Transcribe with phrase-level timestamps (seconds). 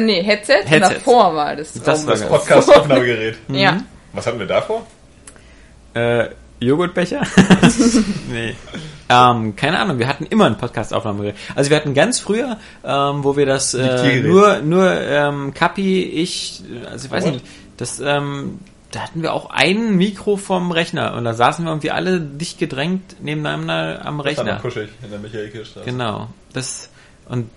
[0.00, 0.94] nee, Headset, und Headset.
[0.96, 1.72] davor war das.
[1.74, 2.26] Das war Das.
[2.28, 3.36] Podcast-Aufnahmegerät.
[3.48, 3.78] ja.
[4.12, 4.86] Was hatten wir davor?
[5.94, 6.28] Äh,
[6.60, 7.22] Joghurtbecher?
[8.30, 8.54] nee.
[9.08, 11.36] Ähm, keine Ahnung, wir hatten immer ein Podcast-Aufnahmegerät.
[11.54, 16.62] Also wir hatten ganz früher, ähm, wo wir das äh, nur, nur ähm, Kapi, ich,
[16.90, 17.32] also ich weiß What?
[17.34, 18.58] nicht, das, ähm,
[18.90, 22.58] da hatten wir auch ein Mikro vom Rechner und da saßen wir irgendwie alle dicht
[22.58, 24.60] gedrängt nebeneinander am Das war Rechner.
[24.60, 25.84] kuschelig in der Michael-Kirchstraße.
[25.84, 26.28] Genau.
[26.54, 26.88] Das
[27.28, 27.50] und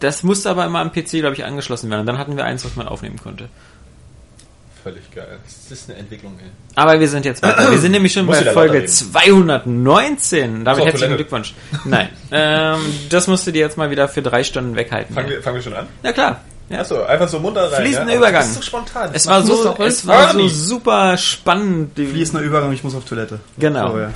[0.00, 2.00] das musste aber immer am PC, glaube ich, angeschlossen werden.
[2.00, 3.48] Und dann hatten wir eins, was man aufnehmen konnte.
[4.82, 5.38] Völlig geil.
[5.44, 6.50] Das ist eine Entwicklung, ey.
[6.76, 7.70] Aber wir sind jetzt weiter.
[7.70, 8.88] Wir sind nämlich schon bei Folge lauter reden.
[8.88, 10.64] 219.
[10.64, 11.16] Damit herzlichen Toilette.
[11.16, 11.54] Glückwunsch.
[11.84, 12.78] Nein, ähm,
[13.10, 15.14] das musst du dir jetzt mal wieder für drei Stunden weghalten.
[15.14, 15.88] Fangen wir, fangen wir schon an?
[16.02, 16.40] Na klar.
[16.70, 16.80] Ja.
[16.80, 17.82] Achso, einfach so munter rein.
[17.82, 18.18] Fließender ja?
[18.18, 18.42] Übergang.
[18.42, 19.10] Das ist so spontan.
[19.12, 21.94] Es war so, es war so super spannend.
[21.94, 23.40] Fließender Übergang, ich muss auf Toilette.
[23.58, 23.92] Genau.
[23.92, 24.10] So, ja.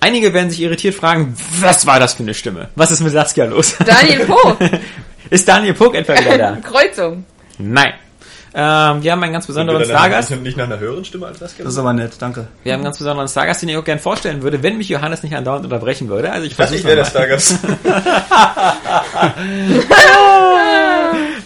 [0.00, 2.68] Einige werden sich irritiert fragen, was war das für eine Stimme?
[2.76, 3.74] Was ist mit Saskia los?
[3.84, 4.56] Daniel Poh,
[5.30, 6.56] ist Daniel Puck etwa wieder da?
[6.62, 7.24] Kreuzung.
[7.58, 7.94] Nein.
[8.54, 10.30] Ähm, wir haben einen ganz besonderen Stargast.
[10.40, 11.54] Nicht nach einer höheren Stimme als das?
[11.56, 12.48] Das ist aber nett, danke.
[12.62, 15.22] Wir haben einen ganz besonderen Stargast, den ich auch gerne vorstellen würde, wenn mich Johannes
[15.22, 16.32] nicht andauernd unterbrechen würde.
[16.32, 17.58] Also ich versuche ich wäre der Stargast.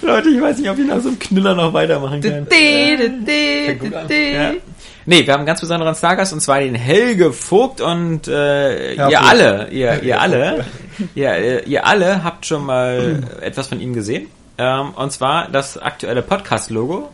[0.02, 2.46] Leute, ich weiß nicht, ob ich nach so einem Knüller noch weitermachen kann.
[4.12, 4.52] Ja.
[5.04, 9.20] Nee, wir haben einen ganz besonderen Stargast und zwar den Helge Vogt und äh, ihr
[9.20, 10.64] alle, ihr, ihr alle,
[11.14, 14.28] ihr, ihr alle habt schon mal etwas von ihm gesehen.
[14.58, 17.10] Ähm, und zwar das aktuelle Podcast-Logo.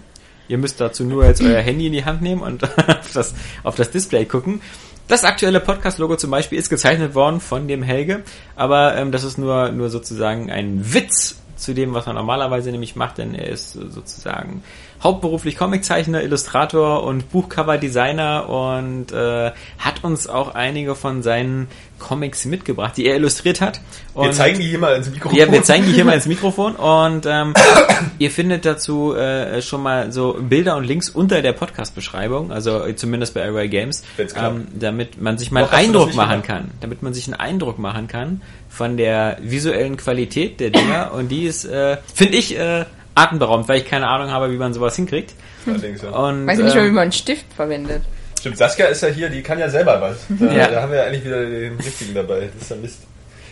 [0.48, 3.74] Ihr müsst dazu nur jetzt euer Handy in die Hand nehmen und auf das, auf
[3.76, 4.60] das Display gucken.
[5.06, 8.22] Das aktuelle Podcast-Logo zum Beispiel ist gezeichnet worden von dem Helge,
[8.54, 12.96] aber ähm, das ist nur, nur sozusagen ein Witz zu dem, was er normalerweise nämlich
[12.96, 14.62] macht, denn er ist sozusagen
[15.02, 22.96] hauptberuflich Comiczeichner, Illustrator und Buchcover-Designer und äh, hat uns auch einige von seinen Comics mitgebracht,
[22.96, 23.80] die er illustriert hat.
[24.14, 25.38] Und Wir zeigen die hier mal ins Mikrofon.
[25.38, 27.54] ja, wir zeigen die hier mal ins Mikrofon und ähm,
[28.18, 33.34] ihr findet dazu äh, schon mal so Bilder und Links unter der Podcast-Beschreibung, also zumindest
[33.34, 36.46] bei Array Games, ähm, damit man sich mal einen Eindruck machen gemacht.
[36.46, 41.28] kann, damit man sich einen Eindruck machen kann von der visuellen Qualität der Dinger und
[41.28, 42.84] die ist, äh, finde ich, äh,
[43.22, 45.34] atemberaubend, weil ich keine Ahnung habe, wie man sowas hinkriegt.
[45.66, 46.10] Allerdings, ja.
[46.10, 48.02] Und, Weiß nicht mal, wie ähm, man einen Stift verwendet.
[48.40, 50.16] Stimmt, Saskia ist ja hier, die kann ja selber was.
[50.28, 50.68] Da, Ja.
[50.68, 52.48] da haben wir ja eigentlich wieder den richtigen dabei.
[52.54, 53.00] Das ist ja Mist.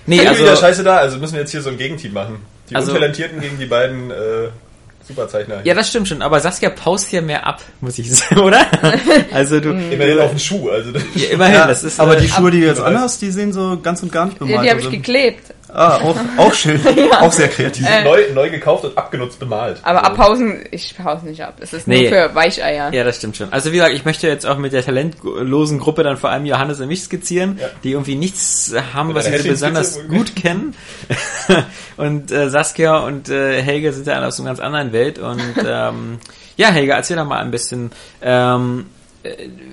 [0.06, 2.38] nee, Also, also, wieder Scheiße da, also müssen wir jetzt hier so ein Gegenteam machen.
[2.70, 4.14] Die Also- Untalentierten gegen die beiden äh,
[5.06, 5.60] Superzeichner.
[5.62, 8.66] ja, das stimmt schon, aber Saskia paust hier mehr ab, muss ich sagen, oder?
[9.32, 10.68] Also du, Immerhin auf den Schuh.
[10.70, 13.22] Also das ja, immerhin, Ja, das ist, aber äh, die Schuhe, die du jetzt anhast,
[13.22, 14.92] die sehen so ganz und gar nicht Ja, bemalt die habe ich aus.
[14.92, 15.54] geklebt.
[15.78, 16.80] Ah, auch, auch schön.
[17.20, 17.86] Auch sehr kreativ.
[17.86, 19.78] Äh, neu, neu gekauft und abgenutzt bemalt.
[19.82, 20.04] Aber So.
[20.06, 21.56] abhausen, ich hause nicht ab.
[21.60, 22.00] Es ist Nee.
[22.02, 22.92] nur für Weicheier.
[22.94, 23.52] Ja, das stimmt schon.
[23.52, 26.80] Also wie gesagt, ich möchte jetzt auch mit der talentlosen Gruppe dann vor allem Johannes
[26.80, 27.68] und mich skizzieren, Ja.
[27.84, 30.74] die irgendwie nichts haben, was wir besonders gut kennen.
[31.98, 35.18] und äh, Saskia und äh, Helge sind ja alle aus einer ganz anderen Welt.
[35.18, 36.18] Und ähm,
[36.56, 37.90] ja, Helge, erzähl doch mal ein bisschen.
[38.22, 38.95] Ähm, äh,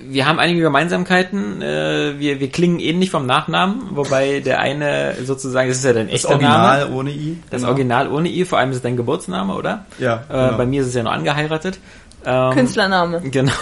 [0.08, 1.62] wir haben einige Gemeinsamkeiten.
[1.62, 6.06] Äh, wir, wir klingen ähnlich vom Nachnamen, wobei der eine sozusagen, das ist ja dein
[6.06, 6.94] Das echter Original Name.
[6.94, 7.38] ohne I.
[7.50, 7.72] Das genau.
[7.72, 9.86] Original ohne I, vor allem ist es dein Geburtsname, oder?
[9.98, 10.56] Ja, Äh, genau.
[10.56, 11.78] Bei mir ist es ja noch angeheiratet.
[12.26, 13.20] Ähm, Künstlername.
[13.30, 13.52] Genau.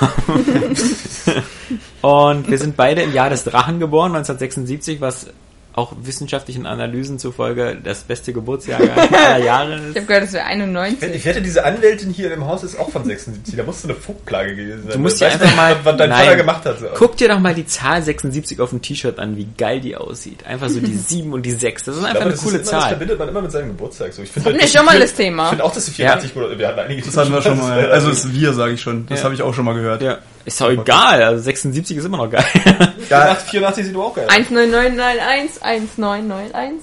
[2.03, 5.29] und wir sind beide im Jahr des Drachen geboren, 1976, was
[5.75, 9.97] auch wissenschaftlichen Analysen zufolge das beste Geburtsjahr aller Jahre Ich ist.
[9.97, 11.15] habe gehört, es wäre 91.
[11.15, 13.57] Ich wette, diese Anwältin hier im Haus ist auch von 76.
[13.57, 14.93] Da musste eine Funkklage gewesen sein.
[14.93, 16.79] Du musst Ich dir einfach nicht, mal, was dein nein, Vater gemacht hat.
[16.79, 16.87] So.
[16.95, 20.45] guck dir doch mal die Zahl 76 auf dem T-Shirt an, wie geil die aussieht.
[20.47, 21.85] Einfach so die 7 und die 6.
[21.85, 22.89] Das ist Ich einfach glaube, eine das coole ist immer, Das Zahl.
[22.91, 24.13] verbindet man immer mit seinem Geburtstag.
[24.13, 24.23] So.
[24.23, 25.45] Ich finde wir schon mal das Thema.
[25.45, 27.03] Ich finde auch, dass die 84 Monate, wir hatten einige.
[27.03, 27.91] Das hatten wir schon mal.
[27.91, 29.07] Also es ist wir, sage ich schon.
[29.07, 29.25] Das Ja.
[29.25, 30.03] habe ich auch schon mal gehört.
[30.03, 30.19] Ja.
[30.45, 32.45] Ist doch egal, also 76 ist immer noch geil.
[33.11, 34.27] Ja, 84 sieht aber auch geil.
[34.27, 34.35] aus.
[34.35, 36.81] 19991, 1991.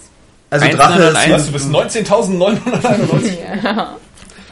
[0.52, 1.34] also Eins, Drache neun, ist eins.
[1.34, 3.38] Was, du bist 19.991.
[3.64, 3.98] Ja.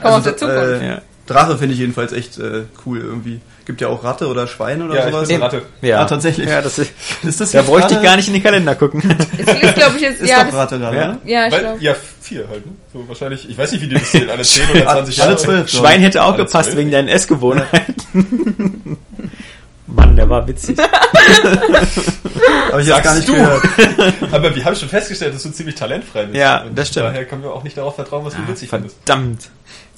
[0.01, 0.81] Komm aus der Also, Zukunft.
[0.83, 0.97] äh.
[1.27, 3.41] Drache finde ich jedenfalls echt äh, cool irgendwie.
[3.67, 5.27] Gibt ja auch Ratte oder Schwein oder Ja, ich sowas.
[5.27, 5.61] bin Ratte.
[5.81, 6.47] Ja, Ah, tatsächlich.
[6.49, 6.91] Ja, das ist,
[7.23, 9.03] Ist das da bräuchte ich gar nicht in den Kalender gucken.
[9.37, 10.21] Es ist, glaube ich, jetzt.
[10.21, 11.07] Ist ja, doch Ratte gerade, Ja.
[11.09, 11.17] ne?
[11.25, 11.77] ja, ich Weil, glaube.
[11.83, 12.71] ja, vier halt, ne?
[12.93, 15.29] So wahrscheinlich, ich weiß nicht, wie die das zählen, alle 10 oder 20 Jahre.
[15.31, 15.69] Alle zwölf.
[15.69, 15.77] so.
[15.79, 16.77] Schwein hätte auch Alle gepasst zwölf.
[16.79, 18.97] wegen deinen Essgewohnheiten.
[19.87, 20.77] Mann, der war witzig.
[22.71, 23.33] Habe ich jetzt gar nicht du?
[23.33, 23.63] gehört.
[24.31, 26.37] Aber wir haben schon festgestellt, dass du ziemlich talentfrei bist.
[26.37, 27.05] Ja, Und das stimmt.
[27.07, 28.97] Daher können wir auch nicht darauf vertrauen, was du witzig findest.
[29.05, 29.49] Verdammt.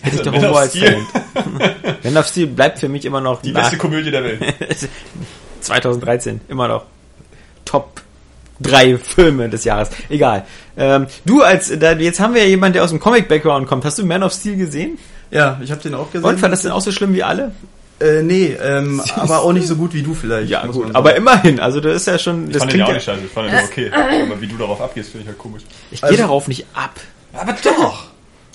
[0.01, 0.97] Hätte ich doch Man Humor of als Steel.
[1.33, 2.03] Talent.
[2.03, 4.39] Man of Steel bleibt für mich immer noch Die nach beste Komödie der Welt.
[5.61, 6.85] 2013 immer noch
[7.65, 8.01] Top
[8.59, 9.89] drei Filme des Jahres.
[10.09, 10.45] Egal.
[10.77, 13.85] Ähm, du als da, jetzt haben wir ja jemanden, der aus dem Comic-Background kommt.
[13.85, 14.97] Hast du Man of Steel gesehen?
[15.31, 16.27] Ja, ich habe den auch gesehen.
[16.27, 17.51] Und fand das denn auch so schlimm wie alle?
[17.99, 20.49] Äh, nee, ähm, aber auch nicht so gut wie du vielleicht.
[20.49, 20.85] Ja, muss gut.
[20.85, 21.59] man Aber immerhin.
[21.59, 22.47] Also das ist ja schon.
[22.47, 23.91] Ich Das fand den ja auch nicht ja, scheiße, ich fand den ja okay.
[23.91, 25.63] Aber wie du darauf abgehst, finde ich halt komisch.
[25.91, 26.99] ich gehe Also- darauf nicht ab.
[27.33, 28.05] Aber doch!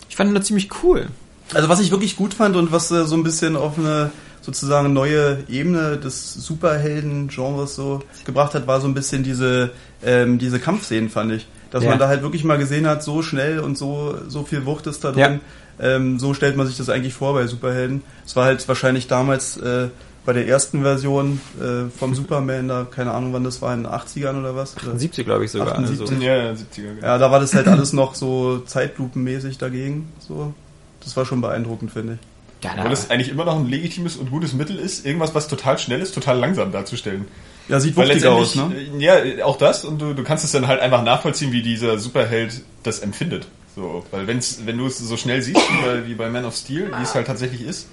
[0.08, 1.08] Ich fand ihn nur ziemlich cool.
[1.54, 4.12] Also was ich wirklich gut fand und was äh, so ein bisschen auf eine
[4.42, 9.70] sozusagen neue Ebene des Superhelden-Genres so gebracht hat, war so ein bisschen diese,
[10.04, 11.46] ähm, diese Kampfszenen, fand ich.
[11.70, 11.90] Dass Ja.
[11.90, 15.02] man da halt wirklich mal gesehen hat, so schnell und so, so viel Wucht ist
[15.02, 15.40] da drin.
[15.80, 18.02] Ähm, so stellt man sich das eigentlich vor bei Superhelden.
[18.24, 19.88] Es war halt wahrscheinlich damals äh,
[20.24, 23.92] bei der ersten Version äh, vom Superman, da keine Ahnung wann das war, in den
[23.92, 24.76] 80ern oder was.
[24.82, 24.98] Oder?
[24.98, 25.72] 70, glaube ich sogar.
[25.72, 26.00] 78.
[26.00, 26.14] Also.
[26.22, 26.94] Ja, ja, 70er.
[26.94, 27.06] genau.
[27.06, 30.12] Ja, da war das halt alles noch so zeitlupenmäßig dagegen.
[30.20, 30.54] So.
[31.02, 32.18] Das war schon beeindruckend, finde ich.
[32.64, 35.78] Ja, Obwohl es eigentlich immer noch ein legitimes und gutes Mittel ist, irgendwas, was total
[35.78, 37.26] schnell ist, total langsam darzustellen.
[37.68, 38.72] Ja, sieht Weil wuchtig aus, ne?
[38.74, 39.02] äh,
[39.36, 42.62] ja, auch das und du, du kannst es dann halt einfach nachvollziehen, wie dieser Superheld
[42.82, 43.48] das empfindet.
[43.74, 46.54] So, weil wenn's, wenn du es so schnell siehst, wie bei, wie bei Man of
[46.54, 47.88] Steel, wie es halt tatsächlich ist,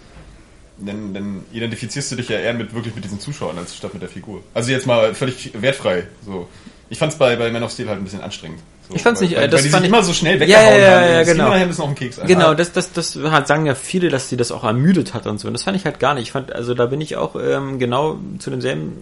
[0.77, 4.01] dann, dann identifizierst du dich ja eher mit wirklich mit diesen Zuschauern als statt mit
[4.01, 4.41] der Figur.
[4.53, 6.03] Also jetzt mal völlig wertfrei.
[6.25, 6.47] So,
[6.89, 8.59] ich fand's bei, bei Man of Steel halt ein bisschen anstrengend.
[8.89, 10.35] So, Ich fand's weil, nicht, äh, weil, das weil die fand ich- immer so schnell
[10.35, 11.03] Ja, weggehauen ja, ja, haben.
[11.03, 11.49] ja, Das ging genau.
[11.49, 12.19] mir nachher ein Keks.
[12.27, 15.39] Genau, das, das, das hat, sagen ja viele, dass sie das auch ermüdet hat und
[15.39, 15.47] so.
[15.47, 16.23] Und das fand ich halt gar nicht.
[16.23, 18.97] Ich fand, also da bin ich auch ähm, genau zu demselben.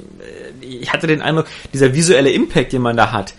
[0.61, 3.33] Äh, ich hatte den Eindruck, dieser visuelle Impact, den man da hat,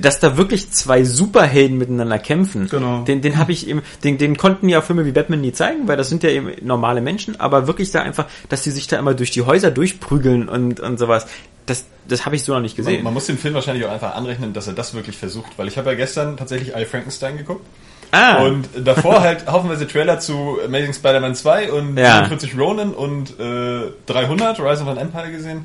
[0.00, 2.68] dass da wirklich zwei Superhelden miteinander kämpfen.
[2.68, 3.02] Genau.
[3.04, 5.96] Den, den habe ich eben, den, den konnten ja Filme wie Batman nie zeigen, weil
[5.96, 9.14] das sind ja eben normale Menschen, aber wirklich da einfach, dass die sich da immer
[9.14, 11.26] durch die Häuser durchprügeln und, und sowas.
[11.66, 13.04] Das, das habe ich so noch nicht Man, gesehen.
[13.04, 15.56] man muss dem Film wahrscheinlich auch einfach anrechnen, dass er das wirklich versucht.
[15.56, 17.64] Weil ich habe ja gestern tatsächlich I Frankenstein geguckt.
[18.10, 22.16] ah, Und davor halt haufenweise Trailer zu Amazing Spider-Man 2 und Ja.
[22.24, 25.64] 47 Ronin und äh, 300, Rise of an Empire gesehen.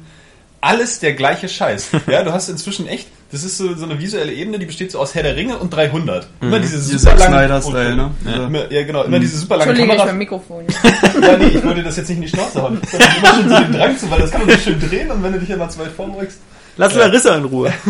[0.67, 1.91] Alles der gleiche Scheiß.
[2.07, 4.99] Ja, du hast inzwischen echt, das ist so, so eine visuelle Ebene, die besteht so
[4.99, 6.27] aus Herr der Ringe und 300.
[6.41, 7.33] Immer diese Diese super langen...
[7.33, 8.11] Snyder-Style, ne?
[8.25, 8.31] Ja.
[8.31, 8.47] Ja.
[8.47, 9.03] Immer, ja, genau.
[9.03, 10.11] Immer diese super langen Entschuldige, ich Kamera...
[10.11, 10.65] mein Mikrofon.
[11.21, 12.81] Ja, nee, ich wollte das jetzt nicht in die Schnauze hauen.
[12.83, 15.23] Ich immer schon so den Drang zu, weil das kann man so schön drehen und
[15.23, 16.39] wenn du dich immer zu weit vorbeugst,
[16.77, 17.73] lass Larissa in Ruhe.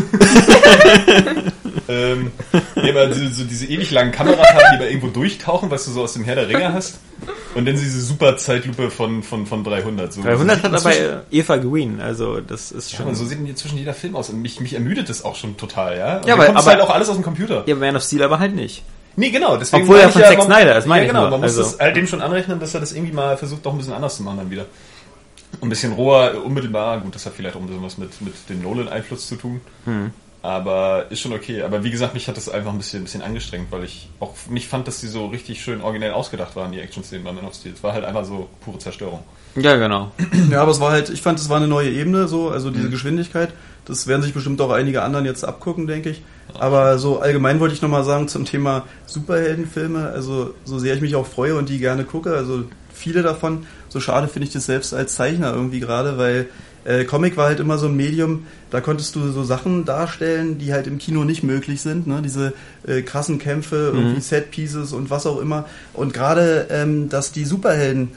[1.89, 2.31] Ähm,
[2.75, 6.01] nee, aber so, so diese ewig langen Kamerafahrten, die bei irgendwo durchtauchen, was du so
[6.03, 6.99] aus dem Herr der Ringe hast.
[7.55, 10.11] Und dann diese super Zeitlupe von, von, von 300.
[10.11, 13.05] So, 300 so hat aber Eva Green, also das ist Ja, schon.
[13.07, 14.29] aber so sieht inzwischen jeder Film aus.
[14.29, 16.17] Und mich, mich ermüdet das auch schon total, ja.
[16.17, 17.63] Und Ja, aber- es aber- halt auch alles aus dem Computer.
[17.67, 18.83] Ja, Man of Steel aber halt nicht.
[19.15, 19.55] Nee, genau.
[19.55, 21.21] Deswegen Obwohl er ich von ja, Zack Snyder ist, meine ja, ich genau.
[21.21, 21.31] nur.
[21.31, 23.71] Man muss Also- das halt dem schon anrechnen, dass er das irgendwie mal versucht, doch
[23.71, 24.65] ein bisschen anders zu machen dann wieder.
[25.61, 26.99] Ein bisschen roher, unmittelbar.
[27.01, 29.61] Gut, das hat vielleicht auch ein bisschen was mit, mit dem Nolan-Einfluss zu tun.
[29.85, 30.11] Hm.
[30.41, 31.63] Aber ist schon okay.
[31.63, 34.33] Aber wie gesagt, mich hat das einfach ein bisschen, ein bisschen angestrengt, weil ich auch
[34.49, 37.55] nicht fand, dass die so richtig schön originell ausgedacht waren, die Action-Szenen bei Man of
[37.55, 37.73] Steel.
[37.73, 39.23] Es war halt einfach so pure Zerstörung.
[39.55, 40.11] Ja, genau.
[40.51, 42.89] Ja, aber es war halt, ich fand, es war eine neue Ebene, so, also diese
[42.89, 43.49] Geschwindigkeit.
[43.85, 46.21] Das werden sich bestimmt auch einige anderen jetzt abgucken, denke ich.
[46.53, 51.15] Aber so allgemein wollte ich nochmal sagen zum Thema Superheldenfilme, also so sehr ich mich
[51.15, 53.65] auch freue und die gerne gucke, also viele davon,
[53.97, 56.49] so schade finde ich das selbst als Zeichner irgendwie gerade, weil
[56.85, 60.71] äh, Comic war halt immer so ein Medium, da konntest du so Sachen darstellen, die
[60.71, 62.21] halt im Kino nicht möglich sind, ne?
[62.23, 62.53] diese
[62.85, 65.65] äh, krassen Kämpfe, irgendwie Set-Pieces und was auch immer.
[65.94, 68.09] Und gerade, ähm, dass die Superhelden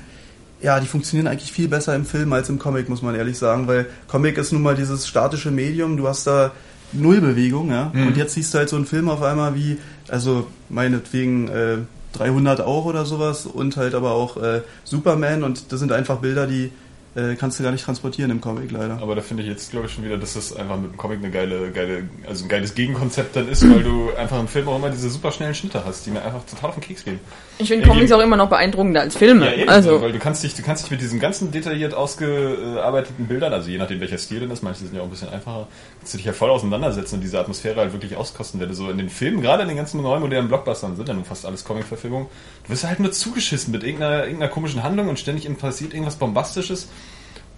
[0.62, 3.66] ja, die funktionieren eigentlich viel besser im Film als im Comic, muss man ehrlich sagen,
[3.66, 6.52] weil Comic ist nun mal dieses statische Medium, du hast da
[6.92, 7.90] null Bewegung, ja.
[7.94, 11.78] Und jetzt siehst du halt so einen Film auf einmal wie, also meinetwegen äh,
[12.12, 16.46] 300 auch oder sowas und halt aber auch äh, Superman und das sind einfach Bilder,
[16.46, 16.70] die
[17.16, 18.98] äh, kannst du gar nicht transportieren im Comic leider.
[19.02, 21.18] Aber da finde ich jetzt, glaube ich, schon wieder, dass das einfach mit dem Comic
[21.18, 24.76] eine geile, geile, also ein geiles Gegenkonzept dann ist, weil du einfach im Film auch
[24.76, 27.18] immer diese super schnellen Schnitte hast, die mir einfach total auf den Keks gehen.
[27.58, 29.54] Ich finde Ja, Comics auch immer noch beeindruckender als Filme.
[29.56, 33.52] eben, also, weil du kannst dich, du kannst dich mit diesen ganzen detailliert ausgearbeiteten Bildern,
[33.52, 35.66] also je nachdem welcher Stil denn ist, manche sind ja auch ein bisschen einfacher,
[36.00, 38.90] kannst du dich ja voll auseinandersetzen und diese Atmosphäre halt wirklich auskosten, wenn du so
[38.90, 41.62] in den Filmen, gerade in den ganzen neuen modernen Blockbustern sind ja nun fast alles
[41.64, 42.26] Comic-Verfilmungen,
[42.64, 46.88] du wirst halt nur zugeschissen mit irgendeiner, irgendeiner komischen Handlung und ständig passiert irgendwas Bombastisches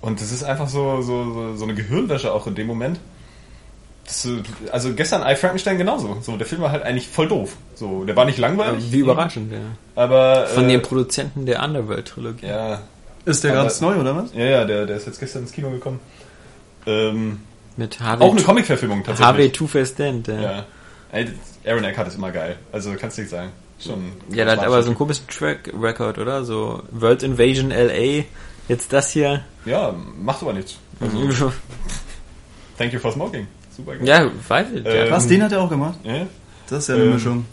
[0.01, 2.99] und das ist einfach so, so, so, so eine Gehirnwäsche auch in dem Moment.
[4.05, 6.19] Das, äh, also gestern I Frankenstein genauso.
[6.23, 7.57] So, der Film war halt eigentlich voll doof.
[7.77, 8.91] So, der war nicht langweilig.
[8.91, 9.59] Wie überraschend, ja.
[9.95, 12.47] Aber Von äh, den Produzenten der Underworld-Trilogie.
[12.47, 12.83] ja,
[13.25, 14.35] Ist der aber- ganz neu, oder was?
[14.35, 16.01] ja, ja, der, der ist jetzt gestern ins Kino gekommen.
[16.85, 17.41] Ähm,
[17.76, 19.52] Mit Harvey, auch eine Comic-Verfilmung Harvey tatsächlich.
[19.52, 20.41] Two-Face Dent, ja.
[20.41, 20.64] Ja.
[21.12, 21.29] Ey,
[21.67, 22.57] Aaron Eckhart ist immer geil.
[22.73, 23.50] Also kannst du nicht sagen.
[23.79, 24.12] Schon.
[24.31, 26.45] Ja, der hat aber so einen komischen Track-Record, oder?
[26.45, 28.25] So World Invasion LA,
[28.69, 29.45] jetzt das hier.
[29.64, 30.76] Ja, macht aber nichts.
[31.00, 31.52] Also,
[32.79, 33.47] thank you for smoking.
[33.76, 34.07] Super geil.
[34.07, 34.87] ja, weiß ich.
[34.87, 35.11] Äh, Ja.
[35.11, 35.99] Was, den hat er auch gemacht?
[36.05, 36.26] Ja?
[36.69, 37.45] Das ist ja eine Ähm, Mischung.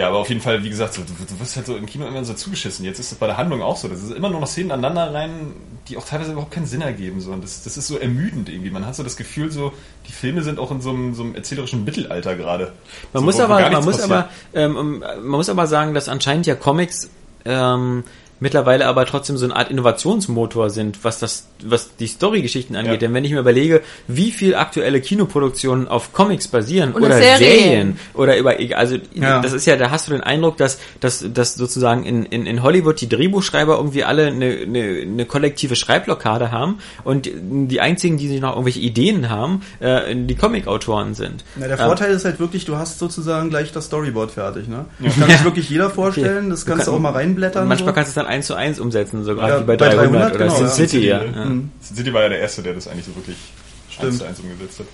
[0.00, 2.06] Ja, aber auf jeden Fall, wie gesagt, so, du, du wirst halt so im Kino
[2.06, 2.86] immer so zugeschissen.
[2.86, 3.86] Jetzt ist es bei der Handlung auch so.
[3.86, 5.52] Das ist immer nur noch Szenen aneinander rein,
[5.88, 7.20] die auch teilweise überhaupt keinen Sinn ergeben.
[7.20, 7.32] So.
[7.32, 8.70] Und das, das ist so ermüdend irgendwie.
[8.70, 9.74] Man hat so das Gefühl, so
[10.08, 12.72] die Filme sind auch in so einem, so einem erzählerischen Mittelalter gerade.
[13.12, 14.10] Man so, muss aber, man muss passiert.
[14.10, 17.10] aber, ähm, man muss aber sagen, dass anscheinend ja Comics
[17.44, 18.04] ähm,
[18.40, 22.94] mittlerweile aber trotzdem so eine Art Innovationsmotor sind, was das, was die Storygeschichten angeht.
[22.94, 22.98] Ja.
[22.98, 27.38] Denn wenn ich mir überlege, wie viel aktuelle Kinoproduktionen auf Comics basieren Oder oder, Serien.
[27.38, 27.98] Serien.
[28.14, 29.40] oder über, also Ja.
[29.40, 32.62] das ist ja, da hast du den Eindruck, dass, dass, dass sozusagen in, in, in
[32.62, 38.28] Hollywood die Drehbuchschreiber irgendwie alle eine, eine, eine kollektive Schreibblockade haben und die einzigen, die
[38.28, 41.44] sich noch irgendwelche Ideen haben, äh, die Comic-Autoren sind.
[41.56, 44.86] Na, der Ähm, Vorteil ist halt wirklich, du hast sozusagen gleich das Storyboard fertig, ne?
[44.98, 47.66] Das kann sich wirklich jeder vorstellen, das Du kannst du auch mal reinblättern.
[47.68, 47.94] Manchmal so.
[47.94, 50.34] kannst du es dann eins zu eins umsetzen, sogar Ja, wie bei bei 300, 300,
[50.34, 50.70] oder genau, Sin ja.
[50.70, 51.24] City, ja.
[51.24, 51.44] Ja.
[51.44, 51.70] Mhm.
[51.80, 53.36] Sin City war ja der Erste, der das eigentlich so wirklich
[53.90, 54.08] Stimmt.
[54.08, 54.86] eins zu eins umgesetzt hat.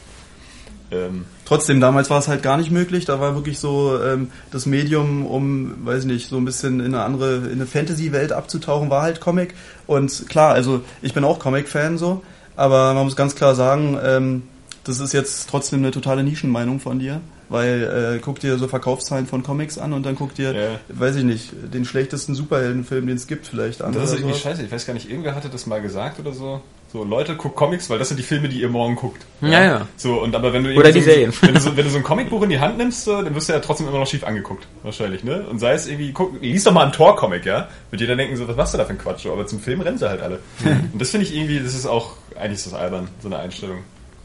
[0.90, 3.04] Ähm, Trotzdem, damals war es halt gar nicht möglich.
[3.04, 7.02] Da war wirklich so ähm, das Medium, um, weiß nicht, so ein bisschen in eine
[7.02, 9.54] andere, in eine Fantasy-Welt abzutauchen, war halt Comic.
[9.86, 12.22] Und klar, also ich bin auch Comic-Fan so,
[12.56, 14.42] aber man muss ganz klar sagen, ähm,
[14.84, 17.20] das ist jetzt trotzdem eine totale Nischenmeinung von dir.
[17.48, 20.68] Weil äh, guck dir so Verkaufszahlen von Comics an und dann guck dir, Ja.
[20.88, 23.92] weiß ich nicht, den schlechtesten Superheldenfilm, den es gibt, vielleicht an.
[23.92, 24.42] das ist irgendwie sowas.
[24.42, 24.62] scheiße.
[24.64, 26.60] Ich weiß gar nicht, irgendwer hatte das mal gesagt oder so.
[26.92, 29.24] So, Leute, guckt Comics, weil das sind die Filme, die ihr morgen guckt.
[29.42, 29.88] Ja, ja.
[29.96, 31.32] So, und aber wenn du Oder die so, Serien.
[31.40, 33.48] Wenn du, so, wenn du so ein Comicbuch in die Hand nimmst, so, dann wirst
[33.48, 34.66] du ja trotzdem immer noch schief angeguckt.
[34.84, 35.44] Wahrscheinlich, ne?
[35.50, 37.68] Und sei es irgendwie, guck, lies doch mal einen Tor-Comic, ja?
[37.90, 39.24] Wird jeder denken, so, was machst du da für ein Quatsch?
[39.24, 40.38] So, Aber zum Film rennen sie halt alle.
[40.92, 43.78] und das finde ich irgendwie, das ist auch, eigentlich ist das albern, so eine Einstellung.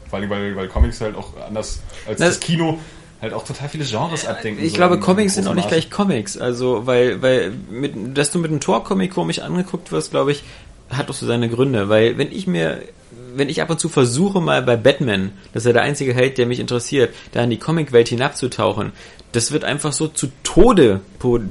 [0.08, 2.78] Vor allem, weil, weil Comics halt auch anders als Das- das Kino
[3.22, 4.62] halt auch total viele Genres abdenken.
[4.62, 6.36] Ich so glaube, Comics sind auch nicht gleich Comics.
[6.36, 10.42] Also, weil, weil, mit, dass du mit einem Tor-Comic komisch angeguckt wirst, glaube ich,
[10.90, 11.88] hat doch so seine Gründe.
[11.88, 12.82] Weil, wenn ich mir,
[13.34, 16.36] wenn ich ab und zu versuche, mal bei Batman, das ist ja der einzige Held,
[16.36, 18.92] der mich interessiert, da in die Comicwelt hinabzutauchen,
[19.32, 21.00] das wird einfach so zu Tode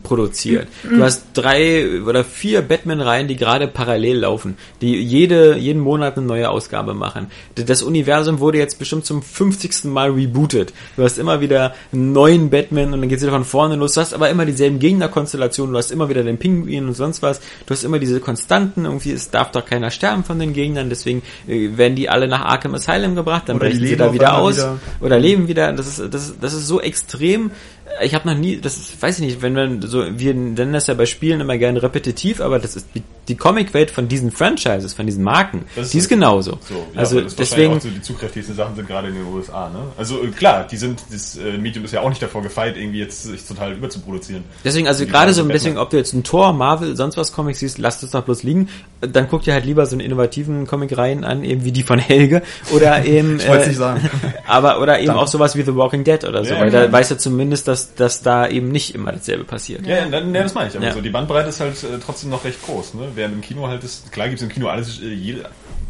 [0.03, 0.67] produziert.
[0.83, 6.25] Du hast drei oder vier Batman-Reihen, die gerade parallel laufen, die jede, jeden Monat eine
[6.25, 7.27] neue Ausgabe machen.
[7.55, 9.85] Das Universum wurde jetzt bestimmt zum 50.
[9.85, 10.73] Mal rebootet.
[10.97, 13.93] Du hast immer wieder einen neuen Batman und dann geht's wieder von vorne los.
[13.93, 17.39] Du hast aber immer dieselben Gegnerkonstellationen, du hast immer wieder den Pinguin und sonst was.
[17.65, 21.21] Du hast immer diese Konstanten, irgendwie, es darf doch keiner sterben von den Gegnern, deswegen
[21.47, 24.57] äh, werden die alle nach Arkham Asylum gebracht, dann Oder brechen sie da wieder aus
[24.57, 24.77] wieder.
[24.99, 25.71] oder leben wieder.
[25.73, 27.51] Das ist, das, ist- das ist so extrem.
[28.03, 30.87] Ich habe noch nie, das ist, weiß ich nicht, wenn man so, wir nennen das
[30.87, 34.93] ja bei Spielen immer gerne repetitiv, aber das ist die, die Comicwelt von diesen Franchises,
[34.93, 36.09] von diesen Marken, ist die ist so.
[36.09, 36.59] genauso.
[36.67, 39.69] So, ja, also das deswegen, auch so die zugkräftigsten Sachen sind gerade in den USA,
[39.69, 39.79] ne?
[39.97, 42.99] Also äh, klar, die sind, das äh, Medium ist ja auch nicht davor gefeit, irgendwie
[42.99, 44.43] jetzt sich total überzuproduzieren.
[44.63, 47.59] deswegen, also gerade so ein bisschen, ob du jetzt ein Tor, Marvel, sonst was Comics
[47.59, 48.69] siehst, lasst es doch bloß liegen.
[49.01, 52.41] Dann guck dir halt lieber so einen innovativen Comic-Reihen an, eben wie die von Helge
[52.71, 54.09] oder eben, Ich wollte äh, nicht sagen.
[54.47, 55.21] aber oder eben Danke.
[55.21, 56.85] auch sowas wie The Walking Dead oder so, Ja, weil ja.
[56.87, 59.85] da weiß er zumindest, dass, dass da eben nicht immer dasselbe passiert.
[59.85, 60.75] Ja, ja, ja, ja das meine ich.
[60.77, 60.93] Aber Ja.
[60.93, 63.09] so die Bandbreite ist halt äh, trotzdem noch recht groß, ne?
[63.15, 65.49] Während im Kino halt ist, klar gibt es im Kino alles, äh, jede,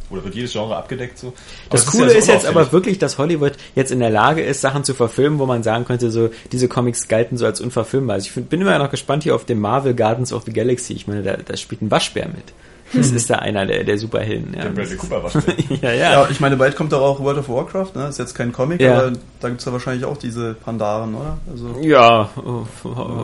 [0.09, 1.27] oder wird jedes Genre abgedeckt so.
[1.27, 1.35] Aber
[1.69, 4.41] Das es Coole ja so ist jetzt aber wirklich, dass Hollywood jetzt in der Lage
[4.41, 8.15] ist, Sachen zu verfilmen, wo man sagen könnte, so diese Comics galten so als unverfilmbar.
[8.15, 10.93] Also ich find, bin immer noch gespannt hier auf dem Marvel Gardens of the Galaxy.
[10.93, 12.43] Ich meine, da, da spielt ein Waschbär mit.
[12.93, 14.53] Das ist da einer der, der Superhelden.
[14.53, 15.31] Ja, Der Bradley Cooper war
[15.81, 16.11] ja, ja.
[16.13, 18.07] Ja, ich meine, bald kommt doch auch World of Warcraft, ne?
[18.07, 18.97] Ist jetzt kein Comic, Ja.
[18.99, 21.37] aber da gibt's ja wahrscheinlich auch diese Pandaren, oder?
[21.49, 22.29] Also, Ja,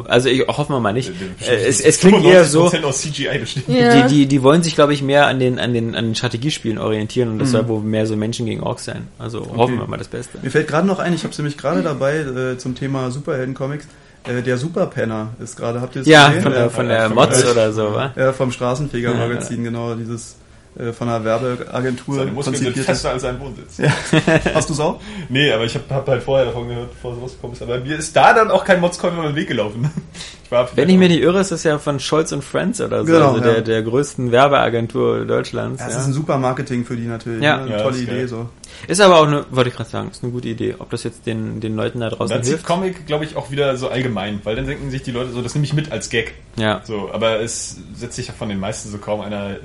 [0.08, 1.10] also ich hoffen wir mal nicht.
[1.10, 3.68] Äh, Es, es klingt eher so, 95% aus CGI bestimmt.
[3.70, 4.08] Ja.
[4.08, 6.78] die, die, die wollen sich, glaube ich, mehr an den, an den, an den Strategiespielen
[6.78, 9.08] orientieren und das soll wohl mehr so Menschen gegen Orks sein.
[9.20, 10.38] Also hoffen wir mal das Beste.
[10.42, 13.88] Mir fällt gerade noch ein, ich habe nämlich gerade dabei äh, zum Thema Superhelden-Comics.
[14.28, 16.44] Äh, der Superpenner ist gerade, habt ihr es Ja, gesehen?
[16.44, 17.52] von der, Ja, von der von Mods euch.
[17.52, 18.12] oder so, wa?
[18.16, 20.36] ja, vom Straßenfeger-Magazin, genau, dieses
[20.80, 22.82] äh, von einer Werbeagentur Seine Muskeln sind konzipierte.
[22.92, 23.78] fester als sein Wohnsitz.
[23.80, 23.90] Ja.
[24.54, 25.00] Hast du's auch?
[25.30, 27.62] Nee, aber ich habe hab halt vorher davon gehört, bevor es rausgekommen ist.
[27.64, 29.90] Aber mir ist da dann auch kein Modskäufer über den Weg gelaufen.
[30.48, 33.00] Ich war Wenn ich mir nicht irre, ist das ja von Scholz und Friends oder
[33.02, 33.52] so, Genau, also ja.
[33.56, 35.82] der, der größten Werbeagentur Deutschlands.
[35.82, 36.00] Ja, es Ja.
[36.00, 37.44] ist ein super Marketing für die natürlich.
[37.44, 37.58] Ja.
[37.58, 37.64] ne?
[37.64, 38.28] Eine Ja, tolle Idee geil.
[38.30, 38.48] so.
[38.88, 40.76] Ist aber auch eine, wollte ich gerade sagen, ist eine gute Idee.
[40.80, 42.66] Ob das jetzt den, den Leuten da draußen dann hilft?
[42.66, 45.56] Comic, glaube ich, auch wieder so allgemein, weil dann denken sich die Leute so, das
[45.56, 46.36] nehme ich mit als Gag.
[46.58, 46.82] Ja.
[46.84, 49.58] So, aber es setzt sich ja von den meisten so kaum einer äh,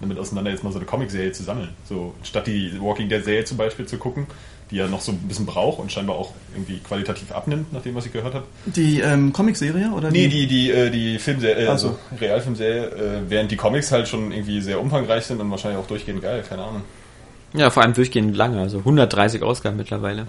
[0.00, 1.70] damit auseinander, jetzt mal so eine Comic-Serie zu sammeln.
[1.88, 4.26] So, statt die Walking Dead-Serie zum Beispiel zu gucken,
[4.72, 7.94] die ja noch so ein bisschen braucht und scheinbar auch irgendwie qualitativ abnimmt, nach dem,
[7.94, 8.46] was ich gehört habe.
[8.64, 12.16] Die ähm, Comicserie oder Nee, die, die, äh, die Filmserie, äh, also so.
[12.18, 16.22] Realfilmserie, äh, während die Comics halt schon irgendwie sehr umfangreich sind und wahrscheinlich auch durchgehend
[16.22, 16.82] geil, keine Ahnung.
[17.54, 20.26] Ja, vor allem durchgehend lange, also 130 Ausgaben mittlerweile.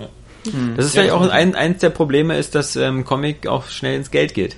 [0.75, 3.95] Das ist Ja, vielleicht auch ein, eins der Probleme ist, dass ähm, Comic auch schnell
[3.95, 4.57] ins Geld geht.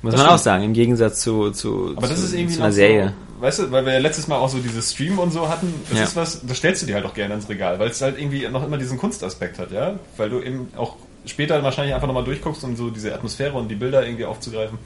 [0.00, 0.44] Muss Das man auch stimmt.
[0.44, 3.14] sagen, im Gegensatz zu, zu, Aber das zu, ist irgendwie zu einer noch Serie.
[3.36, 5.74] so, weißt du, weil wir ja letztes Mal auch so dieses Stream und so hatten,
[5.90, 6.04] das Ja.
[6.04, 8.48] ist was, das stellst du dir halt auch gerne ins Regal, weil es halt irgendwie
[8.48, 9.98] noch immer diesen Kunstaspekt hat, ja?
[10.16, 10.96] Weil du eben auch
[11.26, 14.78] später wahrscheinlich einfach nochmal durchguckst, um so diese Atmosphäre und die Bilder irgendwie aufzugreifen.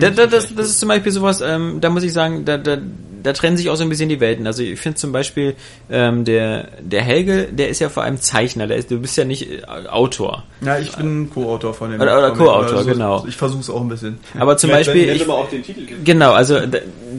[0.00, 2.78] Da, da, das, das ist zum Beispiel sowas, ähm, da muss ich sagen, da, da,
[3.22, 4.46] da trennen sich auch so ein bisschen die Welten.
[4.46, 5.54] Also ich finde zum Beispiel,
[5.90, 9.24] ähm, der, der Helge, der ist ja vor allem Zeichner, der ist, du bist ja
[9.24, 10.44] nicht äh, Autor.
[10.64, 12.00] Ja, ich bin Co-Autor von dem.
[12.00, 13.24] Oder- oder Co-Autor, also genau.
[13.26, 14.18] Ich versuche es auch ein bisschen.
[14.38, 16.04] Aber zum Wenn- Beispiel, wenn, wenn ich, auf den Titel gehst.
[16.04, 16.58] genau, also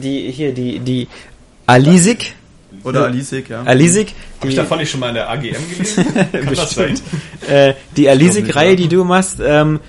[0.00, 1.08] die hier die die
[1.66, 2.34] Alisik,
[2.84, 3.62] Oder Alisik, ja.
[3.64, 6.04] Alisik, Habe ich davon nicht schon mal in der AGM gelesen?
[6.14, 6.90] Kann das sein?
[6.90, 7.02] Bestimmt.
[7.50, 9.80] äh, die Alisik-Reihe, die du machst, ähm,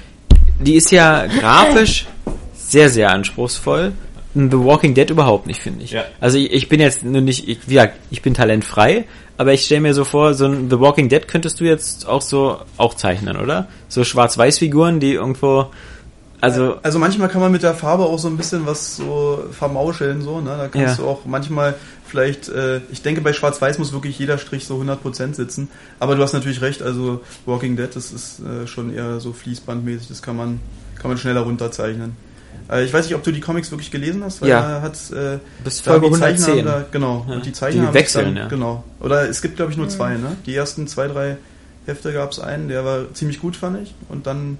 [0.59, 2.07] die ist ja grafisch
[2.67, 3.93] sehr, sehr anspruchsvoll.
[4.35, 5.91] The Walking Dead überhaupt nicht, finde ich.
[5.91, 6.03] Ja.
[6.19, 9.05] Also ich, ich bin jetzt nur nicht, ich, gesagt, ich bin talentfrei,
[9.37, 12.21] aber ich stelle mir so vor, so ein The Walking Dead könntest du jetzt auch
[12.21, 13.67] so auch zeichnen, oder?
[13.87, 15.67] So Schwarz-Weiß-Figuren, die irgendwo,
[16.39, 20.21] also Also manchmal kann man mit der Farbe auch so ein bisschen was so vermauscheln,
[20.21, 20.55] so, ne?
[20.57, 21.03] Da kannst Ja.
[21.03, 21.73] du auch manchmal
[22.05, 25.67] vielleicht, äh, ich denke bei Schwarz-Weiß muss wirklich jeder Strich so 100% sitzen.
[25.99, 30.09] Aber du hast natürlich recht, also Walking Dead, das ist äh, schon eher so fließbandmäßig,
[30.09, 30.59] das kann man,
[30.99, 32.15] kann man schneller runterzeichnen.
[32.69, 34.61] Äh, ich weiß nicht, ob du die Comics wirklich gelesen hast, weil Ja.
[34.61, 36.57] da hat äh, bis Folge die Zeichner 110.
[36.57, 37.35] haben Da, genau, Ja.
[37.35, 38.47] und die Zeichner Die haben sich wechseln, dann, ja.
[38.47, 38.83] Genau.
[38.99, 40.35] Oder es gibt, glaube ich, nur zwei, ne?
[40.45, 41.37] Die ersten zwei, drei
[41.85, 43.95] Hefte gab es einen, der war ziemlich gut, fand ich.
[44.09, 44.57] Und dann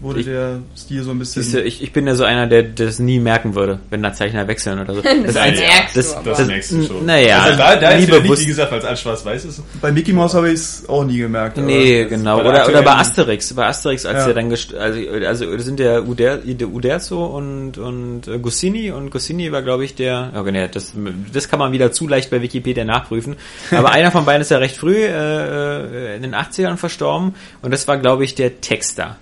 [0.00, 1.42] wurde Ich- der Stil so ein bisschen...
[1.42, 4.12] Siehst du, ich, ich bin ja so einer, der das nie merken würde, wenn da
[4.12, 5.02] Zeichner wechseln oder so.
[5.24, 6.30] Das merkst du das, aber.
[6.30, 7.06] Das das, merkst du schon.
[7.06, 9.62] Naja, also da, da ist nicht, wie gesagt, weil es alles schwarz-weiß ist.
[9.80, 11.58] Bei Mickey Mouse habe ich es auch nie gemerkt.
[11.58, 12.40] aber- Nee, genau.
[12.40, 13.52] Oder, oder bei Asterix.
[13.54, 14.24] Bei Asterix, als Ja.
[14.26, 18.90] der dann gest also, also das sind der, Uder, der Uderzo und, und äh, Goscinny
[18.90, 20.92] und Goscinny war, glaube ich, der, okay, nee, das,
[21.32, 23.36] das kann man wieder zu leicht bei Wikipedia nachprüfen.
[23.70, 27.72] Aber einer von beiden ist ja recht früh äh, äh, in den 80ern verstorben und
[27.72, 29.16] das war, glaube ich, der Texter.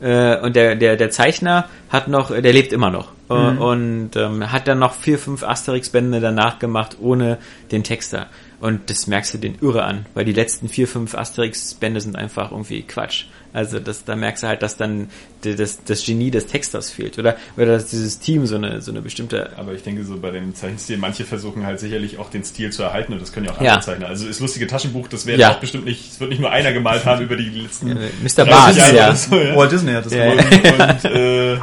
[0.00, 3.12] Äh, und der, der, der Zeichner hat noch, der lebt immer noch.
[3.28, 7.38] Äh, Und ähm, hat dann noch vier, fünf Asterix-Bände danach gemacht, ohne
[7.70, 8.26] den Texter.
[8.60, 12.52] Und das merkst du den irre an, weil die letzten vier, fünf Asterix-Bände sind einfach
[12.52, 13.24] irgendwie Quatsch.
[13.56, 15.08] Also das, da merkst du halt, dass dann
[15.40, 17.18] das, das Genie des Texters fehlt.
[17.18, 20.30] Oder, oder dass dieses Team so eine, so eine bestimmte Aber ich denke so bei
[20.30, 23.52] dem Zeichenstil, manche versuchen halt sicherlich auch den Stil zu erhalten und das können ja
[23.52, 23.72] auch Ja.
[23.74, 24.08] andere Zeichner.
[24.08, 25.52] Also das lustige Taschenbuch, das werden Ja.
[25.54, 28.44] auch bestimmt nicht, es wird nicht nur einer gemalt haben über die letzten Mr.
[28.44, 29.14] 30 Bart, ja.
[29.14, 29.56] so, ja.
[29.56, 31.04] Walt Disney hat das Ja, gemacht.
[31.04, 31.58] Und, und äh,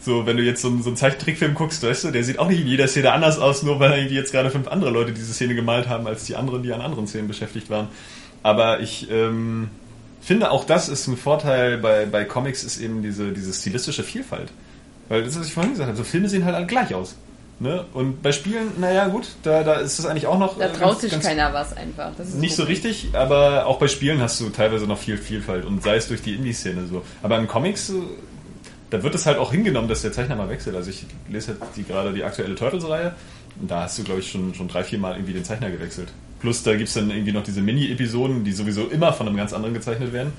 [0.00, 2.48] so, wenn du jetzt so, einen- so einen Zeichentrickfilm guckst, weißt du, der sieht auch
[2.48, 5.34] nicht in jeder Szene anders aus, nur weil irgendwie jetzt gerade fünf andere Leute diese
[5.34, 7.88] Szene gemalt haben, als die anderen, die an anderen Szenen beschäftigt waren.
[8.42, 9.68] Aber ich ähm,
[10.20, 14.50] finde, auch das ist ein Vorteil bei, bei Comics, ist eben diese, diese stilistische Vielfalt.
[15.08, 17.16] Weil das, was ich vorhin gesagt habe, so Filme sehen halt alle gleich aus.
[17.58, 17.84] Ne?
[17.92, 20.98] Und bei Spielen, naja gut, da, da ist das eigentlich auch noch Da äh, traut
[20.98, 22.12] sich keiner was einfach.
[22.38, 25.96] Nicht so richtig, aber auch bei Spielen hast du teilweise noch viel Vielfalt und sei
[25.96, 27.02] es durch die Indie-Szene so.
[27.22, 27.94] Aber in Comics, äh,
[28.88, 30.74] da wird es halt auch hingenommen, dass der Zeichner mal wechselt.
[30.74, 33.14] Also ich lese jetzt die, gerade die aktuelle Turtles-Reihe
[33.60, 36.08] und da hast du, glaube ich, schon, schon drei, vier Mal irgendwie den Zeichner gewechselt.
[36.40, 39.74] Plus da gibt's dann irgendwie noch diese Mini-Episoden, die sowieso immer von einem ganz anderen
[39.74, 40.32] gezeichnet werden.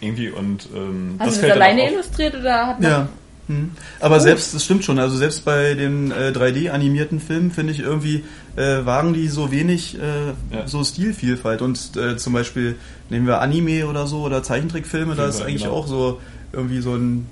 [0.00, 3.08] Irgendwie und ähm, Hast du das fällt dann alleine illustriert oder hat man Ja.
[3.48, 3.72] Hm.
[3.98, 8.22] Aber selbst, das stimmt schon, also selbst bei den äh, 3D-animierten Filmen finde ich irgendwie,
[8.54, 10.66] äh, wagen die so wenig äh, Ja.
[10.66, 11.60] so Stilvielfalt.
[11.62, 12.76] Und äh, zum Beispiel
[13.10, 15.74] nehmen wir Anime oder so oder Zeichentrickfilme, da ist Ja, eigentlich genau.
[15.74, 16.20] auch so
[16.52, 17.26] irgendwie so, ein,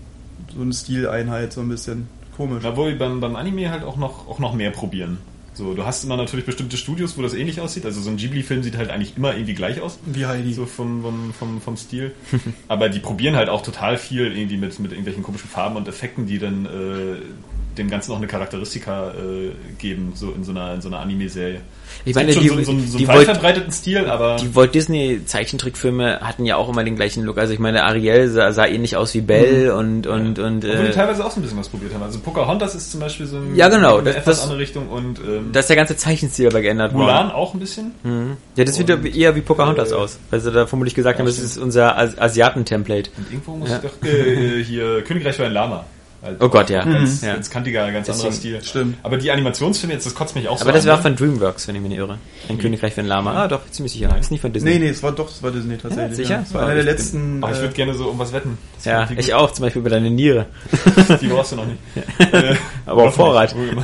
[0.54, 2.64] so eine Stileinheit, so ein bisschen komisch.
[2.64, 5.18] Obwohl beim, beim Anime halt auch noch, auch noch mehr probieren.
[5.60, 7.84] So, du hast immer natürlich bestimmte Studios, wo das ähnlich aussieht.
[7.84, 9.98] Also so ein Ghibli-Film sieht halt eigentlich immer irgendwie gleich aus.
[10.06, 10.54] Wie Heidi.
[10.54, 12.14] So vom, vom, vom, vom Stil.
[12.68, 16.24] Aber die probieren halt auch total viel irgendwie mit, mit irgendwelchen komischen Farben und Effekten,
[16.24, 20.80] die dann äh, dem Ganzen auch eine Charakteristika äh, geben, so in so einer, in
[20.80, 21.60] so einer Anime-Serie.
[22.04, 25.20] Ich meine, die, so, so, so die, weit Walt, verbreiteten Stil, aber die Walt Disney
[25.24, 27.38] Zeichentrickfilme hatten ja auch immer den gleichen Look.
[27.38, 30.86] Also ich meine, Ariel sah, sah ähnlich aus wie Belle und, und, und, obwohl die
[30.88, 32.02] äh, teilweise auch so ein bisschen was probiert haben.
[32.02, 34.88] Also Pocahontas ist zum Beispiel so ein, Ja, genau, eine das- etwas das- andere Richtung
[34.88, 37.02] und ähm, da ist der ganze Zeichenstil aber geändert worden.
[37.02, 37.92] Mulan auch ein bisschen.
[38.02, 38.36] Mhm.
[38.56, 40.18] Ja, das sieht ja eher wie Pocahontas Äh, aus.
[40.30, 41.50] Weil sie da vermutlich gesagt ja, haben, das stimmt.
[41.50, 43.10] ist unser As Asiaten-Template.
[43.16, 43.76] Und irgendwo muss Ja.
[43.76, 45.84] ich doch äh, hier Königreich für ein Lama.
[46.22, 46.84] Halt Oh Gott, ja.
[46.84, 47.32] Ganz, ja.
[47.32, 48.62] ganz kantiger, ganz Deswegen- anderer Stil.
[48.62, 48.98] Stimmt.
[49.02, 51.02] Aber die Animationsfilme jetzt, das kotzt mich auch so Aber das an, war ne?
[51.02, 52.18] von DreamWorks, wenn ich mich nicht irre.
[52.48, 53.32] Ein Königreich für ein Lama.
[53.44, 54.14] Ah, doch, ziemlich sicher.
[54.18, 54.72] Ist nicht von Disney.
[54.72, 56.18] Nee, nee, es war doch, es war Disney tatsächlich.
[56.18, 56.38] Ja, sicher?
[56.44, 57.42] Das war Oh, einer der ich bin- letzten.
[57.44, 58.58] Aber ich äh, würde gerne so um was wetten.
[58.76, 60.46] Das Ja, ich auch, zum Beispiel über deine Niere.
[61.22, 61.78] Die brauchst du noch nicht.
[62.32, 62.54] Äh,
[62.86, 63.54] Aber auf Vorrat.
[63.56, 63.74] nicht.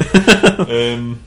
[0.68, 1.18] ähm,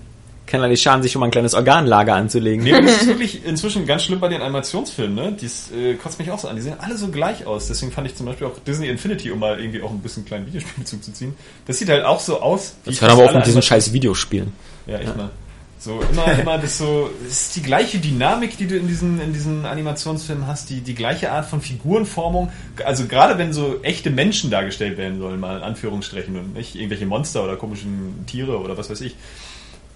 [0.49, 2.63] Kann ja nicht schaden, sich schon mal ein kleines Organlager anzulegen.
[2.63, 5.37] nee, das ist wirklich inzwischen ganz schlimm bei den Animationsfilmen, ne?
[5.39, 6.55] Dies äh, kotzt mich auch so an.
[6.55, 7.67] Die sehen alle so gleich aus.
[7.67, 10.47] Deswegen fand ich zum Beispiel auch Disney Infinity, um mal irgendwie auch ein bisschen kleinen
[10.47, 11.35] Videospielbezug zu ziehen.
[11.67, 12.73] Das sieht halt auch so aus.
[12.83, 14.51] wie Jetzt hör aber auf mit diesen scheiß Videospielen.
[14.87, 15.29] Ja, echt mal.
[15.77, 19.33] So, immer, immer das so, es ist die gleiche Dynamik, die du in diesen, in
[19.33, 22.51] diesen Animationsfilmen hast, die, die gleiche Art von Figurenformung.
[22.83, 27.05] Also gerade wenn so echte Menschen dargestellt werden sollen, mal in Anführungsstrichen und nicht irgendwelche
[27.05, 29.15] Monster oder komischen Tiere oder was weiß ich,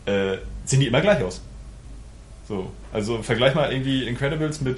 [0.06, 1.42] äh, sehen die immer gleich aus.
[2.48, 4.78] So, also vergleich mal irgendwie Incredibles mit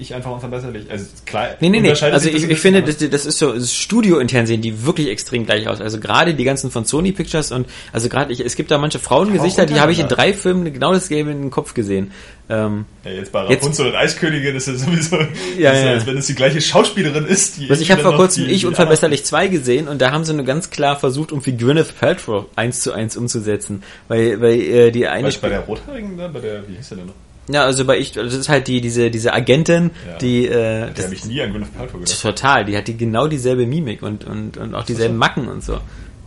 [0.00, 0.90] ich einfach unverbesserlich.
[0.90, 1.90] Also klar, Nee, nee, nee.
[1.90, 5.68] Also ich, ich finde, das, das ist so das Studio-intern sehen die wirklich extrem gleich
[5.68, 5.80] aus.
[5.80, 8.98] Also gerade die ganzen von Sony Pictures und also gerade ich, es gibt da manche
[8.98, 12.12] Frauengesichter, die habe ich in drei Filmen genau das Gelbe in den Kopf gesehen.
[12.50, 15.16] Ähm, Ja, jetzt bei Jetzt- Rapunzel und Eiskönigin ist es sowieso,
[15.58, 15.90] Ja, ist, ja.
[15.92, 17.58] als wenn es die gleiche Schauspielerin ist.
[17.58, 20.32] Die also ich habe vor kurzem die- Ich unverbesserlich 2 gesehen und da haben sie
[20.32, 23.82] nur ganz klar versucht, um wie Gwyneth Paltrow eins zu eins umzusetzen.
[24.08, 26.98] Weil, weil äh, die eine du, bei der Rothaarigen da, bei der, wie hieß der
[26.98, 27.14] denn noch?
[27.48, 30.18] Ja, also bei ich, das ist halt die, diese, diese Agentin, Ja.
[30.18, 32.20] die, äh, das, habe ich nie an Gwyneth Paltrow gedacht.
[32.22, 35.80] total, die hat die genau dieselbe Mimik und, und, und auch dieselben Macken und so.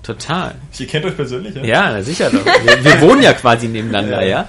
[0.04, 0.56] Total.
[0.80, 1.64] Ihr kennt euch persönlich, ja?
[1.64, 2.44] Ja, sicher doch.
[2.44, 4.48] Wir, wir wohnen ja quasi nebeneinander, ja.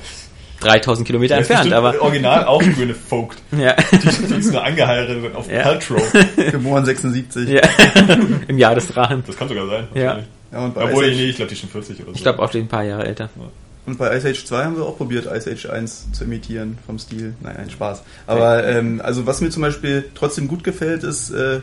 [0.61, 3.39] 3000 Kilometer entfernt, aber, Original auch Gwyneth Vogt.
[3.59, 3.75] ja.
[3.93, 5.63] Die, die ist nur angeheiratet auf Ja.
[5.63, 6.03] Paltrow.
[6.37, 7.49] Geboren 76.
[7.49, 7.61] ja.
[8.49, 9.25] Im Jahr des Drachen.
[9.27, 9.89] Das kann sogar sein.
[9.95, 10.21] Ja.
[10.53, 12.15] Ja, und bei Obwohl, nee, ich glaube, die ist schon 40 oder so.
[12.15, 13.31] Ich glaube auch den ein paar Jahre älter.
[13.87, 16.99] Und bei Ice Age 2 haben sie auch probiert, Ice Age 1 zu imitieren vom
[16.99, 17.35] Stil.
[17.41, 18.03] Nein, ein Spaß.
[18.27, 21.61] Aber ähm, also was mir zum Beispiel trotzdem gut gefällt, ist äh,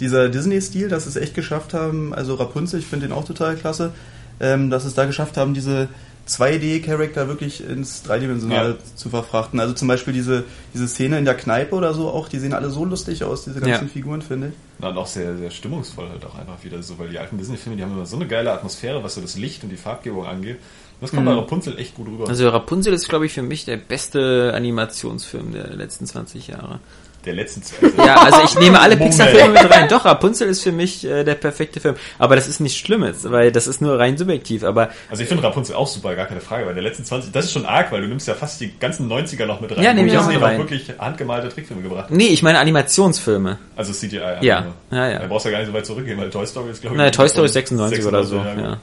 [0.00, 2.12] dieser Disney-Stil, dass sie es echt geschafft haben.
[2.14, 3.92] Also Rapunzel, ich finde den auch total klasse,
[4.40, 5.88] ähm, dass sie es da geschafft haben, diese
[6.26, 8.76] 2D-Charakter wirklich ins Dreidimensionale Ja.
[8.96, 9.60] zu verfrachten.
[9.60, 12.70] Also zum Beispiel diese, diese Szene in der Kneipe oder so auch, die sehen alle
[12.70, 13.92] so lustig aus, diese ganzen Ja.
[13.92, 14.54] Figuren, finde ich.
[14.78, 17.76] Na, und auch sehr, sehr stimmungsvoll halt auch einfach wieder so, weil die alten Disney-Filme,
[17.76, 20.58] die haben immer so eine geile Atmosphäre, was so das Licht und die Farbgebung angeht.
[21.00, 22.28] Das kommt bei Rapunzel echt gut rüber.
[22.28, 26.78] Also Rapunzel ist, glaube ich, für mich der beste Animationsfilm der letzten 20 Jahre.
[27.24, 27.86] der letzten zwei.
[27.98, 28.96] Ja, also ich nehme alle.
[28.98, 29.88] Pixar-Filme mit rein.
[29.88, 31.94] Doch, Rapunzel ist für mich äh, der perfekte Film.
[32.18, 34.64] Aber das ist nichts Schlimmes, weil das ist nur rein subjektiv.
[34.64, 37.46] Aber Also ich finde Rapunzel auch super, gar keine Frage, weil der letzten 20, das
[37.46, 39.82] ist schon arg, weil du nimmst ja fast die ganzen 90er noch mit rein.
[39.84, 40.58] Ja, nehme ich auch mit rein.
[40.58, 42.10] wirklich handgemalte Trickfilme gebracht.
[42.10, 43.58] nee, ich meine Animationsfilme.
[43.76, 44.16] Also CGI.
[44.16, 45.18] Ja, ja, ja.
[45.18, 47.02] Da brauchst du ja gar nicht so weit zurückgehen, weil Toy Story ist, glaube ich...
[47.02, 48.38] Nein, Toy Story ist 96, oder so.
[48.38, 48.46] gut.
[48.56, 48.78] Ja.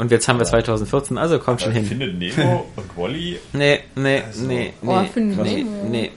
[0.00, 1.84] Und jetzt haben wir 2014, also kommt schon hin.
[1.84, 5.84] Findet Nemo und Wally, Nee, nee, Also- nee, Oh, nee, Findet nee, Nemo.
[5.90, 6.10] nee.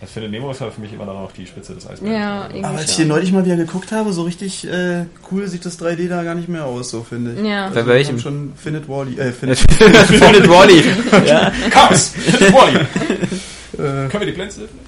[0.00, 2.12] das Findet Nemo ist halt für mich immer noch die Spitze des Eisbergs.
[2.12, 5.04] Ja, Also, irgendwie Aber als ich hier neulich mal wieder geguckt habe, so richtig äh,
[5.30, 7.46] cool sieht das 3D da gar nicht mehr aus, so finde ich.
[7.46, 7.66] Ja.
[7.66, 8.18] Also, Bei welchem?
[8.18, 10.82] Schon Findet Wally, äh, Findet, Findet Wally.
[11.26, 11.52] Ja.
[11.70, 12.14] Cars!
[12.40, 12.78] Wally!
[12.80, 14.80] äh, Können wir die Plätze öffnen?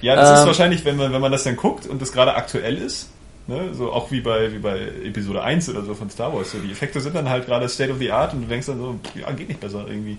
[0.00, 0.46] Ja, das ist Ähm.
[0.46, 3.10] wahrscheinlich, wenn man, wenn man das dann guckt und das gerade aktuell ist,
[3.48, 6.58] ne, so auch wie bei, wie bei Episode 1 oder so von Star Wars, so
[6.58, 9.00] die Effekte sind dann halt gerade State of the Art und du denkst dann so,
[9.14, 10.18] ja, geht nicht besser irgendwie.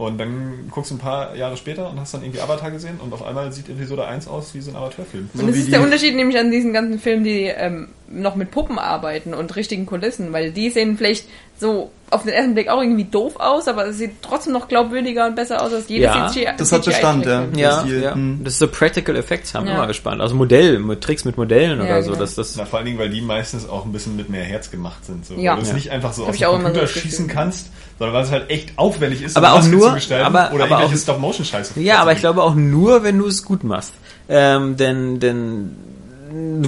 [0.00, 3.12] Und dann guckst du ein paar Jahre später und hast dann irgendwie Avatar gesehen und
[3.12, 5.28] auf einmal sieht Episode 1 aus wie so ein Amateurfilm.
[5.34, 8.34] So Und das wie ist der Unterschied nämlich an diesen ganzen Filmen, die ähm, noch
[8.34, 11.26] mit Puppen arbeiten und richtigen Kulissen, weil die sehen vielleicht
[11.58, 15.26] so auf den ersten Blick auch irgendwie doof aus, aber es sieht trotzdem noch glaubwürdiger
[15.26, 16.48] und besser aus als jedes Ja, CGI.
[16.56, 17.44] das hat Bestand, ja.
[17.54, 18.14] Ja, ja.
[18.14, 18.40] Hm.
[18.42, 19.78] Das ist so Practical Effects, haben wir Ja.
[19.78, 20.20] mal gespannt.
[20.20, 22.10] Also Modell, mit Tricks mit Modellen Ja, oder so.
[22.10, 22.20] genau.
[22.22, 24.70] Das, das, Na, vor allen Dingen, weil die meistens auch ein bisschen mit mehr Herz
[24.70, 25.24] gemacht sind.
[25.24, 25.34] So.
[25.34, 25.52] Ja.
[25.52, 25.74] Weil du es Ja.
[25.74, 27.68] nicht einfach so Hab aus dem Computer so schießen kannst,
[27.98, 30.52] sondern weil es halt echt aufwendig ist, Aber eine auch Maske nur- zu gestalten aber-
[30.54, 31.80] oder aber irgendwelche auch- Stop-Motion-Scheiße.
[31.80, 33.92] Ja, aber ich glaube auch nur, wenn du es gut machst.
[34.28, 35.76] Ähm, denn, denn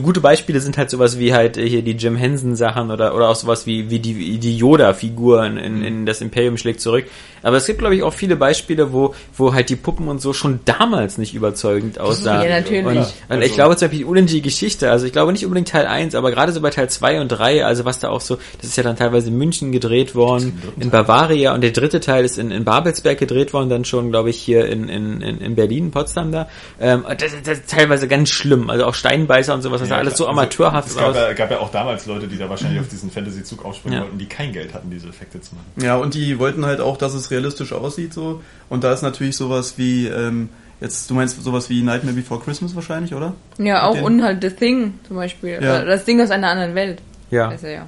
[0.02, 3.28] gute Beispiele sind halt sowas wie halt äh, hier die Jim Henson Sachen oder oder
[3.28, 7.06] auch sowas wie wie die die Yoda Figuren in, in das Imperium schlägt zurück.
[7.42, 10.32] Aber es gibt glaube ich auch viele Beispiele, wo wo halt die Puppen und so
[10.32, 12.42] schon damals nicht überzeugend aussahen.
[12.48, 12.84] Ja, natürlich.
[12.86, 15.44] Und, Ja, und also- ich glaube zum Beispiel die unendliche Geschichte, also ich glaube nicht
[15.44, 18.20] unbedingt Teil 1, aber gerade so bei Teil 2 und 3, also was da auch
[18.20, 22.00] so, das ist ja dann teilweise in München gedreht worden, in Bavaria und der dritte
[22.00, 25.38] Teil ist in, in Babelsberg gedreht worden, dann schon, glaube ich, hier in, in, in
[25.38, 26.48] in Berlin, Potsdam da.
[26.80, 30.16] Ähm, das, das ist teilweise ganz schlimm, also auch Steinbeißer und sowas, das sah alles
[30.16, 30.32] so klar.
[30.34, 31.14] amateurhaft Also, es aus.
[31.14, 34.04] gab, ja, gab ja auch damals Leute, die da wahrscheinlich auf diesen Fantasy-Zug aufspringen Ja.
[34.04, 35.84] wollten, die kein Geld hatten, diese Effekte zu machen.
[35.84, 38.40] Ja, und die wollten halt auch, dass es realistisch aussieht so.
[38.68, 40.48] Und da ist natürlich sowas wie, ähm,
[40.80, 43.34] jetzt, du meinst sowas wie Nightmare Before Christmas wahrscheinlich, oder?
[43.58, 45.58] Ja, auch den- und halt The Thing zum Beispiel.
[45.60, 45.84] Ja.
[45.84, 47.00] Das Ding aus einer anderen Welt.
[47.30, 47.52] Ja.
[47.62, 47.86] Er ja.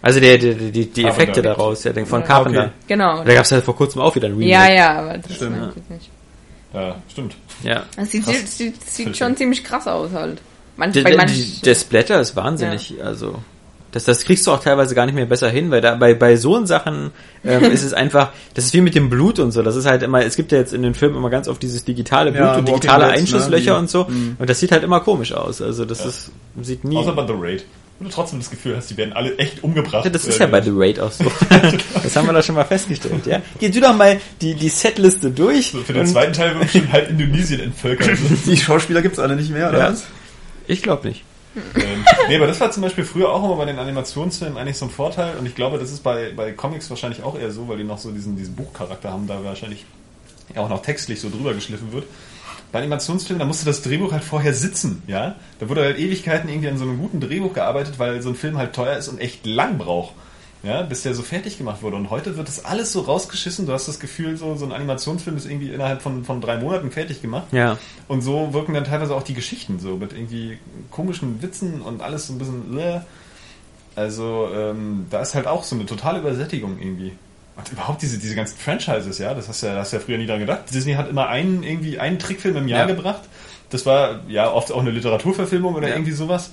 [0.00, 1.08] Also der, der, die, die Carpenter.
[1.08, 2.26] Effekte daraus, ja, den von Ja.
[2.26, 2.60] Carpenter.
[2.64, 2.70] Okay.
[2.88, 3.24] Genau.
[3.24, 4.50] Da gab es ja vor kurzem auch wieder ein Remake.
[4.50, 5.52] Ja, ja, aber das Stimmt.
[5.58, 6.10] meinte ich jetzt nicht.
[6.74, 7.36] Ja, stimmt.
[7.62, 7.84] ja.
[7.96, 10.42] Das sieht, sieht, sieht, schon ziemlich krass aus halt.
[10.76, 13.36] Manch, Der, bei der, manch, der Splatter ist wahnsinnig, also
[13.94, 16.36] das, das kriegst du auch teilweise gar nicht mehr besser hin, weil da bei, bei
[16.36, 17.12] so Sachen
[17.44, 20.02] ähm, ist es einfach, das ist wie mit dem Blut und so, das ist halt
[20.02, 22.50] immer, es gibt ja jetzt in den Filmen immer ganz oft dieses digitale Blut Ja,
[22.56, 24.36] und Walking digitale Dead, ne, Einschusslöcher die- und so Mhm.
[24.38, 26.06] und das sieht halt immer komisch aus, also das Ja.
[26.06, 26.30] ist,
[26.62, 26.96] sieht nie...
[26.96, 27.64] Außer bei The Raid.
[28.00, 30.04] Wo du trotzdem das Gefühl hast, die werden alle echt umgebracht.
[30.04, 31.24] Ja, das ist Äh, ja bei The Raid auch so.
[32.02, 33.40] das haben wir doch schon mal festgestellt, ja.
[33.60, 35.70] Geh du doch mal die, die Setliste durch.
[35.70, 38.18] so Für den zweiten Teil wird bestimmt halt Indonesien entvölkert.
[38.46, 39.92] Die Schauspieler gibt's alle nicht mehr, oder Ja.
[39.92, 40.06] was?
[40.66, 41.22] Ich glaube nicht.
[41.56, 44.86] Ähm, nee, aber das war zum Beispiel früher auch immer bei den Animationsfilmen eigentlich so
[44.86, 47.78] ein Vorteil und ich glaube, das ist bei, bei Comics wahrscheinlich auch eher so, weil
[47.78, 49.84] die noch so diesen, diesen Buchcharakter haben, da wahrscheinlich
[50.56, 52.04] auch noch textlich so drüber geschliffen wird.
[52.72, 55.36] Bei Animationsfilmen, da musste das Drehbuch halt vorher sitzen, ja.
[55.60, 58.58] Da wurde halt Ewigkeiten irgendwie an so einem guten Drehbuch gearbeitet, weil so ein Film
[58.58, 60.12] halt teuer ist und echt lang braucht.
[60.64, 61.96] Ja, bis der so fertig gemacht wurde.
[61.96, 63.66] Und heute wird das alles so rausgeschissen.
[63.66, 66.90] Du hast das Gefühl, so, so ein Animationsfilm ist irgendwie innerhalb von, von drei Monaten
[66.90, 67.46] fertig gemacht.
[67.52, 67.76] Ja.
[68.08, 70.58] Und so wirken dann teilweise auch die Geschichten so mit irgendwie
[70.90, 72.78] komischen Witzen und alles so ein bisschen.
[72.78, 73.00] Äh.
[73.96, 77.12] Also ähm, da ist halt auch so eine totale Übersättigung irgendwie.
[77.56, 80.18] Und überhaupt diese, diese ganzen Franchises, ja, das hast du ja, hast du ja früher
[80.18, 80.62] nie dran gedacht.
[80.74, 82.94] Disney hat immer einen, irgendwie einen Trickfilm im Jahr Ja.
[82.94, 83.22] gebracht.
[83.70, 85.94] Das war ja oft auch eine Literaturverfilmung oder Ja.
[85.94, 86.50] irgendwie sowas.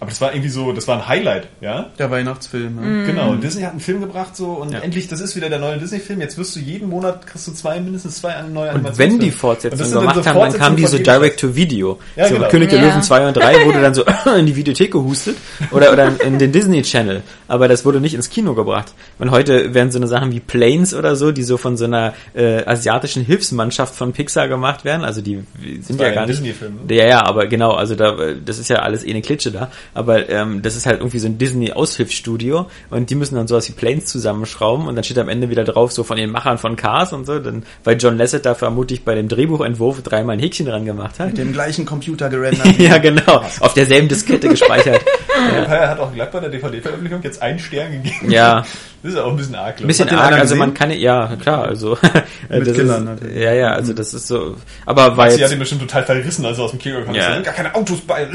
[0.00, 1.90] Aber das war irgendwie so, das war ein Highlight, ja.
[1.98, 2.74] Der Weihnachtsfilm.
[2.76, 3.00] Mhm.
[3.00, 3.06] Ja.
[3.06, 4.80] Genau, Disney hat einen Film gebracht so und Ja.
[4.80, 6.20] endlich, das ist wieder der neue Disney-Film.
[6.20, 9.32] Jetzt wirst du jeden Monat, kriegst du zwei, mindestens zwei neue Und wenn die Und
[9.32, 11.98] Fortsetzung das sind dann gemacht so haben, dann kamen die so Fortsetzungen Direct-to-Video.
[12.16, 12.48] Ja, so genau.
[12.48, 12.88] König der Ja.
[12.88, 14.04] Löwen 2 und 3 wurde dann so
[14.38, 15.36] in die Videothek gehustet
[15.70, 17.22] oder, oder in den Disney Channel.
[17.48, 18.92] Aber das wurde nicht ins Kino gebracht.
[19.18, 22.14] Und heute werden so eine Sachen wie Planes oder so, die so von so einer
[22.34, 25.04] äh, asiatischen Hilfsmannschaft von Pixar gemacht werden.
[25.04, 25.44] Also die
[25.80, 26.38] sind ja gar nicht.
[26.40, 26.94] Disney-Film, ne?
[26.94, 29.70] Ja, ja, aber genau, also da, das ist ja alles eh eine Klitsche da.
[29.92, 33.72] Aber ähm, das ist halt irgendwie so ein Disney-Aushilfsstudio und die müssen dann sowas wie
[33.72, 37.12] Planes zusammenschrauben und dann steht am Ende wieder drauf, so von den Machern von Cars
[37.12, 41.18] und so, dann, weil John Lasseter vermutlich bei dem Drehbuchentwurf dreimal ein Häkchen dran gemacht
[41.18, 41.28] hat.
[41.28, 42.66] Mit dem gleichen Computer gerendert.
[42.78, 45.04] ja, genau, auf derselben Diskette gespeichert.
[45.44, 48.30] Er hat auch glatt bei der DVD-Veröffentlichung jetzt einen Stern gegeben.
[48.30, 48.64] Ja,
[49.02, 49.80] Das ist auch ein bisschen arg.
[49.80, 50.90] ein bisschen arg, also man gesehen?
[50.90, 51.98] kann, ja, klar, also.
[52.48, 53.42] Mit das Kindern ist, natürlich.
[53.42, 56.58] Ja, ja, also das ist so, aber war Sie hat ihn bestimmt total verrissen, als
[56.58, 57.22] er aus dem Kino gekommen ist.
[57.22, 57.28] Ja.
[57.28, 58.26] Da sind gar keine Autos bei.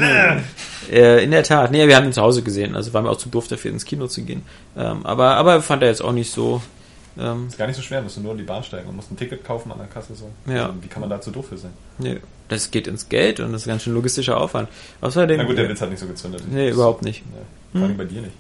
[0.89, 1.71] Äh, in der Tat.
[1.71, 3.85] Nee, wir haben ihn zu Hause gesehen, also waren wir auch zu doof dafür ins
[3.85, 4.43] Kino zu gehen.
[4.77, 6.61] Ähm, aber, aber fand er jetzt auch nicht so.
[7.17, 9.11] Ähm, Ist gar nicht so schwer, musst du nur in die Bahn steigen und musst
[9.11, 10.15] ein Ticket kaufen an der Kasse.
[10.15, 10.29] so.
[10.51, 10.67] Ja.
[10.67, 11.71] Also, wie kann man da zu doof für sein?
[11.97, 14.69] nee, das geht ins Geld und das ist ganz schön logistischer Aufwand.
[15.01, 15.37] Außerdem.
[15.37, 16.43] Na gut, der Witz hat nicht so gezündet.
[16.49, 17.23] Nee, überhaupt nicht.
[17.73, 18.33] Nee, vor allem bei dir nicht.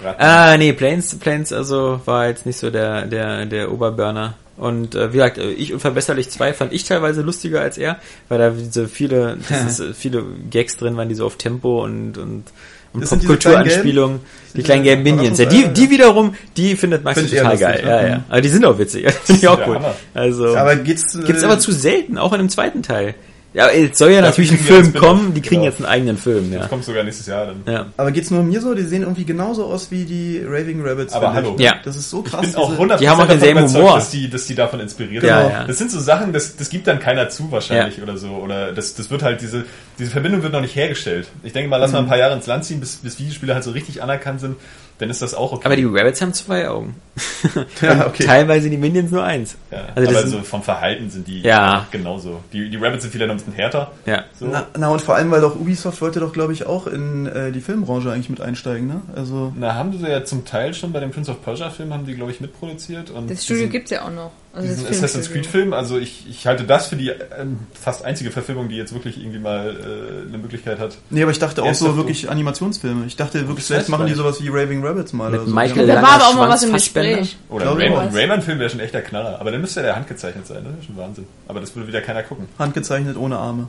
[0.00, 0.22] Braten.
[0.22, 4.34] Ah, nee, Planes, Planes, also war jetzt nicht so der, der, der Oberburner.
[4.58, 8.38] Und äh, wie gesagt, äh, ich unverbesserlich 2 fand ich teilweise lustiger als er, weil
[8.38, 12.44] da so viele, ist, äh, viele Gags drin waren, die so auf Tempo und, und,
[12.92, 15.38] und sind diese Popkulturanspielungen, die Diese kleinen gelben Minions.
[15.38, 17.72] Ja, die, die wiederum, die findet Max Find total geil.
[17.74, 18.08] lustig, ja, ja.
[18.08, 18.24] ja.
[18.28, 19.12] Aber die sind auch witzig.
[19.24, 19.80] Finde ich auch cool.
[20.14, 23.14] Also, Aber äh, gibt's aber zu selten, auch in dem zweiten Teil.
[23.58, 25.64] Ja, es soll ja Dafür natürlich ein Film kommen, die kriegen Genau.
[25.72, 26.60] jetzt einen eigenen Film, ja.
[26.60, 27.62] Das kommt sogar nächstes Jahr dann.
[27.66, 27.86] Ja.
[27.96, 28.72] Aber geht's nur mir so?
[28.72, 31.12] Die sehen irgendwie genauso aus wie die Raving Rabbits.
[31.12, 31.32] Aber ich.
[31.34, 31.56] hallo.
[31.58, 31.74] Ja.
[31.84, 32.42] Das ist so Ich krass.
[32.46, 33.94] bin auch diese- 100% Die haben auch denselben Humor.
[33.96, 35.52] Dass die, dass die davon inspiriert Ja, sind.
[35.52, 35.64] ja.
[35.64, 38.02] Das sind so Sachen, das, das gibt dann keiner zu wahrscheinlich Ja.
[38.04, 38.28] oder so.
[38.28, 39.64] Oder das, das wird halt, diese,
[39.98, 41.26] diese Verbindung wird noch nicht hergestellt.
[41.42, 41.96] Ich denke mal, lass Mhm.
[41.96, 44.54] mal ein paar Jahre ins Land ziehen, bis, bis Videospiele halt so richtig anerkannt sind,
[44.98, 45.62] dann ist das auch okay.
[45.64, 46.96] Aber die Rabbits haben zwei Augen.
[47.82, 48.24] Ja, okay.
[48.24, 49.56] Teilweise die Minions nur eins.
[49.70, 51.86] ja, Also aber sind- so vom Verhalten sind die Ja.
[51.90, 52.40] genauso.
[52.52, 53.90] Die, die Rabbits sind vielleicht noch ein bisschen härter.
[54.06, 54.24] Ja.
[54.38, 54.46] So.
[54.46, 57.50] Na, na und vor allem, weil doch Ubisoft wollte doch, glaube ich, auch in äh,
[57.52, 59.00] die Filmbranche eigentlich mit einsteigen, ne?
[59.16, 62.06] Also Na, haben sie ja zum Teil schon bei dem Prince of Persia Film, haben
[62.06, 63.10] die, glaube ich, mitproduziert.
[63.10, 64.30] Und Das Studio diesen- gibt's ja auch noch.
[64.58, 65.42] Also diesen Assassin's Filmstudio.
[65.42, 68.92] Creed Film, also ich, ich halte das für die ähm, fast einzige Verfilmung, die jetzt
[68.92, 70.98] wirklich irgendwie mal äh, eine Möglichkeit hat.
[71.10, 73.06] Nee, aber ich dachte auch so wirklich Animationsfilme.
[73.06, 75.54] Ich dachte wirklich, vielleicht machen die sowas wie Raving Rabbits mal Mit oder so.
[75.54, 76.72] Michael Da war aber auch mal was im.
[76.72, 77.36] Gespräch.
[77.48, 78.08] Oder ein Rayman.
[78.14, 79.40] Rayman-Film wäre schon echt der Knaller.
[79.40, 81.26] Aber dann müsste der handgezeichnet sein, das ist schon Wahnsinn.
[81.46, 82.48] Aber das würde wieder keiner gucken.
[82.58, 83.68] Handgezeichnet ohne Arme.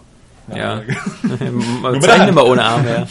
[0.55, 0.81] Ja.
[0.81, 2.29] der Zeichnen Hand.
[2.29, 3.07] immer ohne Arme, ja.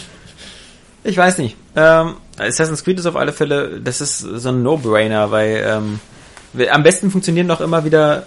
[1.05, 1.57] Ich weiß nicht.
[1.77, 6.01] Ähm, Assassin's Creed ist auf alle Fälle, das ist so ein No-Brainer, weil ähm,
[6.71, 8.27] am besten funktionieren doch immer wieder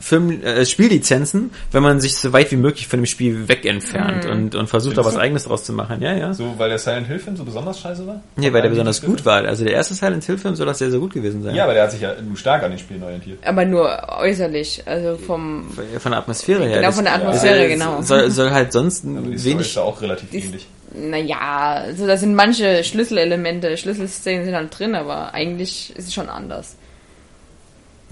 [0.00, 4.26] Film, äh, Spiellizenzen, wenn man sich so weit wie möglich von dem Spiel weg entfernt
[4.26, 5.20] und, und versucht da was Findest du?
[5.22, 6.02] eigenes draus zu machen.
[6.02, 6.34] Ja, ja.
[6.34, 8.20] So, weil der Silent Hill-Film so besonders scheiße war?
[8.36, 9.44] Nee, weil der besonders gut war.
[9.46, 11.54] Also der erste Silent Hill Film soll das sehr, sehr gut gewesen sein.
[11.54, 13.38] Ja, aber der hat sich ja nur stark an den Spielen orientiert.
[13.46, 16.80] Aber nur äußerlich, also vom Von der Atmosphäre her.
[16.80, 18.02] Genau, von der Atmosphäre, genau.
[18.02, 20.66] Soll, soll halt sonst Aber die Story wenig ist da auch relativ Die- ähnlich.
[20.96, 21.38] Naja,
[21.86, 26.76] also da sind manche Schlüsselelemente, Schlüsselszenen sind halt drin, aber eigentlich ist es schon anders.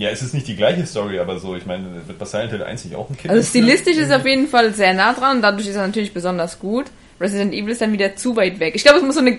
[0.02, 2.64] Ja, es ist nicht die gleiche Story, aber so, ich meine, wird bei Silent Hill
[2.64, 3.32] 1 nicht auch ein Kind?
[3.32, 6.86] Also stilistisch ist auf jeden Fall sehr nah dran, dadurch ist er natürlich besonders gut.
[7.20, 8.74] Resident Evil ist dann wieder zu weit weg.
[8.74, 9.38] Ich glaube, es muss so eine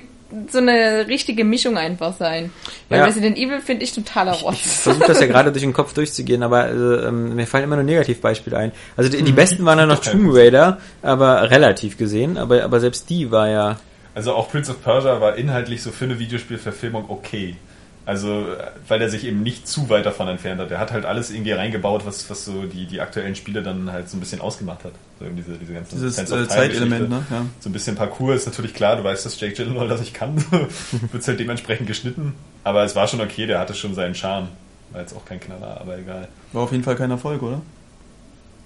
[0.50, 2.52] so eine richtige Mischung einfach sein.
[2.90, 3.06] Weil Ja.
[3.06, 4.80] Resident Evil finde ich totaler Ich Rotz.
[4.82, 7.84] versuche das ja gerade durch den Kopf durchzugehen, aber äh, ähm, mir fallen immer nur
[7.84, 8.72] Negativbeispiele ein.
[8.96, 13.10] Also die, die besten waren ja noch Tomb Raider, aber relativ gesehen, aber, aber selbst
[13.10, 13.80] die war ja.
[14.16, 17.56] Also auch Prince of Persia war inhaltlich so für eine Videospielverfilmung okay.
[18.06, 20.70] Also, äh, weil der sich eben nicht zu weit davon entfernt hat.
[20.70, 24.10] Der hat halt alles irgendwie reingebaut, was, was so die, die aktuellen Spiele dann halt
[24.10, 24.92] so ein bisschen ausgemacht hat.
[25.20, 27.26] So eben diese, diese ganzen Dieses äh, Zeitelement, ne?
[27.30, 27.46] Ja.
[27.62, 30.36] So ein bisschen Parcours ist natürlich klar, du weißt, dass Jake Gyllenhaal das nicht kann.
[31.12, 32.34] Wird halt dementsprechend geschnitten.
[32.66, 34.50] Aber es war schon okay, der hatte schon seinen Charme.
[34.92, 36.28] War jetzt auch kein Knaller, aber egal.
[36.52, 37.62] War auf jeden Fall kein Erfolg, oder?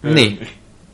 [0.01, 0.39] Nee.
[0.41, 0.49] Ich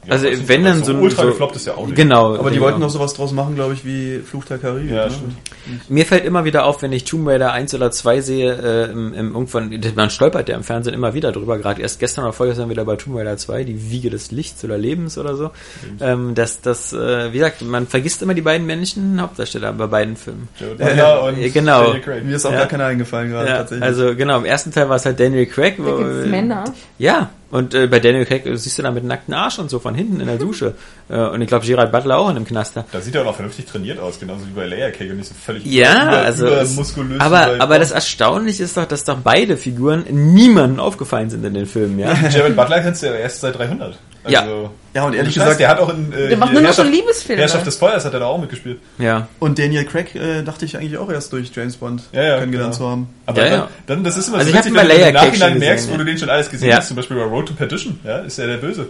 [0.09, 1.95] Also weiß nicht, wenn dann so so ein ultra so, gefloppt ist ja auch nicht.
[1.95, 2.35] Genau.
[2.35, 2.65] Aber die genau.
[2.67, 4.91] wollten noch sowas draus machen, glaube ich, wie Fluch der Karibik.
[4.91, 5.11] Ja, ne?
[5.11, 5.89] stimmt.
[5.89, 9.13] Mir fällt immer wieder auf, wenn ich Tomb Raider 1 oder 2 sehe, äh, im,
[9.13, 12.69] im, irgendwann, man stolpert ja im Fernsehen immer wieder drüber, gerade erst gestern oder vorgestern
[12.69, 15.51] wieder bei Tomb Raider 2, die Wiege des Lichts oder Lebens oder so,
[16.01, 20.17] ähm, dass das, äh, wie gesagt, man vergisst immer die beiden männlichen Hauptdarsteller bei beiden
[20.17, 20.49] Filmen.
[20.59, 21.83] Jared Butler und ja, genau.
[21.85, 22.25] Daniel Craig.
[22.25, 22.57] Mir ist auch Ja.
[22.59, 23.85] gar keiner eingefallen gerade Ja, tatsächlich.
[23.85, 25.75] also genau, im ersten Teil war es halt Daniel Craig.
[25.77, 26.65] Da wo- gibt's Männer.
[26.97, 29.77] Ja, und äh, bei Daniel Craig äh, siehst du da mit nackten Arsch und so
[29.77, 30.73] von hinten in der Dusche.
[31.09, 32.83] äh, und ich glaube, Gerard Butler auch in einem Knaster.
[32.91, 35.29] Da sieht er auch noch vernünftig trainiert aus, genauso wie bei Layer Cake und nicht
[35.29, 39.55] so völlig Ja, über, also über aber aber das Erstaunliche ist doch, dass doch beide
[39.55, 42.11] Figuren niemandem aufgefallen sind in den Filmen, ja.
[42.29, 43.99] Jared Butler kennst du ja erst seit 300.
[44.23, 44.69] Also, Ja.
[44.95, 46.89] Ja, und ehrlich Scheiß, gesagt- der hat auch in äh, Der macht nur noch Herrschaft-
[46.91, 47.41] Liebesfilme.
[47.41, 48.79] Herrschaft des Feuers hat er da auch mitgespielt.
[48.99, 49.27] Ja.
[49.39, 52.73] Und Daniel Craig äh, dachte ich eigentlich auch erst durch James Bond Ja, ja, kennengelernt
[52.75, 52.85] genau.
[52.85, 53.07] zu haben.
[53.25, 53.69] Aber Ja, dann, ja.
[53.87, 55.49] dann, das ist immer Also so ich hab witzig, ihn bei wenn du im Nachhinein
[55.51, 55.97] schon merkst, gesehen, wo ja.
[55.97, 56.77] du den schon alles gesehen Ja.
[56.77, 56.87] hast.
[56.89, 58.87] Zum Beispiel bei Road to Perdition, ja, ist er der Böse.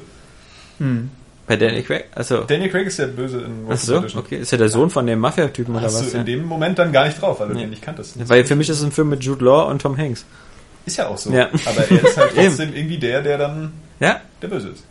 [1.47, 2.05] Bei Daniel Craig?
[2.15, 2.41] Also.
[2.43, 4.21] Daniel Craig ist der Böse in Road Ach to so, Perdition.
[4.23, 4.37] okay.
[4.37, 6.07] Ist ja der Sohn von dem Mafia-Typen oder Hast was?
[6.11, 6.19] du Ja.
[6.21, 7.61] in dem Moment dann gar nicht drauf, weil du Nee.
[7.61, 8.15] den nicht kanntest.
[8.29, 10.25] Weil für mich ist es ein Film mit Jude Law und Tom Hanks.
[10.85, 11.31] Ist ja auch so.
[11.31, 11.47] Ja.
[11.65, 14.19] Aber er ist halt trotzdem irgendwie der, der dann Ja?
[14.41, 14.83] der Böse ist.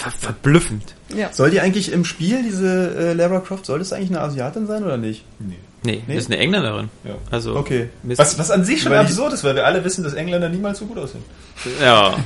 [0.00, 0.94] Ver verblüffend.
[1.14, 1.32] Ja.
[1.32, 4.82] Soll die eigentlich im Spiel, diese äh, Lara Croft, soll das eigentlich eine Asiatin sein
[4.82, 5.24] oder nicht?
[5.38, 5.56] Nee.
[5.82, 6.14] Nee, Nee?
[6.14, 6.88] das ist eine Engländerin.
[7.04, 7.14] Ja.
[7.30, 7.54] Also.
[7.56, 7.88] Okay.
[8.02, 10.78] Was, was an sich schon Weil absurd ist, weil wir alle wissen, dass Engländer niemals
[10.78, 11.22] so gut aussehen.
[11.80, 12.16] Ja.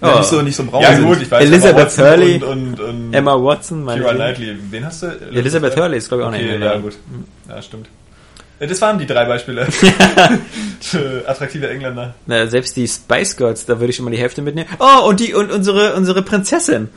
[0.00, 0.18] Ja, Oh.
[0.18, 1.04] nicht so, nicht so braun Ja sind.
[1.06, 1.42] gut, ich weiß.
[1.44, 4.36] Elizabeth Emma Watson Hurley, und, und, und Emma Watson, meine Keira ich.
[4.36, 4.56] Knightley.
[4.70, 5.06] Wen hast du?
[5.34, 6.82] Elizabeth Hurley ist, glaube ich, auch eine okay, Engländerin.
[6.82, 6.98] Ja, gut.
[7.48, 7.88] Ja, stimmt.
[8.60, 9.66] Ja, Das waren die drei Beispiele.
[11.26, 12.14] Attraktive Engländer.
[12.26, 14.68] Na, selbst die Spice Girls, da würde ich schon mal die Hälfte mitnehmen.
[14.78, 16.88] Oh, und die und unsere unsere Prinzessin.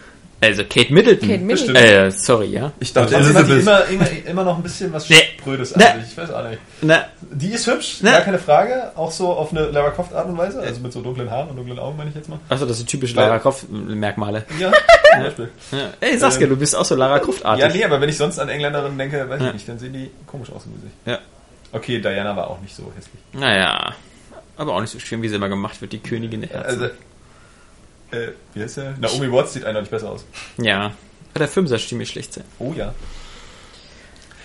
[0.43, 1.29] Also Kate Middleton.
[1.29, 1.75] Kate Middleton.
[1.75, 2.71] Äh, sorry, ja.
[2.79, 3.61] Ich dachte, die Elizabeth.
[3.61, 5.15] immer, immer, immer noch ein bisschen was Nee.
[5.39, 6.11] Sprödes an sich.
[6.11, 6.59] Ich weiß auch nicht.
[6.81, 8.09] Na, Die ist hübsch, Ne.
[8.11, 8.91] gar keine Frage.
[8.95, 10.59] Auch so auf eine Lara Croft Art und Weise.
[10.59, 12.39] Also mit so dunklen Haaren und dunklen Augen, meine ich jetzt mal.
[12.49, 14.43] achso, das sind typische Lara Croft Merkmale.
[14.59, 14.71] Ja,
[15.13, 15.49] zum Beispiel.
[15.71, 15.89] Ja.
[15.99, 17.63] Ey, Saskia, Ähm, du bist auch so Lara Croft artig.
[17.65, 19.47] Ja, nee, aber wenn ich sonst an Engländerinnen denke, weiß Ja.
[19.49, 20.95] ich nicht, dann sehen die komisch aus im Gesicht.
[21.05, 21.19] Ja.
[21.71, 23.21] Okay, Diana war auch nicht so hässlich.
[23.33, 23.93] Naja,
[24.57, 26.81] aber auch nicht so schön, wie sie immer gemacht wird, die Königin der Herzen.
[26.81, 26.93] Also,
[28.11, 28.95] äh, wie heißt der?
[28.99, 30.25] Naomi Watts sieht eindeutig besser aus.
[30.57, 30.91] ja.
[31.33, 32.43] Der Film soll ziemlich schlecht sein.
[32.59, 32.93] Oh ja.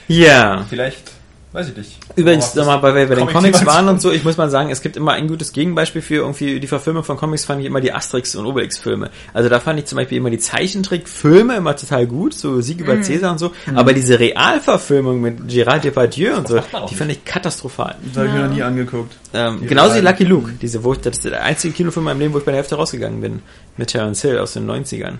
[0.06, 0.64] Ja.
[0.70, 1.10] Vielleicht,
[1.56, 1.98] weiß ich nicht.
[2.16, 4.68] Übrigens, nochmal, weil wir bei den Comic Comics waren und so, ich muss mal sagen,
[4.70, 7.80] es gibt immer ein gutes Gegenbeispiel für irgendwie die Verfilmung von Comics, fand ich immer
[7.80, 9.10] die Asterix und Obelix Filme.
[9.32, 13.00] Also da fand ich zum Beispiel immer die Zeichentrickfilme immer total gut, so Sieg über
[13.00, 17.96] Cäsar und so, aber diese Realverfilmung mit Gerard Depardieu und so, die fand ich katastrophal.
[18.04, 19.16] Das habe ich mir noch nie angeguckt.
[19.32, 22.12] Ähm, Die genauso wie Lucky Luke, diese, wo ich, das ist der einzige Kinofilm in
[22.12, 23.40] meinem Leben, wo ich bei der Hälfte rausgegangen bin,
[23.78, 25.14] mit Terence Hill aus den 90ern.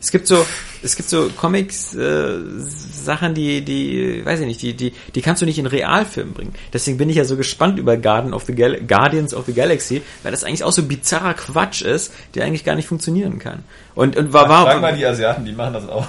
[0.00, 0.44] Es gibt so,
[0.82, 5.40] es gibt so Comics, äh, Sachen, die, die, weiß ich nicht, die, die, die kannst
[5.40, 6.54] du nicht in Realfilm bringen.
[6.72, 10.02] Deswegen bin ich ja so gespannt über Garden of the Gal Guardians of the Galaxy,
[10.22, 13.64] weil das eigentlich auch so bizarrer Quatsch ist, der eigentlich gar nicht funktionieren kann.
[13.94, 16.06] Und, und war, Frag mal war, die Asiaten, die machen das auch.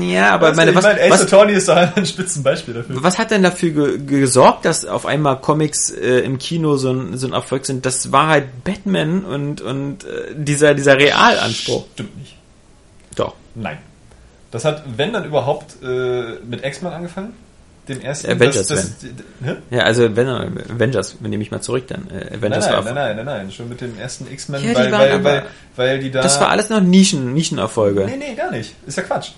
[0.00, 3.02] ja, aber meine, ich was, meine, Ace Attorney ist doch ein Spitzenbeispiel dafür.
[3.02, 7.16] was hat denn dafür ge gesorgt, dass auf einmal Comics äh, im Kino so ein,
[7.16, 7.86] so ein Erfolg sind?
[7.86, 11.86] Das war halt Batman und, und äh, dieser, dieser Realanspruch.
[11.94, 12.37] Stimmt nicht.
[13.62, 13.78] Nein.
[14.50, 17.34] Das hat, wenn dann überhaupt, äh, mit X-Men angefangen.
[17.88, 18.30] Den ersten.
[18.30, 18.98] Avengers, das,
[19.40, 19.56] das?
[19.70, 22.06] Ja, also wenn Avengers, nehme ich mal zurück dann.
[22.10, 24.68] Äh, Nein, Avengers nein, war nein, nein, nein, nein, schon mit dem ersten X-Men, Ja,
[24.70, 25.42] die weil, waren weil, weil,
[25.76, 26.20] weil die da.
[26.20, 28.04] Das war alles noch Nischen, Nischenerfolge.
[28.04, 28.74] Nee, nee, gar nicht.
[28.86, 29.30] Ist ja Quatsch.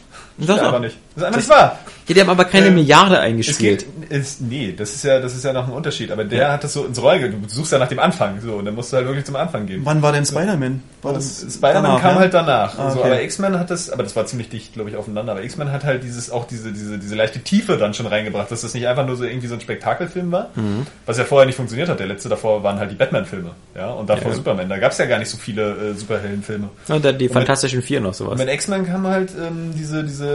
[0.45, 0.67] Stimmt doch.
[0.67, 0.97] einfach nicht.
[1.15, 1.79] Das ist einfach nicht wahr.
[2.09, 3.87] Ja, die haben aber keine Ähm, Milliarde Es eingespielt.
[4.01, 6.11] geht, ist, nee, das ist ja, das ist ja noch ein Unterschied.
[6.11, 8.65] Aber der hat das so ins Rollen, du suchst ja nach dem Anfang, so, und
[8.65, 9.83] dann musst du halt wirklich zum Anfang gehen.
[9.85, 10.83] Wann war denn Spider-Man?
[11.03, 12.21] War Und Spider-Man kam ja?
[12.21, 12.77] halt danach.
[12.79, 13.09] Ah, so, okay.
[13.09, 15.33] aber X-Men hat das, aber das war ziemlich dicht, glaube ich, aufeinander.
[15.33, 18.63] Aber X-Men hat halt dieses, auch diese, diese, diese leichte Tiefe dann schon reingebracht, dass
[18.63, 20.87] das nicht einfach nur so irgendwie so ein Spektakelfilm war, Mhm.
[21.07, 22.01] was ja vorher nicht funktioniert hat.
[22.01, 24.37] Der letzte davor waren halt die Batman-Filme, ja, und davor Ja.
[24.37, 24.69] Superman.
[24.69, 26.69] Da gab es ja gar nicht so viele äh, Superheldenfilme.
[26.89, 28.33] Und dann die mit- Fantastischen Vier noch sowas.
[28.33, 30.30] Und mit X-Men kam halt ähm, diese, diese,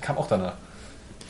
[0.00, 0.54] kam auch danach.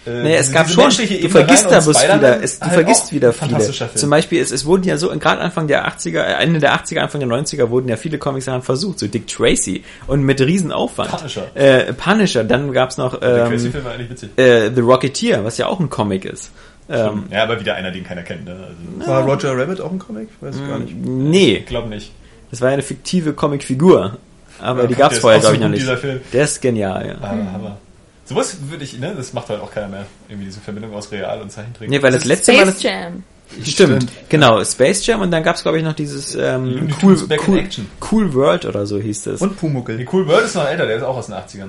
[0.07, 2.75] Äh, Nee, es diese- gab diese schon, du vergisst da bloß wieder, es, du halt
[2.75, 3.61] vergisst wieder viele.
[3.61, 3.91] Film.
[3.95, 7.01] Zum Beispiel, es, es wurden ja so, gerade Anfang der 80er, äh, Ende der 80er,
[7.01, 11.11] Anfang der 90er wurden ja viele Comics daran versucht, so Dick Tracy und mit Riesenaufwand.
[11.11, 11.47] Punisher.
[11.55, 14.31] Äh, Punisher, dann gab's noch Der ähm, Tracy-Film war eigentlich witzig.
[14.39, 16.51] äh, The Rocketeer, was ja auch ein Comic ist.
[16.91, 18.47] Ähm, ja, aber wieder einer, den keiner kennt.
[18.47, 18.57] Ne?
[18.99, 20.29] Also, War Roger Rabbit auch ein Comic?
[20.41, 20.95] Weiß ich gar nicht.
[20.97, 22.13] nee, ich glaube nicht.
[22.51, 24.17] das war ja eine fiktive Comicfigur.
[24.61, 25.83] Aber Ja, die gab's ist vorher, glaube ich, noch nicht.
[25.83, 26.21] dieser Film.
[26.33, 27.15] Der ist genial, ja.
[27.21, 27.79] Ah, Hammer.
[28.25, 30.07] Sowas würde ich, ne, das macht halt auch keiner mehr.
[30.29, 31.89] Irgendwie diese Verbindung aus Real und Zeichentrick.
[31.89, 32.63] Nee, weil das letzte Mal...
[32.67, 33.23] Space Das, Jam.
[33.65, 37.17] stimmt, genau, Space Jam und dann gab's glaube ich, noch dieses ähm, cool,
[37.47, 37.87] cool, Action.
[38.13, 39.41] cool World oder so hieß das.
[39.41, 39.97] Und Pumuckel.
[39.97, 41.69] Die Cool World ist noch älter, der ist auch aus den 80ern.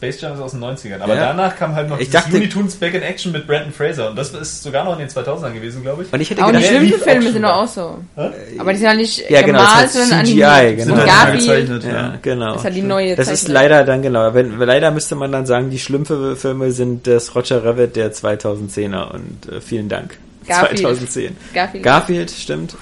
[0.00, 1.02] Space Jam ist aus den 90ern.
[1.02, 1.26] Aber Ja.
[1.26, 4.08] danach kam halt noch Ich dachte- Looney Tunes Back in Action mit Brandon Fraser.
[4.08, 6.12] Und das ist sogar noch in den 2000ern gewesen, glaube ich.
[6.12, 7.98] Und ich hätte Aber die gedacht, der schlimmsten Filme sind doch auch so.
[8.16, 10.76] Aber die sind ja nicht Ja, genau, das gemalt, sondern CGI, animiert.
[10.78, 10.96] genau.
[10.96, 12.46] Ja, Garfield, gezeichnet, ja, genau.
[12.46, 13.54] das ist ja die neue Das ist Zeichnung.
[13.54, 14.32] leider dann genau.
[14.32, 19.10] Wenn, leider müsste man dann sagen, die schlimmsten Filme sind das Roger Rabbit der 2010er
[19.12, 20.16] und äh, vielen Dank.
[20.48, 20.78] Garfield.
[20.80, 21.36] 2010.
[21.52, 21.84] Garfield.
[21.84, 22.74] Garfield, stimmt.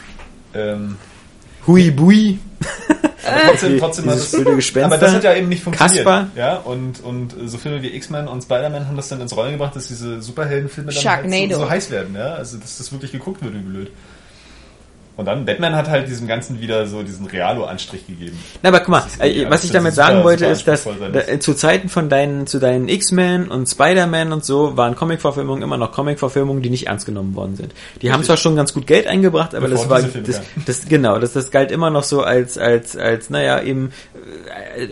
[0.55, 0.97] Ähm,
[1.69, 2.39] Hui Bui.
[3.25, 4.87] aber trotzdem, trotzdem blöde Gespenster.
[4.87, 6.05] Aber das hat ja eben nicht funktioniert.
[6.05, 6.29] Kasper.
[6.35, 9.77] Ja, und, und so Filme wie X-Men und Spider-Man haben das dann ins Rollen gebracht,
[9.77, 12.35] dass diese Superheldenfilme dann halt so, so heiß werden, ja.
[12.35, 13.91] Also, dass das wirklich geguckt wird, wie blöd.
[15.19, 18.39] Und dann, Batman hat halt diesem Ganzen wieder so diesen Realo-Anstrich gegeben.
[18.63, 21.89] Na, aber guck mal, äh, was ich damit sagen wollte, ist, dass da, zu Zeiten
[21.89, 26.71] von deinen, zu deinen X-Men und Spider-Man und so waren Comic-Verfilmungen immer noch Comic-Verfilmungen, die
[26.71, 27.75] nicht ernst genommen worden sind.
[28.01, 31.19] Die haben zwar schon ganz gut Geld eingebracht, aber Bevor das war, das, das, genau,
[31.19, 33.91] das, das galt immer noch so als, als, als, naja, eben,
[34.77, 34.87] äh,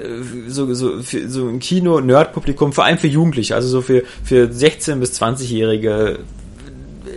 [0.49, 4.97] so, so, für, so ein Kino-Nerd-Publikum, vor allem für Jugendliche, also so für, für 16-
[4.97, 6.19] bis 20-Jährige,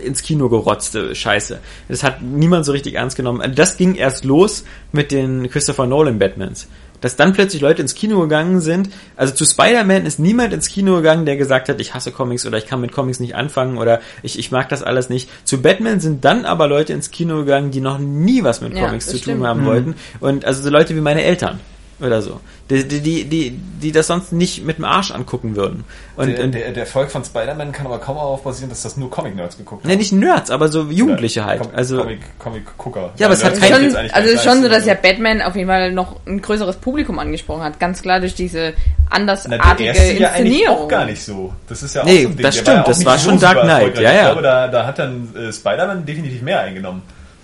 [0.00, 1.58] ins Kino gerotzte Scheiße.
[1.88, 3.52] Das hat niemand so richtig ernst genommen.
[3.54, 6.68] Das ging erst los mit den Christopher Nolan Batmans.
[7.00, 8.90] Dass dann plötzlich Leute ins Kino gegangen sind.
[9.16, 12.58] Also zu Spider-Man ist niemand ins Kino gegangen, der gesagt hat, ich hasse Comics oder
[12.58, 15.30] ich kann mit Comics nicht anfangen oder ich, ich mag das alles nicht.
[15.44, 18.86] Zu Batman sind dann aber Leute ins Kino gegangen, die noch nie was mit Ja,
[18.86, 19.46] Comics das zu tun stimmt.
[19.46, 19.94] haben wollten.
[20.20, 21.58] Und also so Leute wie meine Eltern
[22.02, 22.40] oder so.
[22.70, 25.84] Die, die, die, die, die das sonst nicht mit dem Arsch angucken würden.
[26.16, 28.96] Und, der, und der, der Erfolg von Spider-Man kann aber kaum darauf basieren, dass das
[28.96, 31.60] nur Comic-Nerds geguckt ne, nicht Nerds, aber so Jugendliche halt.
[31.62, 33.10] Com also Comic, Comic-Gucker.
[33.16, 35.68] Ja, aber es hat kein- schon, also ist schon so, dass ja Batman auf jeden
[35.68, 37.80] Fall noch ein größeres Publikum angesprochen hat.
[37.80, 38.72] Ganz klar durch diese
[39.10, 40.76] Na, andersartige der erste ja Inszenierung.
[40.78, 41.52] auch gar nicht so.
[41.68, 42.42] Das ist ja auch Nee, so ein Ding.
[42.44, 44.14] das Der stimmt, ja auch das war schon Dark Knight, ja, ja.
[44.14, 47.02] Ich glaube, da, da hat dann äh, Spider-Man definitiv mehr eingenommen.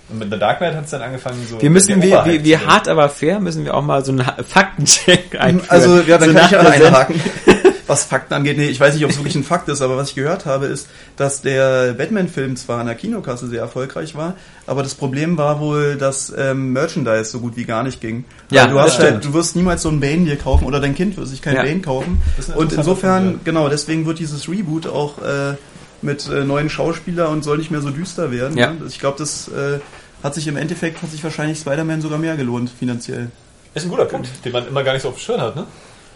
[0.09, 1.61] Und mit The Dark Knight hat es dann angefangen so...
[1.61, 2.67] Wir müssen, der wie, werden.
[2.67, 5.69] hart aber fair, müssen wir auch mal so einen Faktencheck einführen.
[5.69, 7.21] Also, ja, dann so kann ich ja einhaken.
[7.87, 10.09] Was Fakten angeht, nee, ich weiß nicht, ob es wirklich ein Fakt ist, aber was
[10.09, 14.35] ich gehört habe, ist, dass der Batman-Film zwar an der Kinokasse sehr erfolgreich war,
[14.65, 18.25] aber das Problem war wohl, dass ähm, Merchandise so gut wie gar nicht ging.
[18.51, 20.95] Ja, Weil du hast halt, du wirst niemals so einen Bane dir kaufen oder dein
[20.95, 21.63] Kind wird sich keinen Ja.
[21.63, 22.21] Bane kaufen.
[22.55, 25.53] Und insofern, Punkt, genau, deswegen wird dieses Reboot auch äh,
[26.01, 28.57] mit äh, neuen Schauspielern und soll nicht mehr so düster werden.
[28.57, 28.71] Ja.
[28.71, 28.81] Ne?
[28.87, 29.79] Ich glaube, das äh,
[30.23, 33.29] hat sich im Endeffekt, hat sich wahrscheinlich Spider-Man sogar mehr gelohnt, finanziell.
[33.73, 35.65] Ist ein guter Punkt, den man immer gar nicht so auf dem Schirm hat, ne?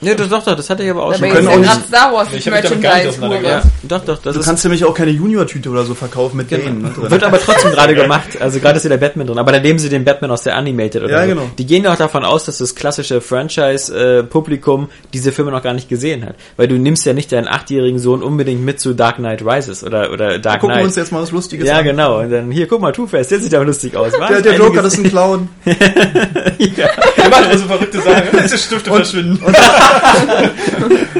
[0.03, 1.35] Nee, das doch, doch, das hatte ich aber auch Dabei schon.
[1.35, 3.43] können ist auch ja nicht- Star Wars Ich damit gar nicht.
[3.43, 6.49] Ja, doch, doch, das Du ist, kannst nämlich auch keine Junior-Tüte oder so verkaufen mit.
[6.49, 6.83] Ne, drin.
[6.95, 8.41] wird aber trotzdem gerade gemacht.
[8.41, 9.37] Also gerade ist ja der Batman drin.
[9.37, 11.27] Aber dann nehmen sie den Batman aus der Animated oder Ja, so.
[11.29, 11.51] genau.
[11.57, 16.25] Die gehen doch davon aus, dass das klassische Franchise-Publikum diese Filme noch gar nicht gesehen
[16.25, 16.35] hat.
[16.57, 20.11] Weil du nimmst ja nicht deinen achtjährigen Sohn unbedingt mit zu Dark Knight Rises oder,
[20.11, 20.85] oder Da Dark gucken wir Knight.
[20.87, 21.83] uns jetzt mal was Lustiges ja, an.
[21.85, 22.19] genau.
[22.21, 24.13] Und dann, hier, guck mal, Two-Face, der sieht aber lustig aus.
[24.17, 24.29] Was?
[24.29, 25.49] Der, der Joker, das ist ein Clown.
[25.65, 28.23] Der macht immer so verrückte Sachen.
[28.43, 29.39] Diese Stifte verschwinden.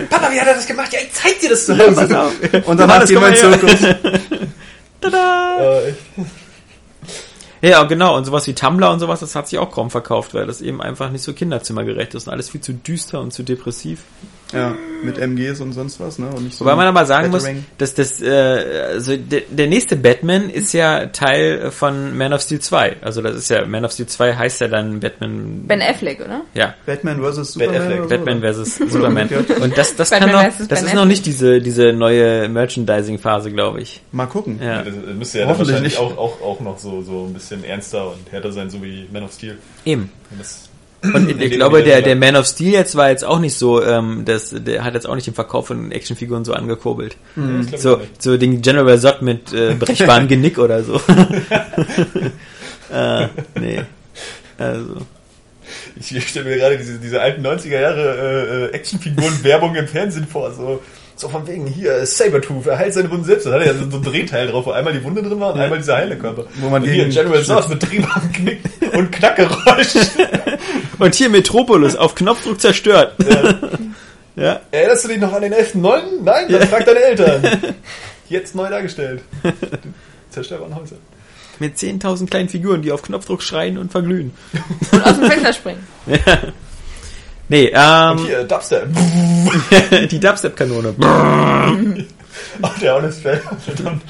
[0.10, 0.92] Papa, wie hat er das gemacht?
[0.94, 2.20] Ja, ich zeig dir das zu Hause.
[2.20, 2.34] Auf.
[2.54, 3.80] Und komm den mal Zirkus.
[5.02, 5.82] Tada!
[7.62, 8.18] Ja, genau.
[8.18, 10.82] Und sowas wie Tumblr und sowas, das hat sich auch kaum verkauft, weil das eben
[10.82, 14.02] einfach nicht so kinderzimmergerecht ist und alles viel zu düster und zu depressiv.
[14.54, 16.28] Ja, mit MGs und sonst was, ne?
[16.28, 17.66] Und nicht so Wobei man aber sagen muss, Batarang.
[17.78, 18.30] dass das, äh,
[18.92, 22.98] also der, der nächste Batman ist ja Teil von Man of Steel 2.
[23.02, 26.42] Also das ist ja, Man of Steel 2 heißt ja dann Batman, Ben Affleck, oder?
[26.54, 27.54] ja, Batman vs.
[27.54, 28.08] Superman.
[28.08, 29.30] Batman versus Superman.
[29.62, 33.52] Und das, das Batman kann noch, das Ben ist noch nicht diese, diese neue Merchandising-Phase,
[33.52, 34.02] glaube ich.
[34.12, 34.60] Mal gucken.
[34.62, 34.84] Ja.
[34.84, 36.00] Das müsste ja dann Hoffentlich wahrscheinlich nicht.
[36.00, 39.24] auch, auch, auch noch so, so ein bisschen ernster und härter sein, so wie Man
[39.24, 39.58] of Steel.
[39.86, 40.12] Eben.
[41.04, 43.84] Und ich, ich glaube, der, der Man of Steel jetzt war jetzt auch nicht so,
[43.84, 47.18] ähm, das, der hat jetzt auch nicht den Verkauf von Actionfiguren so angekurbelt.
[47.36, 50.96] ich So, so den General Zod mit äh, brechbarem Genick oder so.
[52.94, 53.28] äh,
[53.60, 53.82] nee.
[54.58, 54.98] Also.
[56.00, 60.52] Ich stelle mir gerade diese, diese alten 90er Jahre äh, äh, Actionfiguren-Werbung im Fernsehen vor.
[60.52, 60.82] So,
[61.16, 63.46] so von wegen, hier, Sabertooth, er heilt seine Wunden selbst.
[63.46, 65.54] Da hat er ja so so ein Drehteil drauf, wo einmal die Wunde drin war
[65.54, 66.46] und einmal dieser heile Körper.
[66.60, 68.60] Wo man und hier, General Zod mit drehbarem Knick
[68.94, 69.96] und Knackgeräusch.
[71.00, 73.16] Und hier Metropolis auf Knopfdruck zerstört.
[74.36, 74.60] ja.
[74.72, 76.02] Erinnerst du dich noch an den 11.9.?
[76.24, 76.48] Nein?
[76.50, 77.76] Dann frag deine Eltern.
[78.30, 79.22] Jetzt neu dargestellt.
[80.30, 80.96] Zerstörbaren Häuser.
[81.60, 84.32] Mit 10.000 kleinen Figuren, die auf Knopfdruck schreien und verglühen.
[84.92, 85.88] Und aus dem Fenster springen.
[87.50, 88.88] Nee, Und ähm, hier, Dubstep.
[90.10, 90.96] die Dubstep-Kanone.
[92.62, 93.42] Oh, der Honest Fair.
[93.66, 94.04] Verdammt.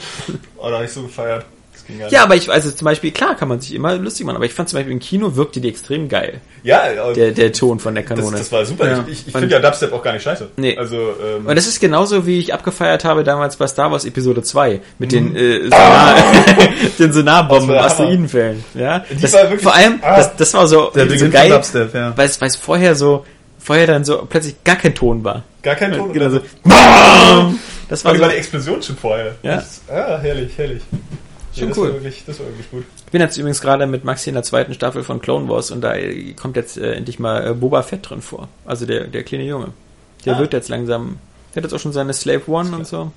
[0.58, 1.46] Oh, da hab ich so gefeiert.
[2.00, 2.12] Das.
[2.12, 4.54] Ja, aber ich, also zum Beispiel, klar kann man sich immer lustig machen, aber ich
[4.54, 6.42] fand zum Beispiel im Kino wirkte die extrem geil.
[6.64, 6.84] Ja,
[7.16, 8.38] Der, der Ton von der das, Kanone.
[8.38, 8.88] das war super.
[8.90, 9.04] Ja.
[9.08, 10.50] Ich, ich finde ja Dubstep auch gar nicht scheiße.
[10.58, 10.78] Nee.
[10.78, 14.44] Also, ähm, Und das ist genauso, wie ich abgefeiert habe damals bei Star Wars Episode
[14.44, 15.36] 2 mit den, Mhm.
[15.36, 16.16] äh, Sonar
[17.00, 18.64] den Sonarbomben, Das Asteroidenfällen.
[18.74, 19.04] Ja?
[19.22, 20.18] Das, war wirklich- vor allem, Ah.
[20.18, 22.14] das, das war so, Der so geil, Dubstep, ja.
[22.16, 23.26] weil es vorher so
[23.64, 25.44] vorher dann so plötzlich gar kein Ton war.
[25.62, 26.12] Gar kein Ton.
[26.12, 26.40] Genau so.
[26.64, 27.60] BAM!
[27.90, 29.36] Das war War so, war die Explosion schon vorher.
[29.44, 29.58] Ja.
[29.58, 30.82] Das, ah, herrlich, herrlich.
[31.58, 31.88] Schon das cool.
[31.90, 32.84] War wirklich, das war wirklich gut.
[33.06, 35.82] Ich bin jetzt übrigens gerade mit Maxi in der zweiten Staffel von Clone Wars und
[35.82, 35.96] da
[36.40, 38.48] kommt jetzt äh, endlich mal äh, Boba Fett drin vor.
[38.66, 39.70] Also der, der kleine Junge.
[40.26, 40.40] Der Ah.
[40.40, 41.18] wird jetzt langsam,
[41.54, 43.12] der hat jetzt auch schon seine Slave One und so.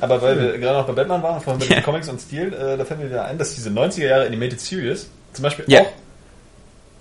[0.00, 1.76] Aber weil wir gerade noch bei Batman waren, mit Ja.
[1.76, 4.60] den Comics und Stil, äh, da fällt mir wieder ein, dass diese 90er Jahre Animated
[4.60, 5.80] Series zum Beispiel Ja.
[5.80, 5.92] auch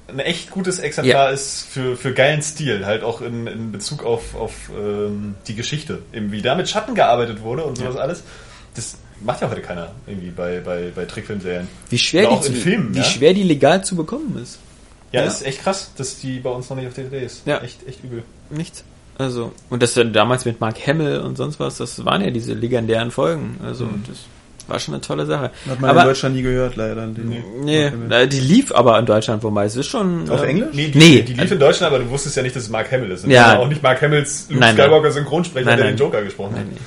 [0.07, 4.35] ein echt gutes Exemplar ist für, für geilen Stil, halt auch in, in Bezug auf,
[4.35, 5.99] auf ähm, die Geschichte.
[6.13, 8.23] Eben wie da mit Schatten gearbeitet wurde und sowas alles.
[8.75, 11.67] Das macht ja heute keiner irgendwie bei, bei, bei Trickfilmserien.
[11.89, 13.03] Wie schwer, Oder die, auch in Filmen, wie ja?
[13.03, 14.59] schwer die legal zu bekommen ist.
[15.11, 15.27] Ja, Ja.
[15.27, 17.45] ist echt krass, dass die bei uns noch nicht auf DVD ist.
[17.45, 17.59] Ja.
[17.61, 18.23] Echt, echt übel.
[18.49, 18.83] Nichts.
[19.17, 22.53] Also, und das dann damals mit Mark Hamill und sonst was, das waren ja diese
[22.53, 23.59] legendären Folgen.
[23.63, 24.03] Also, Mhm.
[24.07, 24.17] das
[24.67, 25.51] war schon eine tolle Sache.
[25.69, 27.05] Hat man in aber, Deutschland nie gehört, leider.
[27.05, 30.27] Den nee, äh, die lief aber in Deutschland wobei es ist schon.
[30.29, 30.69] Auf äh, Englisch?
[30.73, 31.21] Nee, die, Nee.
[31.21, 33.23] die lief in Deutschland, aber du wusstest ja nicht, dass es Mark Hamill ist.
[33.25, 33.59] Und Ja.
[33.59, 34.73] auch nicht Mark Hamills Luke Nein.
[34.75, 35.95] Skywalker Synchronsprecher, Nein, der nein.
[35.95, 36.59] den Joker gesprochen hat.
[36.61, 36.79] Nein, nee.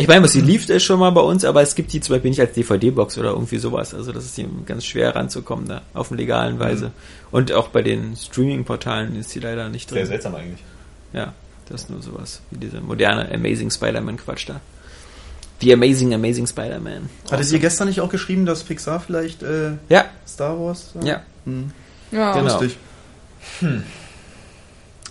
[0.00, 2.14] Ich meine, was sie lief, ist schon mal bei uns, aber es gibt die zum
[2.14, 3.94] Beispiel nicht als DVD-Box oder irgendwie sowas.
[3.94, 6.86] Also das ist hier ganz schwer ranzukommen da, auf eine legalen Weise.
[6.86, 6.92] Mhm.
[7.32, 10.06] Und auch bei den Streaming-Portalen ist die leider nicht Sehr drin.
[10.06, 10.62] seltsam eigentlich.
[11.12, 11.32] Ja,
[11.68, 14.60] das ist nur sowas wie diese moderne Amazing Spider-Man-Quatsch da.
[15.60, 17.08] The Amazing Amazing Spider-Man.
[17.28, 20.94] Hattet ihr gestern nicht auch geschrieben, dass Pixar vielleicht äh, Ja, Star Wars?
[21.02, 21.22] äh, ja.
[21.44, 21.72] Hm.
[22.12, 22.34] Ja.
[22.34, 22.44] Genau.
[22.60, 22.76] Lustig.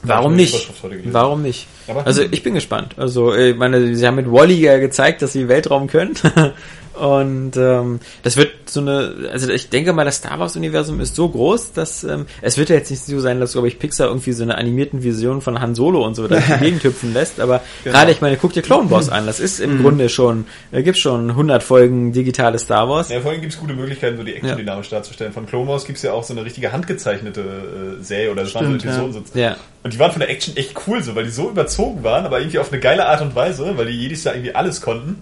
[0.03, 0.69] Warum nicht?
[1.05, 1.67] Warum nicht?
[2.05, 2.95] Also ich bin gespannt.
[2.97, 6.15] Also ich meine, sie haben mit Wally ja gezeigt, dass sie Weltraum können.
[6.97, 11.15] Und ähm, das wird so eine, also ich denke mal, das Star Wars Universum ist
[11.15, 14.07] so groß, dass ähm, es wird ja jetzt nicht so sein, dass glaube ich Pixar
[14.07, 17.39] irgendwie so eine animierten Vision von Han Solo und so da hüpfen lässt.
[17.39, 17.95] Aber Genau.
[17.97, 19.25] gerade, ich meine, guck dir Clone Wars an.
[19.25, 23.09] Das ist im Grunde schon, äh, gibt schon 100 Folgen digitales Star Wars.
[23.09, 24.55] Ja, vorhin gibt es gute Möglichkeiten, so die Action Ja.
[24.55, 25.33] dynamisch darzustellen.
[25.33, 27.41] Von Clone Wars gibt es ja auch so eine richtige handgezeichnete
[27.99, 29.13] äh, Serie oder waren so Stimmt, Episoden.
[29.13, 29.55] so- Ja.
[29.83, 32.39] Und die waren von der Action echt cool, so, weil die so überzogen waren, aber
[32.39, 35.21] irgendwie auf eine geile Art und Weise, weil die jedes Jahr irgendwie alles konnten.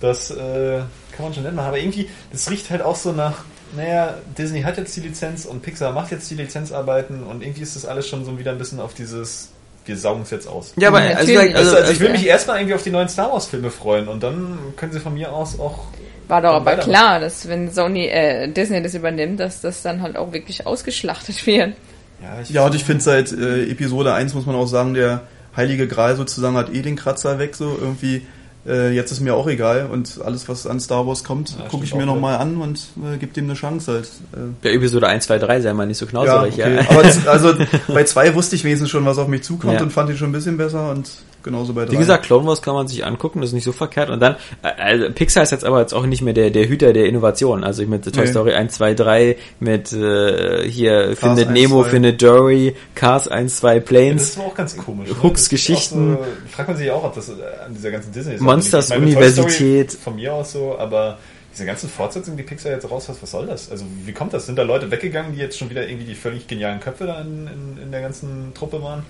[0.00, 0.80] Das äh,
[1.16, 1.68] kann man schon nennen machen.
[1.68, 3.44] Aber irgendwie, das riecht halt auch so nach,
[3.76, 7.76] naja, Disney hat jetzt die Lizenz und Pixar macht jetzt die Lizenzarbeiten und irgendwie ist
[7.76, 9.50] das alles schon so wieder ein bisschen auf dieses,
[9.86, 10.74] wir saugen es jetzt aus.
[10.76, 13.08] Ja, aber also, also, Also, also ich will äh, mich erstmal irgendwie auf die neuen
[13.08, 15.86] Star Wars Filme freuen und dann können sie von mir aus auch
[16.28, 20.16] War doch aber klar, dass wenn Sony, äh, Disney das übernimmt, dass das dann halt
[20.16, 21.74] auch wirklich ausgeschlachtet wird.
[22.22, 25.22] Ja, ich, Ja, und ich finde seit äh, Episode 1 muss man auch sagen, der
[25.56, 28.22] Heilige Gral sozusagen hat eh den Kratzer weg, so irgendwie.
[28.66, 31.84] Äh, jetzt ist mir auch egal und alles, was an Star Wars kommt, Ja, gucke
[31.84, 34.06] ich mir nochmal an und äh, gebe dem eine Chance halt.
[34.32, 36.76] Äh, der Episode 1, 2, 3 sei mal nicht so ja, knauserig, okay.
[36.76, 36.80] ja.
[36.90, 37.54] Aber das, also
[37.88, 39.82] bei zwei wusste ich wenigstens schon, was auf mich zukommt Ja.
[39.82, 41.10] und fand ihn schon ein bisschen besser und
[41.42, 41.92] genauso bei drei.
[41.92, 44.10] Wie gesagt, Clone Wars kann man sich angucken, das ist nicht so verkehrt.
[44.10, 46.92] Und dann, äh, also Pixar ist jetzt aber jetzt auch nicht mehr der, der Hüter
[46.92, 47.64] der Innovation.
[47.64, 48.30] Also mit Toy Nee.
[48.30, 51.90] Story 1, 2, 3, mit äh, hier findet 1, Nemo, 2.
[51.90, 54.22] findet Dory, Cars 1, 2 das Planes.
[54.22, 55.08] ist aber auch ganz komisch.
[55.08, 55.16] Ne?
[55.22, 56.16] Hooks Das ist Geschichten.
[56.18, 57.32] So, fragt man sich auch, ob das äh,
[57.64, 59.92] an dieser ganzen Disney Monsters Ich meine, Universität.
[59.92, 61.18] Von mir aus so, aber
[61.52, 63.70] diese ganzen Fortsetzungen, die Pixar jetzt raus hat, was soll das?
[63.70, 64.46] Also wie kommt das?
[64.46, 67.46] Sind da Leute weggegangen, die jetzt schon wieder irgendwie die völlig genialen Köpfe da in,
[67.46, 69.04] in, in der ganzen Truppe waren?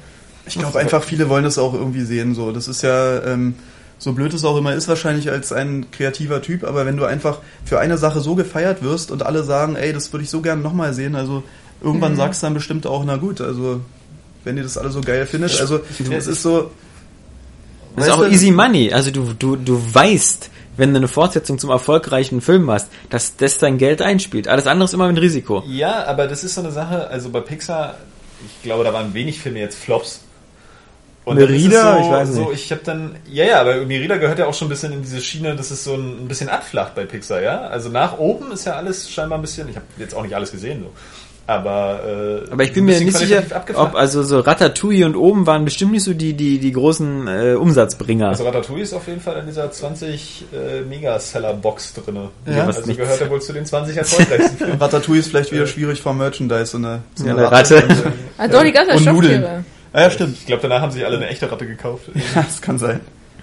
[0.46, 2.34] Ich glaube einfach, viele wollen das auch irgendwie sehen.
[2.34, 3.54] So, das ist ja ähm,
[4.02, 7.38] so blöd es auch immer ist wahrscheinlich als ein kreativer Typ, aber wenn du einfach
[7.64, 10.60] für eine Sache so gefeiert wirst und alle sagen, ey, das würde ich so gerne
[10.60, 11.44] nochmal sehen, also
[11.80, 13.80] irgendwann sagst du dann bestimmt auch, na gut, also
[14.42, 15.80] wenn ihr das alle so geil findet, also
[16.10, 16.72] es ist so.
[17.94, 18.92] Das ist auch du, easy money.
[18.92, 23.58] Also du, du, du weißt, wenn du eine Fortsetzung zum erfolgreichen Film hast, dass das
[23.58, 24.48] dein Geld einspielt.
[24.48, 25.62] Alles andere ist immer ein Risiko.
[25.68, 27.98] Ja, aber das ist so eine Sache, also bei Pixar,
[28.44, 30.22] ich glaube, da waren wenig Filme jetzt Flops.
[31.24, 31.94] Und dann ist es Merida?
[31.94, 32.64] so, Ich weiß so, nicht.
[32.64, 35.20] ich habe dann, ja, ja, aber Merida gehört ja auch schon ein bisschen in diese
[35.20, 37.60] Schiene, das ist so ein, ein bisschen abflacht bei Pixar, ja.
[37.62, 40.50] Also nach oben ist ja alles scheinbar ein bisschen, ich habe jetzt auch nicht alles
[40.50, 40.90] gesehen, so.
[41.44, 43.88] Aber, äh, Aber ich bin mir nicht sicher, abgeflacht.
[43.90, 47.54] ob also so Ratatouille und oben waren bestimmt nicht so die, die, die großen äh,
[47.54, 48.28] Umsatzbringer.
[48.28, 52.28] Also Ratatouille ist auf jeden Fall in dieser 20 äh, Megaseller-Box drinne.
[52.46, 52.96] Ja, also nichts.
[52.96, 54.72] gehört er wohl zu den 20 erfolgreichsten.
[54.80, 57.82] Ratatouille ist vielleicht wieder schwierig vor Merchandise, so eine, so Ja, eine Ratte.
[58.38, 59.64] Ah, doch, die ganze Und Nudeln.
[59.92, 60.36] Ah, ja, stimmt.
[60.38, 62.04] Ich glaube, danach haben sich alle eine echte Ratte gekauft.
[62.14, 63.00] Ja, das kann sein.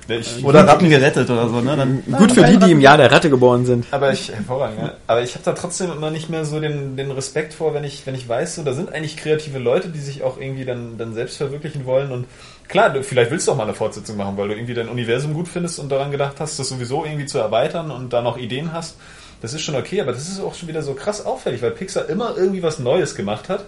[0.08, 1.76] Ich- Oder Ratten gerettet oder so, ne?
[1.78, 3.86] Dann, Gut für die, die im Jahr der Ratte geboren sind.
[3.92, 4.94] Aber ich, hervorragend, ja.
[5.06, 8.08] Aber ich habe da trotzdem immer nicht mehr so den, den Respekt vor, wenn ich,
[8.08, 11.14] wenn ich weiß, so, da sind eigentlich kreative Leute, die sich auch irgendwie dann, dann
[11.14, 12.26] selbst verwirklichen wollen und
[12.68, 15.36] klar, du, vielleicht willst du auch mal eine Fortsetzung machen, weil du irgendwie dein Universum
[15.36, 18.74] gut findest und daran gedacht hast, das sowieso irgendwie zu erweitern und da noch Ideen
[18.74, 18.98] hast.
[19.44, 22.10] Das ist schon okay, aber das ist auch schon wieder so krass auffällig, weil Pixar
[22.10, 23.64] immer irgendwie was Neues gemacht hat.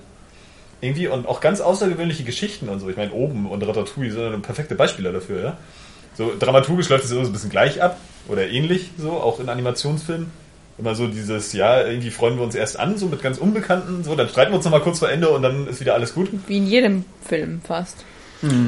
[0.81, 2.89] Irgendwie und auch ganz außergewöhnliche Geschichten und so.
[2.89, 5.57] Ich meine, oben und Ratatouille sind perfekte Beispiele dafür, ja.
[6.17, 9.47] So dramaturgisch läuft es immer so ein bisschen gleich ab oder ähnlich, so, auch in
[9.49, 10.31] Animationsfilmen.
[10.77, 14.15] immer so dieses, ja, irgendwie freuen wir uns erst an, so mit ganz Unbekannten, so,
[14.15, 16.29] dann streiten wir uns nochmal kurz vor Ende und dann ist wieder alles gut.
[16.47, 18.03] Wie in jedem Film fast.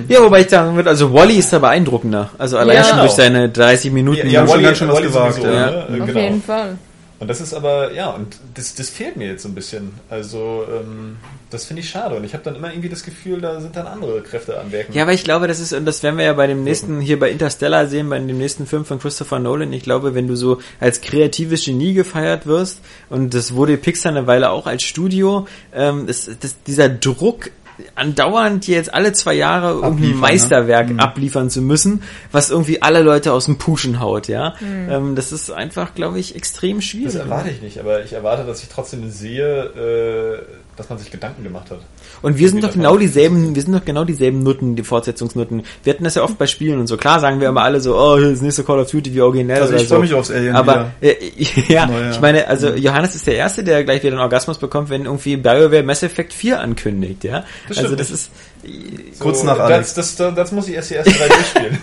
[0.07, 2.29] Ja, wobei ich sagen würde, also Wally ist da beeindruckender.
[2.37, 2.83] Also allein Ja.
[2.83, 4.29] schon durch seine 30 Minuten.
[4.29, 5.71] Ja, schon Wally, ganz schön was Wally gewagt, sowieso, ja.
[5.71, 5.87] ne?
[6.01, 6.19] Auf genau.
[6.19, 6.77] jeden Fall.
[7.23, 9.93] Und das ist aber, ja, und das, das fehlt mir jetzt so ein bisschen.
[10.09, 11.15] Also, ähm,
[11.51, 12.17] das finde ich schade.
[12.17, 14.91] Und ich habe dann immer irgendwie das Gefühl, da sind dann andere Kräfte am Werken.
[14.91, 17.17] Ja, aber ich glaube, das ist, und das werden wir ja bei dem nächsten, hier
[17.17, 19.71] bei Interstellar sehen, bei dem nächsten Film von Christopher Nolan.
[19.71, 24.27] Ich glaube, wenn du so als kreatives Genie gefeiert wirst, und das wurde Pixar eine
[24.27, 27.51] Weile auch als Studio, ähm, das, das, dieser Druck,
[27.95, 30.15] andauernd jetzt alle zwei Jahre irgendein ne?
[30.15, 34.55] Meisterwerk abliefern zu müssen, was irgendwie alle Leute aus dem Puschen haut, ja.
[34.61, 37.13] Ähm, das ist einfach, glaube ich, extrem schwierig.
[37.13, 40.43] Das erwarte ich nicht, aber ich erwarte, dass ich trotzdem sehe, äh,
[40.75, 41.79] dass man sich Gedanken gemacht hat.
[42.23, 45.63] Und wir sind doch genau dieselben, wir sind doch genau dieselben Nutten, die Fortsetzungsnutten.
[45.83, 46.97] Wir hatten das ja oft bei Spielen und so.
[46.97, 49.75] Klar sagen wir immer alle so, oh, das nächste Call of Duty wie originell Also
[49.75, 49.95] ich so.
[49.95, 51.15] freue mich aufs Alien Aber äh,
[51.67, 52.11] ja, Naja.
[52.11, 55.35] ich meine, also Johannes ist der Erste, der gleich wieder einen Orgasmus bekommt, wenn irgendwie
[55.35, 57.43] BioWare Mass Effect 4 ankündigt, ja.
[57.67, 58.31] Das also das nicht.
[58.63, 59.93] Ist Kurz nach Alex.
[59.93, 61.77] Das, das, das muss ich erst die ersten drei durchspielen.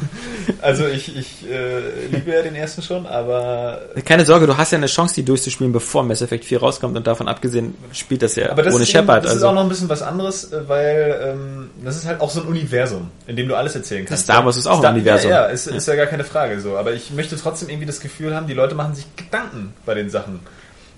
[0.62, 4.78] Also ich, ich äh, liebe ja den ersten schon, aber keine Sorge, du hast ja
[4.78, 8.50] eine Chance, die durchzuspielen, bevor Mass Effect 4 rauskommt und davon abgesehen spielt das ja
[8.50, 9.24] Aber das, ohne ist, eben, Shepard.
[9.24, 12.20] das ist Also auch noch ein bisschen was anderes, äh, weil ähm, das ist halt
[12.20, 14.24] auch so ein Universum, in dem du alles erzählen kannst.
[14.24, 15.30] Star Wars ist auch ein Star Universum.
[15.30, 16.76] Ja, ja, ist, ist ja gar keine Frage so.
[16.76, 20.10] Aber ich möchte trotzdem irgendwie das Gefühl haben, die Leute machen sich Gedanken bei den
[20.10, 20.40] Sachen.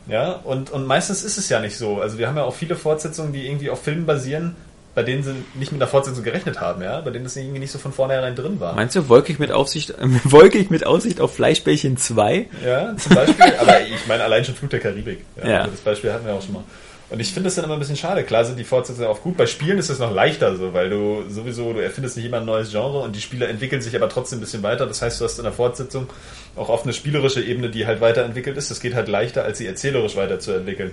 [0.09, 2.01] Ja, und, und meistens ist es ja nicht so.
[2.01, 4.57] Also wir haben ja auch viele Fortsetzungen, die irgendwie auf Filmen basieren,
[4.95, 7.71] bei denen sie nicht mit einer Fortsetzung gerechnet haben, ja, bei denen das irgendwie nicht
[7.71, 8.75] so von vornherein drin war.
[8.75, 12.49] Meinst du, wolkig mit Aussicht, äh, wolkig mit Aussicht auf Fleischbällchen 2?
[12.65, 13.55] Ja, zum Beispiel.
[13.61, 15.25] aber ich meine allein schon Flut der Karibik.
[15.37, 15.59] Ja, Ja.
[15.61, 16.65] Also das Beispiel hatten wir auch schon mal.
[17.13, 18.23] Und ich finde das dann immer ein bisschen schade.
[18.25, 19.37] Klar sind die Fortsetzungen auch gut.
[19.37, 22.47] Bei Spielen ist es noch leichter so, weil du sowieso, du erfindest nicht immer ein
[22.47, 24.87] neues Genre und die Spieler entwickeln sich aber trotzdem ein bisschen weiter.
[24.87, 26.09] Das heißt, du hast in der Fortsetzung
[26.57, 28.71] auch auf eine spielerische Ebene, die halt weiterentwickelt ist.
[28.71, 30.93] Das geht halt leichter, als sie erzählerisch weiterzuentwickeln.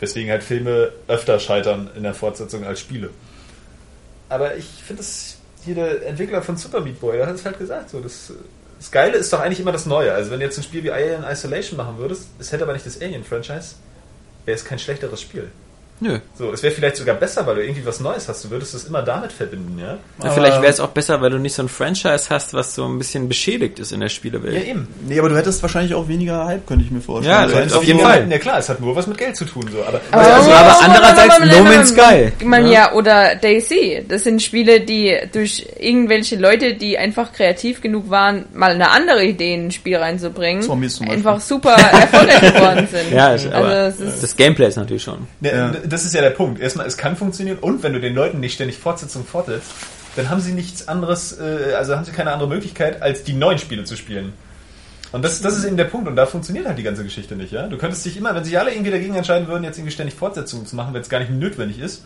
[0.00, 3.10] Weswegen halt Filme öfter scheitern in der Fortsetzung als Spiele.
[4.28, 7.58] Aber ich finde das, hier der Entwickler von Super Meat Boy, der hat es halt
[7.58, 8.32] gesagt, so, das,
[8.78, 10.12] das Geile ist doch eigentlich immer das Neue.
[10.12, 12.86] Also wenn du jetzt ein Spiel wie Alien Isolation machen würdest, es hätte aber nicht
[12.86, 13.76] das Alien-Franchise,
[14.44, 15.50] wäre es kein schlechteres Spiel.
[16.00, 16.18] Nö.
[16.38, 18.44] So, es wäre vielleicht sogar besser, weil du irgendwie was Neues hast.
[18.44, 19.98] Du würdest es immer damit verbinden, ja?
[20.22, 22.84] Ja, vielleicht wäre es auch besser, weil du nicht so ein Franchise hast, was so
[22.86, 24.54] ein bisschen beschädigt ist in der Spielewelt.
[24.54, 24.86] Ja, eben.
[25.06, 27.34] Nee, aber du hättest wahrscheinlich auch weniger Hype, könnte ich mir vorstellen.
[27.34, 28.30] Ja, Also, das auf jeden nur- Fall.
[28.30, 29.82] Ja klar, es hat nur was mit Geld zu tun, so.
[29.82, 32.32] Aber, Aber, Also, aber andererseits No Man's Sky.
[32.44, 34.04] Man, ja, oder Daisy.
[34.08, 39.24] Das sind Spiele, die durch irgendwelche Leute, die einfach kreativ genug waren, mal eine andere
[39.24, 41.18] Idee in ein Spiel reinzubringen, Zombies zum Beispiel.
[41.26, 43.12] einfach super erfolgreich geworden sind.
[43.18, 45.26] Ja, aber also es ist das Gameplay ist natürlich schon.
[45.40, 45.72] Ja, Ja.
[45.88, 46.60] Das ist ja der Punkt.
[46.60, 49.70] Erstmal, es kann funktionieren und wenn du den Leuten nicht ständig Fortsetzung fortsetzt,
[50.16, 53.58] dann haben sie nichts anderes, äh, also haben sie keine andere Möglichkeit, als die neuen
[53.58, 54.32] Spiele zu spielen.
[55.12, 57.52] Und das, das ist eben der Punkt und da funktioniert halt die ganze Geschichte nicht,
[57.52, 57.66] ja?
[57.66, 60.66] Du könntest dich immer, wenn sich alle irgendwie dagegen entscheiden würden, jetzt irgendwie ständig Fortsetzungen
[60.66, 62.02] zu machen, wenn es gar nicht notwendig ist,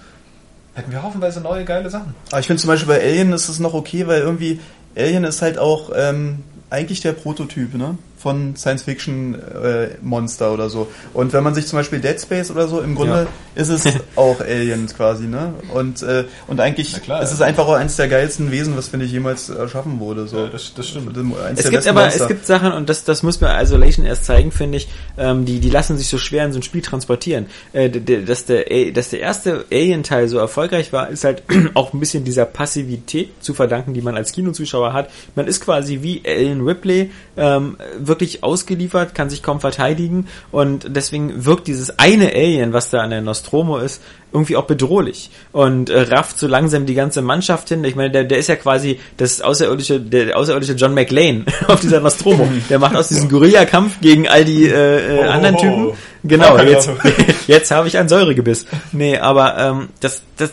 [0.75, 2.15] hätten wir haufenweise neue geile Sachen.
[2.31, 4.61] Aber ich finde zum Beispiel bei Alien ist es noch okay, weil irgendwie
[4.97, 7.99] Alien ist halt auch ähm, eigentlich der Prototyp, ne?
[8.23, 10.89] Von Science-Fiction-Monster oder so.
[11.15, 13.85] Und wenn man sich zum Beispiel Dead Space oder so, im Grunde ist es
[14.17, 15.55] auch Aliens quasi, ne?
[15.75, 17.35] Und, äh, und eigentlich klar, ist ja.
[17.35, 20.27] es einfach auch eines der geilsten Wesen, was, finde ich, jemals erschaffen wurde.
[20.27, 20.39] So.
[20.39, 21.17] Ja, das- das stimmt.
[21.19, 22.23] Eins Es gibt aber, Monster.
[22.23, 25.61] es gibt Sachen, und das, das muss mir Isolation erst zeigen, finde ich, ähm, die,
[25.61, 27.47] die lassen sich so schwer in so ein Spiel transportieren.
[27.73, 31.43] Äh, dass, der, dass der erste Alien-Teil so erfolgreich war, ist halt
[31.75, 35.11] auch ein bisschen dieser Passivität zu verdanken, die man als Kinozuschauer hat.
[35.35, 37.77] Man ist quasi wie Alien Ripley, ähm,
[38.13, 43.11] wirklich ausgeliefert, kann sich kaum verteidigen und deswegen wirkt dieses eine Alien, was da an
[43.11, 44.03] der Nostromo ist,
[44.33, 47.83] irgendwie auch bedrohlich und äh, rafft so langsam die ganze Mannschaft hin.
[47.85, 52.01] Ich meine, der, der ist ja quasi das außerirdische, der außerirdische John McLean auf dieser
[52.01, 52.49] Nostromo.
[52.71, 55.87] Der macht aus diesem Guerilla-Kampf gegen all die äh, äh, Oh, anderen oh, Typen.
[55.89, 55.97] oh.
[56.25, 56.91] Genau, jetzt,
[57.47, 58.67] jetzt habe ich ein Säuregebiss.
[58.93, 60.51] Nee, aber ähm, das, das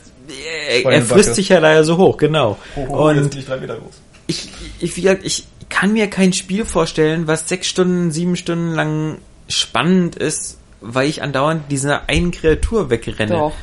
[0.70, 2.58] äh, er frisst sich ja leider so hoch, genau.
[2.76, 3.94] Oh, jetzt Und bin ich drei Meter groß.
[4.28, 4.50] ich,
[4.80, 9.18] ich, wie gesagt, ich kann mir kein Spiel vorstellen, was sechs Stunden, sieben Stunden lang
[9.48, 13.32] spannend ist, weil ich andauernd dieser einen Kreatur wegrenne.
[13.32, 13.54] doch.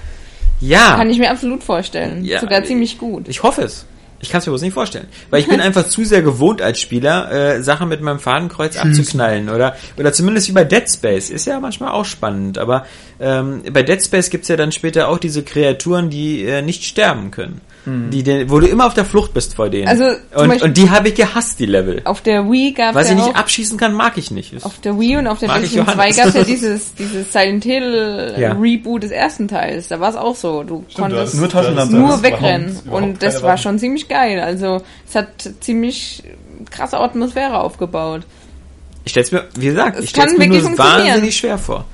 [0.61, 2.25] Ja, Kann ich mir absolut vorstellen.
[2.25, 2.41] Ja.
[2.41, 3.29] Sogar ziemlich gut.
[3.29, 3.85] ich hoffe es.
[4.19, 5.09] Ich kann es mir bloß nicht vorstellen.
[5.29, 9.51] Weil ich bin einfach zu sehr gewohnt als Spieler, äh, Sachen mit meinem Fadenkreuz abzuknallen.
[9.51, 11.29] Oder, oder zumindest wie bei Dead Space.
[11.29, 12.57] Ist ja manchmal auch spannend.
[12.57, 12.87] Aber
[13.21, 17.31] ähm, bei Dead Space gibt's ja dann später auch diese Kreaturen, die äh, nicht sterben
[17.31, 17.61] können.
[17.87, 19.87] Die, die, wo du immer auf der Flucht bist vor denen.
[19.87, 22.03] Also, und, Beispiel- und die habe ich gehasst, die Level.
[22.05, 24.53] Auf der Wii gab Was es ich ja nicht auch, abschießen kann, mag ich nicht.
[24.53, 26.17] Ist- auf der Wii und auf der ich PlayStation 2 Johannes.
[26.17, 28.53] gab es ja dieses, dieses Silent Hill Ja.
[28.53, 29.87] Reboot des ersten Teils.
[29.89, 30.65] Da war es auch so.
[30.65, 31.95] Du du konntest hast- nur Taschenlampe.
[31.95, 32.65] du nur wegrennen.
[32.71, 34.41] überhaupt- überhaupt Und das war schon ziemlich geil.
[34.41, 35.29] Also es hat
[35.61, 36.25] ziemlich
[36.71, 38.23] krasse Atmosphäre aufgebaut.
[39.05, 41.85] Ich stell's mir, wie gesagt, Es ich stell's mir nur wahnsinnig schwer vor.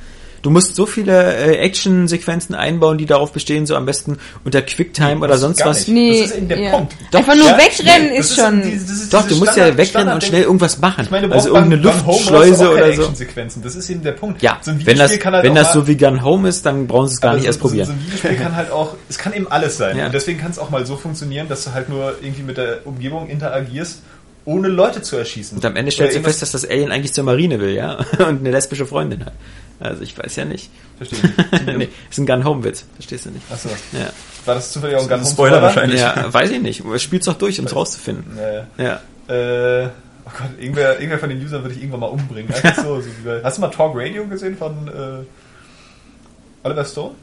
[0.43, 5.19] Du musst so viele äh, Action-Sequenzen einbauen, die darauf bestehen, so am besten unter Quicktime
[5.19, 5.87] oder das sonst was.
[5.87, 6.71] Nee, Das ist eben der ja.
[6.73, 6.95] Punkt.
[7.15, 8.61] Einfach nur Ja, wegrennen nee, ist schon.
[8.63, 11.05] die- das ist Doch, diese du musst Standard- ja wegrennen und schnell irgendwas machen.
[11.05, 13.03] Ich meine, du also brauchst irgendeine Luftschleuse oder so.
[13.03, 13.63] Actionsequenzen.
[13.63, 14.43] Das ist eben der Punkt.
[14.43, 16.87] Ja, so ein wenn das, halt wenn das mal- so wie Gun Home ist, dann
[16.89, 17.87] brauchen sie es gar Aber nicht so, erst probieren.
[17.87, 19.97] So, so ein Videospiel kann halt auch, es kann eben alles sein.
[19.97, 20.07] Ja.
[20.07, 22.79] Und deswegen kann es auch mal so funktionieren, dass du halt nur irgendwie mit der
[22.85, 24.01] Umgebung interagierst,
[24.45, 25.57] ohne Leute zu erschießen.
[25.59, 27.99] Und am Ende Oder stellst du fest, dass das Alien eigentlich zur Marine will, ja?
[28.19, 29.33] Und eine lesbische Freundin hat.
[29.81, 30.71] Also ich weiß ja nicht.
[30.97, 31.67] Verstehe ich nicht.
[31.79, 33.45] nee, ist ein Gun Home Witz, verstehst du nicht.
[33.51, 33.69] Achso.
[33.93, 34.11] Ja.
[34.45, 36.01] War das zufällig auch ein ganz Spoiler wahrscheinlich.
[36.01, 36.83] ja, weiß ich nicht.
[37.01, 38.37] Spiel's doch durch, um es rauszufinden.
[38.37, 38.67] Naja.
[39.29, 39.35] Ja.
[39.35, 39.87] Äh,
[40.25, 42.53] oh Gott, irgendwer, irgendwer von den Usern würde ich irgendwann mal umbringen.
[42.53, 43.09] Einfach so, so
[43.43, 45.25] hast du mal Talk Radio gesehen von äh,
[46.67, 47.15] Oliver Stone?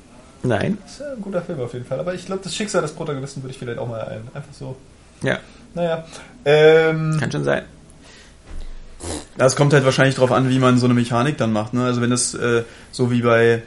[0.43, 0.77] Nein.
[0.83, 1.99] Das ist ja ein guter Film auf jeden Fall.
[1.99, 4.21] Aber ich glaube, das Schicksal des Protagonisten würde ich vielleicht auch mal ein.
[4.33, 4.75] Einfach so.
[5.21, 5.39] Ja,
[5.73, 6.05] Naja.
[6.45, 7.63] Ähm, kann schon sein.
[9.37, 11.73] Das kommt halt wahrscheinlich drauf an, wie man so eine Mechanik dann macht.
[11.73, 11.85] Ne?
[11.85, 13.61] Also wenn das äh, so wie bei,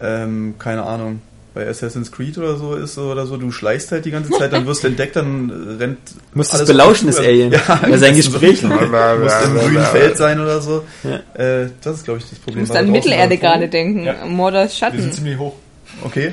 [0.00, 1.22] ähm, keine Ahnung,
[1.54, 4.66] bei Assassin's Creed oder so ist oder so, du schleichst halt die ganze Zeit, dann
[4.66, 5.98] wirst du entdeckt, dann äh, rennt
[6.34, 7.18] Musst alles es belauschen, das.
[7.18, 7.52] Alien.
[7.52, 8.70] Ja, das ist Gesprächen.
[8.70, 10.84] So, musst im grünen Feld sein oder so.
[11.02, 11.16] Ja.
[11.42, 12.62] Äh, das ist, glaube ich, das Problem.
[12.62, 14.04] muss War an Mittelerde gerade denken.
[14.04, 14.26] Ja.
[14.26, 15.02] Mordors wir Schatten.
[15.02, 15.54] sind ziemlich hoch.
[16.04, 16.32] Okay.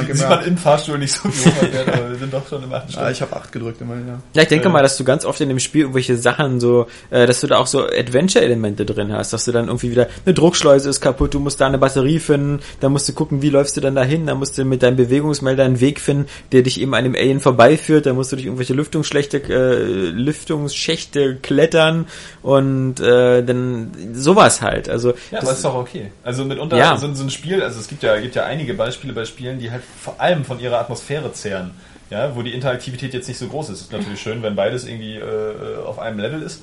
[0.00, 2.72] Ich Sie, sieht man im Fahrstuhl nicht so wird, aber wir sind doch schon im
[2.72, 4.18] achten Ah, ich habe acht gedrückt immerhin, ja.
[4.34, 4.72] Ja, ich denke Äh.
[4.72, 7.58] mal, dass du ganz oft in dem Spiel irgendwelche Sachen so, äh, dass du da
[7.58, 11.40] auch so Adventure-Elemente drin hast, dass du dann irgendwie wieder, eine Druckschleuse ist kaputt, du
[11.40, 14.38] musst da eine Batterie finden, dann musst du gucken, wie läufst du dann dahin, dann
[14.38, 18.06] musst du mit deinem Bewegungsmelder einen Weg finden, der dich eben an dem Alien vorbeiführt,
[18.06, 22.06] dann musst du durch irgendwelche Lüftungsschächte, äh, Lüftungsschächte klettern
[22.42, 24.88] und äh, dann sowas halt.
[24.88, 26.10] Also Ja, das- aber ist doch okay.
[26.22, 26.96] Also mitunter Ja.
[26.96, 29.70] so, so ein Spiel, also es gibt ja, gibt ja einige Beispiele bei Spielen, die
[29.70, 31.72] halt vor allem von ihrer Atmosphäre zehren.
[32.10, 33.80] Ja, wo die Interaktivität jetzt nicht so groß ist.
[33.82, 36.60] Ist natürlich schön, wenn beides irgendwie äh, auf einem Level ist.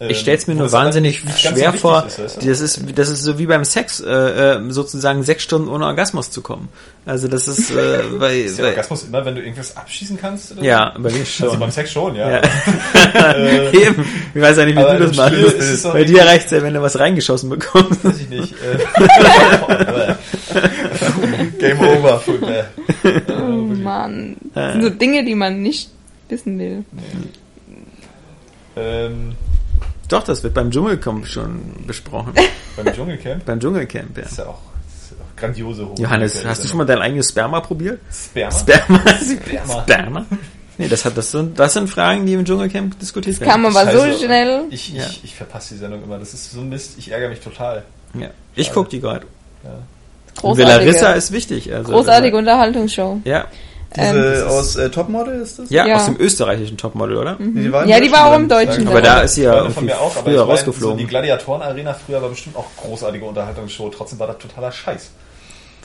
[0.00, 2.06] Ähm, Ich stell's mir wo nur wahnsinnig so schwer vor.
[2.06, 2.48] ist, weißt du?
[2.48, 4.08] das ist das ist so wie beim Sex, äh,
[4.54, 6.70] äh, sozusagen sechs Stunden ohne Orgasmus zu kommen.
[7.04, 10.52] Also das ist äh, bei, Ist der Orgasmus immer, wenn du irgendwas abschießen kannst?
[10.52, 11.58] Oder ja, bei mir Also schon.
[11.60, 12.30] beim Sex schon, ja.
[12.30, 12.40] Ja.
[13.72, 14.06] Eben.
[14.34, 15.34] Ich weiß ja nicht, wie du das machst.
[15.34, 18.02] Es Bei dir reicht's ja, wenn du was reingeschossen bekommst.
[18.02, 18.54] Weiß ich nicht.
[18.54, 18.78] Äh,
[21.60, 22.22] Game over.
[23.28, 23.42] Oh
[23.82, 24.36] Mann.
[24.54, 25.90] Das sind so Dinge, die man nicht
[26.28, 26.84] wissen will.
[28.76, 29.34] ähm,
[30.08, 32.32] Doch, das wird beim Dschungelcamp schon besprochen.
[32.76, 34.24] beim Dschungelcamp beim Dschungelcamp, ja.
[34.24, 34.58] ist ja auch,
[34.88, 35.98] ist ja auch grandiose Hoch.
[35.98, 38.00] Johannes, hast du schon mal dein eigenes Sperma probiert?
[38.12, 38.50] Sperma?
[38.58, 39.00] Sperma?
[39.18, 39.82] Sperma.
[39.82, 40.26] Sperma?
[40.78, 43.50] Nee, das, hat, das, sind, das sind Fragen, die im Dschungelcamp diskutiert werden.
[43.50, 44.24] Kam aber so Scheiße.
[44.24, 44.62] schnell.
[44.70, 45.04] Ich, Ja.
[45.06, 46.18] ich, ich verpasse die Sendung immer.
[46.18, 46.94] Das ist so ein Mist.
[46.98, 47.84] Ich ärgere mich total.
[48.14, 48.30] Ja.
[48.54, 49.26] Ich guck die gerade.
[49.62, 49.70] Und
[50.40, 51.72] Großartige, Larissa ist wichtig.
[51.72, 53.20] Also, großartige Unterhaltungsshow.
[53.24, 53.46] Ja.
[53.96, 54.06] Diese
[54.42, 55.68] Ähm, aus äh, Topmodel ist das?
[55.70, 55.96] ja, Ja.
[55.96, 57.36] aus dem österreichischen Topmodel, oder?
[57.40, 58.86] Die waren Ja, die war auch im Deutschen.
[58.86, 60.98] Aber da ist sie ja von mir auch, aber früher meine, so rausgeflogen.
[60.98, 63.88] die Gladiatoren-Arena früher war bestimmt auch großartige Unterhaltungsshow.
[63.90, 65.10] Trotzdem war das totaler Scheiß.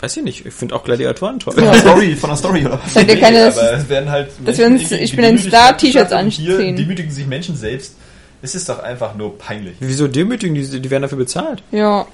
[0.02, 0.46] Weiß ich nicht.
[0.46, 1.54] Ich finde auch Gladiatoren toll.
[1.54, 2.80] Von der Story, von der Story, oder?
[2.94, 6.28] Könnt ihr keine, aber es werden halt dass wir uns- ich bin in Star-T-Shirts und
[6.30, 6.76] Hier anziehen.
[6.76, 7.96] demütigen sich Menschen selbst.
[8.44, 9.78] Es ist doch einfach nur peinlich.
[9.80, 10.54] Wieso demütigen?
[10.54, 11.64] Die, die werden dafür bezahlt.
[11.72, 12.06] ja.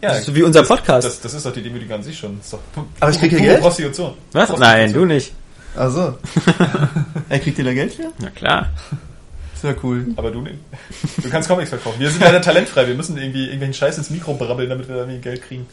[0.00, 1.06] Ja, Das ist so wie unser Podcast.
[1.06, 2.38] Das, das ist doch die Demütigung an sich schon.
[2.50, 2.60] Doch
[3.00, 3.60] Aber ich krieg hier Geld?
[3.60, 4.14] Prostitution.
[4.32, 4.48] Was?
[4.48, 4.60] Prostitution.
[4.60, 5.32] Nein, du nicht.
[5.76, 6.18] Also.
[7.28, 8.10] er kriegt ihr da Geld für?
[8.18, 8.68] Na klar.
[9.54, 10.06] Ist ja cool.
[10.16, 10.54] Aber du nicht.
[11.22, 11.98] Du kannst Comics verkaufen.
[11.98, 12.86] Wir sind leider talentfrei.
[12.86, 15.66] Wir müssen irgendwie irgendwelchen Scheiß ins Mikro brabbeln, damit wir da irgendwie Geld kriegen.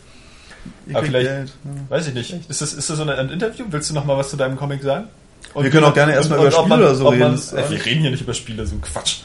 [0.88, 1.53] Ihr Aber vielleicht- Geld.
[1.63, 1.71] Ja.
[1.95, 2.34] Weiß ich nicht.
[2.49, 3.65] Ist das, ist das so ein Interview?
[3.69, 5.07] Willst du noch mal was zu deinem Comic sagen?
[5.53, 7.32] Wir können auch gerne erstmal und über Spiele man- oder so man- reden.
[7.34, 9.17] Das- Äh, wir reden hier nicht über Spiele, so ein Quatsch.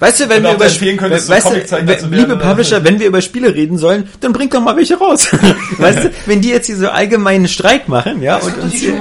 [0.00, 2.36] Weißt du, wenn wir über empfehlen könntest, so weißt du, liebe?
[2.36, 5.28] Publisher, wenn wir über Spiele reden sollen, dann bringt doch mal welche raus.
[5.78, 8.94] weißt du, wenn die jetzt hier so allgemeinen Streik machen, ja, und uns hier,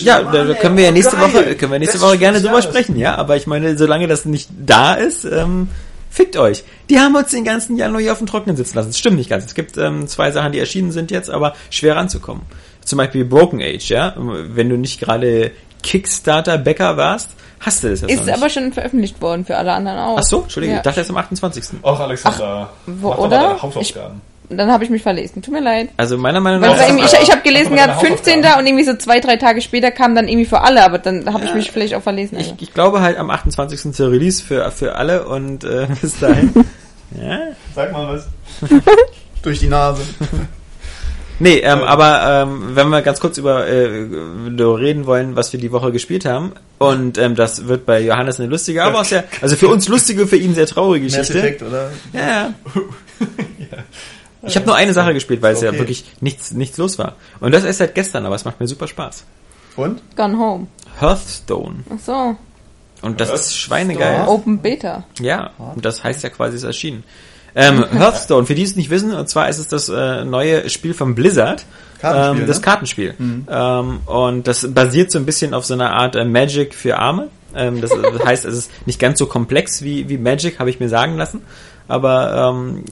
[0.00, 2.96] ja, da, da können wir ja nächste Woche, können wir nächste Woche gerne drüber sprechen,
[2.96, 5.68] ja, aber ich meine, solange das nicht da ist, ähm,
[6.10, 6.64] fickt euch.
[6.90, 8.88] Die haben uns den ganzen Januar hier auf dem Trockenen sitzen lassen.
[8.88, 9.44] Das stimmt nicht ganz.
[9.44, 12.42] Es gibt ähm, zwei Sachen, die erschienen sind jetzt, aber schwer ranzukommen.
[12.82, 14.14] Zum Beispiel Broken Age, ja.
[14.16, 15.50] Wenn du nicht gerade
[15.86, 17.30] Kickstarter-Bäcker warst,
[17.60, 18.36] hast du das jetzt noch Ist nicht.
[18.36, 20.18] aber schon veröffentlicht worden für alle anderen auch.
[20.18, 20.80] Ach so, Entschuldigung, Ja.
[20.80, 21.64] ich dachte erst am 28.
[21.82, 22.70] Auch Alexander.
[22.86, 23.40] wo- mach doch mal oder?
[23.48, 24.20] deine Hausaufgaben.
[24.48, 25.42] Dann habe ich mich verlesen.
[25.42, 25.88] Tut mir leid.
[25.96, 26.80] Also meiner Meinung nach.
[26.80, 28.44] irgendwie, ich ich habe gelesen gehabt, deine 15.
[28.58, 31.44] und irgendwie so zwei, drei Tage später kam dann irgendwie für alle, aber dann habe
[31.44, 32.38] ich mich vielleicht auch verlesen.
[32.38, 32.56] Ich, Also.
[32.60, 33.92] ich glaube halt am 28.
[33.92, 36.52] zur Release für, für alle und äh, bis dahin.
[37.20, 37.38] ja.
[37.74, 38.28] Sag mal was.
[39.42, 40.02] Durch die Nase.
[41.38, 43.88] Nee, ähm, aber ähm, wenn wir ganz kurz über äh,
[44.58, 48.48] reden wollen, was wir die Woche gespielt haben, und ähm, das wird bei Johannes eine
[48.48, 51.38] lustige, aber auch sehr, also für uns lustige, für ihn sehr traurige Mass Geschichte.
[51.40, 51.90] Effect, oder?
[52.12, 52.54] Ja, ja.
[54.42, 55.78] Ich habe nur eine Sache gespielt, weil es ja Okay.
[55.80, 57.16] wirklich nichts, nichts los war.
[57.40, 59.24] Und das ist seit gestern, aber es macht mir super Spaß.
[59.74, 60.00] Und?
[60.14, 60.66] Gone Home.
[61.00, 61.80] Hearthstone.
[61.92, 62.36] Ach so.
[63.02, 64.28] Und das Ja, ist schweinegeil.
[64.28, 65.04] Open Beta.
[65.18, 67.02] Ja, und das heißt ja quasi, es ist erschienen.
[67.58, 70.92] Ähm, Hearthstone, für die es nicht wissen, und zwar ist es das äh, neue Spiel
[70.92, 71.64] von Blizzard.
[72.00, 72.62] Kartenspiel, ähm, das ne?
[72.62, 73.14] Kartenspiel.
[73.18, 77.28] Ähm, und das basiert so ein bisschen auf so einer Art äh, Magic für Arme.
[77.54, 80.90] Ähm, das heißt, es ist nicht ganz so komplex wie, wie Magic, habe ich mir
[80.90, 81.40] sagen lassen.
[81.88, 82.84] Aber ähm,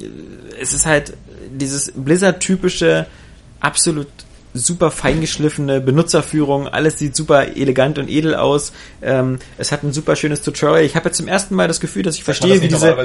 [0.58, 1.14] es ist halt
[1.50, 3.06] dieses Blizzard-typische,
[3.60, 4.08] absolut
[4.54, 8.72] super feingeschliffene Benutzerführung, alles sieht super elegant und edel aus.
[9.02, 10.84] Ähm, es hat ein super schönes Tutorial.
[10.84, 12.96] Ich habe jetzt zum ersten Mal das Gefühl, dass ich verstehe, das wie diese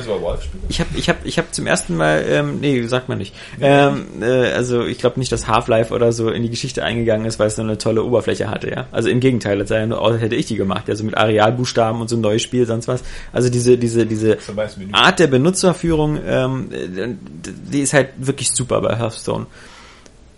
[0.70, 3.34] ich habe ich hab, ich hab zum ersten Mal, ähm, nee, sagt man nicht.
[3.60, 7.40] Ähm, äh, also ich glaube nicht, dass Half-Life oder so in die Geschichte eingegangen ist,
[7.40, 8.88] weil es so eine tolle Oberfläche hatte, ja.
[8.92, 12.00] Also im Gegenteil, als sei ja nur aus, hätte ich die gemacht, also mit Arealbuchstaben
[12.00, 13.04] und so ein neues Spiel, sonst was.
[13.34, 14.38] Also diese, diese, diese.
[14.92, 17.16] Art der Benutzerführung, ähm, äh,
[17.72, 19.48] die ist halt wirklich super bei Hearthstone.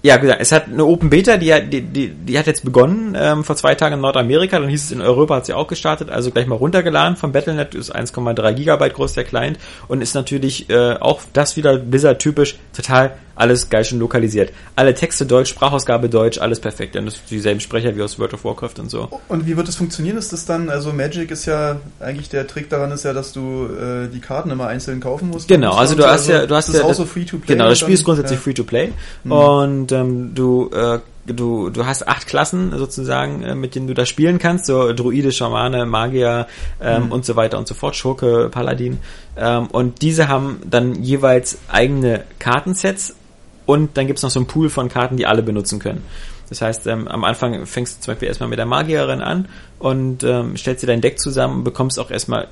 [0.04, 3.16] Ja, gesagt, es hat eine Open Beta, die, hat- die, die, die hat jetzt begonnen
[3.16, 6.10] ähm, vor zwei Tagen in Nordamerika, dann hieß es in Europa hat sie auch gestartet,
[6.10, 7.18] also gleich mal runtergeladen.
[7.18, 11.78] Vom Battlenet, ist 1,3 Gigabyte groß der Client und ist natürlich äh, auch das wieder
[11.78, 14.52] Blizzard typisch, total alles geil schon lokalisiert.
[14.76, 16.96] Alle Texte Deutsch, Sprachausgabe Deutsch, alles perfekt.
[16.96, 19.10] Das sind dieselben Sprecher wie aus World of Warcraft und so.
[19.28, 20.18] Und wie wird das funktionieren?
[20.18, 23.66] Ist das dann, also Magic ist ja, eigentlich der Trick daran ist ja, dass du
[23.68, 25.48] äh, die Karten immer einzeln kaufen musst.
[25.48, 27.38] Genau, also du hast ja, du hast das ist ja auch das- so free to
[27.38, 27.56] play.
[27.56, 28.44] Genau, das Spiel ist dann- grundsätzlich ja.
[28.44, 28.94] free to play
[29.26, 34.06] und ähm, du äh, du du hast acht Klassen sozusagen, äh, mit denen du da
[34.06, 36.48] spielen kannst, so Druide, Schamane, Magier
[36.82, 37.12] ähm, Mhm.
[37.12, 39.00] und so weiter und so fort, Schurke, Paladin
[39.38, 43.16] ähm, und diese haben dann jeweils eigene Kartensets
[43.72, 46.04] und dann gibt's noch so einen Pool von Karten, die alle benutzen können.
[46.50, 49.48] Das heißt, ähm, am Anfang fängst du zum Beispiel erstmal mit der Magierin an
[49.80, 52.50] und ähm, stellst dir dein Deck zusammen und bekommst auch erstmal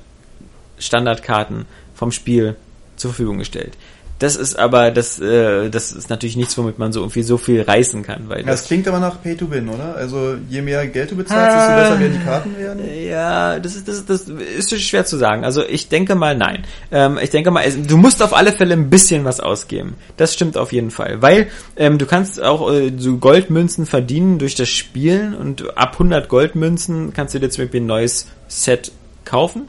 [0.77, 2.55] Standardkarten vom Spiel
[2.95, 3.75] zur Verfügung gestellt.
[4.19, 7.61] Das ist aber, das, äh, das ist natürlich nichts, womit man so irgendwie so viel
[7.61, 9.95] reißen kann, weil Ja, das das, klingt aber nach Pay to Win, oder?
[9.95, 12.81] Also je mehr Geld du bezahlst, desto besser werden die Karten werden.
[13.07, 15.45] ja, das ist, das, das ist schwer zu sagen.
[15.45, 16.65] Also ich denke mal nein.
[16.91, 19.95] Ähm, ich denke mal, du musst auf alle Fälle ein bisschen was ausgeben.
[20.17, 21.47] Das stimmt auf jeden Fall, weil
[21.77, 27.13] ähm, du kannst auch äh, so Goldmünzen verdienen durch das Spielen und ab 100 Goldmünzen
[27.13, 28.91] kannst du dir zum Beispiel ein neues Set
[29.23, 29.67] kaufen.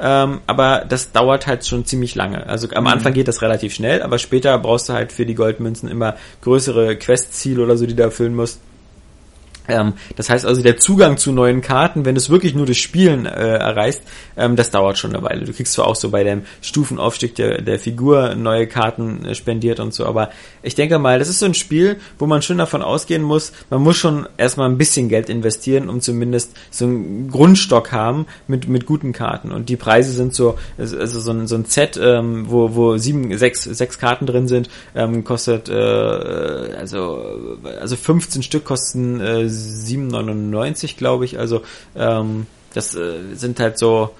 [0.00, 2.46] Ähm, aber das dauert halt schon ziemlich lange.
[2.46, 5.88] Also am Anfang geht das relativ schnell, aber später brauchst du halt für die Goldmünzen
[5.88, 8.60] immer größere Questziele oder so, die du erfüllen musst.
[9.68, 12.80] Ähm, das heißt also, der Zugang zu neuen Karten, wenn du es wirklich nur durch
[12.80, 14.02] Spielen äh, erreichst,
[14.36, 15.44] ähm, das dauert schon eine Weile.
[15.44, 19.80] Du kriegst zwar auch so bei dem Stufenaufstieg der, der Figur neue Karten äh, spendiert
[19.80, 20.30] und so, aber
[20.62, 23.82] ich denke mal, das ist so ein Spiel, wo man schon davon ausgehen muss, man
[23.82, 28.86] muss schon erstmal ein bisschen Geld investieren, um zumindest so einen Grundstock haben mit, mit
[28.86, 29.52] guten Karten.
[29.52, 33.36] Und die Preise sind so, also so ein, so ein Set, ähm, wo, wo sieben,
[33.36, 40.96] sechs, sechs Karten drin sind, ähm, kostet, äh, also, also 15 Stück kosten äh, 7,99
[40.96, 41.38] glaube ich.
[41.38, 41.62] Also
[41.96, 44.10] ähm, das äh, sind halt so,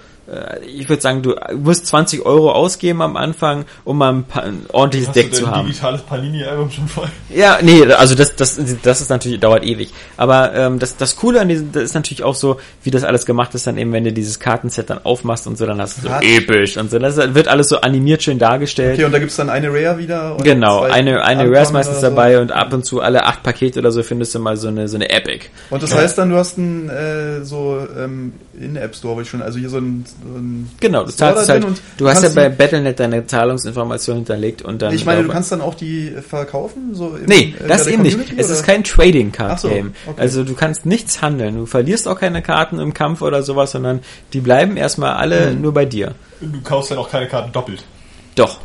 [0.66, 5.08] ich würde sagen, du musst 20 Euro ausgeben am Anfang, um mal ein, ein ordentliches
[5.08, 5.66] Hast Deck du zu haben.
[5.66, 7.08] digitales Panini-Album schon voll?
[7.30, 9.90] Ja, nee, also das, das, das ist natürlich, dauert ewig.
[10.18, 13.24] Aber ähm, das, das Coole an diesem, das ist natürlich auch so, wie das alles
[13.24, 16.08] gemacht ist, dann eben, wenn du dieses Kartenset dann aufmachst und so, dann hast du
[16.08, 16.98] so episch und so.
[16.98, 18.94] Das wird alles so animiert schön dargestellt.
[18.94, 20.36] Okay, und da gibt's dann eine Rare wieder?
[20.42, 22.02] Genau, eine, eine Rare ist meistens so?
[22.02, 24.88] dabei und ab und zu alle acht Pakete oder so findest du mal so eine,
[24.88, 25.46] so eine Epic.
[25.70, 29.42] Und das heißt dann, du hast einen äh, so ähm, in-App Store, aber ich schon,
[29.42, 32.48] also hier so ein, so ein Genau, du Store zahlst halt, du hast ja bei
[32.48, 34.92] Battlenet deine Zahlungsinformationen hinterlegt und dann.
[34.94, 36.94] Ich meine, du kannst dann auch die verkaufen?
[36.94, 38.12] So im, Nee, äh, das eben nicht.
[38.12, 38.54] Community, Es oder?
[38.56, 39.94] ist kein Trading Card Ach so, Game.
[40.06, 40.20] okay.
[40.20, 41.56] Also du kannst nichts handeln.
[41.56, 44.00] Du verlierst auch keine Karten im Kampf oder sowas, sondern
[44.32, 45.60] die bleiben erstmal alle Hm.
[45.62, 46.14] nur bei dir.
[46.40, 47.84] Du kaufst dann auch keine Karten doppelt.
[48.38, 48.58] Doch.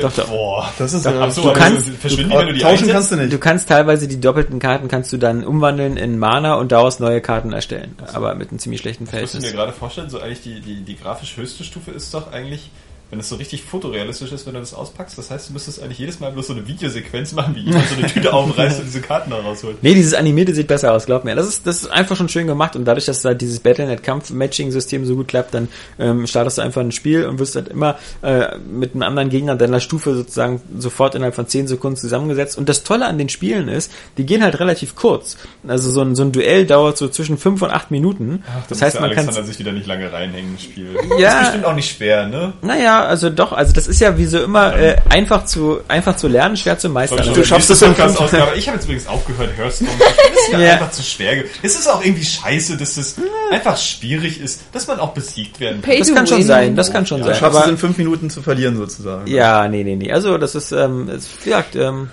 [0.00, 0.28] Doch, doch.
[0.28, 0.72] Boah.
[0.78, 2.92] Das ist ja, so, Du kannst- verschwinden du- wenn du die tauschen einsetzt?
[2.92, 3.32] kannst du nicht.
[3.32, 7.20] Du kannst teilweise die doppelten Karten kannst du dann umwandeln in Mana und daraus neue
[7.20, 7.94] Karten erstellen.
[8.12, 9.52] Aber mit einem ziemlich schlechten Ich muss mir Verhältnis.
[9.52, 12.70] gerade vorstellen, so eigentlich die, die, die grafisch höchste Stufe ist doch eigentlich,
[13.10, 15.18] wenn es so richtig fotorealistisch ist, wenn du das auspackst.
[15.18, 17.96] Das heißt, du müsstest eigentlich jedes Mal bloß so eine Videosequenz machen, wie jemand so
[17.96, 19.82] eine Tüte aufreißt und diese Karten da rausholt.
[19.82, 21.34] Nee, dieses Animierte sieht besser aus, glaub mir.
[21.34, 25.16] Das ist, das ist einfach schon schön gemacht und dadurch, dass da dieses Battlenet-Kampf-Matching-System so
[25.16, 28.94] gut klappt, dann ähm, startest du einfach ein Spiel und wirst halt immer äh, mit
[28.94, 32.56] einem anderen Gegner deiner Stufe sozusagen sofort innerhalb von 10 Sekunden zusammengesetzt.
[32.58, 35.36] Und das Tolle an den Spielen ist, die gehen halt relativ kurz.
[35.66, 38.44] Also so ein, so ein Duell dauert so zwischen 5 und 8 Minuten.
[38.68, 40.96] das heißt, man kann sich wieder nicht lange reinhängen Spiel.
[41.18, 41.30] Ja.
[41.32, 42.52] Ist bestimmt auch nicht schwer, ne?
[42.62, 46.28] Naja, also doch, also das ist ja wie so immer äh, einfach zu einfach zu
[46.28, 47.32] lernen, schwer zu meistern.
[47.34, 48.52] Du schaffst es Ausgabe.
[48.56, 49.90] Ich habe jetzt übrigens aufgehört, Hearthstone.
[49.98, 50.08] Das
[50.48, 50.72] ist mir Ja.
[50.74, 51.44] einfach zu schwer.
[51.62, 53.16] Es ist auch irgendwie scheiße, dass es
[53.50, 55.90] einfach schwierig ist, dass man auch besiegt werden kann.
[55.90, 57.40] Pay das kann schon sein, das kann schon Ja, Du sein.
[57.40, 59.26] schaffst es in fünf Minuten zu verlieren sozusagen.
[59.26, 60.12] Ja, nee, nee, nee.
[60.12, 62.08] Also das ist, ähm, es, wie gesagt, ähm,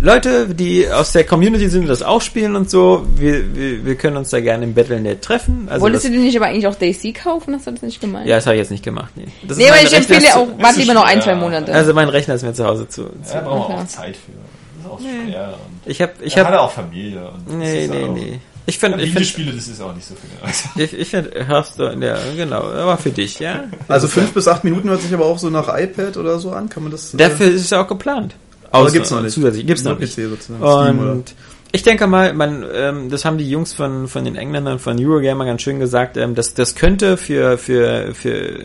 [0.00, 4.16] Leute, die aus der Community sind, das auch spielen und so, wir, wir, wir können
[4.18, 5.66] uns da gerne im Battlenet treffen.
[5.70, 7.54] Also Wolltest das, du dir nicht aber eigentlich auch Daisy kaufen?
[7.54, 8.26] Hast du das nicht gemeint?
[8.28, 9.12] ja, das habe ich jetzt nicht gemacht.
[9.16, 11.30] Nee, das Nee, ist aber ich Rechner empfehle zu- auch, warte lieber noch ein, zwei
[11.30, 11.36] Ja.
[11.36, 11.72] Monate.
[11.72, 13.04] Also mein Rechner ist mir zu Hause zu.
[13.04, 14.32] Da zu brauchen wir auch Zeit für.
[14.32, 15.54] Das ist auch schwer.
[15.84, 17.30] Und ich habe, ich er hat habe, auch Familie.
[17.46, 18.40] Und nee, nee, auch- nee.
[18.66, 20.82] Ich finde, ich finde, Videospiele, das ist auch nicht so viel.
[20.84, 23.64] ich, ich finde, hörst du, ja, genau, aber für dich, ja.
[23.88, 26.70] Also fünf bis acht Minuten hört sich aber auch so nach iPad oder so an.
[26.70, 27.12] Kann man das?
[27.12, 28.34] äh, Dafür ist es ja auch geplant.
[28.74, 29.32] Aber gibt's noch nicht.
[29.32, 30.16] Zusätzlich gibt's noch nicht.
[30.16, 30.98] PC sozusagen.
[30.98, 31.34] Und
[31.72, 35.44] ich denke mal, man, ähm, das haben die Jungs von, von den Engländern von Eurogamer
[35.44, 38.60] ganz schön gesagt, ähm, dass das könnte für, für, für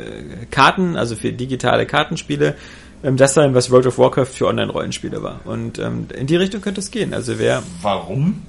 [0.52, 2.56] Karten, also für digitale Kartenspiele,
[3.04, 5.40] ähm, das sein, was World of Warcraft für Online-Rollenspiele war.
[5.46, 7.14] Und ähm, in die Richtung könnte es gehen.
[7.14, 8.44] Also wer, Warum?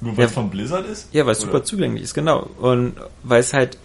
[0.00, 0.26] Nur weil Ja.
[0.28, 1.08] es von Blizzard ist?
[1.12, 2.48] ja, weil es super zugänglich ist, genau.
[2.60, 3.76] Und weil es halt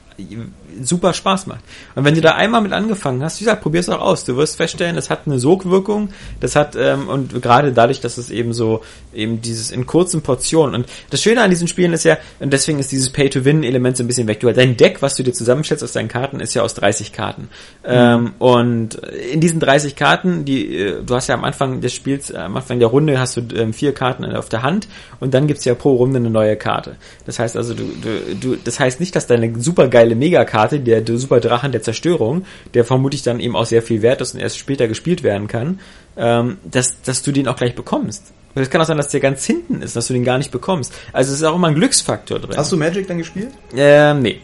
[0.81, 1.61] super Spaß macht.
[1.95, 4.25] Und wenn du da einmal mit angefangen hast, wie gesagt, probier es auch aus.
[4.25, 6.09] Du wirst feststellen, das hat eine Sogwirkung,
[6.39, 8.81] das hat, ähm, und gerade dadurch, dass es eben so,
[9.13, 10.75] eben dieses in kurzen Portionen.
[10.75, 14.07] Und das Schöne an diesen Spielen ist ja, und deswegen ist dieses Pay-to-Win-Element so ein
[14.07, 14.39] bisschen weg.
[14.39, 17.49] Du, dein Deck, was du dir zusammenstellst aus deinen Karten, ist ja aus 30 Karten.
[17.83, 18.95] Ähm, und
[19.33, 22.55] in diesen 30 Karten, die, äh, du hast ja am Anfang des Spiels, äh, am
[22.55, 24.87] Anfang der Runde hast du ähm, vier Karten auf der Hand
[25.19, 26.95] und dann gibt's ja pro Runde eine neue Karte.
[27.25, 31.17] Das heißt also, du, du, du das heißt nicht, dass deine supergeile Megakarte, der, der
[31.17, 34.57] super Drachen der Zerstörung, der vermutlich dann eben auch sehr viel wert ist und erst
[34.57, 35.79] später gespielt werden kann,
[36.17, 38.31] ähm, dass, dass du den auch gleich bekommst.
[38.55, 40.51] Und es kann auch sein, dass der ganz hinten ist, dass du den gar nicht
[40.51, 40.93] bekommst.
[41.13, 42.57] Also es ist auch immer ein Glücksfaktor drin.
[42.57, 43.49] Hast du Magic dann gespielt?
[43.75, 44.41] Ähm, nee.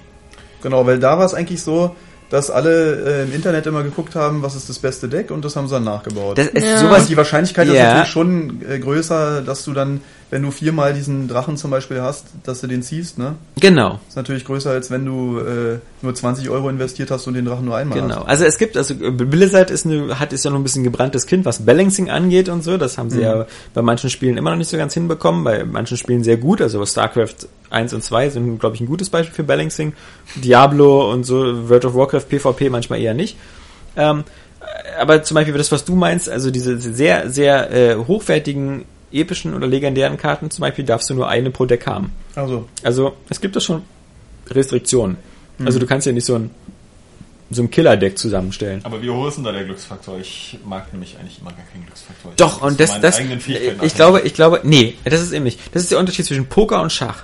[0.61, 1.95] Genau, weil da war es eigentlich so,
[2.29, 5.55] dass alle äh, im Internet immer geguckt haben, was ist das beste Deck und das
[5.55, 6.37] haben sie dann nachgebaut.
[6.37, 6.77] Das ist Ja.
[6.79, 7.89] sowas, die Wahrscheinlichkeit ist Ja.
[7.89, 10.01] natürlich schon äh, größer, dass du dann,
[10.31, 13.35] wenn du viermal diesen Drachen zum Beispiel hast, dass du den ziehst, ne?
[13.59, 13.99] genau.
[14.09, 17.65] Ist natürlich größer, als wenn du äh, nur 20 Euro investiert hast und den Drachen
[17.65, 18.17] nur einmal Genau.
[18.21, 18.27] hast.
[18.27, 21.27] Also es gibt, also äh, Blizzard ist eine, hat ist ja noch ein bisschen gebranntes
[21.27, 22.77] Kind, was Balancing angeht und so.
[22.77, 25.95] Das haben sie ja bei manchen Spielen immer noch nicht so ganz hinbekommen, bei manchen
[25.97, 26.59] Spielen sehr gut.
[26.61, 29.93] Also StarCraft 1 und 2 sind, glaube ich, ein gutes Beispiel für Balancing.
[30.35, 33.37] Diablo und so, World of Warcraft, PvP manchmal eher nicht.
[33.95, 34.23] Ähm,
[34.99, 38.85] aber zum Beispiel das, was du meinst, also diese sehr, sehr äh, hochwertigen,
[39.19, 42.11] epischen oder legendären Karten zum Beispiel, darfst du nur eine pro Deck haben.
[42.35, 43.83] Also, Also es gibt da schon
[44.49, 45.17] Restriktionen.
[45.63, 46.49] Also du kannst ja nicht so ein
[47.51, 48.81] so ein Killer-Deck zusammenstellen.
[48.83, 50.17] Aber wie hoch ist denn da der Glücksfaktor?
[50.19, 52.31] Ich mag nämlich eigentlich immer gar keinen Glücksfaktor.
[52.31, 55.59] Ich Doch, und das, das, ich glaube, ich glaube, nee, das ist eben nicht.
[55.73, 57.23] Das ist der Unterschied zwischen Poker und Schach.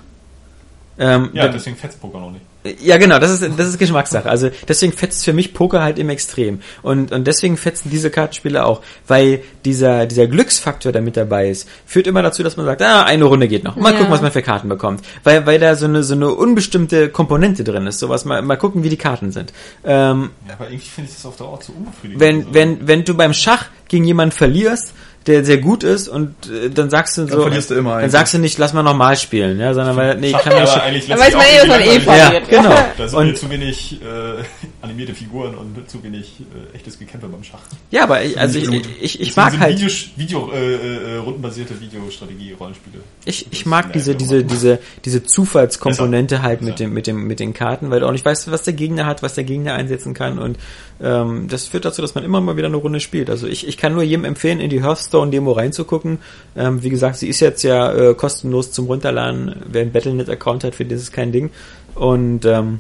[1.00, 2.46] Ähm, Ja, da- deswegen fetzt Poker noch nicht.
[2.84, 4.30] ja, genau, das ist, das ist Geschmackssache.
[4.30, 6.62] Also deswegen fetzt für mich Poker halt im Extrem.
[6.84, 8.82] Und, und deswegen fetzen diese Kartenspiele auch.
[9.08, 13.04] Weil dieser, dieser Glücksfaktor, der mit dabei ist, führt immer dazu, dass man sagt, ah,
[13.04, 13.78] eine Runde geht noch.
[13.78, 13.98] Mal Ja.
[13.98, 15.02] gucken, was man für Karten bekommt.
[15.24, 17.98] Weil, weil da so eine, so eine unbestimmte Komponente drin ist.
[18.00, 19.54] Sowas, mal, mal gucken, wie die Karten sind.
[19.84, 22.20] Ähm, Ja, aber irgendwie finde ich das auf Dauer zu unbefriedigend.
[22.22, 24.94] wenn, Also, wenn, wenn du beim Schach gegen jemanden verlierst,
[25.28, 28.12] der sehr gut ist und äh, dann sagst du so, verlierst du immer dann eigentlich.
[28.12, 30.68] sagst du nicht, lass mal nochmal spielen, ja, sondern weil, nee, ich kann ja aber
[30.68, 32.06] schon, eigentlich Dann man auch eh, dass man eh langweilig.
[32.06, 32.50] ja, verliert.
[32.50, 32.76] genau.
[32.98, 34.44] Da sind mir Und, zu wenig äh,
[34.82, 37.60] animierte Figuren und zu wenig äh, echtes Gekämpfe beim Schach.
[37.92, 38.70] ja, aber ich, also ich,
[39.00, 42.98] ich, ich mag halt, Video, Video, äh, äh, rundenbasierte Videostrategie-Rollenspiele.
[43.26, 47.40] ich, ich Das mag diese, diese, diese, diese Zufallskomponente halt mit dem, mit dem, mit
[47.40, 50.16] den Karten, weil du auch nicht weißt, was der Gegner hat, was der Gegner einsetzen
[50.16, 50.58] kann und
[51.02, 53.30] ähm, das führt dazu, dass man immer mal wieder eine Runde spielt.
[53.30, 56.20] Also ich, ich kann nur jedem empfehlen, in die Hearthstone-Demo reinzugucken.
[56.56, 59.56] Ähm, wie gesagt, sie ist jetzt ja äh, kostenlos zum Runterladen.
[59.68, 61.52] Wer einen Battlenet-Account hat, für das ist kein Ding.
[61.96, 62.80] Und ähm,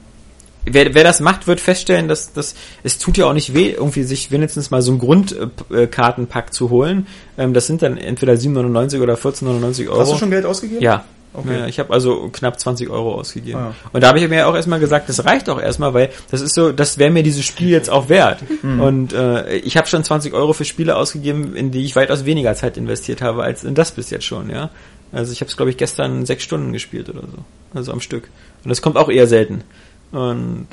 [0.65, 4.03] wer, wer das macht, wird feststellen, dass das es tut ja auch nicht weh, irgendwie
[4.03, 7.07] sich wenigstens mal so einen Grundkartenpack zu holen.
[7.37, 9.99] Ähm, das sind dann entweder 7,99 oder 14,99 Euro.
[9.99, 10.81] hast du schon Geld ausgegeben?
[10.81, 11.05] Ja.
[11.33, 11.59] Okay.
[11.59, 13.59] ja ich habe also knapp 20 Euro ausgegeben.
[13.59, 13.75] Ah.
[13.93, 16.53] Und da habe ich mir auch erstmal gesagt, das reicht auch erstmal, weil das ist
[16.53, 18.43] so, das wäre mir dieses Spiel jetzt auch wert.
[18.61, 18.81] Hm.
[18.81, 22.53] Und äh, ich habe schon 20 Euro für Spiele ausgegeben, in die ich weitaus weniger
[22.55, 24.69] Zeit investiert habe als in das bis jetzt schon, ja.
[25.13, 27.37] Also ich habe es, glaube ich, gestern sechs Stunden gespielt oder so.
[27.73, 28.29] Also am Stück.
[28.63, 29.63] Und das kommt auch eher selten.
[30.11, 30.67] Und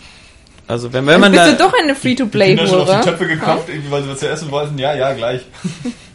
[0.69, 3.01] also wenn, wenn man Bist da, du doch eine Kinder schon auf die Free-to-Play-Hure?
[3.01, 4.79] Töpfe gekauft, irgendwie, weil sie was zu essen wollten.
[4.79, 5.43] Ja, ja, gleich.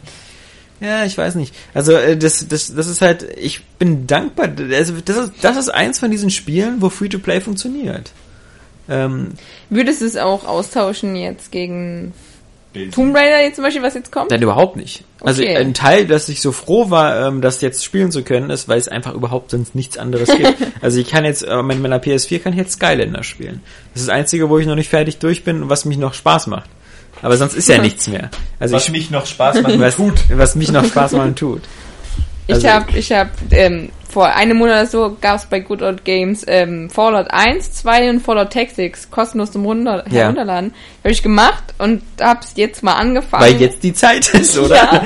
[0.84, 1.54] Ja, ich weiß nicht.
[1.72, 4.50] Also äh, das, das, das ist halt, ich bin dankbar.
[4.72, 8.10] Also das ist, das ist eins von diesen Spielen, wo Free-to-Play funktioniert.
[8.88, 9.30] Ähm,
[9.70, 12.12] Würdest du es auch austauschen jetzt gegen.
[12.92, 14.32] Tomb Raider jetzt zum Beispiel, was jetzt kommt?
[14.32, 15.04] Nein, überhaupt nicht.
[15.20, 15.56] Also Okay.
[15.56, 18.78] ein Teil, dass ich so froh war, ähm, das jetzt spielen zu können, ist, weil
[18.78, 20.56] es einfach überhaupt sonst nichts anderes gibt.
[20.80, 23.60] also ich kann jetzt, äh, mit meiner PS4 kann ich jetzt Skylander spielen.
[23.92, 26.14] Das ist das Einzige, wo ich noch nicht fertig durch bin und was mich noch
[26.14, 26.68] Spaß macht.
[27.24, 28.30] Aber sonst ist ja nichts mehr.
[28.60, 30.14] Also Was ich mich noch Spaß macht, was, tut.
[30.30, 31.62] was mich noch Spaß machen tut.
[32.46, 35.80] Ich Also- habe, ich habe ähm, vor einem Monat oder so gab es bei Good
[35.82, 40.20] Old Games ähm, Fallout 1, 2 und Fallout Tactics kostenlos zum Runter Ja.
[40.24, 40.74] herunterladen.
[41.02, 43.42] Habe ich gemacht und hab's jetzt mal angefangen.
[43.42, 44.76] Weil jetzt die Zeit ist, oder?
[44.76, 45.04] Ja,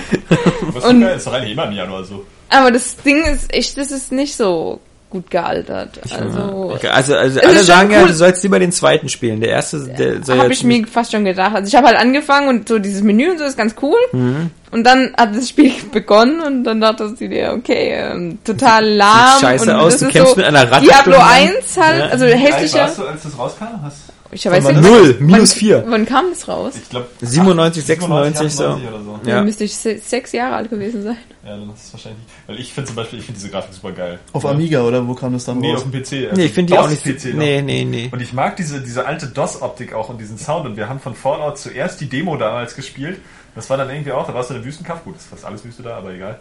[0.73, 2.27] Was Und- ist doch eigentlich immer im Januar so.
[2.51, 4.81] Aber das Ding ist echt, das ist nicht so
[5.11, 5.99] gut gealtert.
[6.13, 8.09] Also Okay, also, also alle sagen ja, cool.
[8.09, 9.41] du sollst lieber den zweiten spielen.
[9.41, 11.55] Der erste, der soll habe ich mir fast schon gedacht.
[11.55, 13.99] Also ich habe halt angefangen und so dieses Menü und so ist ganz cool.
[14.13, 14.51] Mhm.
[14.71, 19.39] Und dann hat das Spiel begonnen und dann dachtest du dir, okay, ähm, total lahm.
[19.39, 21.53] Sieht scheiße und aus, das du ist kämpfst so mit einer Ratte Diablo stundenlang.
[21.57, 22.07] 1 halt, Ja.
[22.09, 22.79] also Wie alt hässlicher.
[22.81, 23.65] warst du, als das rauskam?
[23.83, 23.97] Hast,
[24.31, 24.83] Ich weiß nicht.
[24.83, 25.85] Null, wann- minus vier.
[25.87, 26.75] Wann kam das raus?
[26.77, 28.65] ich glaube 97, 96 so.
[28.65, 29.21] oder so.
[29.25, 29.37] Ja.
[29.37, 31.17] Dann müsste ich se sechs Jahre alt gewesen sein.
[31.45, 32.23] Ja, dann ist es wahrscheinlich.
[32.47, 34.19] Weil ich finde zum Beispiel, ich finde diese Grafik super geil.
[34.35, 34.51] Auf ja.
[34.51, 35.83] Amiga oder wo kam das dann Nee, raus?
[35.85, 36.11] auf dem PC.
[36.13, 37.07] Nee, also ich finde die auch nicht.
[37.07, 37.35] Noch.
[37.35, 38.09] Nee, nee, nee.
[38.13, 40.67] Und ich mag diese, diese alte DOS-Optik auch und diesen Sound.
[40.67, 43.19] Und wir haben von Fallout zuerst die Demo damals gespielt.
[43.55, 45.05] Das war dann irgendwie auch, da warst du in der Wüstenkampf.
[45.05, 46.39] Gut, das ist fast alles Wüste da, aber egal.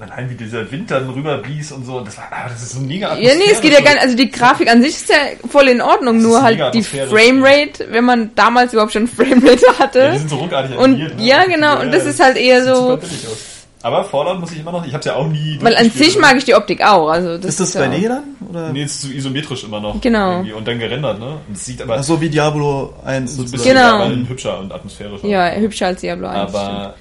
[0.00, 2.00] Allein wie dieser Wind dann rüber blies und so.
[2.00, 4.16] Das war, ah, das ist so mega Ja, nee, es geht ja gar nicht, also
[4.16, 5.16] die Grafik an sich ist ja
[5.50, 6.82] voll in Ordnung, ist nur halt die.
[6.84, 10.18] Framerate, wenn man damals überhaupt schon Framerate Ja, die hatte.
[10.18, 11.24] sind so ruckartig Und animiert, ne?
[11.26, 13.38] ja, genau, und das ist halt eher sieht so- super billig aus.
[13.80, 15.56] Aber Fallout muss ich immer noch, ich hab's ja auch nie.
[15.60, 18.22] Weil an sich mag ich die Optik auch, also das Ist das ja, 2D dann?
[18.48, 18.72] Oder?
[18.72, 20.00] Nee, es ist so isometrisch immer noch.
[20.00, 20.30] Genau.
[20.32, 20.52] irgendwie.
[20.52, 21.38] Und dann gerendert, ne?
[21.46, 24.04] Und sieht aber Ach so, wie Diablo 1 so ein bisschen Genau.
[24.28, 25.26] hübscher und atmosphärischer.
[25.28, 26.36] Ja, hübscher als Diablo 1.
[26.36, 26.94] Aber das hat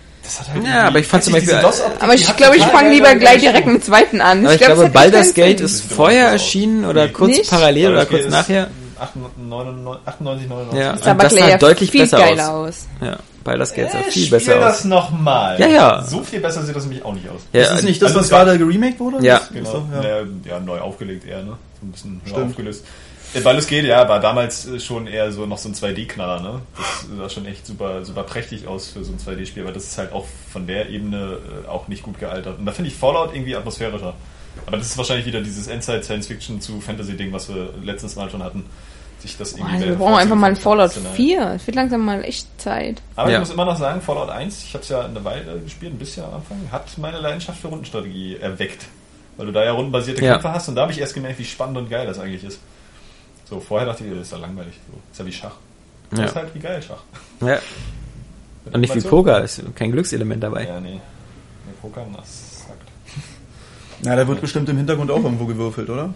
[0.53, 1.55] halt Ja, aber ich fand zum Beispiel-
[1.99, 4.45] Aber ich glaube, ich fange lieber gleich direkt mit dem zweiten an.
[4.45, 7.11] Aber ich glaub, glaube, hat Baldur's Gate ist vorher erschienen oder Nee.
[7.11, 7.49] kurz Nicht?
[7.49, 8.63] parallel oder kurz Gate nachher.
[8.63, 10.79] ist 98, 98, 99.
[10.79, 10.91] Ja.
[10.93, 12.67] Ist aber das sah deutlich viel besser geiler aus.
[12.69, 12.87] aus.
[13.07, 14.83] Ja, Baldur's Gate sah Äh, viel besser das aus.
[14.85, 15.59] nochmal.
[15.59, 16.03] Ja, ja.
[16.03, 17.41] So viel besser sieht das nämlich auch nicht aus.
[17.53, 19.23] Ja, Ist das nicht das, Also was gerade geremaked wurde?
[19.25, 19.39] Ja.
[19.39, 19.85] Das- Genau.
[20.49, 20.59] ja.
[20.59, 21.53] neu aufgelegt eher, ne?
[21.79, 22.49] So ein bisschen Stimmt.
[22.49, 22.85] aufgelöst.
[23.33, 26.61] Äh, Baldur's Gate, ja, war damals äh, schon eher so noch so ein 2D-Knaller, ne?
[26.77, 29.97] Das sah schon echt super, super prächtig aus für so ein 2D-Spiel, aber das ist
[29.97, 32.57] halt auch von der Ebene äh, auch nicht gut gealtert.
[32.59, 34.13] Und da finde ich Fallout irgendwie atmosphärischer.
[34.65, 38.65] Aber das ist wahrscheinlich wieder dieses Endzeit-Science-Fiction zu Fantasy-Ding, was wir letztes Mal schon hatten.
[39.19, 41.15] Sich das irgendwie also wir brauchen einfach mal ein Fallout vorzunehmen.
[41.15, 41.51] 4.
[41.55, 43.01] Es wird langsam mal echt Zeit.
[43.15, 43.37] Aber Ja.
[43.37, 45.97] ich muss immer noch sagen, Fallout 1, ich habe es ja eine Weile gespielt, ein
[45.97, 48.85] bisschen am Anfang, hat meine Leidenschaft für Rundenstrategie erweckt.
[49.37, 50.33] Weil du da ja rundenbasierte Ja.
[50.33, 52.59] Kämpfe hast und da habe ich erst gemerkt, wie spannend und geil das eigentlich ist.
[53.49, 54.73] So, vorher dachte ich, das ist ja langweilig.
[54.91, 55.55] So, ist ja wie Schach.
[56.09, 56.25] Das Ja.
[56.25, 57.03] ist halt wie geil Schach.
[57.41, 57.59] Ja.
[58.71, 60.65] Und nicht wie Poker, ist kein Glückselement dabei.
[60.65, 60.93] Ja, nee.
[60.95, 60.99] Nee,
[61.81, 62.81] Poker, das sagt.
[64.03, 66.13] Na, da wird bestimmt im Hintergrund auch irgendwo gewürfelt, oder?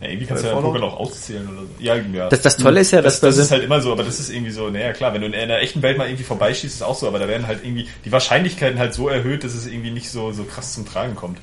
[0.00, 0.60] Ja, irgendwie kannst du ja?
[0.60, 1.68] Poker noch auszählen oder so.
[1.78, 2.28] Ja, ja.
[2.28, 4.20] Das, das Tolle ist ja, das, dass das da ist halt immer so, aber das
[4.20, 6.82] ist irgendwie so, naja klar, wenn du in einer echten Welt mal irgendwie vorbeischießt, ist
[6.82, 9.90] auch so, aber da werden halt irgendwie die Wahrscheinlichkeiten halt so erhöht, dass es irgendwie
[9.90, 11.38] nicht so, so krass zum Tragen kommt.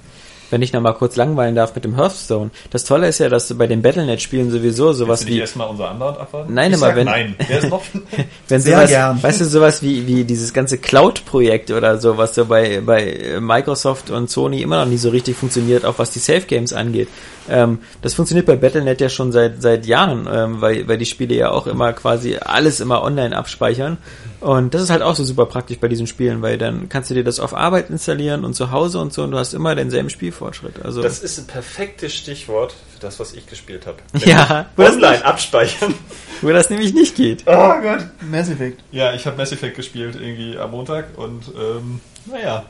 [0.54, 2.51] Wenn ich noch mal kurz langweilen darf mit dem Hearthstone.
[2.70, 5.68] Das Tolle ist ja, dass du bei den Battlenet-Spielen sowieso sowas Willst du wie, erstmal
[5.68, 6.54] unser Underdog abwarten?
[6.54, 7.82] Nein, ich aber sag wenn- Nein, der ist noch.
[8.47, 9.24] wenn Sehr sowas, gern.
[9.24, 14.12] weißt du, sowas wie, wie dieses ganze Cloud-Projekt oder so, was so bei, bei Microsoft
[14.12, 17.08] und Sony immer noch nicht so richtig funktioniert, auch was die Safe Games angeht.
[17.49, 21.34] Ähm, das funktioniert bei Battlenet ja schon seit, seit Jahren, ähm, weil, weil die Spiele
[21.36, 23.97] ja auch immer quasi alles immer online abspeichern.
[24.43, 27.13] Und das ist halt auch so super praktisch bei diesen Spielen, weil dann kannst du
[27.13, 30.09] dir das auf Arbeit installieren und zu Hause und so und du hast immer denselben
[30.09, 30.83] Spielfortschritt.
[30.83, 33.99] Also, Das ist ein perfektes Stichwort für das, was ich gespielt habe.
[34.25, 35.93] ja, Online abspeichern.
[36.41, 37.43] wo das nämlich nicht geht.
[37.45, 38.05] Oh Gott.
[38.29, 38.81] Mass Effect.
[38.91, 42.65] Ja, ich habe Mass Effect gespielt irgendwie am Montag und ähm, naja.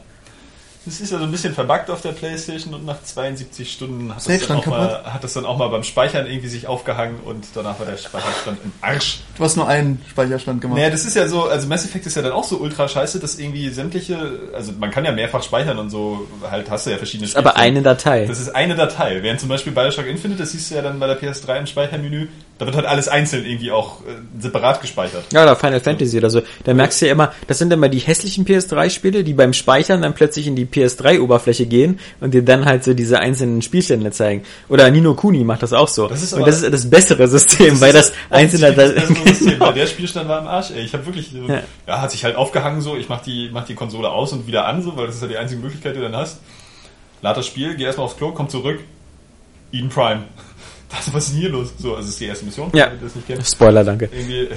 [0.85, 4.27] Es ist ja so ein bisschen verbuggt auf der Playstation und nach 72 Stunden hat
[4.27, 7.45] das, dann auch mal, hat das dann auch mal beim Speichern irgendwie sich aufgehangen und
[7.53, 9.21] danach war der Speicherstand im Arsch.
[9.37, 10.77] Du hast nur einen Speicherstand gemacht.
[10.77, 13.19] Naja, das ist ja so, also Mass Effect ist ja dann auch so ultra scheiße,
[13.19, 16.97] dass irgendwie sämtliche, also man kann ja mehrfach speichern und so, halt hast du ja
[16.97, 18.25] verschiedene Ist aber eine Datei.
[18.25, 19.23] Das ist eine Datei.
[19.23, 22.27] Während zum Beispiel Bioshock Infinite, das siehst du ja dann bei der PS3 im Speichermenü,
[22.63, 25.25] da wird halt alles einzeln irgendwie auch äh, separat gespeichert.
[25.33, 26.41] Ja, oder Final Fantasy oder so.
[26.63, 30.13] Da merkst du ja immer, das sind immer die hässlichen PS3-Spiele, die beim Speichern dann
[30.13, 34.43] plötzlich in die PS3-Oberfläche gehen und dir dann halt so diese einzelnen Spielstände zeigen.
[34.69, 36.07] Oder Nino Kuni macht das auch so.
[36.07, 38.73] Das ist und das ist das bessere System, weil das einzelne...
[38.73, 40.83] Das bessere System, weil der Spielstand war im Arsch, ey.
[40.83, 41.61] Ich habe wirklich, so, Ja.
[41.85, 42.01] ja.
[42.01, 44.81] hat sich halt aufgehangen so, ich mach die, mach die Konsole aus und wieder an,
[44.81, 46.39] so, weil das ist ja die einzige Möglichkeit, die du dann hast.
[47.21, 48.79] Lad das Spiel, geh erstmal aufs Klo, komm zurück,
[49.71, 50.23] Eden Prime.
[50.95, 51.69] Das, was ist denn hier los?
[51.79, 52.91] So, also das ist die erste Mission, Ja.
[53.01, 53.47] das nicht kennt.
[53.47, 54.09] Spoiler, danke.
[54.11, 54.55] Irgendwie, äh,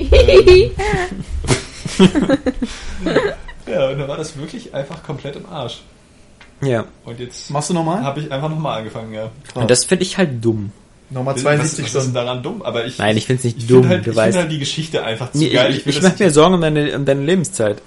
[3.70, 5.80] ja, und da war das wirklich einfach komplett im Arsch.
[6.62, 6.84] Ja.
[7.04, 8.02] Und jetzt Machst du nochmal?
[8.02, 9.30] habe ich einfach nochmal angefangen, ja.
[9.54, 10.72] Und das finde ich halt dumm.
[11.08, 12.14] Nochmal was, 72 was ist denn Stunden.
[12.14, 12.62] daran dumm?
[12.62, 14.58] Aber ich, Nein, ich find's nicht ich dumm, Find halt, du ich finde halt die
[14.58, 15.74] Geschichte einfach zu Nee, geil.
[15.74, 17.82] ich ich das mache mir Sorgen um deine, um deine Lebenszeit.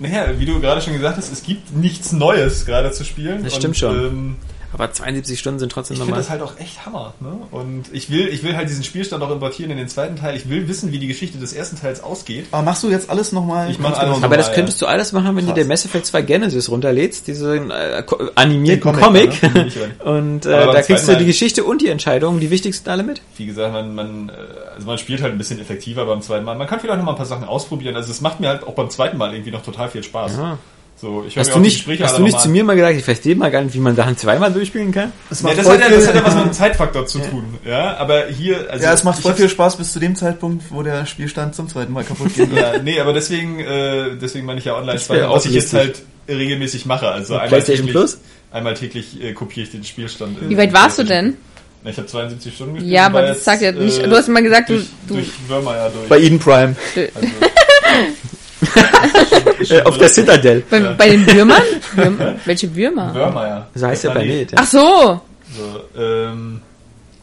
[0.00, 3.44] Naja, wie du gerade schon gesagt hast, es gibt nichts Neues gerade zu spielen.
[3.44, 3.96] Das stimmt schon.
[3.96, 4.36] Ähm,
[4.72, 6.22] Aber 72 Stunden sind trotzdem Ich finde normal.
[6.22, 7.14] das halt auch echt Hammer.
[7.20, 7.32] Ne?
[7.50, 10.36] Und ich will, ich will halt diesen Spielstand auch importieren in den zweiten Teil.
[10.36, 12.46] Ich will wissen, wie die Geschichte des ersten Teils ausgeht.
[12.52, 13.70] Aber machst du jetzt alles nochmal?
[13.70, 15.62] Ich mach alles aber das könntest du alles machen, wenn du Krass.
[15.62, 18.02] dir Mass Effect 2 Genesis runterlädst, diesen äh,
[18.36, 19.40] animierten Den Comic.
[19.40, 19.66] Comic, ne?
[19.66, 23.20] Ich Und äh, da kriegst du die Geschichte und die Entscheidungen, die wichtigsten alle mit.
[23.36, 24.32] Wie gesagt, man, man, äh,
[24.76, 26.56] also man spielt halt ein bisschen effektiver beim zweiten Mal.
[26.56, 27.96] Man kann vielleicht noch mal ein paar Sachen ausprobieren.
[27.96, 30.36] Also es macht mir halt auch beim zweiten Mal irgendwie noch total viel Spaß.
[30.36, 30.58] Ja.
[31.00, 33.50] So, ich Hast du nicht, hast du nicht zu mir mal gesagt, ich verstehe mal
[33.50, 35.12] gar nicht, wie man Sachen zweimal durchspielen kann?
[35.30, 37.20] Es Ja, das, voll hat ja, viel, das hat ja was mit dem Zeitfaktor zu
[37.20, 37.58] tun.
[37.64, 40.82] Ja, aber hier, also ja, es macht voll viel Spaß bis zu dem Zeitpunkt, wo
[40.82, 42.52] der Spielstand zum zweiten Mal kaputt geht.
[42.52, 45.46] Ja, nee, aber deswegen, äh, deswegen meine ich ja online Das wär 2, auch was
[45.46, 47.08] ich jetzt halt regelmäßig mache.
[47.08, 48.18] Also Mit einmal PlayStation täglich, Plus?
[48.50, 50.36] einmal täglich äh, kopiere ich den Spielstand.
[50.42, 51.38] in- Wie weit warst du denn?
[51.82, 52.92] Na, Ich habe 72 Stunden gespielt.
[52.92, 54.00] Ja, aber das jetzt, sagt ja nicht.
[54.00, 56.08] äh, Du hast immer gesagt, du, durch, du durch Würmer ja durch.
[56.10, 56.76] Bei Eden Prime.
[56.94, 57.08] Also,
[59.84, 60.62] auf der Citadel.
[60.70, 61.62] bei, bei den Würmern?
[61.94, 62.34] Würmer?
[62.44, 63.14] Welche Würmer?
[63.14, 63.66] Würmer, ja.
[63.74, 64.52] So heißt der Planet.
[64.52, 64.58] Ja.
[64.60, 65.20] Ach so.
[65.56, 66.60] So, ähm,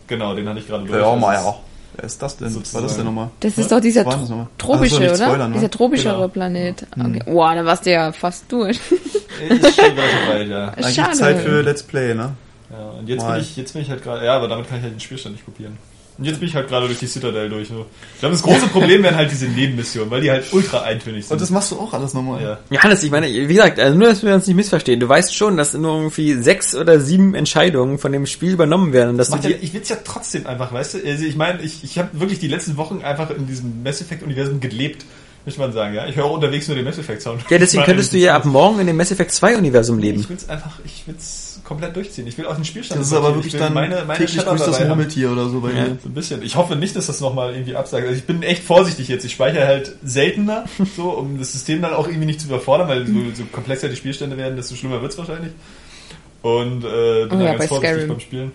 [0.07, 0.85] genau, den hatte ich gerade.
[0.89, 1.55] Ja, mal ist- ja.
[1.95, 2.47] Wer ist das denn?
[2.47, 2.97] Was war das Sozusagen.
[2.97, 3.29] denn nochmal?
[3.39, 5.25] Das ist doch dieser tro tropische, soll nicht oder?
[5.25, 5.55] spoilern, ne?
[5.55, 6.27] dieser tropischere Genau.
[6.27, 6.85] Planet.
[6.95, 7.21] Okay.
[7.25, 8.79] Wow, da warst du ja fast durch.
[9.49, 10.67] Ist schon weit, ja.
[10.69, 11.13] Eigentlich Schade.
[11.17, 12.33] Zeit für Let's Play, ne?
[12.69, 12.77] ja.
[12.99, 13.33] Und jetzt Mal.
[13.33, 15.35] bin ich, jetzt bin ich halt gerade, ja, aber damit kann ich halt den Spielstand
[15.37, 15.77] nicht kopieren.
[16.17, 17.67] Und jetzt bin ich halt gerade durch die Citadel durch.
[17.67, 17.85] So.
[18.15, 21.33] Ich glaube, das große Problem wären halt diese Nebenmissionen, weil die halt ultra eintönig sind.
[21.33, 22.41] Und das machst du auch alles nochmal.
[22.41, 22.57] ja.
[22.71, 24.99] Johannes, ich meine, wie gesagt, also nur, dass wir uns nicht missverstehen.
[24.99, 29.11] Du weißt schon, dass nur irgendwie sechs oder sieben Entscheidungen von dem Spiel übernommen werden
[29.11, 30.97] und dass du Macht ja, ich will's ja trotzdem einfach, weißt du?
[31.05, 34.59] Also ich meine, ich, ich habe wirklich die letzten Wochen einfach in diesem Mass Effect-Universum
[34.59, 35.05] gelebt,
[35.45, 36.07] möchte man sagen, ja.
[36.07, 37.43] Ich höre auch unterwegs nur den Mass Effect-Sound.
[37.49, 40.19] ja, deswegen könntest du ja ab morgen in dem Mass Effect 2 Universum leben.
[40.19, 42.25] Ich will's einfach, ich will's komplett durchziehen.
[42.27, 44.79] Ich will auch den Spielstand Das ist aber wirklich dann meine, meine täglich durch das.
[44.79, 45.83] Murmeltier oder so bei Ja.
[45.85, 45.97] dir.
[46.01, 46.41] So ein bisschen.
[46.41, 48.05] Ich hoffe nicht, dass das nochmal irgendwie absagt.
[48.07, 49.25] Also ich bin echt vorsichtig jetzt.
[49.25, 50.63] Ich speichere halt seltener,
[50.95, 53.97] so, um das System dann auch irgendwie nicht zu überfordern, weil so, so komplexer die
[53.97, 55.51] Spielstände werden, desto schlimmer wird's wahrscheinlich.
[56.41, 58.07] Und äh, bin Oh ja, ganz vorsichtig Skyrim.
[58.07, 58.51] beim Spielen.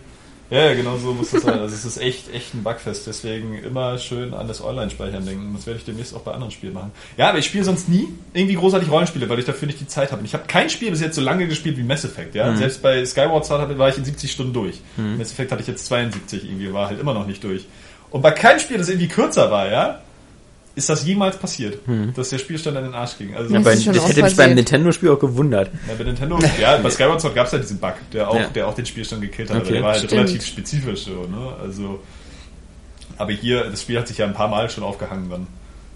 [0.52, 1.58] Ja, genau so muss das sein.
[1.60, 3.06] Also es ist echt, echt ein Bugfest.
[3.06, 5.54] Deswegen immer schön an das Online-Speichern denken.
[5.54, 6.92] Das werde ich demnächst auch bei anderen Spielen machen.
[7.16, 10.12] Ja, aber ich spiele sonst nie irgendwie großartig Rollenspiele, weil ich dafür nicht die Zeit
[10.12, 10.20] habe.
[10.20, 12.34] Und ich habe kein Spiel bis jetzt so lange gespielt wie Mass Effect.
[12.34, 14.80] Ja, selbst bei Skyward Sword war ich in 70 Stunden durch.
[14.96, 17.66] Mass Effect hatte ich jetzt 72 irgendwie, war halt immer noch nicht durch.
[18.10, 20.02] Und bei keinem Spiel, das irgendwie kürzer war, ja,
[20.74, 21.78] ist das jemals passiert,
[22.16, 23.34] dass der Spielstand an den Arsch ging.
[23.34, 24.54] Also Ja, Das bei, ist schon das oft hätte mich beim.
[24.54, 25.70] Nintendo-Spiel auch gewundert.
[25.88, 28.46] ja, bei Nintendo, ja, bei Skyward Sword gab es ja diesen Bug, der auch, Ja.
[28.48, 29.56] der auch den Spielstand gekillt hat.
[29.58, 29.66] Okay.
[29.66, 30.12] aber der war halt Stimmt.
[30.12, 31.54] relativ spezifisch so, ne?
[31.62, 32.00] Also,
[33.18, 35.46] aber hier, das Spiel hat sich ja ein paar Mal schon aufgehangen dann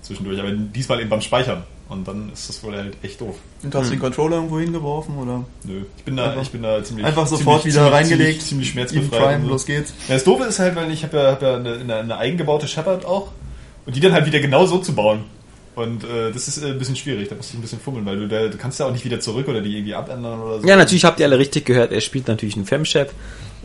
[0.02, 1.62] zwischendurch, aber diesmal eben beim Speichern.
[1.88, 3.36] Und dann ist das wohl halt echt doof.
[3.62, 5.82] Und hast du den Controller irgendwo hingeworfen oder Nö.
[5.96, 7.06] Ich bin da, Einfach- ich bin da ziemlich.
[7.06, 8.42] einfach sofort ziemlich, wieder reingelegt?
[8.42, 9.22] Ziemlich, ziemlich schmerzbefreit.
[9.34, 9.50] Prime, so.
[9.50, 9.94] los geht's.
[10.08, 12.66] Ja, das Doofe ist halt, weil ich habe ja, hab ja eine, eine, eine eigengebaute
[12.66, 13.28] Shepard auch
[13.86, 15.24] und die dann halt wieder genau so zu bauen.
[15.74, 18.16] Und äh, das ist äh, ein bisschen schwierig, da musst du ein bisschen fummeln, weil
[18.16, 20.66] du, da, du kannst ja auch nicht wieder zurück oder die irgendwie abändern oder so.
[20.66, 23.10] Ja, natürlich habt ihr alle richtig gehört, er spielt natürlich einen Femchef.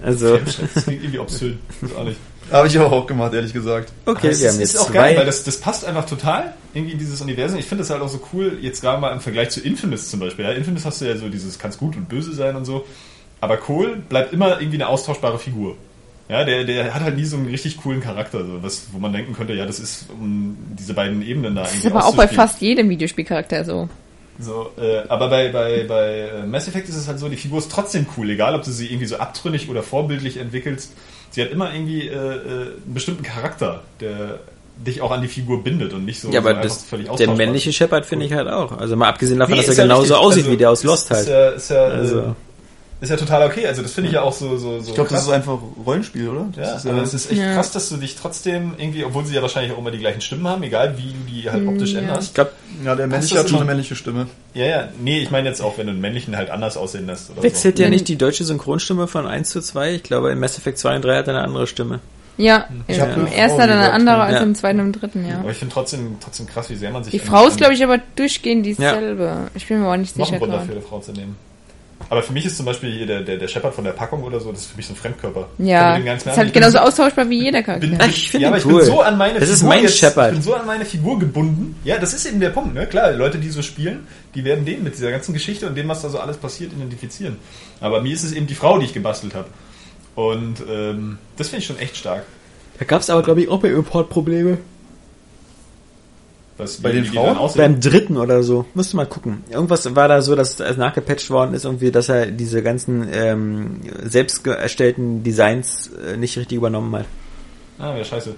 [0.03, 1.59] Also, Das klingt irgendwie obszön.
[1.81, 2.17] Das auch nicht.
[2.51, 3.93] Habe ich auch gemacht, ehrlich gesagt.
[4.05, 4.93] okay, das wir ist, haben jetzt ist auch zwei.
[4.93, 7.57] geil, weil das, das passt einfach total irgendwie in dieses Universum.
[7.57, 10.19] Ich finde das halt auch so cool, jetzt gerade mal im Vergleich zu Infamous zum
[10.19, 10.43] Beispiel.
[10.43, 12.85] Ja, Infamous hast du ja so dieses, kannst gut und böse sein und so.
[13.39, 15.77] Aber Cole bleibt immer irgendwie eine austauschbare Figur.
[16.29, 19.11] Ja, der, der hat halt nie so einen richtig coolen Charakter, so was, wo man
[19.11, 22.15] denken könnte, ja, das ist um diese beiden Ebenen da Das irgendwie ist aber auch
[22.15, 23.89] bei fast jedem Videospielcharakter so.
[24.39, 27.59] So, äh, aber bei, bei, bei äh, Mass Effect ist es halt so, die Figur
[27.59, 30.93] ist trotzdem cool, egal ob du sie irgendwie so abtrünnig oder vorbildlich entwickelst.
[31.31, 34.39] Sie hat immer irgendwie äh, äh, einen bestimmten Charakter, der
[34.77, 37.09] dich auch an die Figur bindet und nicht so, ja, so aber einfach das, völlig
[37.09, 37.71] der männliche.
[37.71, 38.77] Shepard finde ich halt auch.
[38.77, 40.17] Also mal abgesehen davon, Nee, dass er ja genauso richtig.
[40.17, 41.21] aussieht Also, wie der aus Lost halt.
[41.21, 42.35] Ist ja, ist ja, Also.
[43.01, 43.65] Ist ja total okay.
[43.67, 46.29] Also das finde ich ja auch so, so, so Ich glaube, das ist einfach Rollenspiel,
[46.29, 46.47] oder?
[46.55, 47.55] Das ja, ist, aber es ist echt Ja.
[47.55, 50.47] krass, dass du dich trotzdem irgendwie, obwohl sie ja wahrscheinlich auch immer die gleichen Stimmen
[50.47, 51.99] haben, egal wie du die halt optisch Ja.
[51.99, 52.33] Ich änderst.
[52.35, 52.51] glaube,
[52.85, 54.27] ja, der männliche hat schon eine männliche Stimme.
[54.53, 57.31] Ja, ja, nee, ich meine jetzt auch, wenn du einen männlichen halt anders aussehen lässt
[57.31, 57.83] oder wechselt so.
[57.83, 59.95] ja nicht die deutsche Synchronstimme von 1 zu 2.
[59.95, 61.99] Ich glaube, in Mass Effect 2 und 3 hat er eine andere Stimme.
[62.37, 64.41] Ja, Ich im ersten hat er eine andere als ja.
[64.41, 65.39] im zweiten und im dritten, ja.
[65.39, 67.83] Aber ich finde trotzdem, trotzdem krass, wie sehr man sich Die Frau ist, glaube ich,
[67.83, 69.47] aber durchgehend dieselbe.
[69.53, 71.35] Ich bin mir aber nicht noch sicher einen Grund dafür, eine Frau zu nehmen.
[72.11, 74.37] Aber für mich ist zum Beispiel hier der, der, der Shepard von der Packung oder
[74.41, 75.47] so, das ist für mich so ein Fremdkörper.
[75.59, 77.87] Ja, mehr ist halt bin genauso so- austauschbar wie jeder Charakter.
[77.87, 78.79] bin, Ach, ich finde ja, aber ihn ich cool.
[78.81, 80.27] bin so an meine Das ist Figur mein jetzt, Shepard.
[80.31, 81.75] Ich bin so an meine Figur gebunden.
[81.85, 82.85] Ja, das ist eben der Punkt, ne?
[82.85, 84.05] Klar, Leute, die so spielen,
[84.35, 87.37] die werden den mit dieser ganzen Geschichte und dem, was da so alles passiert, identifizieren.
[87.79, 89.47] Aber mir ist es eben die Frau, die ich gebastelt habe.
[90.15, 92.23] Und ähm, das finde ich schon echt stark.
[92.77, 94.57] Da gab es aber, glaube ich, auch bei Import Probleme.
[96.61, 97.37] Was, Bei den Frauen?
[97.55, 98.65] Beim dritten oder so.
[98.75, 99.43] Musst du mal gucken.
[99.49, 103.79] Irgendwas war da so, dass es nachgepatcht worden ist, irgendwie, dass er diese ganzen ähm,
[104.03, 107.05] selbst erstellten Designs äh, nicht richtig übernommen hat.
[107.79, 108.35] Ah, ja, scheiße.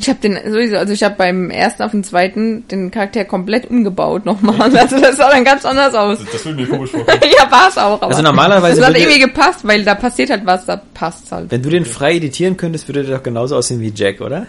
[0.00, 3.68] Ich habe den sowieso, also ich habe beim ersten auf den zweiten den Charakter komplett
[3.68, 4.72] umgebaut nochmal.
[4.78, 6.20] Also das sah dann ganz anders aus.
[6.20, 7.20] Das, das würde mir komisch vorkommen.
[7.38, 8.00] ja, war es auch.
[8.00, 11.50] Aber Also normalerweise Das hat irgendwie gepasst, weil da passiert halt was, da passt halt.
[11.50, 14.46] Wenn du den frei editieren könntest, würde der doch genauso aussehen wie Jack, oder?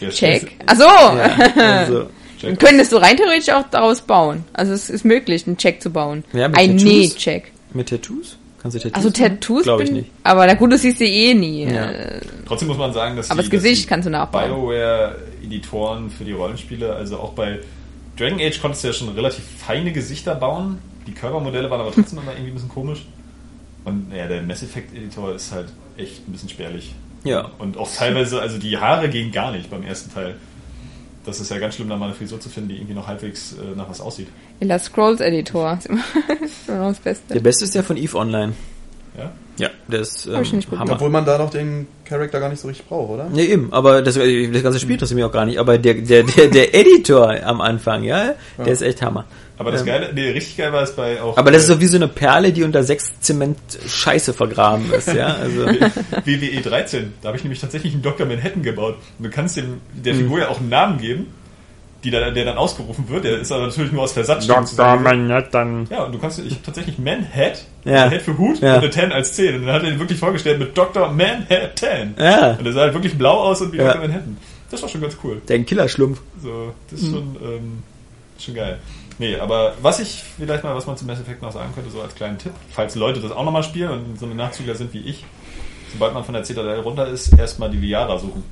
[0.00, 0.48] Ja, stimmt.
[0.66, 1.60] Ach so.
[1.60, 2.06] Also,
[2.42, 4.44] Dann könntest du rein theoretisch auch daraus bauen.
[4.52, 6.24] Also es ist möglich, einen Check zu bauen.
[6.32, 6.76] Ja, mit Ein?
[6.76, 7.52] Nee-Check.
[7.72, 8.36] mit Tattoos?
[8.60, 8.94] Kannst du Tattoos?
[8.96, 10.10] Also Tattoos Glaube ich bin- nicht.
[10.22, 11.64] Aber na gut, du siehst sie eh nie.
[11.64, 11.90] Ja.
[11.90, 14.50] Äh, Trotzdem muss man sagen, dass Aber die, das Gesicht dass die kannst du nachbauen.
[14.50, 17.58] BioWare-Editoren für die Rollenspiele, also auch bei
[18.18, 20.78] Dragon Age konntest du ja schon relativ feine Gesichter bauen.
[21.06, 23.04] Die Körpermodelle waren aber trotzdem immer irgendwie ein bisschen komisch.
[23.84, 25.66] Und ja, der Mass Effect-Editor ist halt
[25.96, 26.94] echt ein bisschen spärlich.
[27.24, 27.50] Ja.
[27.58, 30.36] Und auch teilweise, also die Haare gehen gar nicht beim ersten Teil.
[31.24, 33.52] Das ist ja ganz schlimm, da mal eine Frisur zu finden, die irgendwie noch halbwegs
[33.52, 34.28] äh, nach was aussieht.
[34.60, 35.78] Elder Scrolls Editor.
[35.78, 36.02] ist immer
[36.42, 37.34] ist immer noch das Beste.
[37.34, 38.52] Der beste ist der von Eve Online.
[39.16, 39.30] Ja?
[39.58, 40.44] Ja, der ist ähm.
[40.78, 40.92] Hammer.
[40.92, 43.28] Obwohl man da noch den Charakter gar nicht so richtig braucht, oder?
[43.30, 45.58] Nee, eben, aber das, das ganze Spiel interessiert mich auch gar nicht.
[45.58, 49.26] Aber der, der, der, der Editor am Anfang, ja, der ist echt Hammer.
[49.62, 51.36] Aber das Ähm, Geile, nee, richtig geil war es bei auch.
[51.38, 55.12] Aber das ist so wie so eine Perle, die unter sechs Zement Scheiße vergraben ist,
[55.12, 55.34] ja.
[55.36, 55.66] Also,
[56.24, 57.12] WWE 13.
[57.22, 58.26] Da habe ich nämlich tatsächlich einen Dr.
[58.26, 58.96] Manhattan gebaut.
[59.18, 61.26] Und du kannst dem, der Figur ja auch einen Namen geben,
[62.04, 63.24] die da, der dann ausgerufen wird.
[63.24, 65.18] Der ist aber natürlich nur aus Versatzstücken zusammengesetzt.
[65.52, 65.86] Manhattan.
[65.88, 68.10] Ja, und du kannst, ich habe tatsächlich Manhat, Ja.
[68.10, 68.74] Head für Hut Ja.
[68.74, 69.54] und eine 10 als 10.
[69.54, 71.12] Und dann hat er ihn wirklich vorgestellt mit Dr.
[71.12, 72.14] Manhattan.
[72.18, 72.54] Ja.
[72.58, 73.92] Und er sah halt wirklich blau aus und wie Ja.
[73.92, 74.00] Dr.
[74.02, 74.36] Manhattan.
[74.72, 75.40] Das war schon ganz cool.
[75.48, 76.20] Der Killerschlumpf.
[76.42, 77.82] So, das ist schon, ähm,
[78.38, 78.78] schon geil.
[79.22, 82.02] Nee, aber was ich vielleicht mal, was man zum Mass Effect noch sagen könnte, so
[82.02, 84.98] als kleinen Tipp, falls Leute das auch nochmal spielen und so eine Nachzügler sind wie
[84.98, 85.24] ich,
[85.92, 88.42] sobald man von der Zitadelle runter ist, erstmal die Liara suchen.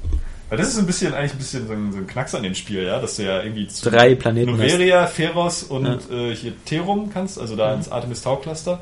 [0.48, 2.55] Weil das ist ein bisschen, eigentlich ein bisschen so ein, so ein Knacks an dem
[2.55, 6.16] Spiel, ja, dass du ja irgendwie zu Drei Planeten Noveria, Feros und Ja.
[6.16, 8.78] äh, hier Terum kannst, also da ins Artemis Tau Cluster.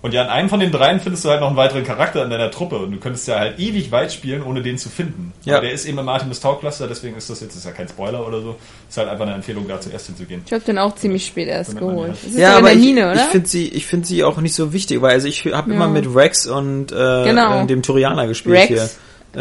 [0.00, 2.30] Und ja, an einem von den dreien findest du halt noch einen weiteren Charakter in
[2.30, 5.32] deiner Truppe und du könntest ja halt ewig weit spielen, ohne den zu finden.
[5.44, 5.54] Ja.
[5.56, 7.88] Aber der ist eben im Artemis Tau Cluster, deswegen ist das jetzt, ist ja kein
[7.88, 8.54] Spoiler oder so,
[8.88, 10.42] ist halt einfach eine Empfehlung, da zuerst hinzugehen.
[10.46, 12.10] Ich habe den auch ziemlich spät erst Damit geholt.
[12.12, 13.24] Das ist Ja, in aber der ich, Mine, ich oder?
[13.28, 15.74] finde sie, ich finde sie auch nicht so wichtig, weil also ich habe Ja.
[15.76, 16.94] immer mit Rex und äh,
[17.24, 17.62] Genau.
[17.62, 18.68] äh, dem Turianer gespielt Rex.
[18.68, 18.88] hier.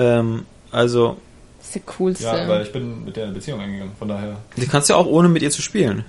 [0.01, 1.17] Ähm, also,
[1.59, 2.23] das ist der coolste.
[2.25, 4.37] Ja, aber ich bin mit der eine Beziehung eingegangen, von daher.
[4.55, 6.03] du kannst ja auch ohne mit ihr zu spielen.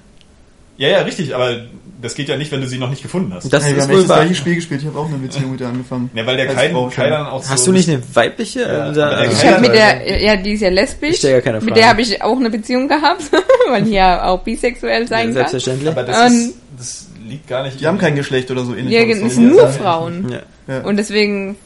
[0.79, 1.57] Ja, ja, richtig, aber
[2.01, 3.53] das geht ja nicht, wenn du sie noch nicht gefunden hast.
[3.53, 4.81] Das Hey, wir ist wohl das gleiche Spiel gespielt.
[4.83, 6.09] Ich habe auch eine Beziehung mit ihr angefangen.
[6.15, 8.61] ja, weil der Kai, Kai dann auch Hast so du nicht eine weibliche?
[8.61, 9.31] Ja, Äh, da- ich
[9.61, 11.17] mit Ja, der, ja, die ist ja lesbisch.
[11.17, 11.75] Ich ja keine Mit Fragen.
[11.75, 13.25] der habe ich auch eine Beziehung gehabt,
[13.71, 15.33] weil die ja auch bisexuell sein kann.
[15.35, 15.91] Selbstverständlich.
[15.91, 17.81] Aber das, ist, das liegt gar nicht.
[17.81, 18.95] Die haben kein Geschlecht oder so ähnlich.
[18.95, 19.69] Ja, es sind nur Ja.
[19.69, 20.31] Frauen.
[20.31, 20.43] Ja.
[20.73, 20.81] Ja.
[20.83, 21.57] Und deswegen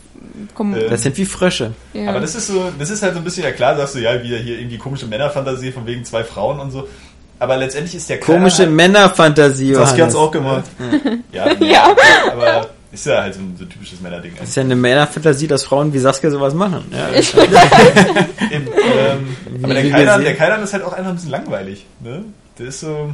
[0.54, 0.74] kommen.
[0.80, 1.72] Äh, Das sind wie Frösche.
[1.92, 2.08] ja.
[2.08, 4.22] Aber das ist so, das ist halt so ein bisschen, ja klar, sagst du, ja,
[4.22, 6.88] wieder hier irgendwie komische Männerfantasie von wegen zwei Frauen und so.
[7.42, 9.74] Aber letztendlich ist der Komische halt, Männerfantasie.
[9.74, 10.14] Saskia hat's Johannes.
[10.14, 10.64] auch gemacht.
[11.32, 11.96] ja, Ja.
[12.30, 14.34] aber ist ja halt so ein, so ein typisches Männerding.
[14.38, 16.84] Das ist ja eine Männerfantasie, dass Frauen wie Saskia sowas machen.
[16.92, 17.10] Ja.
[18.50, 21.84] Eben, ähm, aber Kaidan, der Kaidan ist halt auch einfach ein bisschen langweilig.
[21.98, 22.26] Ne?
[22.60, 23.12] Der ist so.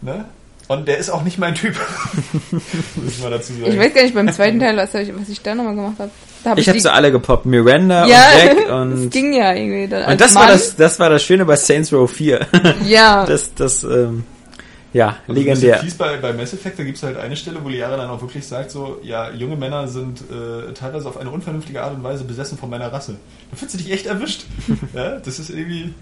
[0.00, 0.24] Ne?
[0.68, 1.74] Und der ist auch nicht mein Typ.
[2.52, 2.62] Muss
[3.08, 3.72] ich mal dazu sagen.
[3.72, 6.10] ich weiß gar nicht beim zweiten Teil, was ich, was ich da nochmal gemacht habe.
[6.44, 7.46] Hab Ich habe die- sie alle gepoppt.
[7.46, 8.70] Miranda ja, und Jack das
[9.00, 9.10] und...
[9.10, 9.88] ging ja irgendwie.
[9.88, 12.46] Da, als Und das war das, das war das Schöne bei Saints Row 4.
[12.86, 14.24] Ja, Das, das, ähm,
[14.92, 15.78] ja, bisschen legendär.
[15.78, 18.20] fies bei, bei Mass Effect, da gibt es halt eine Stelle, wo Liara dann auch
[18.20, 22.24] wirklich sagt, so, ja, junge Männer sind äh, teilweise auf eine unvernünftige Art und Weise
[22.24, 23.14] besessen von meiner Rasse.
[23.50, 24.44] Da fühlst du dich echt erwischt.
[24.94, 25.94] ja, das ist irgendwie.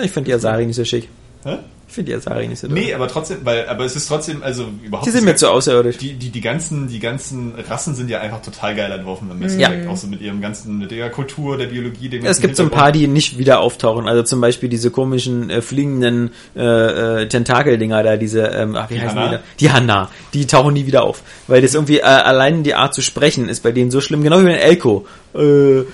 [0.00, 1.08] Ich finde die Asari nicht so schick.
[1.44, 1.58] Hä?
[1.88, 4.66] Ich finde die Asari nicht so Nee, aber trotzdem, weil, aber es ist trotzdem, also
[4.84, 5.06] überhaupt.
[5.06, 5.96] Die sind mir zu außerirdisch.
[5.96, 9.56] die, die, die ganzen, die ganzen Rassen sind ja einfach total geil entworfen im Mass.
[9.88, 12.70] Auch so mit ihrem ganzen, mit der Kultur, der Biologie, dem Es gibt so ein
[12.70, 14.06] paar, die nicht wieder auftauchen.
[14.06, 18.94] Also zum Beispiel diese komischen äh, fliegenden äh, äh, Tentakeldinger da, diese, ähm, ach, wie
[18.94, 19.28] Die heißen Hana?
[19.30, 19.42] die da?
[19.60, 20.10] Die Hanna.
[20.34, 21.22] Die tauchen nie wieder auf.
[21.46, 24.22] Weil das irgendwie, äh, allein die Art zu sprechen ist bei denen so schlimm.
[24.22, 25.06] Genau wie bei Elko.
[25.34, 25.84] Äh, äh,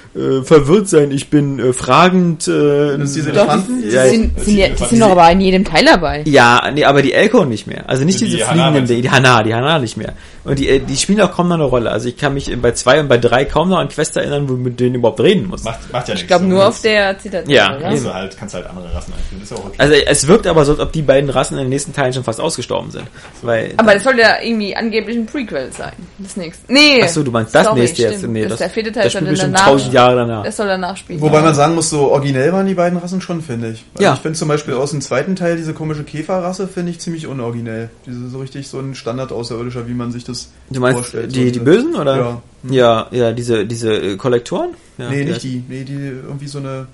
[0.42, 2.46] verwirrt sein, ich bin äh, fragend.
[2.48, 5.83] Äh, Das die, Ja, sind, sind, ja, sind die sind doch aber in jedem Teil
[5.84, 6.22] dabei.
[6.26, 7.88] Ja, nee, aber die Elko nicht mehr.
[7.88, 8.88] Also nicht Die diese fliegenden du?
[8.88, 10.14] Dinge, die Hana, die Hana nicht mehr.
[10.44, 11.90] Und die, äh, die spielen auch kaum noch eine Rolle.
[11.90, 14.54] Also ich kann mich bei zwei und bei drei kaum noch an Quests erinnern, wo
[14.54, 15.64] du mit denen überhaupt reden musst.
[15.64, 16.22] Macht, macht ja nichts.
[16.22, 17.80] Ich glaube So, nur auf der Zitadelle, Ja, oder?
[17.80, 19.40] Kannst du halt, kannst halt andere Rassen einführen.
[19.40, 19.76] Das ist ja auch okay.
[19.78, 22.24] Also es wirkt aber so, als ob die beiden Rassen in den nächsten Teilen schon
[22.24, 23.04] fast ausgestorben sind.
[23.42, 25.92] Weil, Aber das soll ja irgendwie angeblich ein Prequel sein.
[26.18, 26.72] Das nächste.
[26.72, 27.02] Nee.
[27.02, 28.26] Achso, du meinst das Sorry, nächste jetzt?
[28.26, 29.64] Nee, das, das, der vierte Teil das soll danach.
[29.64, 30.44] tausend Jahre danach.
[30.44, 31.20] Das soll danach spielen.
[31.20, 33.84] Wobei man sagen muss, so originell waren die beiden Rassen schon, finde ich.
[33.94, 34.14] Also Ja.
[34.14, 37.88] Ich finde zum Beispiel aus dem zweiten Teil diese komische Käferrasse, finde ich ziemlich unoriginell.
[38.04, 40.33] Diese so richtig so ein Standard-Außerirdischer, wie man sich das
[40.70, 41.34] Du meinst vorstellt.
[41.34, 42.16] die, so die Bösen, oder?
[42.16, 42.42] Ja.
[42.70, 44.70] Ja, ja, diese, diese äh, Kollektoren?
[44.98, 45.24] Ja, nee, ja.
[45.26, 45.62] nicht die.
[45.68, 46.86] Nee, die irgendwie so eine.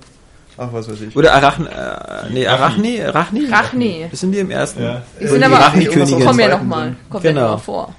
[0.58, 1.16] Ach, was weiß ich.
[1.16, 3.46] Oder Arachn, äh, nee, Arachni, Arachni?
[3.46, 4.06] Rachni.
[4.10, 4.82] Das sind die im ersten.
[4.82, 5.02] Ja.
[5.20, 6.24] Die sind die aber Rachni-Königin.
[6.24, 6.84] kommen ja Zweiten noch mal.
[6.86, 6.96] sind.
[7.10, 7.42] Kommt ja Genau.
[7.42, 7.94] noch mal vor.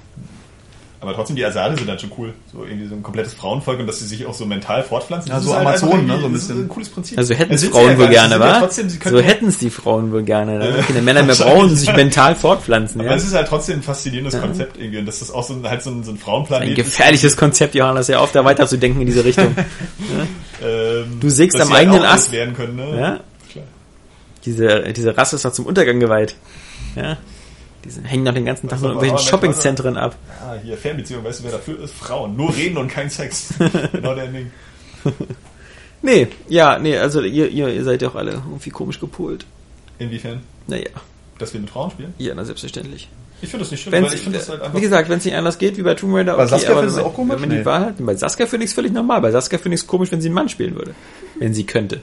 [1.02, 2.32] Aber trotzdem, die Asari sind dann schon cool.
[2.52, 5.30] So irgendwie so ein komplettes Frauenvolk und dass sie sich auch so mental fortpflanzen.
[5.30, 6.64] Ja, Das so ist halt Amazonen, ne, so ein irgendwie- das ist bisschen.
[6.64, 7.18] ein cooles Prinzip.
[7.18, 8.46] Also hätten es Frauen wohl ja gar gerne, wa?
[8.46, 10.58] ja Trotzdem, sie können so hätten es die Frauen wohl gerne.
[10.60, 10.84] Ne?
[10.86, 13.00] Keine Männer mehr brauchen und sich mental fortpflanzen.
[13.00, 13.16] Aber Ja?
[13.16, 14.98] es ist halt trotzdem ein faszinierendes Konzept irgendwie.
[14.98, 16.68] Und das ist auch so ein, halt so ein, so ein Frauenplanet.
[16.68, 19.56] Ein gefährliches Konzept, Johannes, ja auf, da weiter zu denken in diese Richtung.
[20.64, 22.32] Ähm, Du sägst am halt eigenen alles Ast.
[22.32, 23.00] werden können, ne?
[23.00, 23.20] Ja?
[23.50, 23.64] Klar.
[24.44, 26.36] Diese, diese Rasse ist doch zum Untergang geweiht.
[26.94, 27.16] Ja?
[27.84, 30.16] Die sind, hängen noch den ganzen Tag nur in irgendwelchen Shoppingzentren ab.
[30.40, 31.94] Ah, hier Fernbeziehung, weißt du, wer dafür ist?
[31.94, 32.36] Frauen.
[32.36, 33.54] Nur reden und kein Sex.
[33.92, 34.50] genau der Ding.
[36.04, 39.46] Nee, ja, nee, also ihr, ihr, ihr seid ja auch alle irgendwie komisch gepolt.
[40.00, 40.40] Inwiefern?
[40.66, 40.88] Naja,
[41.38, 42.12] Dass wir mit Frauen spielen?
[42.18, 43.08] ja, na selbstverständlich.
[43.40, 44.76] Ich finde das nicht schlimm, Wenn's, weil ich finde das halt einfach.
[44.76, 47.04] wie gesagt, wenn es nicht anders geht wie bei Tomb Raider, Bei Saskia aber wenn-
[47.04, 47.34] auch komisch?
[47.34, 47.64] Wenn man die Nee.
[47.64, 49.20] Wahl hat, bei Saskia finde ich es völlig normal.
[49.20, 50.92] Bei Saskia finde ich es komisch, wenn sie einen Mann spielen würde.
[51.38, 52.00] Wenn sie könnte.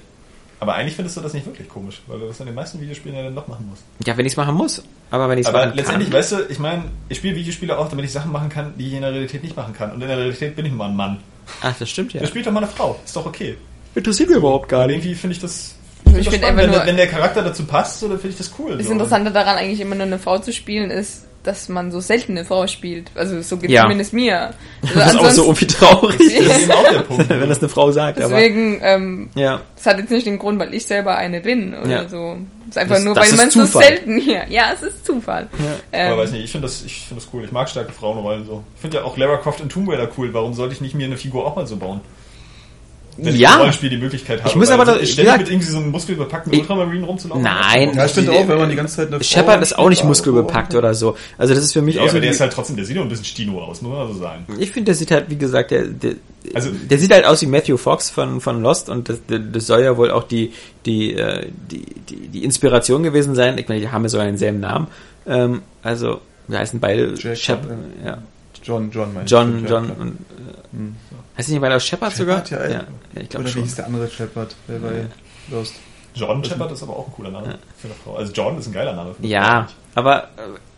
[0.60, 3.18] Aber eigentlich findest du das nicht wirklich komisch, weil du das in den meisten Videospielen
[3.18, 3.84] ja dann doch machen musst.
[4.06, 4.84] Ja, wenn ich es machen muss.
[5.12, 6.20] Aber wenn ich es Aber machen letztendlich, kann.
[6.20, 8.94] weißt du, ich meine, ich spiele Videospiele auch, damit ich Sachen machen kann, die ich
[8.94, 9.92] in der Realität nicht machen kann.
[9.92, 11.20] Und in der Realität bin ich mal ein Mann.
[11.62, 12.22] Ach, das stimmt ja.
[12.22, 13.00] Da spielt doch mal eine Frau.
[13.04, 13.58] Ist doch okay.
[13.96, 14.98] Interessiert mir überhaupt gar Aber nicht.
[14.98, 15.76] irgendwie finde ich das.
[16.04, 16.60] Find ich das finde spannend.
[16.62, 18.78] einfach wenn, nur- wenn der Charakter dazu passt, so, dann finde ich das cool.
[18.78, 18.92] Das so.
[18.92, 22.46] Interessante daran eigentlich immer nur eine Frau zu spielen ist, dass man so selten eine
[22.46, 23.12] Frau spielt.
[23.16, 23.84] Also so geht Ja.
[23.84, 24.52] zumindest mir.
[24.82, 27.30] Also Das ist auch so irgendwie traurig, Das ist eben auch der Punkt.
[27.30, 28.22] wenn das eine Frau sagt.
[28.22, 31.74] Aber Deswegen, ähm, ja, das hat jetzt nicht den Grund, weil ich selber eine bin
[31.74, 32.08] oder Ja.
[32.10, 32.38] so.
[32.68, 34.44] Das ist einfach Das- nur, das weil man so selten hier.
[34.50, 35.48] Ja, es ist Zufall.
[35.92, 37.44] Ähm, Aber weiß nicht, ich finde das, ich finde das cool.
[37.44, 38.64] Ich mag starke Frauenrollen so.
[38.76, 40.34] Ich finde ja auch Lara Croft in Tomb Raider cool.
[40.34, 42.02] Warum sollte ich nicht mir eine Figur auch mal so bauen?
[43.18, 43.54] Wenn ich Ja.
[43.54, 44.50] im Rollenspiel die Möglichkeit habe.
[44.50, 47.06] Ich muss weil aber so da- ständig gesagt- mit irgendwie so einem muskelbepackten Ich- Ultramarine
[47.06, 47.44] rumzulaufen.
[47.44, 47.92] Nein.
[47.96, 50.04] Ja, ich finde auch, wenn man die ganze Zeit eine Frau Shepard ist auch nicht
[50.06, 51.18] muskelbepackt oder so.
[51.38, 52.12] Also das ist für mich Ja, auch so.
[52.12, 54.08] aber der die- ist halt trotzdem, der sieht doch ein bisschen Stino aus, muss man
[54.14, 54.46] so sagen.
[54.58, 56.14] Ich finde, der sieht halt, wie gesagt, der, der,
[56.54, 59.84] Also- der sieht halt aus wie Matthew Fox von, von Lost und das, das soll
[59.84, 60.54] ja wohl auch die,
[60.86, 63.58] die, äh, die, die, die Inspiration gewesen sein.
[63.58, 64.88] Ich meine, die haben ja sogar denselben Namen.
[65.28, 67.60] Ähm, also, wir heißen beide Jack, Shep
[68.06, 68.20] ja.
[68.70, 68.76] Ja.
[68.76, 69.66] John, John, mein John.
[69.68, 70.18] John Ja, und
[70.74, 72.44] äh, heißt nicht aus Shepard sogar?
[72.50, 72.84] Ja, ja, ja,
[73.22, 73.64] ich glaube Oder wie schon.
[73.64, 74.56] hieß der andere Shepard?
[74.68, 75.06] Der bei
[75.52, 75.76] Lost.
[76.16, 78.16] John Shepard ist aber auch ein cooler Name für eine Frau.
[78.16, 80.02] Also John ist ein geiler Name für eine Ja, Frau.
[80.02, 80.28] aber äh,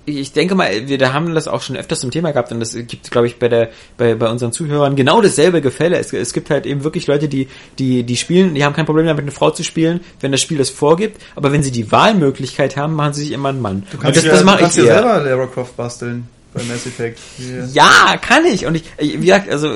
[0.05, 2.73] ich denke mal, wir da haben das auch schon öfters zum Thema gehabt und das
[2.73, 5.97] gibt, glaube ich, bei der bei, bei unseren Zuhörern genau dasselbe Gefälle.
[5.97, 7.47] Es, es gibt halt eben wirklich Leute, die
[7.77, 10.57] die die spielen, die haben kein Problem damit, eine Frau zu spielen, wenn das Spiel
[10.57, 11.21] das vorgibt.
[11.35, 13.83] Aber wenn sie die Wahlmöglichkeit haben, machen sie sich immer einen Mann.
[13.91, 14.85] Du und kannst das, ja, das mache ich eher.
[14.95, 17.19] selber Lara Croft basteln bei Mass Effect.
[17.37, 17.65] Hier.
[17.73, 18.65] Ja, kann ich.
[18.65, 19.75] Und ich, ich- wie gesagt, also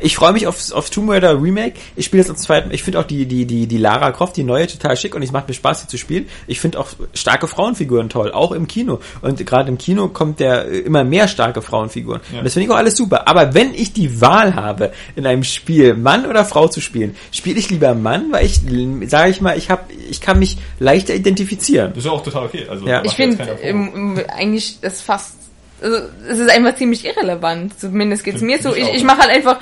[0.00, 1.74] ich freue mich auf, auf Tomb Raider Remake.
[1.96, 2.70] Ich spiele jetzt am zweiten.
[2.72, 5.32] Ich finde auch die, die, die, die Lara Croft, die neue, total schick und es
[5.32, 6.28] macht mir Spaß, sie zu spielen.
[6.46, 9.00] Ich finde auch starke Frauenfiguren toll, auch im Kino.
[9.22, 12.20] Und gerade im Kino kommt der äh, immer mehr starke Frauenfiguren.
[12.32, 12.38] Ja.
[12.38, 13.28] Und das finde ich auch alles super.
[13.28, 17.58] Aber wenn ich die Wahl habe, in einem Spiel Mann oder Frau zu spielen, spiele
[17.58, 18.60] ich lieber Mann, weil ich,
[19.08, 21.90] sage ich mal, ich habe, ich kann mich leichter identifizieren.
[21.90, 22.66] Das ist ja auch total okay.
[22.68, 22.96] Also, Ja.
[22.96, 25.34] macht ich finde eigentlich das fast,
[25.80, 25.98] also
[26.28, 27.78] es ist einfach ziemlich irrelevant.
[27.78, 28.74] Zumindest geht's Find mir so.
[28.74, 29.58] ich Ich, mache halt einfach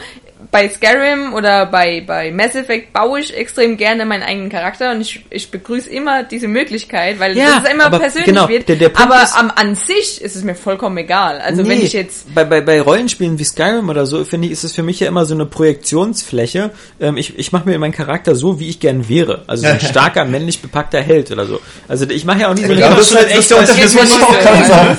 [0.51, 5.01] bei Skyrim oder bei, bei Mass Effect baue ich extrem gerne meinen eigenen Charakter und
[5.01, 8.69] ich, ich begrüße immer diese Möglichkeit, weil Ja, das immer aber persönlich genau, wird.
[8.69, 11.41] der- der Punkt aber ist- am, an sich ist es mir vollkommen egal.
[11.41, 14.53] Also wenn Nee, ich jetzt bei, bei, bei Rollenspielen wie Skyrim oder so, finde ich,
[14.53, 16.71] ist es für mich ja immer so eine Projektionsfläche.
[17.01, 19.45] Ähm, ich ich mache mir meinen Charakter so, wie ich gern wäre.
[19.47, 21.61] Also so ein starker, männlich bepackter Held oder so.
[21.89, 23.85] Also ich mache ja auch nie so eine Ja, das ist halt echt der Unterschied,
[23.85, 24.69] das geht muss mir ich auch nicht gerade so.
[24.73, 24.97] sagen.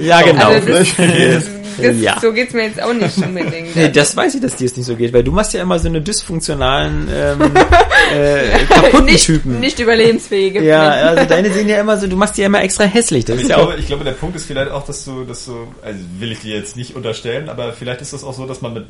[0.00, 0.48] Ja, genau.
[0.48, 1.44] Also das, das,
[1.78, 2.18] Ja.
[2.20, 3.74] So geht's mir jetzt auch nicht unbedingt.
[3.74, 5.78] Nee, das weiß ich, dass dir es nicht so geht, weil du machst ja immer
[5.78, 7.40] so eine dysfunktionalen, ähm,
[8.14, 9.60] äh, kaputten nicht, Typen.
[9.60, 11.08] nicht überlebensfähige ja, Menschen.
[11.08, 13.24] also deine sehen ja immer so, du machst die ja immer extra hässlich.
[13.24, 15.46] Das Ich ist ja glaube, ich glaube, der Punkt ist vielleicht auch, dass du, dass
[15.46, 18.60] du, also will ich dir jetzt nicht unterstellen, aber vielleicht ist das auch so, dass
[18.60, 18.86] man mit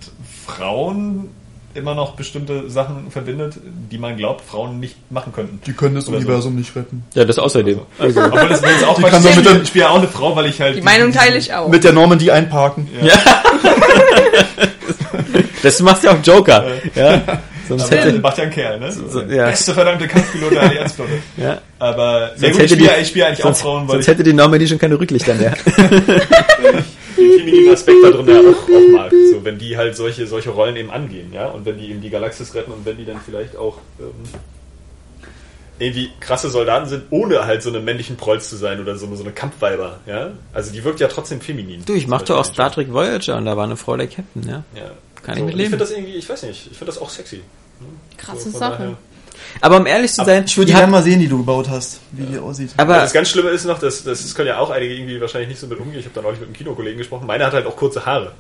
[0.46, 1.30] Frauen
[1.78, 3.54] immer noch bestimmte Sachen verbindet,
[3.90, 5.60] die man glaubt, Frauen nicht machen könnten.
[5.66, 6.26] Die können das Oder so.
[6.26, 7.04] Universum nicht retten.
[7.14, 7.80] ja, das außerdem.
[7.98, 9.28] Also, Obwohl das jetzt auch Die kann ist.
[9.28, 10.76] doch mit der- ich spiele ja auch eine Frau, weil ich halt.
[10.76, 11.68] Die Meinung teile ich auch.
[11.68, 12.88] Mit der Normandy einparken.
[15.62, 16.64] das machst ja auch Joker.
[16.94, 17.22] Ja,
[17.68, 18.90] sonst hätte, macht ja ein Kerl, ne?
[18.92, 19.46] so- ja.
[19.46, 21.12] Beste verdammte Kampfpilot der Allianzflotte.
[21.36, 21.58] ja.
[21.78, 24.04] Aber Sonst gut, ich hätte spiele, die- ich spiele eigentlich auch sonst, Frauen, weil sonst
[24.06, 25.54] ich hätte die Normandy schon keine Rücklichter mehr.
[27.18, 29.12] den femininen Aspekt da drin ja auch, auch mag.
[29.32, 32.10] So, wenn die halt solche, solche Rollen eben angehen, ja, und wenn die eben die
[32.10, 34.06] Galaxis retten und wenn die dann vielleicht auch ähm,
[35.80, 39.16] irgendwie krasse Soldaten sind, ohne halt so einen männlichen Prolz zu sein oder so, eine-
[39.16, 40.30] so eine Kampfweiber, ja.
[40.52, 41.84] Also die wirkt ja trotzdem feminin.
[41.84, 42.44] Du, ich machte auch.
[42.44, 44.64] Star Trek Voyager und da war eine Frau der Captain, ja.
[44.74, 44.90] Ja.
[45.22, 45.60] Kann ich so, mit und leben.
[45.60, 47.42] Ich finde das irgendwie, ich weiß nicht, ich finde das auch sexy.
[48.16, 48.72] Krasse So, Sache.
[48.78, 48.98] daher-
[49.60, 52.00] Aber um ehrlich zu sein, Ich würde die gerne mal sehen, die du gebaut hast,
[52.12, 52.70] wie die aussieht.
[52.76, 55.20] Aber aber das ganz Schlimme ist noch, dass, das, das können ja auch einige irgendwie
[55.20, 56.00] wahrscheinlich nicht so mit umgehen.
[56.00, 57.26] Ich habe da neulich mit einem Kinokollegen gesprochen.
[57.26, 58.32] Meine hat halt auch kurze Haare.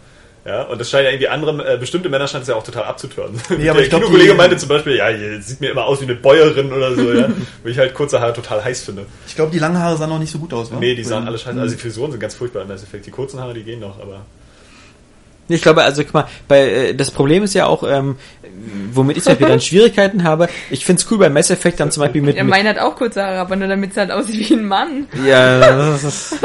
[0.44, 2.84] Ja, und das scheint ja irgendwie andere, äh, bestimmte Männer scheint es ja auch total
[2.84, 3.38] abzutören.
[3.50, 5.08] Nee, aber Der Kinokollege meinte zum Beispiel, ja,
[5.40, 7.28] sieht mir immer aus wie eine Bäuerin oder so, ja.
[7.62, 9.04] Wo ich halt kurze Haare total heiß finde.
[9.26, 10.76] Ich glaube, die langen Haare sahen noch nicht so gut aus, wa?
[10.78, 11.60] Nee, die sahen alle scheiße.
[11.60, 13.04] Also die Frisuren sind ganz furchtbar im Mass Effect.
[13.06, 14.24] Die kurzen Haare, die gehen noch, aber.
[15.48, 18.16] Ich glaube, also guck mal, bei, äh, das Problem ist ja auch, ähm,
[18.92, 20.48] womit ich zum Beispiel dann Schwierigkeiten habe.
[20.70, 22.96] Ich find's cool bei Mass Effect dann zum Beispiel mit, Ja, mit meine hat auch
[22.96, 25.06] kurze Haare, aber nur damit es halt aussieht wie ein Mann.
[25.26, 26.36] ja, das ist,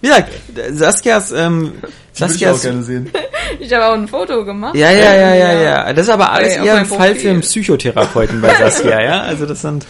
[0.00, 0.32] wie gesagt,
[0.72, 3.10] Saskias, ähm, würde ich auch Saskias, gerne sehen.
[3.60, 4.74] Ich habe auch ein Foto gemacht.
[4.74, 7.40] ja, ja, ja, ja, ja, das ist aber alles eher ein Fall für einen.
[7.40, 9.86] Psychotherapeuten bei Saskia, ja, also das sind,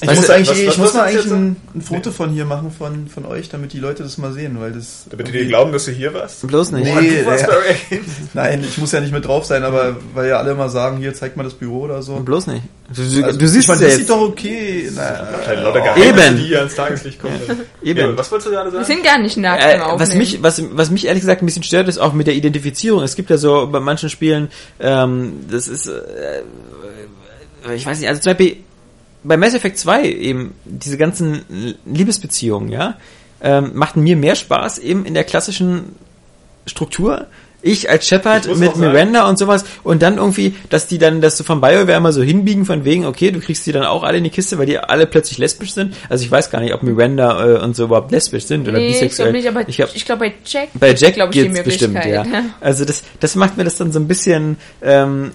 [0.00, 1.80] Ich Weißt muss du, eigentlich, was- eh- was ich muss mal wolltest eigentlich ein, ein
[1.80, 5.04] Foto von hier machen von, von euch, damit die Leute das mal sehen, weil das.
[5.08, 6.44] Damit die dir glauben, dass du hier warst.
[6.46, 6.84] bloß nicht.
[6.92, 8.00] Nee, Du warst der- bei
[8.34, 11.14] Nein, ich muss ja nicht mit drauf sein, aber weil ja alle immer sagen, hier
[11.14, 12.16] zeig mal das Büro oder so.
[12.16, 12.62] Bloß nicht.
[12.94, 14.10] Du, du, Also, du siehst ich ja das sieht jetzt.
[14.10, 14.90] doch okay.
[14.94, 15.26] Na,
[15.96, 16.00] oh.
[16.00, 16.36] Eben.
[16.38, 17.38] die hier ans Tageslicht kommen.
[17.82, 17.98] Eben.
[18.00, 18.84] Ja, was wolltest du gerade Wir sagen?
[18.84, 21.86] sind gar nicht nackt Äh, was mich, was, was mich ehrlich gesagt ein bisschen stört,
[21.88, 23.02] ist auch mit der Identifizierung.
[23.04, 24.48] Es gibt ja so bei manchen Spielen,
[24.80, 26.42] ähm, das ist, äh,
[27.74, 28.56] ich weiß nicht, also zum Beispiel
[29.24, 32.96] bei Mass Effect 2 eben diese ganzen Liebesbeziehungen, ja,
[33.42, 35.96] ähm, machten mir mehr Spaß eben in der klassischen
[36.66, 37.26] Struktur.
[37.66, 41.22] Ich als Ich Shepard mit sagen- Miranda und sowas und dann irgendwie, dass die dann,
[41.22, 44.02] dass du von BioWare immer so hinbiegen von wegen, okay, du kriegst die dann auch
[44.02, 45.94] alle in die Kiste, weil die alle plötzlich lesbisch sind.
[46.10, 48.88] Also ich weiß gar nicht, ob Miranda äh, und so überhaupt lesbisch sind oder nee,
[48.88, 49.32] ich bisexuell.
[49.32, 51.64] glaube nicht, aber ich glaub, ich glaube bei Jack, bei Jack glaube ich, die geht's
[51.64, 52.24] bestimmt, ja.
[52.60, 55.30] Also das, das macht mir das dann so ein bisschen, ähm,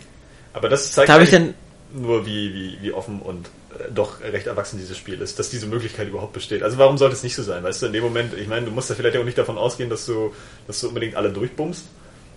[0.53, 1.56] Aber das zeigt da habe ich dann,
[1.95, 3.49] nur, wie, wie, wie offen und
[3.94, 6.64] doch recht erwachsen dieses Spiel ist, dass diese Möglichkeit überhaupt besteht.
[6.64, 7.64] Also warum sollte es nicht so sein?
[7.64, 9.90] Weißt du, in dem Moment, ich meine, du musst ja vielleicht auch nicht davon ausgehen,
[9.90, 10.34] dass du,
[10.68, 11.86] dass du unbedingt alle durchbummst.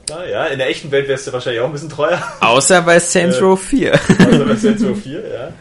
[0.09, 2.21] Ja, ja, in der echten Welt wärst du wahrscheinlich auch ein bisschen treuer.
[2.41, 3.93] außer bei Saints Äh, Row 4.
[3.93, 5.53] Also bei Saints Row 4, ja.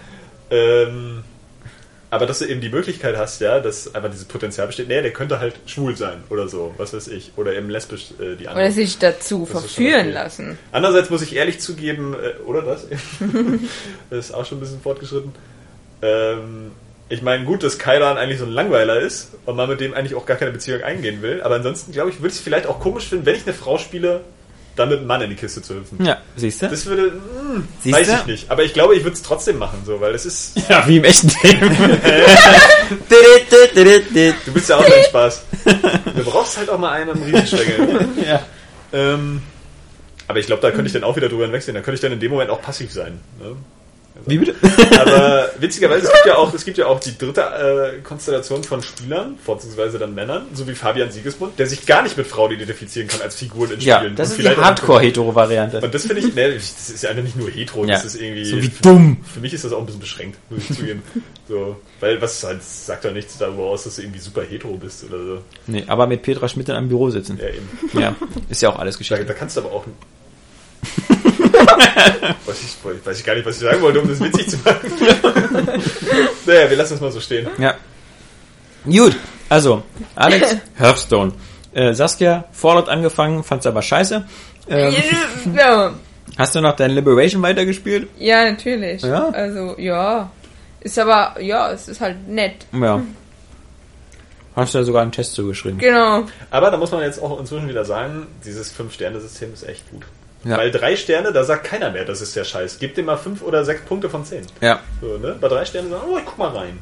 [0.50, 1.24] Ähm,
[2.10, 5.14] aber dass du eben die Möglichkeit hast, ja, dass einfach dieses Potenzial besteht, nee, der
[5.14, 8.66] könnte halt schwul sein oder so, was weiß ich, oder eben lesbisch äh, die andere.
[8.66, 10.12] Oder sich dazu Das verführen okay.
[10.12, 10.58] lassen.
[10.74, 12.86] Andererseits muss ich ehrlich zugeben, äh, oder das?
[14.10, 15.32] das ist auch schon ein bisschen fortgeschritten.
[16.02, 16.72] Ähm,
[17.10, 20.16] ich meine, gut, dass Kailan eigentlich so ein Langweiler ist und man mit dem eigentlich
[20.16, 22.80] auch gar keine Beziehung eingehen will, aber ansonsten glaube ich, würde ich es vielleicht auch
[22.80, 24.22] komisch finden, wenn ich eine Frau spiele,
[24.76, 26.04] dann mit einem Mann in die Kiste zu hüpfen.
[26.06, 26.70] Ja, siehst du?
[26.70, 28.14] Das würde, hm, Siehst weiß du?
[28.14, 28.52] ich nicht.
[28.52, 31.04] Aber ich glaube, ich würde es trotzdem machen, so, weil es ist, Ja, wie im
[31.04, 31.70] echten Leben.
[34.46, 35.44] du bist ja auch dein Spaß.
[36.16, 38.08] Du brauchst halt auch mal einen am Riesenstängel.
[38.26, 38.42] ja.
[38.94, 39.42] ähm,
[40.28, 41.76] aber ich glaube, da könnte ich dann auch wieder drüber hinwegsehen.
[41.76, 43.20] Da könnte ich dann in dem Moment auch passiv sein.
[43.40, 43.58] Ne?
[44.26, 44.56] Wie bitte?
[45.00, 48.82] Aber witzigerweise, es gibt ja auch, es gibt ja auch die dritte äh, Konstellation von
[48.84, 53.08] Spielern, vorzugsweise dann Männern, so wie Fabian Siegesmund, der sich gar nicht mit Frauen identifizieren
[53.08, 54.16] kann als Figuren in Ja, Spielen.
[54.16, 55.82] das Und ist die Hardcore-Hetero-Variante.
[55.82, 58.46] Und das finde ich, ne, das ist ja nicht nur hetero, Ja, das ist irgendwie.
[58.46, 59.18] so wie dumm.
[59.34, 61.04] Für mich ist das auch ein bisschen beschränkt, muss ich zugeben.
[61.48, 65.04] So, weil was halt, sagt doch nichts darüber aus, dass du irgendwie super hetero bist
[65.04, 65.42] oder so.
[65.68, 67.38] Nee, aber mit Petra Schmidt in einem Büro sitzen.
[67.42, 67.70] Ja, eben.
[68.02, 68.16] Ja,
[68.48, 69.26] ist ja auch alles Da, Geschichte.
[69.26, 69.86] da kannst du aber auch.
[71.54, 74.92] Weiß, ich, weiß ich gar nicht, was ich sagen wollte, um das witzig zu machen.
[76.46, 77.48] naja, wir lassen es mal so stehen.
[77.58, 77.76] Ja.
[78.86, 79.16] Gut,
[79.50, 79.84] also,
[80.16, 81.34] Alex, Hearthstone.
[81.74, 84.26] Äh, Saskia, Fallout angefangen, fand's aber scheiße.
[84.68, 84.96] Ähm,
[85.56, 85.94] ja.
[86.38, 88.10] hast du noch dein Liberation weitergespielt?
[88.18, 89.02] ja, natürlich.
[89.02, 89.30] Ja?
[89.30, 90.32] Also, ja.
[90.82, 92.66] Ist aber, ja, es ist halt nett.
[92.74, 93.02] Ja.
[94.56, 95.78] Hast du da sogar einen Test zugeschrieben?
[95.78, 96.26] Genau.
[96.50, 100.04] Aber da muss man jetzt auch inzwischen wieder sagen, dieses Fünf-Sterne-System ist echt gut.
[100.44, 100.58] Ja.
[100.58, 102.78] Weil drei Sterne, da sagt keiner mehr, das ist der Scheiß.
[102.80, 104.46] Gib dem mal fünf oder sechs Punkte von zehn.
[104.60, 104.80] Ja.
[105.00, 105.38] So, ne?
[105.40, 106.80] Bei drei Sternen sagen, oh, ich guck mal rein.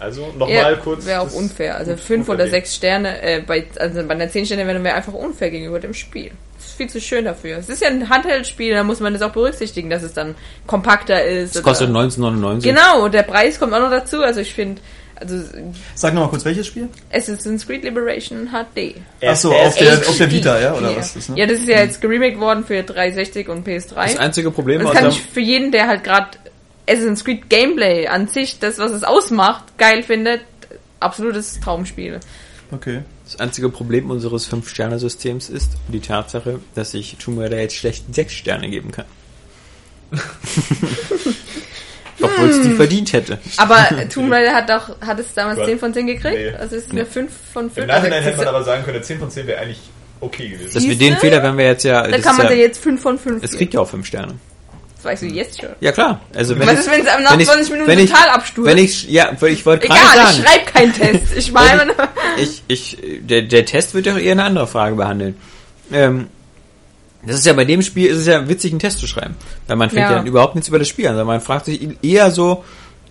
[0.00, 1.06] Also Ja, nochmal kurz.
[1.06, 1.76] Wäre auch unfair.
[1.76, 5.50] Also fünf oder sechs Sterne, äh, bei, also bei einer zehn Sterne wäre einfach unfair
[5.50, 6.32] gegenüber dem Spiel.
[6.56, 7.58] Das ist viel zu schön dafür.
[7.58, 10.34] Es ist ja ein Handheldspiel, da muss man das auch berücksichtigen, dass es dann
[10.66, 11.56] kompakter ist.
[11.56, 12.62] Es kostet 19,99.
[12.62, 14.22] Genau, und der Preis kommt auch noch dazu.
[14.22, 14.80] Also ich finde,
[15.16, 15.36] also
[15.94, 16.88] Sag nochmal kurz, welches Spiel?
[17.12, 18.96] Assassin's Creed Liberation HD.
[19.22, 20.74] Achso, auf der, auf der Vita, ja?
[20.74, 20.96] Oder ja.
[20.96, 21.38] was ist, ne?
[21.38, 23.94] Ja, das ist ja jetzt geremaked worden für 360 und PS3.
[23.94, 26.38] Das einzige Problem Das aus kann ich für jeden, der halt gerade
[26.88, 30.42] Assassin's Creed Gameplay an sich, das, was es ausmacht, geil findet,
[31.00, 32.20] absolutes Traumspiel.
[32.72, 33.02] Okay.
[33.24, 38.32] das einzige Problem unseres Fünf-Sterne-Systems ist die Tatsache, dass ich Tomb Raider jetzt schlecht sechs
[38.32, 39.06] Sterne geben kann.
[42.20, 43.38] Obwohl es die verdient hätte.
[43.56, 45.64] Aber Tomb Raider hat doch, hat es damals Ja.
[45.66, 46.34] 10 von 10 gekriegt?
[46.36, 46.50] Nee.
[46.50, 47.76] Also es ist eine 5 von 5.
[47.78, 49.80] Im Nachhinein also, hätte man aber sagen können, 10 von 10 wäre eigentlich
[50.20, 50.74] okay gewesen.
[50.74, 52.06] Dass wir den Fehler, wenn wir jetzt ja.
[52.06, 53.58] da kann man dir ja jetzt 5 von 5 es geben.
[53.58, 54.34] kriegt ja auch fünf Sterne.
[54.96, 55.68] Das weißt du jetzt schon.
[55.80, 56.20] Ja klar.
[56.34, 58.70] Also wenn Was ist, wenn es nach wenn ich- 20 Minuten wenn ich- total abstürzt?
[58.70, 60.36] Wenn ich, ja, ich wollte gerade Egal, sagen.
[60.38, 61.36] ich schreibe keinen Test.
[61.36, 61.92] Ich meine,
[62.38, 65.36] ich, ich, der, der Test wird doch eher eine andere Frage behandeln.
[65.92, 66.28] Ähm,
[67.26, 69.34] das ist ja bei dem Spiel ist es ja witzig, einen Test zu schreiben.
[69.66, 70.16] Weil man fängt ja, Ja.
[70.18, 72.64] dann überhaupt nichts über das Spiel an, sondern man fragt sich eher so,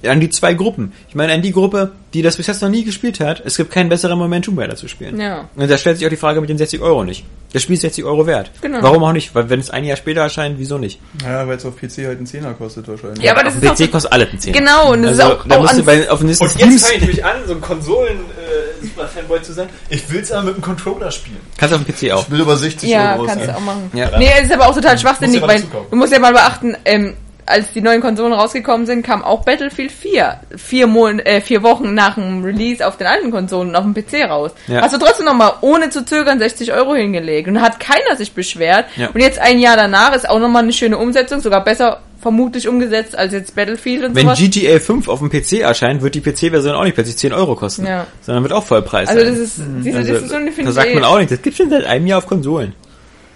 [0.07, 0.93] an die zwei Gruppen.
[1.09, 3.71] Ich meine, an die Gruppe, die das bis jetzt noch nie gespielt hat, es gibt
[3.71, 5.19] keinen besseren Moment, Tomb Raider zu spielen.
[5.19, 5.49] Ja.
[5.55, 7.25] Und da stellt sich auch die Frage mit den 60 Euro nicht.
[7.53, 8.49] Das Spiel ist 60 Euro wert.
[8.61, 8.81] Genau.
[8.81, 9.35] Warum auch nicht?
[9.35, 10.99] Weil wenn es ein Jahr später erscheint, wieso nicht?
[11.23, 13.23] Ja, weil es auf PC halt einen Zehner kostet wahrscheinlich.
[13.23, 14.53] Ja, aber das Auf ist PC kostet alles ein 10.
[14.53, 16.45] Genau, und das also, ist auch, da auch musst du an, bei, auf den nächsten
[16.45, 19.69] Und jetzt fange ich nämlich an, so ein Konsolen-Super-Fanboy zu sein.
[19.89, 21.38] Ich will's aber mit dem Controller spielen.
[21.57, 22.23] Kannst du auf dem PC auch.
[22.23, 23.91] Ich will über 60 ja, Euro kannst du auch machen.
[23.93, 24.17] Ja.
[24.17, 27.13] Nee, es ist aber auch total schwachsinnig, weil du musst ja mal beachten, ähm,
[27.45, 31.93] als die neuen Konsolen rausgekommen sind, kam auch Battlefield 4 vier, Mon äh, vier Wochen
[31.93, 34.51] nach dem Release auf den alten Konsolen auf dem PC raus.
[34.67, 34.81] Ja.
[34.81, 38.85] Hast du trotzdem nochmal ohne zu zögern 60 Euro hingelegt und hat keiner sich beschwert.
[38.95, 39.07] Ja.
[39.13, 43.17] Und jetzt ein Jahr danach ist auch nochmal eine schöne Umsetzung, sogar besser vermutlich umgesetzt
[43.17, 44.39] als jetzt Battlefield und Wenn sowas.
[44.39, 47.85] GTA 5 auf dem PC erscheint, wird die PC-Version auch nicht plötzlich 10 Euro kosten.
[47.85, 48.07] Ja.
[48.21, 50.95] Sondern wird auch Vollpreis also das ist, diese Also, Diskussion, finde da ich sagt eh-
[50.95, 51.31] man auch nicht.
[51.31, 52.73] Das gibt schon seit einem Jahr auf Konsolen.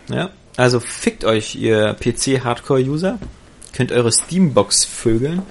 [0.09, 0.29] Ja.
[0.55, 3.19] Also fickt euch, ihr PC-Hardcore-User.
[3.77, 5.43] Könnt eure Steambox vögeln.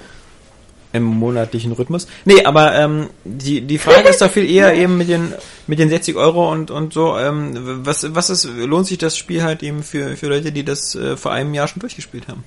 [0.93, 2.09] Im monatlichen Rhythmus.
[2.25, 5.33] Nee, aber ähm, die, die Frage ist doch viel eher eben mit den
[5.69, 7.17] mit den 60 Euro und und so.
[7.17, 10.97] Ähm, was was ist lohnt sich das Spiel halt eben für für Leute, die das
[10.97, 12.43] äh, vor einem Jahr schon durchgespielt haben?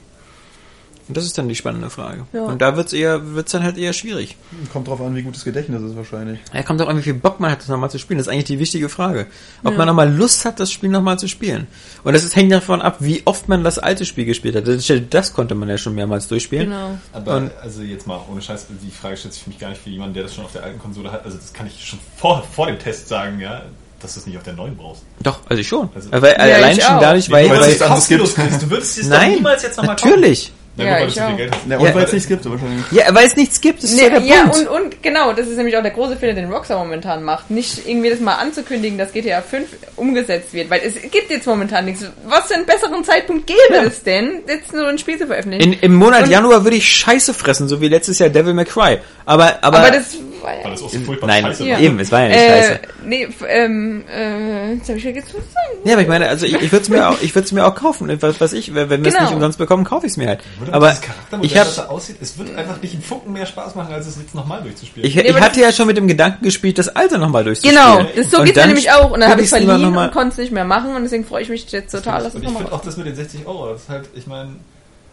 [1.09, 2.27] Und das ist dann die spannende Frage.
[2.33, 2.43] Ja.
[2.43, 4.37] Und da wird's eher wird's dann halt eher schwierig.
[4.71, 6.39] Kommt drauf an, wie gut das Gedächtnis ist wahrscheinlich.
[6.53, 8.19] Ja, kommt auch an, wie viel Bock man hat, das nochmal zu spielen.
[8.19, 9.25] Das ist eigentlich die wichtige Frage.
[9.63, 11.65] Ob man nochmal Lust hat, das Spiel nochmal zu spielen.
[12.03, 14.67] Und das ist, hängt davon ab, wie oft man das alte Spiel gespielt hat.
[14.67, 16.69] Das, das konnte man ja schon mehrmals durchspielen.
[16.69, 16.97] Genau.
[17.11, 19.81] Aber Und- also jetzt mal ohne Scheiß, die Frage stellt sich für mich gar nicht
[19.81, 21.25] für jemanden, der das schon auf der alten Konsole hat.
[21.25, 23.63] Also das kann ich schon vor, vor dem Test sagen, ja,
[23.99, 25.03] dass du es nicht auf der neuen brauchst.
[25.21, 25.89] Doch, also ich schon.
[25.93, 27.01] Also- weil, Ja, allein ich schon auch.
[27.01, 28.61] dadurch, weil, weil weil, es kostenlos kriegst.
[28.61, 30.53] Du würdest es nein, niemals jetzt nochmal natürlich.
[30.75, 31.37] Na Ja, gut, weil ich du so viel auch.
[31.37, 31.59] Geld hast.
[31.59, 32.85] Ja, und Ja, weil es weil- nichts gibt wahrscheinlich.
[32.91, 34.57] Ja, weil es nichts gibt, das ist Nee, ja der ja, Punkt.
[34.57, 37.49] und, und genau, das ist nämlich auch der große Fehler, den Rockstar momentan macht.
[37.51, 39.67] Nicht irgendwie das mal anzukündigen, dass GTA 5
[39.97, 42.05] umgesetzt wird, weil es gibt jetzt momentan nichts.
[42.25, 45.73] Was für einen besseren Zeitpunkt gäbe es denn, jetzt nur ein Spiel zu veröffentlichen?
[45.73, 48.65] in, Im Monat Und- Januar würde ich Scheiße fressen, so wie letztes Jahr Devil May
[48.65, 48.99] Cry.
[49.25, 50.69] Aber, aber, aber das war Weil ja...
[50.71, 51.75] das auch so furchtbar nein, scheiße Ja.
[51.75, 51.81] war.
[51.81, 52.79] eben, es war ja nicht Äh, scheiße.
[53.05, 55.77] nee, ähm, äh, jetzt habe ich vergessen, was zu sagen.
[55.83, 57.65] Ja, aber ich meine, also ich, ich würde es mir auch, ich würde es mir
[57.65, 58.09] auch kaufen.
[58.21, 59.25] Was, was ich, wenn wir es Genau.
[59.25, 60.39] nicht umsonst bekommen, kaufe ich es mir halt.
[60.59, 63.33] Würde Aber dieses Charaktermodell, ich habe was da aussieht, es wird einfach nicht einen Funken
[63.33, 65.07] mehr Spaß machen, als es jetzt nochmal durchzuspielen.
[65.07, 67.75] Ich, Nee, ich hatte ja schon mit dem Gedanken gespielt, das alte nochmal durchzuspielen.
[67.75, 69.11] Genau, das, so mir dann nämlich auch.
[69.11, 71.43] Und dann habe ich lieber verliehen und konnte es nicht mehr machen und deswegen freue
[71.43, 73.45] ich mich jetzt total, dass es und ich nochmal finde auch das mit den 60
[73.45, 74.51] Euro, das ist halt, ich meine,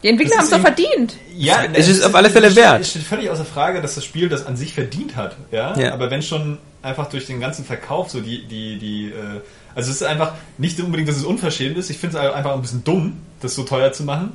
[0.02, 1.14] Die Entwickler haben das es doch verdient.
[1.36, 2.81] Ja, Es ist auf alle Fälle wert.
[2.81, 5.36] Es steht völlig außer Frage, dass das Spiel das an sich verdient hat.
[5.51, 5.77] Ja?
[5.78, 5.93] Ja.
[5.93, 9.40] Aber wenn schon einfach durch den ganzen Verkauf so die, die, die, äh,
[9.74, 11.90] also es ist einfach nicht unbedingt, dass es unverschämt ist.
[11.90, 14.32] Ich finde es einfach ein bisschen dumm, das so teuer zu machen,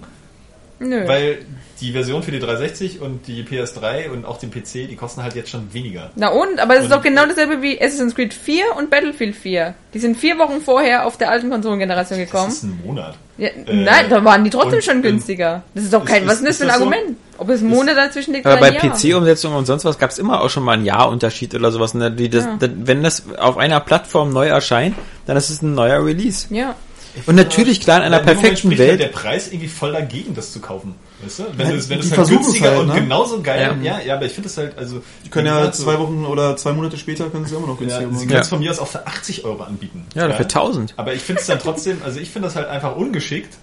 [0.82, 1.08] Nö.
[1.08, 1.40] weil
[1.80, 5.34] die Version für die 360 und die PS3 und auch den PC, die kosten halt
[5.36, 6.12] jetzt schon weniger.
[6.16, 6.60] Na und?
[6.60, 9.74] Aber es ist doch genau dasselbe wie Assassin's Creed 4 und Battlefield 4.
[9.94, 12.50] Die sind vier Wochen vorher auf der alten Konsolengeneration Das gekommen.
[12.52, 13.16] ist ein Monat.
[13.40, 15.64] Ja, nein, da waren die trotzdem und- schon günstiger.
[15.74, 16.84] Das ist doch kein, ist- was ist denn das für ein das so?
[16.86, 17.18] Argument?
[17.40, 18.92] Ob es ein Monat dazwischen liegt Aber oder bei ein?
[18.92, 21.96] PC-Umsetzungen und sonst was gab es immer auch schon mal einen Jahrunterschied oder sowas.
[21.96, 22.12] Ne?
[22.12, 22.58] Die, das, Ja.
[22.60, 24.96] das, wenn das auf einer Plattform neu erscheint,
[25.26, 26.46] dann ist es ein neuer Release.
[26.54, 26.76] Ja.
[27.26, 29.00] Und natürlich, klar, in einer perfekten spricht halt Welt.
[29.02, 30.96] der Preis irgendwie voll dagegen, das zu kaufen.
[31.24, 31.44] Weißt du?
[31.58, 32.94] Wenn Ja, du es wenn es halt günstiger halt, und ne?
[32.96, 33.98] genauso geil, Ja.
[33.98, 35.02] ja, ja, aber ich finde es halt, also.
[35.26, 37.86] Die können ja so- zwei Wochen oder zwei Monate später können sie immer noch Ja,
[37.88, 38.28] günstiger sie machen.
[38.28, 38.50] können es Ja.
[38.50, 40.06] von mir aus auch für 80 Euro anbieten.
[40.16, 40.94] Ja, oder für 1000.
[40.98, 43.56] Aber ich finde es dann trotzdem, also ich finde das halt einfach ungeschickt.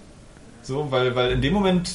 [0.61, 1.89] So, weil, weil in dem Moment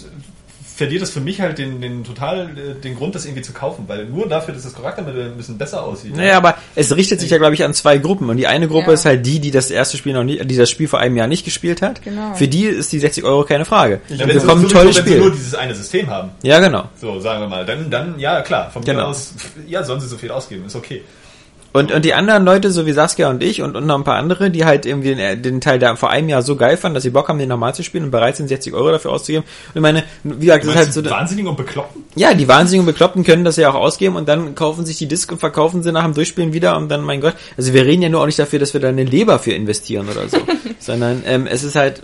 [0.77, 3.85] verliert es für mich halt den, den total äh, den Grund, das irgendwie zu kaufen,
[3.87, 6.17] weil nur dafür, dass das Charaktermodell ein bisschen besser aussieht.
[6.17, 8.29] Naja, aber es richtet sich ja, glaube ich, an zwei Gruppen.
[8.29, 8.93] Und die eine Gruppe Ja.
[8.95, 11.27] ist halt die, die das erste Spiel noch nicht, die das Spiel vor einem Jahr
[11.29, 12.03] nicht gespielt hat.
[12.03, 12.35] Genau.
[12.35, 14.01] Für die ist die 60 Euro keine Frage.
[14.09, 15.37] Ja, Wir wenn, sie, bekommen ein sowieso, tolles wenn sie nur Spiel.
[15.37, 16.89] dieses eine System haben, Ja, genau.
[17.01, 18.99] so sagen wir mal, dann, dann ja klar, von Genau.
[19.03, 19.33] mir aus,
[19.69, 21.03] ja, sollen sie so viel ausgeben, ist okay.
[21.77, 24.15] Und, und die anderen Leute, so wie Saskia und ich und, und noch ein paar
[24.15, 27.03] andere, die halt irgendwie den, den Teil da vor einem Jahr so geil fanden, dass
[27.03, 29.45] sie Bock haben, den normal zu spielen und bereit sind, 60 Euro dafür auszugeben.
[29.45, 32.05] Und ich meine, wie gesagt, das ist halt so, Wahnsinnigen und Bekloppten?
[32.15, 35.33] ja, die wahnsinnigen Bekloppten können das ja auch ausgeben und dann kaufen sich die Disc
[35.33, 38.09] und verkaufen sie nach dem Durchspielen wieder und dann, mein Gott, also wir reden ja
[38.09, 40.39] nur auch nicht dafür, dass wir da eine Leber für investieren oder so,
[40.79, 42.03] sondern ähm, es ist halt,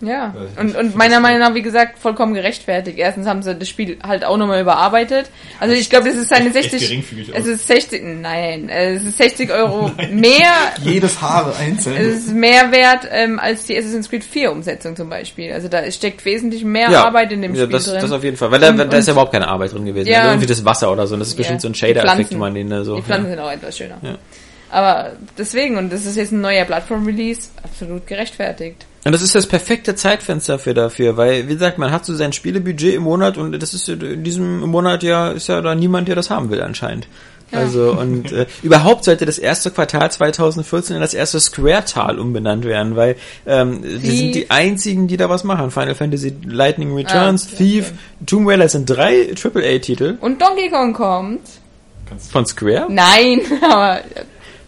[0.00, 0.34] Ja.
[0.60, 1.20] Und, und meiner.
[1.20, 2.98] Meinung nach, wie gesagt, vollkommen gerechtfertigt.
[2.98, 5.30] Erstens haben sie das Spiel halt auch nochmal überarbeitet.
[5.58, 7.46] Also ich glaube, das ist seine Echt 60, geringfügig es aus.
[7.46, 10.52] ist 60, nein, es ist 60 Euro mehr,
[10.82, 11.96] Jedes Haare es einzeln.
[11.96, 15.52] ist mehr wert, ähm, als die Assassin's Creed 4 Umsetzung zum Beispiel.
[15.52, 17.98] Also da steckt wesentlich mehr ja, Arbeit in dem ja, Spiel das, drin.
[18.02, 20.08] das auf jeden Fall, weil da, Und- da ist ja überhaupt keine Arbeit drin gewesen.
[20.08, 21.78] Ja, also irgendwie das Wasser oder so, und das ist bestimmt Ja, so ein die
[21.78, 23.96] Shader-Effekt, man den da so, Die Pflanzen sind auch etwas schöner.
[24.02, 24.18] Ja.
[24.70, 28.86] Aber deswegen, und das ist jetzt ein neuer Plattform-Release, absolut gerechtfertigt.
[29.04, 32.32] Und das ist das perfekte Zeitfenster für dafür, weil, wie gesagt, man hat so sein
[32.32, 36.16] Spielebudget im Monat und das ist in diesem Monat ja, ist ja da niemand, der
[36.16, 37.06] das haben will anscheinend.
[37.52, 42.96] Also und äh, überhaupt sollte das erste Quartal 2014 in das erste Square-Tal umbenannt werden,
[42.96, 43.14] weil
[43.46, 45.70] ähm, die sind die einzigen, die da was machen.
[45.70, 47.92] Final Fantasy Lightning Returns, Ah, ja, Thief,
[48.26, 51.42] Tomb Raider sind drei AAA-Titel Und Donkey Kong kommt.
[52.30, 52.86] Von Square.
[52.88, 54.00] Nein, aber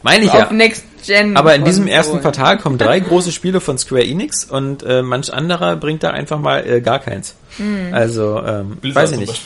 [0.03, 0.53] Meine ich auf ja.
[0.53, 1.37] Next Gen.
[1.37, 2.21] Aber in diesem ersten.
[2.21, 6.39] Quartal kommen drei große Spiele von Square Enix und äh, manch anderer bringt da einfach
[6.39, 7.35] mal äh, gar keins.
[7.57, 7.89] Hm.
[7.93, 9.43] Also, ähm, Blizzard weiß ich nicht.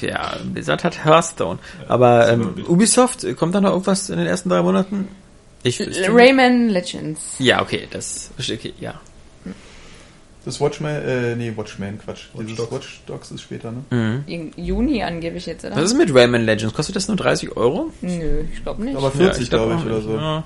[0.00, 1.58] Ja, Blizzard hat Hearthstone.
[1.88, 2.54] Aber ähm.
[2.66, 5.08] Ubisoft, äh, kommt da noch irgendwas in den ersten drei Monaten?
[5.62, 7.34] Ich, ich Rayman Legends.
[7.38, 8.94] Ja, okay, das okay, ja.
[10.44, 12.28] Das Watchmen, äh, nee, Watchmen, Quatsch.
[12.32, 12.72] Watch Dieses Dogs.
[12.72, 13.84] Watch Dogs ist später, ne?
[13.90, 14.24] Mhm.
[14.26, 15.76] Im Juni angeblich jetzt, oder?
[15.76, 16.72] Was ist mit Rayman Legends?
[16.74, 17.92] Kostet das nur 30 Euro?
[18.00, 18.96] Nö, ich glaube nicht.
[18.96, 20.16] Aber 40, Ja, glaub glaube ich, auch oder so.
[20.16, 20.44] Ja.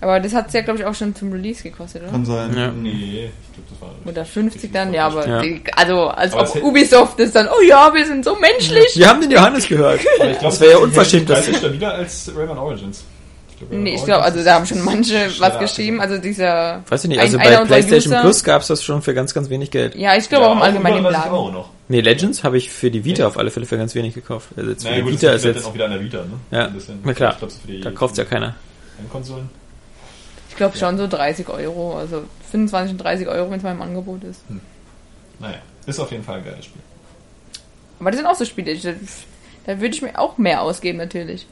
[0.00, 2.10] Aber das hat ja, glaube ich, auch schon zum Release gekostet, oder?
[2.10, 2.54] Kann sein.
[2.56, 2.70] Ja.
[2.70, 3.94] Nee, ich glaube, das war.
[4.12, 5.40] Oder 50 dann, ja, aber Ja.
[5.40, 8.94] Die, also als Aber ob es Ubisoft ist dann, oh ja, wir sind so menschlich.
[8.96, 10.00] Wir haben den Johannes gehört.
[10.00, 13.04] Ich glaub, Das wäre ja unverschämt, das- 30 stabiler als Rayman Origins.
[13.70, 16.82] Nee, ich glaube, also da haben schon manche was ist geschrieben, also dieser...
[16.88, 19.32] Weiß ich nicht, ein- also einer bei PlayStation User- Plus gab's das schon für ganz,
[19.34, 19.94] ganz wenig Geld.
[19.94, 21.36] Ja, ich glaube auch im Allgemeinen im über 30 Laden.
[21.38, 21.70] Euro noch.
[21.88, 24.48] Nee, Legends habe ich für die Vita auf alle Fälle für ganz wenig gekauft.
[24.56, 26.18] Also jetzt für Naja, die gut, Vita das ist jetzt, auch wieder an der Vita,
[26.18, 26.30] ne?
[26.50, 26.98] ja, Ein bisschen.
[27.04, 28.54] na klar, Ich glaub, so für die- da kauft's ja keiner.
[29.10, 29.48] Konsolen.
[30.50, 33.82] Ich glaube schon so 30 Euro, also 25 und 30 Euro, wenn es mal im
[33.82, 34.40] Angebot ist.
[35.38, 36.80] Naja, ist auf jeden Fall ein geiles Spiel.
[38.00, 38.74] Aber das sind auch so Spiele,
[39.66, 41.46] da würde ich mir auch mehr ausgeben natürlich.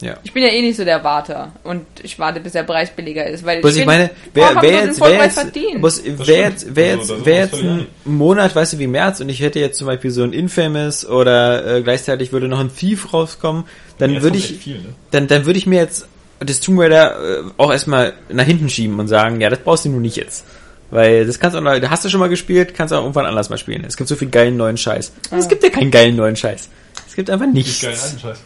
[0.00, 0.16] Ja.
[0.22, 3.26] Ich bin ja eh nicht so der Warter und ich warte, bis der Preis billiger
[3.26, 5.82] ist, weil Was ich find, meine, wer, Vorhaben wer jetzt, wer jetzt, verdienen.
[5.82, 8.86] was, wer jetzt, wer Also, jetzt, da sind wer jetzt einen Monat, weißt du, wie
[8.86, 12.60] März und ich hätte jetzt zum Beispiel so ein Infamous oder äh, gleichzeitig würde noch
[12.60, 13.64] ein Thief rauskommen,
[13.98, 14.94] dann Jetzt würde ich, Viel, ne?
[15.10, 16.06] dann, dann würde ich mir jetzt
[16.38, 19.90] das Tomb Raider äh, auch erstmal nach hinten schieben und sagen, ja, das brauchst du
[19.90, 20.44] nur nicht jetzt.
[20.90, 23.02] Weil das kannst du auch noch, da hast du schon mal gespielt, kannst du auch
[23.02, 23.84] irgendwann anders mal spielen.
[23.86, 25.12] Es gibt so viel geilen neuen Scheiß.
[25.30, 26.68] Und Es gibt ja keinen geilen neuen Scheiß.
[27.06, 27.68] Es gibt einfach nichts.
[27.68, 28.38] Nicht geilen alten Scheiß.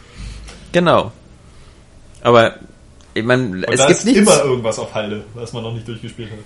[0.71, 1.11] Genau.
[2.25, 2.55] Aber
[3.13, 4.19] ich meine, es gibt nichts.
[4.19, 6.39] immer irgendwas auf Halde, was man noch nicht durchgespielt hat.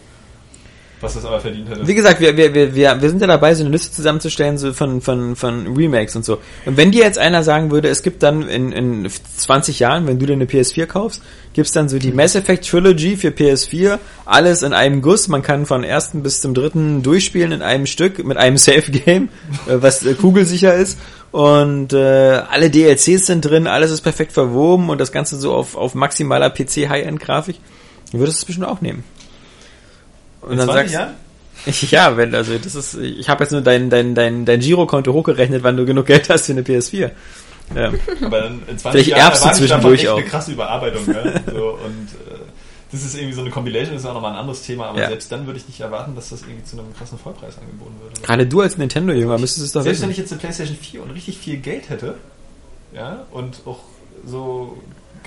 [1.02, 1.88] Was das aber verdient hätte.
[1.88, 5.00] Wie gesagt, wir, wir, wir, wir sind ja dabei, so eine Liste zusammenzustellen so von,
[5.00, 6.40] von, von Remakes und so.
[6.66, 10.20] Und wenn dir jetzt einer sagen würde, es gibt dann in, in 20 Jahren, wenn
[10.20, 11.22] du dir eine PS4 kaufst,
[11.54, 15.66] gibt's dann so die Mass Effect Trilogy für PS4, alles in einem Guss, man kann
[15.66, 19.30] von ersten bis zum dritten durchspielen in einem Stück mit einem Safe-Game,
[19.68, 21.00] äh, was äh, kugelsicher ist.
[21.32, 21.98] Und äh,
[22.50, 26.50] alle DLCs sind drin, alles ist perfekt verwoben und das Ganze so auf, auf maximaler
[26.50, 27.56] PC-High-End-Grafik.
[28.12, 29.04] Dann würdest du es bestimmt auch nehmen.
[30.42, 31.14] Und dann 20 sagst Jahren?
[31.92, 35.62] ja, wenn, also das ist, ich habe jetzt nur dein, dein, dein, dein Girokonto hochgerechnet,
[35.64, 37.12] wann du genug Geld hast für eine PS4.
[37.76, 37.92] Ja.
[38.22, 40.18] Aber dann in 20 Vielleicht Jahren erbst du zwischendurch echt auch.
[40.18, 41.04] eine krasse Überarbeitung.
[41.08, 41.24] Ja?
[41.54, 42.40] So, und äh,
[42.92, 45.10] das ist irgendwie so eine Compilation, das ist auch nochmal ein anderes Thema, aber Ja.
[45.10, 48.20] selbst dann würde ich nicht erwarten, dass das irgendwie zu einem krassen Vollpreis angeboten würde.
[48.22, 50.12] Gerade du als Nintendo-Jünger müsstest es doch Selbst wenn wissen.
[50.14, 52.16] ich jetzt eine Playstation 4 und richtig viel Geld hätte,
[52.94, 53.80] ja, und auch
[54.26, 54.78] so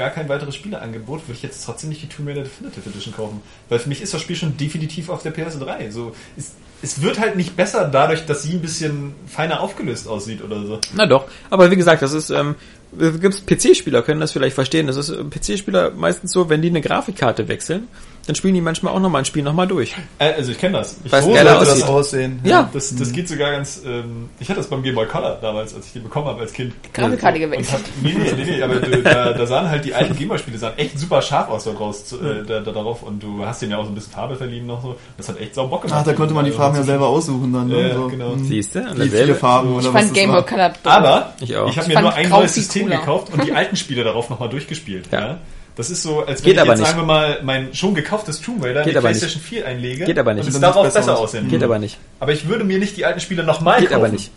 [0.03, 3.41] gar kein weiteres Spieleangebot, würde ich jetzt trotzdem nicht die Tomb Raider Definitive Edition kaufen.
[3.69, 5.93] Weil für mich ist das Spiel schon definitiv auf der PS3.
[5.93, 10.43] So, es, es wird halt nicht besser dadurch, dass sie ein bisschen feiner aufgelöst aussieht
[10.43, 10.81] oder so.
[10.95, 12.57] Na doch, aber wie gesagt, das ist, ähm,
[12.99, 14.89] gibt's PC-Spieler, können das vielleicht verstehen.
[14.89, 17.87] Das ist äh, PC-Spieler meistens so, wenn die eine Grafikkarte wechseln,
[18.27, 19.95] dann spielen die manchmal auch nochmal ein Spiel nochmal durch.
[20.19, 20.97] Äh, also ich kenne das.
[21.05, 21.83] Ich sollte aussieht.
[21.83, 22.41] das aussehen.
[22.45, 22.71] Ja.
[22.73, 23.83] Das, das geht sogar ganz.
[23.85, 26.53] Ähm, ich hatte das beim Game Boy Color damals, als ich den bekommen habe als
[26.53, 26.73] Kind.
[26.95, 27.83] Grafikkarte gewechselt.
[28.03, 30.99] nee, nee, nee, nee, aber du, da, da sahen halt die alten Gameboy-Spiele sahen echt
[30.99, 33.79] super scharf aus da draus, zu, äh, da, da, darauf und du hast denen ja
[33.79, 34.97] auch so ein bisschen Farbe verliehen noch so.
[35.17, 35.99] Das hat echt sau Bock gemacht.
[36.01, 37.67] Ach, da konnte man die Farben ja selber aussuchen dann.
[37.69, 37.89] Ne?
[37.89, 38.09] Ja, so.
[38.09, 38.37] genau.
[38.37, 38.83] Siehst du?
[38.93, 39.35] Viele dasselbe.
[39.35, 40.31] Farben so- oder Ich was fand das Game.
[40.31, 40.73] Boy Color.
[40.85, 41.69] Aber Ich auch.
[41.69, 45.09] ich habe mir nur ein neues System gekauft und die alten Spiele darauf nochmal durchgespielt.
[45.11, 45.39] Ja.
[45.73, 45.77] Ja.
[45.77, 46.89] Das ist so, als wenn Geht ich aber jetzt, nicht.
[46.89, 49.21] sagen wir mal, mein schon gekauftes Tomb Raider in Geht die aber nicht.
[49.21, 50.05] PlayStation 4 einlege.
[50.05, 50.43] Geht aber nicht.
[50.43, 51.29] Und es Dann darf auch sieht's besser besser aus.
[51.29, 51.49] aussehen.
[51.49, 51.99] Geht aber nicht.
[52.21, 53.89] Aber ich würde mir nicht die alten Spiele nochmal kaufen.
[53.89, 54.31] Geht aber nicht.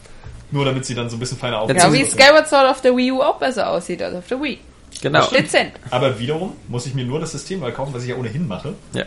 [0.52, 2.12] Nur damit sie dann so ein bisschen feiner Ja, Genau aufgezogen wie.
[2.24, 4.60] Skyward Sword auf der Wii U auch besser aussieht als auf der Wii.
[5.02, 5.26] Genau.
[5.28, 5.72] Dezent.
[5.92, 8.74] Aber wiederum muss ich mir nur das System mal kaufen, was ich ja ohnehin mache,
[8.94, 9.04] Ja.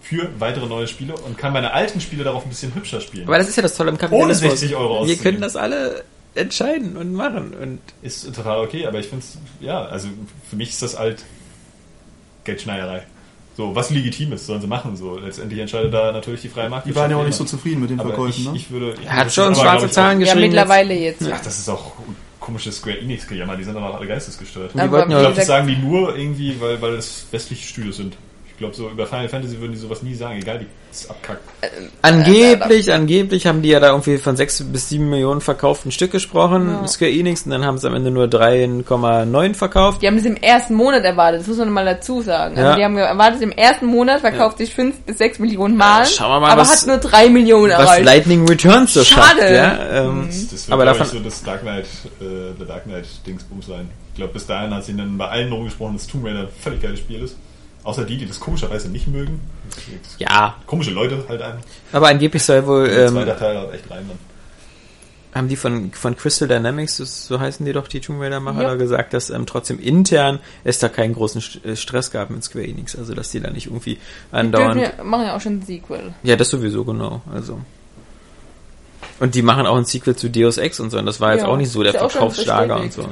[0.00, 3.26] für weitere neue Spiele und kann meine alten Spiele darauf ein bisschen hübscher spielen.
[3.28, 4.50] Aber das ist ja das Tolle im Ohne Kapitalismus.
[4.60, 5.22] 60 Euro Wir auszugeben.
[5.22, 6.04] können das alle
[6.34, 7.52] entscheiden und machen.
[7.54, 10.08] Und Ist total okay, aber ich finde es, ja, also
[10.48, 11.22] für mich ist das halt
[12.46, 13.02] Geldschneierei.
[13.56, 14.96] So, was legitim ist, sollen sie machen.
[14.96, 17.02] So, letztendlich entscheidet da natürlich die freie Die Marktwirtschaft.
[17.02, 18.56] waren ja auch nicht so zufrieden mit den aber Verkäufen, ich, ne?
[18.56, 18.94] ich würde.
[19.00, 20.52] Ich er hat schon aber, schwarze Zahlen Ja, geschrieben.
[20.52, 21.22] mittlerweile jetzt.
[21.26, 21.92] Auch, ach, das ist auch
[22.38, 24.72] komisches Square Enix gejammer, die sind dann auch alle geistesgestört.
[24.74, 27.96] Die Aber ja Ich glaube, das sagen die nur irgendwie, weil, weil es westliche Studios
[27.96, 28.16] sind.
[28.56, 31.42] Ich glaube, so über Final Fantasy würden die sowas nie sagen, egal wie es abkackt.
[32.00, 36.70] Angeblich, angeblich haben die ja da irgendwie von 6 bis 7 Millionen verkauften Stück gesprochen,
[36.82, 36.86] Ja.
[36.88, 40.00] Square Enix, und dann haben sie am Ende nur 3,9 verkauft.
[40.00, 42.56] Die haben es im ersten Monat erwartet, das muss man mal dazu sagen.
[42.56, 42.76] Also Ja.
[42.76, 46.30] die haben erwartet, im ersten Monat verkauft sich 5 bis 6 Millionen Mal, Ja, schauen
[46.30, 48.04] wir mal, aber was- hat nur 3 Millionen Was erreicht.
[48.06, 49.40] Lightning Returns so Schade.
[49.40, 50.04] schafft, ja.
[50.04, 51.84] Ähm, Das wird, aber glaube ich, davon, so das Dark Knight,
[52.22, 53.90] äh, der Dark Knight Dingsbums sein.
[54.14, 57.00] glaube, bis dahin hat sich dann bei allen rumgesprochen, dass Tomb Raider ein völlig geiles
[57.00, 57.36] Spiel ist.
[57.86, 59.40] Außer die, die das komischerweise nicht mögen.
[60.18, 61.58] Ja, Komische Leute halt einem.
[61.92, 64.18] aber angeblich soll wohl, ähm, zweite Teil hat echt rein dann.
[65.34, 68.68] haben die von, von Crystal Dynamics, so heißen die doch, die Tomb Raider-Macher, Ja.
[68.70, 72.42] da gesagt, dass ähm, trotzdem intern es da keinen großen St äh, Stress gab mit
[72.42, 72.96] Square Enix.
[72.96, 74.00] Also, dass die da nicht irgendwie Die
[74.32, 74.80] andauernd...
[74.80, 76.12] ja- machen ja auch schon ein Sequel.
[76.24, 77.22] Ja, das sowieso, genau.
[77.32, 77.60] Also.
[79.20, 80.98] Und die machen auch ein Sequel zu Deus Ex und so.
[80.98, 83.02] Und das war jetzt Ja, auch nicht so der Verkaufsschlager und so.
[83.02, 83.08] Ja.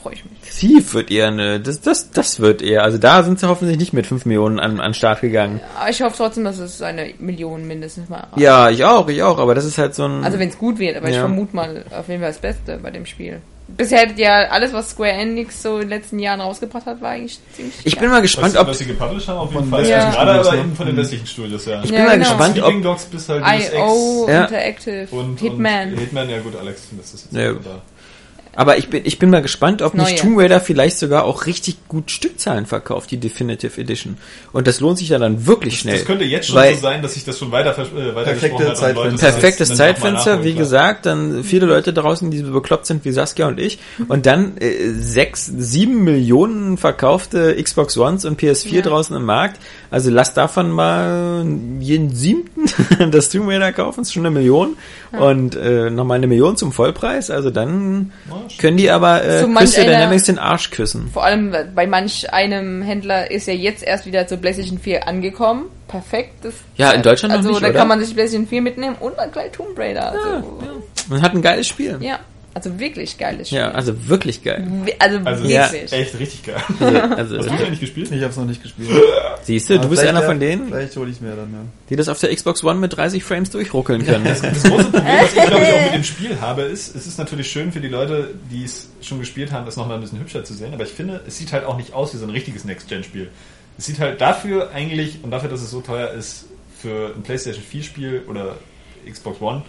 [0.00, 0.37] Freue ich mich.
[0.58, 3.92] Thief wird eher eine, das, das, das wird eher, also da sind sie hoffentlich nicht
[3.92, 5.60] mit 5 Millionen an, an Start gegangen.
[5.88, 8.38] Ich hoffe trotzdem, dass es eine Million mindestens mal erreicht.
[8.40, 10.24] Ja, ich auch, ich auch, aber das ist halt so ein.
[10.24, 11.20] Also wenn es gut wird, aber ich Ja.
[11.20, 13.40] vermute mal auf jeden Fall das Beste bei dem Spiel.
[13.68, 17.10] Bisher hat ja alles, was Square Enix so in den letzten Jahren rausgebracht hat, war
[17.10, 18.68] eigentlich ziemlich ich bin mal gespannt, was, ob.
[18.68, 19.82] was sie gepublished haben, auf jeden Fall.
[19.82, 20.58] westlichen Gerade aber ne?
[20.60, 21.82] eben von den westlichen Studios, ja.
[21.82, 22.28] Ich Ja, bin mal genau.
[22.30, 22.82] gespannt, ob.
[22.82, 24.44] Dogs bis halt IO, Ja.
[24.44, 25.92] Interactive, und, Hitman.
[25.92, 27.52] Und Hitman, ja gut, Alex, das ist jetzt Ja.
[27.52, 27.82] da.
[28.58, 30.18] Aber ich bin, ich bin mal gespannt, ob nicht.
[30.18, 34.16] Tomb Raider vielleicht sogar auch richtig gut Stückzahlen verkauft, die Definitive Edition.
[34.52, 35.94] Und das lohnt sich ja dann wirklich schnell.
[35.98, 38.64] Das könnte jetzt schon Weil- so sein, dass sich das schon weiter, äh, weiter Perfekte
[38.74, 38.94] Zeitfenster.
[38.94, 40.58] Leute das Perfektes Zeitfenster, wie klar.
[40.64, 43.78] gesagt, dann viele Leute draußen, die so bekloppt sind wie Saskia und ich,
[44.08, 48.82] und dann äh, sechs, sieben Millionen verkaufte Xbox Ones und PS4 Ja.
[48.82, 49.60] draußen im Markt.
[49.92, 51.46] Also lasst davon mal
[51.78, 52.64] jeden siebten
[53.12, 54.76] das Tomb Raider kaufen, ist schon eine Million.
[55.12, 57.30] Und äh, nochmal eine Million zum Vollpreis.
[57.30, 58.12] Also dann
[58.58, 61.10] können die aber äh, So Crystal Dynamics den Arsch küssen.
[61.12, 65.66] Vor allem bei manch einem Händler ist ja jetzt erst wieder zur PlayStation 4 angekommen.
[65.88, 66.44] Perfekt.
[66.44, 67.78] Das, Ja, in Deutschland noch Also nicht, da oder?
[67.78, 70.12] kann man sich PlayStation 4 mitnehmen und dann gleich Tomb Raider.
[70.12, 70.42] Also, ja.
[71.08, 71.98] Man hat ein geiles Spiel.
[72.58, 73.60] Also wirklich geiles Spiel.
[73.60, 74.66] Ja, also wirklich geil.
[74.98, 75.92] Also, Also wirklich.
[75.92, 76.56] echt richtig geil.
[77.16, 78.10] Also, Hast du ja nicht gespielt?
[78.10, 78.90] Ich hab's noch nicht gespielt.
[79.42, 81.58] siehst du, du bist einer von denen, Vielleicht hole ich mir dann, ja.
[81.90, 84.24] die das auf der Xbox One mit 30 Frames durchruckeln können.
[84.24, 87.18] Das große Problem, was ich glaube ich auch mit dem Spiel habe, ist, es ist
[87.18, 90.44] natürlich schön für die Leute, die es schon gespielt haben, es nochmal ein bisschen hübscher
[90.44, 92.64] zu sehen, aber ich finde, es sieht halt auch nicht aus wie so ein richtiges
[92.64, 93.28] Next-Gen-Spiel.
[93.78, 96.46] Es sieht halt dafür eigentlich, und dafür, dass es so teuer ist,
[96.80, 98.56] für ein PlayStation 4-Spiel oder
[99.08, 99.62] Xbox One,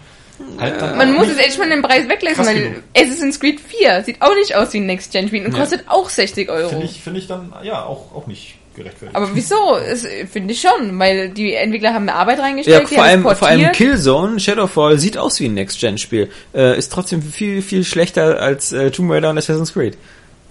[0.58, 2.82] halt Man muss es echt mal den Preis weglassen, weil.
[2.96, 5.58] Assassin's Creed 4 sieht auch nicht aus wie ein Next-Gen-Spiel und Ja.
[5.60, 6.68] kostet auch 60 Euro.
[6.68, 9.16] Finde ich, finde ich dann, ja, auch, auch nicht gerechtfertigt.
[9.16, 9.76] Aber wieso?
[9.76, 13.42] Es- Finde ich schon, weil die Entwickler haben eine Arbeit reingestellt, Ja, vor allem, vor
[13.48, 13.72] allem.
[13.72, 16.30] Killzone, Shadowfall sieht aus wie ein Next-Gen-Spiel.
[16.54, 19.96] Äh, ist trotzdem viel, viel schlechter als äh, Tomb Raider und Assassin's Creed.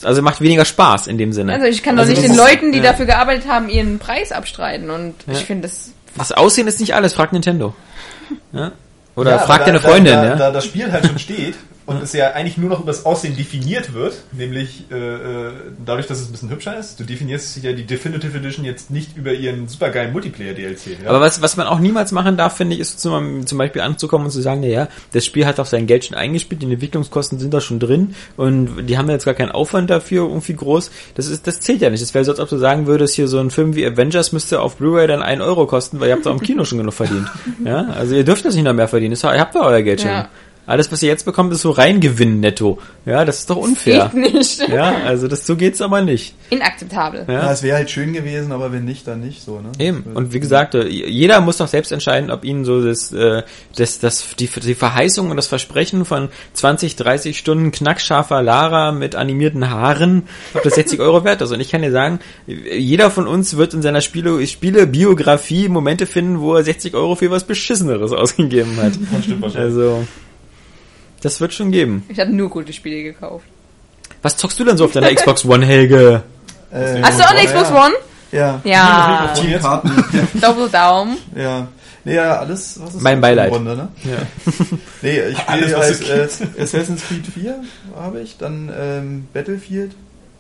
[0.04, 1.54] Also macht weniger Spaß in dem Sinne.
[1.54, 2.86] Also ich kann Also doch nicht den Leuten, die ja.
[2.86, 5.34] dafür gearbeitet haben, ihren Preis abstreiten und Ja.
[5.34, 7.74] ich finde das Das Aussehen ist nicht alles, fragt Nintendo.
[8.54, 8.72] Ja?
[9.20, 10.30] Oder Ja, fragt aber deine da, Freundin, da, ja?
[10.32, 11.56] Da, da das Spiel halt schon steht
[11.90, 15.52] und es ja eigentlich nur noch über das Aussehen definiert wird, nämlich äh, äh,
[15.84, 17.00] dadurch, dass es ein bisschen hübscher ist.
[17.00, 21.02] Du definierst ja die Definitive Edition jetzt nicht über ihren supergeilen Multiplayer-DLC.
[21.04, 21.10] Ja?
[21.10, 24.26] Aber was, was man auch niemals machen darf, finde ich, ist zum, zum Beispiel anzukommen
[24.28, 27.54] und zu sagen, naja, das Spiel hat auch sein Geld schon eingespielt, die Entwicklungskosten sind
[27.54, 30.92] da schon drin und die haben jetzt gar keinen Aufwand dafür irgendwie groß.
[31.16, 32.04] Das ist, das zählt ja nicht.
[32.04, 34.62] Das wäre so, als ob du sagen würdest, hier so ein Film wie Avengers müsste
[34.62, 37.28] auf Blu-ray dann 1 Euro kosten, weil ihr habt auch im Kino schon genug verdient.
[37.66, 39.18] Ja, also ihr dürft das nicht noch mehr verdienen.
[39.22, 40.12] Ihr habt da euer Geld schon.
[40.12, 40.30] Ja.
[40.70, 42.78] Alles, was ihr jetzt bekommt, ist so Reingewinn netto.
[43.04, 44.12] Ja, das ist doch unfair.
[44.14, 44.70] geht nicht.
[44.70, 46.36] Ja, also das, so geht's aber nicht.
[46.52, 47.26] Inakzeptabel.
[47.28, 47.34] Ja.
[47.34, 49.72] Ja, es wäre halt schön gewesen, aber wenn nicht, dann nicht so, ne?
[49.80, 50.04] Eben.
[50.14, 53.42] Und wie gesagt, äh, jeder muss doch selbst entscheiden, ob ihnen so das, äh,
[53.76, 59.16] das, das, die, die Verheißung und das Versprechen von 20, 30 Stunden knackscharfer Lara mit
[59.16, 61.52] animierten Haaren, ob das 60 Euro wert ist.
[61.52, 66.42] Und ich kann dir sagen, jeder von uns wird in seiner Spiele, Spielebiografie Momente finden,
[66.42, 68.94] wo er 60 Euro für was Beschisseneres ausgegeben hat.
[69.12, 69.74] Das stimmt wahrscheinlich.
[69.74, 70.06] Also,
[71.22, 72.06] das wird schon geben.
[72.10, 73.46] Ich habe nur gute Spiele gekauft.
[74.22, 76.24] Was zockst du denn so auf deiner Xbox One, Helge?
[76.72, 77.86] Äh, Hast du auch eine Xbox ja.
[77.86, 77.94] One?
[78.32, 78.62] Ja.
[78.64, 79.34] Ja.
[79.36, 80.28] Teamkarten.
[80.42, 81.18] Doppeldaum.
[81.36, 81.68] ja.
[82.06, 83.48] Nee, ja, alles, was ist Mein das Beileid.
[83.50, 83.88] im Grunde, ne?
[84.06, 84.18] Ja.
[85.02, 87.62] Nee, ich spiele halt äh, Assassin's Creed 4
[87.96, 89.92] habe ich, dann ähm, Battlefield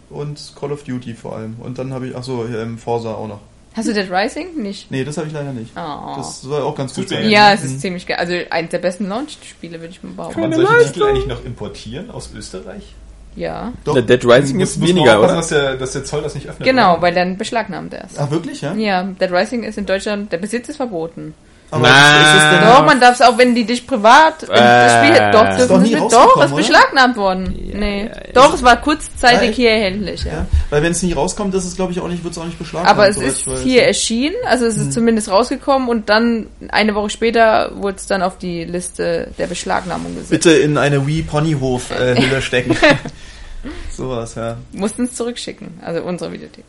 [0.09, 1.57] und Call of Duty vor allem.
[1.59, 3.41] Und dann habe ich, ach so, ähm, Forza auch noch.
[3.75, 4.61] Hast du Dead Rising?
[4.61, 4.89] Nicht.
[4.91, 5.71] Nee, das habe ich leider nicht.
[5.75, 6.15] Oh.
[6.17, 7.29] Das soll auch ganz gut sein.
[7.29, 8.17] Ja, es ist ziemlich geil.
[8.17, 10.41] Also eins der besten Launch-Spiele, würde ich mal behaupten.
[10.41, 12.95] Kann man solche Titel eigentlich noch importieren aus Österreich?
[13.35, 13.71] Ja.
[13.83, 13.93] Doch.
[13.93, 15.35] Der Dead Rising Muss- ist muss weniger, oder?
[15.35, 16.67] Dass der, dass der Zoll das nicht öffnet.
[16.67, 17.01] Genau, oder?
[17.03, 18.17] weil dann beschlagnahmt er es.
[18.17, 18.73] Ach, wirklich, ja?
[18.73, 21.33] Ja, Dead Rising ist in Deutschland, der Besitz ist verboten.
[21.71, 22.17] Aber Na.
[22.37, 24.47] ist es denn Doch, man darf es auch, wenn die dich privat Äh.
[24.47, 26.11] Spiel, doch, dürfen doch nie nicht.
[26.13, 27.55] Doch, es ist beschlagnahmt worden.
[27.71, 28.05] Ja, nee.
[28.05, 28.11] ja.
[28.33, 30.31] Doch, es war kurzzeitig hier erhältlich, ja.
[30.33, 32.45] Ja, weil wenn es nie rauskommt, ist es glaube ich auch nicht, wird es auch
[32.45, 32.89] nicht beschlagnahmt.
[32.97, 34.91] Aber es ist hier erschienen, also es ist Mhm.
[34.91, 40.13] zumindest rausgekommen und dann eine Woche später wurde es dann auf die Liste der Beschlagnahmung
[40.15, 40.31] gesetzt.
[40.31, 42.75] Bitte in eine Wii Ponyhof äh, Hülle stecken.
[43.95, 44.57] Sowas, ja.
[44.71, 46.65] Mussten es zurückschicken, also unsere Videothek.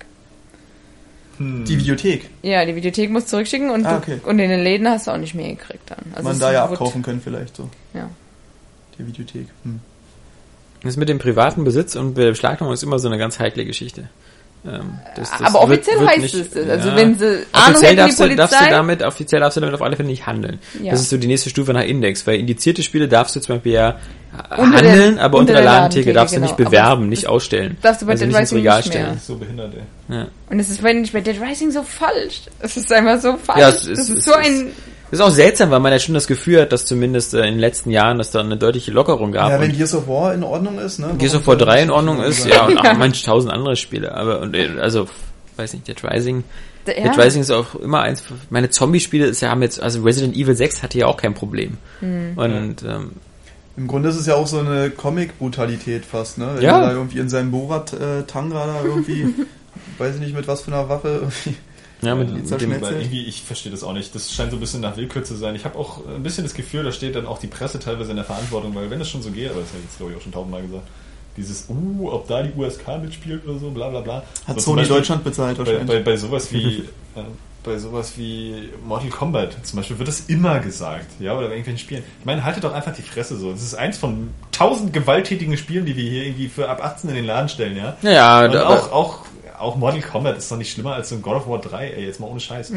[1.40, 1.64] Hm.
[1.64, 2.28] Die Videothek.
[2.42, 4.20] Ja, die Videothek muss zurückschicken und, Ah, du, okay.
[4.26, 5.98] und in den Läden hast du auch nicht mehr gekriegt dann.
[6.14, 7.70] Also man da ja abkaufen können vielleicht so.
[7.94, 8.10] Ja.
[8.98, 9.46] Die Videothek.
[9.64, 9.80] Hm.
[10.82, 14.10] Das mit dem privaten Besitz und der Beschlagnahmung ist immer so eine ganz heikle Geschichte.
[14.62, 16.68] Ähm, das- das aber offiziell wird- wird heißt nicht- es das.
[16.68, 16.96] Also ja.
[16.96, 19.60] wenn sie Ahnung Offiziell hätten, darfst die du, darfst du Polizei, damit, offiziell darfst du
[19.62, 20.58] damit auf alle Fälle nicht handeln.
[20.82, 20.90] Ja.
[20.92, 23.72] Das ist so die nächste Stufe nach Index, weil indizierte Spiele darfst du zum Beispiel
[23.72, 23.96] ja
[24.58, 26.46] Unter der- handeln, aber unter der Ladentheke darfst du genau.
[26.52, 27.78] nicht bewerben, nicht ausstellen.
[27.80, 29.02] darfst du bei also Dead nicht ins Rising Regal nicht mehr.
[29.04, 29.20] stellen.
[29.26, 30.14] So behindert, ey.
[30.16, 30.26] Ja.
[30.50, 32.42] Und es ist bei Dead Rising so falsch.
[32.58, 33.60] Es ist einfach so falsch.
[33.60, 34.72] Ja, es ist- das ist es so ist- ein
[35.10, 37.58] ist auch seltsam, weil man ja schon das Gefühl hat, dass zumindest äh, in den
[37.58, 39.50] letzten Jahren es da eine deutliche Lockerung gab.
[39.50, 41.14] Ja, wenn Gears of War in Ordnung ist, ne?
[41.18, 43.76] Gears of War soll 3 das in Ordnung ist, ja, und auch manch tausend andere
[43.76, 44.14] Spiele.
[44.14, 45.08] Aber, und, äh, also,
[45.56, 46.44] weiß nicht, Dead Rising.
[46.86, 46.94] ja.
[46.94, 50.54] Dead Rising ist auch immer eins, meine Zombie-Spiele ist ja, haben jetzt, also Resident Evil
[50.54, 51.78] 6 hatte ja auch kein Problem.
[52.00, 52.32] Hm.
[52.36, 53.12] Und, ähm,
[53.76, 56.50] Im Grunde ist es ja auch so eine Comic-Brutalität fast, ne?
[56.54, 56.80] Wenn Ja.
[56.80, 59.26] er da irgendwie in seinem Borat-Tanga da irgendwie,
[59.98, 61.56] weiß ich nicht mit was für einer Waffe, irgendwie.
[62.02, 62.72] Ja, mit, die mit dem.
[62.72, 64.14] Aber irgendwie, ich verstehe das auch nicht.
[64.14, 65.54] Das scheint so ein bisschen nach Willkür zu sein.
[65.54, 68.16] Ich habe auch ein bisschen das Gefühl, da steht dann auch die Presse teilweise in
[68.16, 70.18] der Verantwortung, weil wenn es schon so geht, aber das habe ich jetzt glaube ich
[70.18, 70.86] auch schon tausendmal gesagt,
[71.36, 74.16] dieses, uh, ob da die USK mitspielt oder so, bla bla bla.
[74.16, 75.86] Hat so zum Sony Beispiel Deutschland bezahlt bei, wahrscheinlich.
[75.88, 76.78] bei, bei sowas wie
[77.14, 77.22] äh,
[77.62, 81.78] bei sowas wie Mortal Kombat zum Beispiel wird das immer gesagt, ja, oder bei irgendwelchen
[81.78, 82.04] Spielen.
[82.18, 83.52] Ich meine, haltet doch einfach die Fresse so.
[83.52, 87.16] Das ist eins von tausend gewalttätigen Spielen, die wir hier irgendwie für ab 18 in
[87.16, 87.96] den Laden stellen, ja.
[88.02, 89.18] ja, ja, Und da- auch, auch,
[89.60, 92.06] auch Mortal Kombat ist doch nicht schlimmer als so ein God of War 3, ey,
[92.06, 92.72] jetzt mal ohne Scheiß.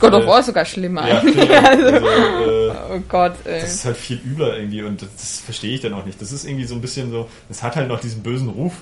[0.00, 1.06] God of äh, War ist sogar schlimmer.
[1.08, 1.48] Ja, eigentlich.
[1.48, 1.64] klar.
[1.68, 3.60] also, äh, oh Gott, ey.
[3.60, 6.20] das ist halt viel übler irgendwie und das, das verstehe ich dann auch nicht.
[6.20, 8.72] Das ist irgendwie so ein bisschen so, das hat halt noch diesen bösen Ruf,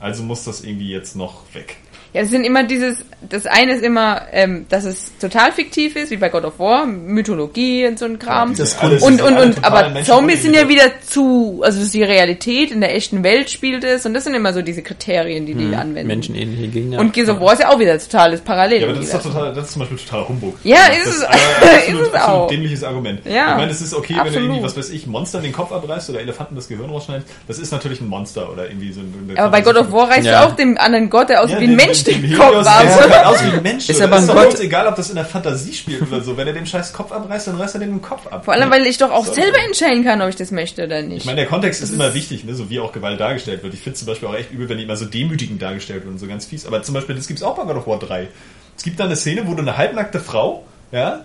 [0.00, 1.76] also muss das irgendwie jetzt noch weg.
[2.16, 6.10] Ja, es sind immer dieses, das eine ist immer, ähm, dass es total fiktiv ist,
[6.10, 8.52] wie bei God of War, Mythologie und so ein Kram.
[8.52, 11.94] Ja, Das alles- und, und, und, aber Zombies sind ja wieder zu, also das ist
[11.94, 15.44] die Realität, in der echten Welt spielt es und das sind immer so diese Kriterien,
[15.44, 16.06] die die anwenden.
[16.06, 17.00] menschenähnliche Gegner.
[17.00, 18.80] Und Gears of War ist ja auch wieder totales Parallel.
[18.80, 20.56] Ja, aber das ist doch total, das ist zum Beispiel totaler Humbug.
[20.64, 21.42] Ja, das ist es- aber ist
[21.76, 22.48] absolut, es absolut auch.
[22.48, 23.20] dämliches Argument.
[23.26, 24.48] Ja, ich meine, es ist okay, wenn du absolut.
[24.48, 27.28] irgendwie, was weiß ich, Monster den Kopf abreißt oder Elefanten das Gehirn rausschneidest.
[27.46, 29.34] Das ist natürlich ein Monster oder irgendwie so ein...
[29.36, 30.40] aber bei God of War reißt Ja.
[30.46, 32.38] du auch dem anderen Gott, der aussieht Ja, wie ein den- Mensch, den- den, den
[32.38, 32.82] Kopf Helios, ab.
[32.82, 33.88] sieht halt aus wie ein Mensch.
[33.88, 34.60] Ist aber ist ein Gott.
[34.60, 36.36] egal, ob das in der Fantasie spielt oder so.
[36.36, 38.44] Wenn er dem scheiß Kopf abreißt, dann reißt er den Kopf ab.
[38.44, 39.34] Vor allem, weil ich doch auch So.
[39.34, 41.18] selber entscheiden kann, ob ich das möchte oder nicht.
[41.18, 42.54] Ich meine, der Kontext ist immer wichtig, ne?
[42.54, 43.74] so wie auch Gewalt dargestellt wird.
[43.74, 46.18] Ich finde zum Beispiel auch echt übel, wenn die immer so demütigend dargestellt wird und
[46.18, 46.66] so ganz fies.
[46.66, 48.28] Aber zum Beispiel, das gibt's auch bei God of War 3.
[48.76, 51.24] Es gibt da eine Szene, wo du eine halbnackte Frau, ja,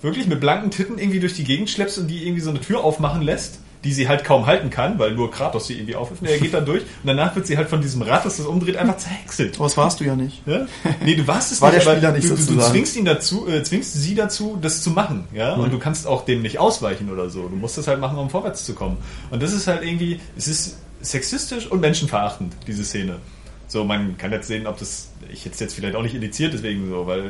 [0.00, 2.84] wirklich mit blanken Titten irgendwie durch die Gegend schleppst und die irgendwie so eine Tür
[2.84, 6.22] aufmachen lässt, die sie halt kaum halten kann, weil nur Kratos sie irgendwie aufhilft.
[6.24, 8.76] Er geht dann durch und danach wird sie halt von diesem Rad, das das umdreht,
[8.76, 9.56] einfach zerhäckselt.
[9.56, 10.42] Aber das warst du ja nicht.
[10.46, 10.66] Ja?
[11.04, 13.62] Nee, du warst es War nicht, der Spieler nicht du, du, zwingst ihn dazu, äh,
[13.62, 17.30] zwingst sie dazu, das zu machen, ja, und du kannst auch dem nicht ausweichen oder
[17.30, 17.48] so.
[17.48, 18.96] Du musst das halt machen, um vorwärts zu kommen.
[19.30, 23.16] Und das ist halt irgendwie, es ist sexistisch und menschenverachtend, diese Szene.
[23.68, 26.88] So, man kann jetzt sehen, ob das, ich jetzt jetzt vielleicht auch nicht indiziert, deswegen
[26.90, 27.22] so, weil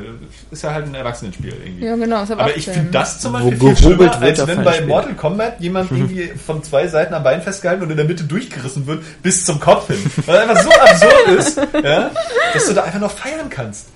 [0.51, 1.85] ist ja halt ein Erwachsenenspiel irgendwie.
[1.85, 2.23] ja, genau.
[2.23, 4.81] ist Aber ich finde das zum Beispiel Wo viel schlimmer, als wenn fallen bei.
[4.85, 8.87] Mortal Kombat jemand irgendwie von zwei Seiten am Bein festgehalten und in der Mitte durchgerissen
[8.87, 9.97] wird bis zum Kopf hin.
[10.25, 12.11] Weil einfach so absurd ist, ja,
[12.53, 13.87] dass du da einfach noch feiern kannst.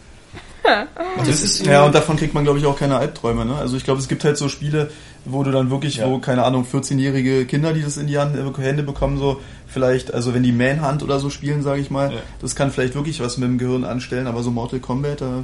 [1.17, 3.45] Und das ist Ja, und davon kriegt man, glaube ich, auch keine Albträume.
[3.45, 3.55] Ne?
[3.55, 4.89] Also ich glaube, es gibt halt so Spiele,
[5.25, 6.07] wo du dann wirklich, Ja.
[6.09, 9.41] wo, keine Ahnung, 14-jährige Kinder, die das in die Hand, äh, Hände bekommen, so
[9.73, 12.19] vielleicht, also wenn die Manhunt oder so spielen, sage ich mal, Ja.
[12.41, 15.43] das kann vielleicht wirklich was mit dem Gehirn anstellen, aber so Mortal Kombat, da,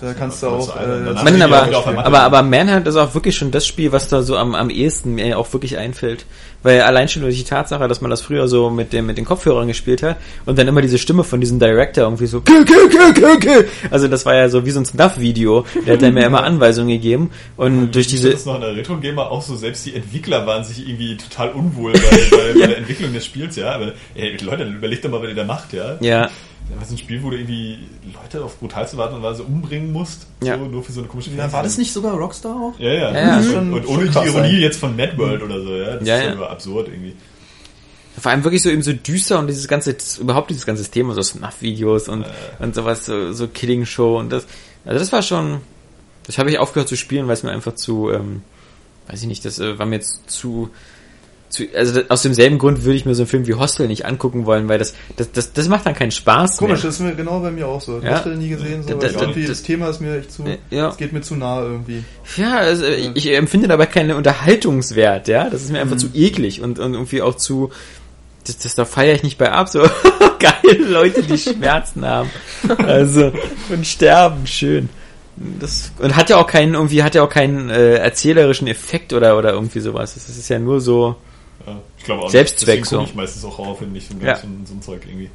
[0.00, 0.76] da kannst du auch...
[0.76, 4.36] Äh, auch aber, aber, aber Manhunt ist auch wirklich schon das Spiel, was da so
[4.36, 6.26] am, am ehesten mir auch wirklich einfällt.
[6.62, 9.24] Weil allein schon durch die Tatsache, dass man das früher so mit dem, mit den
[9.24, 12.88] Kopfhörern gespielt hat und dann immer diese Stimme von diesem Director irgendwie so, kill, kill,
[12.88, 13.68] kill, kill, kill.
[13.90, 15.64] Also das war ja so wie so ein Snuff-Video.
[15.86, 18.76] Der hat dann mir immer Anweisungen gegeben und durch Ich diese, das noch in der
[18.76, 22.78] Retro-Gamer auch so, selbst die Entwickler waren sich irgendwie total unwohl bei, bei, bei der
[22.78, 23.72] Entwicklung des Spiels, ja.
[23.72, 25.96] Aber ey, Leute, überlegt doch mal, was ihr da macht, ja.
[26.00, 26.28] ja,
[26.78, 27.78] Das ist ein Spiel, wo du irgendwie
[28.14, 30.56] Leute auf brutalste Art und Weise umbringen musst, Ja.
[30.58, 32.78] so nur für so eine komische ja, war das nicht sogar Rockstar auch?
[32.78, 33.12] Ja, ja.
[33.12, 33.36] Ja, ja.
[33.38, 34.60] und, Schon- und schon ohne die Ironie sein.
[34.60, 35.96] jetzt von Mad World oder so, ja.
[35.96, 36.46] Das Ja, ist ja.
[36.46, 37.14] absurd irgendwie.
[38.18, 41.22] vor allem wirklich so eben so düster und dieses ganze, überhaupt dieses ganze Thema, so
[41.22, 42.26] Snuff-Videos und,
[42.58, 44.46] und sowas, so, so Killing-Show und das,
[44.84, 45.60] also das war schon,
[46.26, 48.42] das habe ich aufgehört zu spielen, weil es mir einfach zu, ähm,
[49.08, 50.70] weiß ich nicht, das äh, war mir jetzt zu,
[51.50, 54.46] zu, also aus demselben Grund würde ich mir so einen Film wie Hostel nicht angucken
[54.46, 56.86] wollen, weil das, das, das, das macht dann keinen Spaß Komisch, mehr.
[56.86, 57.98] das ist mir genau bei mir auch so.
[57.98, 58.12] Ja.
[58.12, 60.44] Hast du nie gesehen, so, Da- da- irgendwie das- das Thema ist mir echt zu,
[60.70, 60.88] Ja.
[60.88, 62.04] es geht mir zu nah irgendwie.
[62.36, 65.50] Ja, also ich, ich empfinde dabei keinen Unterhaltungswert, ja.
[65.50, 67.70] Das ist mir einfach zu eklig und, und irgendwie auch zu,
[68.46, 69.80] das, das da feiere ich nicht bei ab, so
[70.38, 72.30] geile Leute, die Schmerzen haben.
[72.78, 73.32] Also,
[73.68, 74.88] und sterben, schön.
[75.58, 79.38] Das, und hat ja auch keinen, irgendwie hat ja auch keinen äh, erzählerischen Effekt oder,
[79.38, 80.14] oder irgendwie sowas.
[80.14, 81.16] Das ist ja nur so,
[81.70, 83.00] Ja, ich glaube auch Selbstzweck so.
[83.02, 84.36] ich meistens auch Horrorfilme nicht so, Ja.
[84.36, 85.30] so, ein- so ein Zeug irgendwie.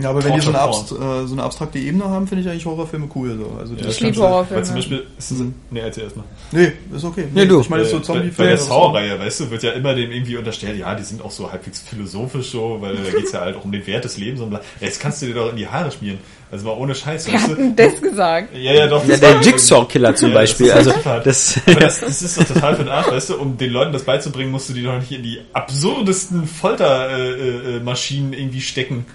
[0.00, 0.94] Ja, aber wenn die so eine, abst äh,
[1.26, 3.36] so eine abstrakte Ebene haben, finde ich eigentlich Horrorfilme cool.
[3.36, 3.58] So.
[3.60, 4.56] Also Ja, Ich liebe Horrorfilme.
[4.60, 6.24] Weil zum Beispiel, ist es, nee, erzähl erst mal.
[6.50, 7.26] Nee, ist okay.
[7.34, 7.60] Nee, du.
[7.60, 10.38] Ich meine, so Äh, zombie bei, der Saw-Reihe, weißt du, wird ja immer dem irgendwie
[10.38, 13.64] unterstellt, ja, die sind auch so halbwegs philosophisch so, weil da geht's ja halt auch
[13.66, 14.62] um den Wert des Lebens und bla.
[14.80, 16.18] Jetzt kannst du dir doch in die Haare schmieren.
[16.52, 17.54] Also mal ohne Scheiß, Wer weißt hat du?
[17.56, 18.54] denn das gesagt?
[18.54, 19.02] Ja, ja, doch.
[19.04, 20.66] Ja, das der war- Jigsaw-Killer zum Ja, das Beispiel.
[20.66, 23.36] ist Also total- das, Aber das, das ist doch total für den Arsch, weißt du?
[23.38, 28.36] Um den Leuten das beizubringen, musst du die doch nicht in die absurdesten Foltermaschinen äh,
[28.36, 29.06] äh, irgendwie stecken,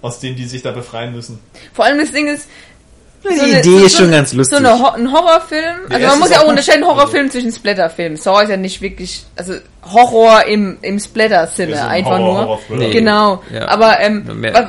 [0.00, 1.38] aus denen die sich da befreien müssen.
[1.74, 2.48] Vor allem das Ding ist,
[3.30, 4.58] die Idee ist schon ganz lustig.
[4.58, 5.76] So eine Ho ein Horrorfilm.
[5.88, 8.16] Also man muss ja auch unterscheiden Horrorfilm zwischen Splatterfilm.
[8.16, 9.54] Saw ist ja nicht wirklich, also
[9.92, 12.78] Horror im, im Splatter-Sinne Ja, so ein einfach Horror- nur.
[12.78, 12.90] Nee.
[12.90, 13.42] Genau.
[13.52, 13.68] Ja.
[13.68, 14.24] Aber ähm,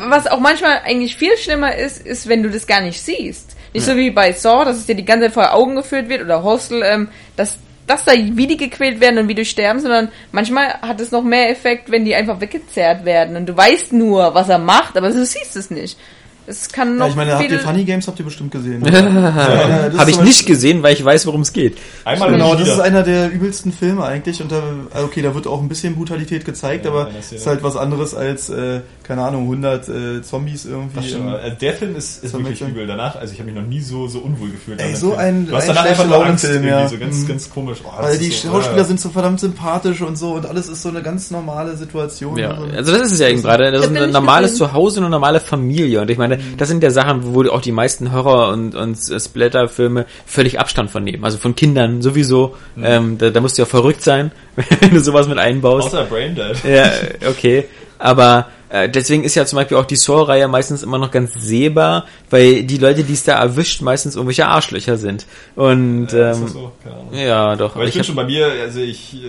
[0.08, 3.56] was auch manchmal eigentlich viel schlimmer ist, ist, wenn du das gar nicht siehst.
[3.74, 6.22] Nicht so wie bei Saw, dass es dir die ganze Zeit vor Augen geführt wird
[6.22, 10.10] oder Hostel, ähm, dass dass da wie die gequält werden und wie die sterben, sondern
[10.32, 14.34] manchmal hat es noch mehr Effekt, wenn die einfach weggezerrt werden und du weißt nur,
[14.34, 15.98] was er macht, aber du siehst es nicht.
[16.46, 18.84] Es kann noch Ja, ich meine, habt ihr Funny Games habt ihr bestimmt gesehen.
[18.94, 21.78] Habe ich nicht gesehen, weil ich weiß, worum es geht.
[22.04, 24.62] Einmal Genau, und das ist einer der übelsten Filme eigentlich und da,
[25.04, 27.40] okay, da wird auch ein bisschen Brutalität gezeigt, Ja, aber Szene.
[27.40, 31.08] ist halt was anderes als, äh, keine Ahnung, 100 äh, Zombies Das irgendwie.
[31.08, 31.24] stimmt.
[31.28, 32.88] im- Also der Film ist, ist So wirklich übel.
[32.88, 34.80] Danach, also ich habe mich noch nie so, so unwohl gefühlt.
[34.82, 35.20] Ey, so Film.
[35.20, 36.88] ein- du hast ein danach einfach schlechter nur Angst irgendwie, ja.
[36.88, 37.28] so ganz, Mhm.
[37.28, 37.78] ganz komisch.
[37.84, 40.70] Oh, das Weil die so, Schauspieler äh, sind so verdammt sympathisch und so und alles
[40.70, 42.38] ist so eine ganz normale Situation.
[42.38, 43.72] Ja, Also, also das ist es ja eben gerade.
[43.72, 44.68] Das Ich ist ein normales gesehen.
[44.70, 46.02] Zuhause und eine normale Familie.
[46.02, 50.06] Und ich meine, das sind ja Sachen, wo auch die meisten Horror- und, und Splatter-Filme
[50.26, 51.24] völlig Abstand von nehmen.
[51.26, 52.56] Also von Kindern sowieso.
[52.82, 54.32] Ähm, da, da musst du ja verrückt sein,
[54.80, 55.88] wenn du sowas mit einbaust.
[55.88, 56.64] Außer Braindead.
[56.64, 56.90] Ja,
[57.30, 57.66] okay.
[58.00, 62.06] Aber äh, deswegen ist ja zum Beispiel auch die Saw-Reihe meistens immer noch ganz sehbar,
[62.32, 65.28] weil die Leute, die es da erwischt, meistens irgendwelche Arschlöcher sind.
[65.56, 66.72] Und Ja, ist ähm, das so?
[66.84, 67.14] Keine Ahnung.
[67.14, 67.76] ja, doch.
[67.76, 69.28] Aber ich, Ich bin schon bei mir, also ich, äh,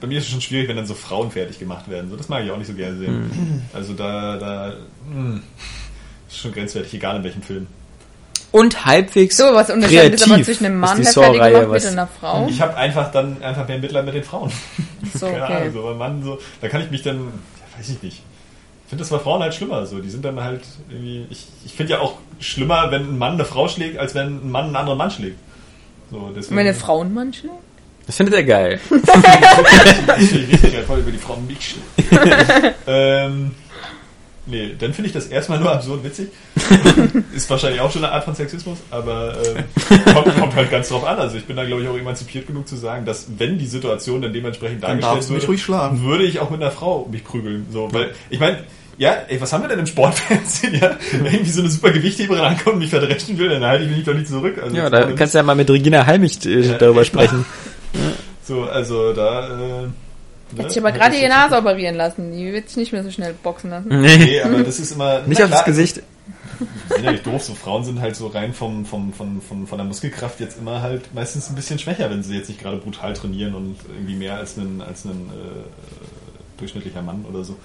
[0.00, 2.08] bei mir ist es schon schwierig, wenn dann so Frauen fertig gemacht werden.
[2.10, 3.30] So, das mag ich auch nicht so gerne sehen.
[3.30, 3.62] Hm.
[3.74, 4.72] Also da, da,
[5.12, 5.40] mh,
[6.30, 7.66] ist schon grenzwertig, egal in welchem Film.
[8.52, 12.08] und halbwegs So, was unterscheidet aber zwischen einem Mann, der fertig gemacht wird, und einer
[12.20, 12.46] Frau?
[12.48, 14.50] Ich habe einfach dann einfach mehr Mitleid mit den Frauen.
[15.12, 15.52] So, Keine okay.
[15.56, 18.22] Ahnung, so, Mann so, da kann ich mich dann, ja, weiß ich nicht.
[18.88, 21.74] Ich finde das bei Frauen halt schlimmer, so, die sind dann halt irgendwie, ich, ich
[21.74, 24.76] finde ja auch schlimmer, wenn ein Mann eine Frau schlägt, als wenn ein Mann einen
[24.76, 25.36] anderen Mann schlägt.
[26.10, 26.54] So, deswegen.
[26.54, 27.52] Und wenn eine Frau einen Mann schlägt?
[28.06, 28.80] Das findet er geil.
[30.18, 32.74] Ich will richtig geil, voll über die Frauen mich schlägt.
[32.86, 33.50] ähm,
[34.46, 36.28] nee, dann finde ich das erstmal nur absurd witzig.
[37.34, 39.64] Ist wahrscheinlich auch schon eine Art von Sexismus, aber ähm,
[40.14, 41.18] kommt, kommt halt ganz drauf an.
[41.18, 44.22] Also ich bin da, glaube ich, auch emanzipiert genug zu sagen, dass wenn die Situation
[44.22, 46.02] dann dementsprechend Dann dargestellt mich würde, ruhig schlagen.
[46.02, 47.66] würde ich auch mit einer Frau mich prügeln.
[47.70, 48.64] So, weil, ich meine,
[48.98, 50.96] ja, ey, was haben wir denn im Sportfernsehen, ja?
[51.12, 54.04] Wenn irgendwie so eine super Gewichtheberin ankommt und mich verdreschen will, dann halte ich mich
[54.04, 54.60] doch nicht zurück.
[54.62, 57.44] Also, Ja, da kannst du ja mal mit Regina Halmich äh, darüber sprechen.
[58.44, 59.92] So, also da, äh, ne?
[60.56, 62.32] Hätte ich aber gerade ihre Nase operieren lassen.
[62.32, 63.88] Die wird sich nicht mehr so schnell boxen lassen.
[63.88, 64.16] Nee.
[64.16, 65.20] Nee, aber das ist immer.
[65.26, 66.02] Nicht auf das Gesicht.
[66.58, 69.66] Die sind ja nicht doof, so Frauen sind halt so rein vom, vom, von, von,
[69.66, 72.78] von der Muskelkraft jetzt immer halt meistens ein bisschen schwächer, wenn sie jetzt nicht gerade
[72.78, 77.56] brutal trainieren und irgendwie mehr als ein, als ein äh, durchschnittlicher Mann oder so.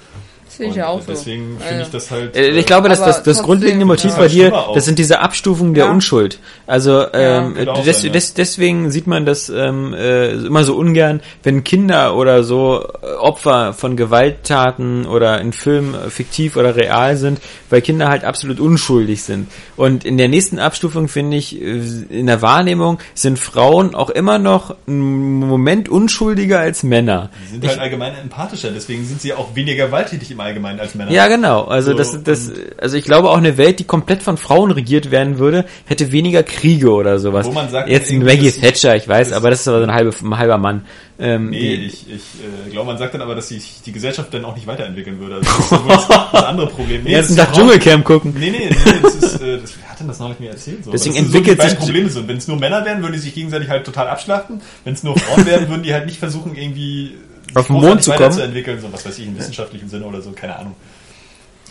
[0.47, 1.07] Sehe ich ja auch so.
[1.07, 1.81] Deswegen finde ja.
[1.81, 2.35] ich das halt.
[2.35, 5.73] Äh, Ich glaube, dass das, das grundlegende Motiv ja, bei dir, das sind diese Abstufungen
[5.73, 5.91] der Ja.
[5.91, 6.39] Unschuld.
[6.67, 8.11] Also ähm, auch des, sein, ja.
[8.13, 13.13] des, deswegen sieht man das ähm, äh, immer so ungern, wenn Kinder oder so äh,
[13.15, 17.39] Opfer von Gewalttaten oder in Filmen äh, fiktiv oder real sind,
[17.69, 19.49] weil Kinder halt absolut unschuldig sind.
[19.75, 24.37] Und in der nächsten Abstufung finde ich, äh, in der Wahrnehmung sind Frauen auch immer
[24.37, 27.31] noch einen Moment unschuldiger als Männer.
[27.45, 31.11] Die sind halt allgemein empathischer, deswegen sind sie auch weniger gewalttätig im Allgemeinen als Männer.
[31.11, 31.63] Ja, genau.
[31.63, 35.11] Also So, das, das, also ich glaube auch eine Welt, die komplett von Frauen regiert
[35.11, 37.45] werden würde, hätte weniger Kriege oder sowas.
[37.45, 40.13] Wo man sagt, Jetzt Maggie Thatcher, ich weiß, aber das ist aber so ein, halbe,
[40.21, 40.85] ein halber Mann.
[41.19, 42.21] Ähm, Nee, die, ich, ich
[42.67, 45.35] äh, glaube, man sagt dann aber, dass sich die Gesellschaft dann auch nicht weiterentwickeln würde.
[45.35, 45.49] Also
[45.87, 47.03] das ist das, andere Problem.
[47.03, 48.33] Nee, ist Tag Dschungelcamp gucken.
[48.37, 50.83] Nee, nee, nee, das ist, äh, das, wer hat denn das noch nicht mehr erzählt?
[50.83, 50.91] So.
[50.91, 52.27] Deswegen das entwickelt so sich- Probleme so.
[52.27, 54.61] Wenn es nur Männer wären, würden die sich gegenseitig halt total abschlachten.
[54.83, 57.11] Wenn es nur Frauen wären, würden die halt nicht versuchen, irgendwie
[57.55, 58.21] Auf den Mond zu kommen.
[58.23, 60.75] weiterzuentwickeln, so was weiß ich, im wissenschaftlichen Sinne oder so, keine Ahnung.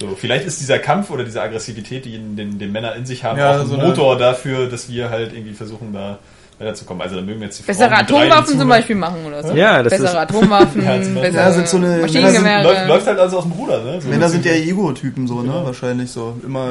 [0.01, 3.39] So, vielleicht ist dieser Kampf oder diese Aggressivität, die den, den Männer in sich haben,
[3.39, 6.19] Ja, auch ein so eine- Motor dafür, dass wir halt irgendwie versuchen, da
[6.59, 7.03] weiterzukommen.
[7.03, 8.69] Also da mögen wir jetzt die Bessere Frauen, die Atomwaffen zum.
[8.69, 9.55] Beispiel machen oder so.
[9.55, 12.63] Ja, das Bessere ist- Atomwaffen, Ja, bessere Ja, sind so eine- Maschinengewehre.
[12.63, 14.01] Läuft, läuft halt also aus dem Ruder, ne?
[14.01, 15.49] So Männer sind ja Ego-Typen so, ne?
[15.53, 15.65] Genau.
[15.67, 16.37] Wahrscheinlich so.
[16.45, 16.71] Immer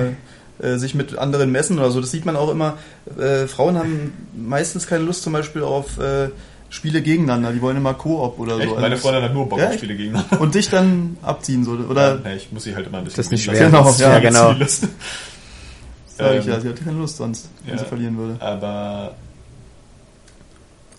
[0.62, 2.02] äh, sich mit anderen messen oder so.
[2.02, 2.78] Das sieht man auch immer.
[3.20, 6.30] Äh, Frauen haben meistens keine Lust zum Beispiel auf äh,
[6.72, 7.52] Spiele gegeneinander.
[7.52, 8.70] Die wollen immer Koop oder Echt?
[8.70, 8.76] so.
[8.76, 9.74] Meine Also Freundin hat nur Bock Ja, auf?
[9.74, 10.40] Spiele gegeneinander.
[10.40, 11.72] Und dich dann abziehen so.
[11.74, 13.18] Oder Ja, ich muss sie halt immer ein bisschen.
[13.18, 13.70] Das ist nicht schwer.
[13.70, 14.54] Genau, ja, genau.
[14.58, 17.80] sag ich Ähm, ja, sie hat keine Lust sonst, wenn ja.
[17.80, 18.42] sie verlieren würde.
[18.42, 19.16] Aber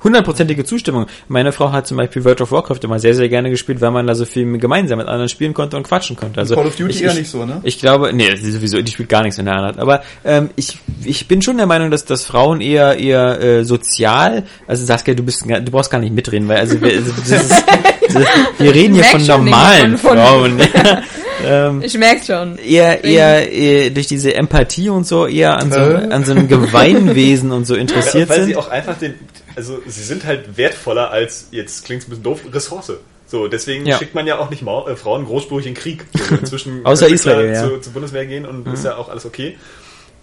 [0.05, 1.07] hundertprozentige Zustimmung.
[1.29, 4.07] Meine Frau hat zum Beispiel World of Warcraft immer sehr, sehr gerne gespielt, weil man
[4.07, 6.41] da so viel gemeinsam mit anderen spielen konnte und quatschen konnte.
[6.41, 7.61] Also Call of Duty ich, eher ich, nicht so, ne?
[7.63, 9.79] Ich glaube, nee, sie sowieso, die spielt gar nichts in der Hand.
[9.79, 14.45] Aber ähm, ich, ich bin schon der Meinung, dass, dass Frauen eher eher äh, sozial,
[14.67, 17.65] also Saskia, du bist, du brauchst gar nicht mitreden, weil also, wir, also das ist,
[18.59, 20.61] wir reden hier von normalen von- von- Frauen.
[21.45, 22.59] ähm, Ich merk's schon.
[22.59, 26.09] eher, eher, eher durch diese Empathie und so eher an so, Äh?
[26.13, 28.57] an so einem Gemeinwesen und so interessiert weil sie sind.
[28.57, 29.15] auch einfach den,
[29.57, 32.93] also sie sind halt wertvoller als, jetzt klingt ein bisschen doof, Ressource.
[33.27, 33.97] So, deswegen Ja.
[33.99, 36.05] schickt man ja auch nicht Mau- äh, Frauen großspurig in Krieg.
[36.29, 37.63] So, inzwischen Außer sie Israel, ja.
[37.67, 39.57] Zu, zur Bundeswehr gehen und ist ja auch alles okay.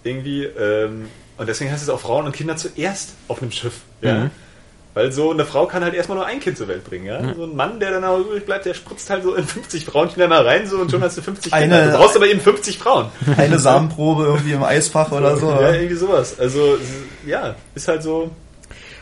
[0.04, 1.06] Irgendwie, ähm,
[1.36, 3.74] und deswegen heißt es auch Frauen und Kinder zuerst auf einem Schiff.
[4.00, 4.14] Ja.
[4.14, 4.30] Mhm.
[4.92, 7.34] Weil so eine Frau kann halt erstmal nur ein Kind zur Welt bringen, ja.
[7.34, 10.26] So ein Mann, der dann auch übrig bleibt, der spritzt halt so in 50 Frauenkinder
[10.26, 11.92] mal rein, so und schon hast du 50 Eine- Kinder.
[11.92, 13.06] Du brauchst aber eben 50 Frauen.
[13.36, 15.48] Eine Samenprobe irgendwie im Eisfach oder so.
[15.48, 16.38] Ja, irgendwie sowas.
[16.40, 16.76] Also,
[17.24, 18.30] ja, ist halt so.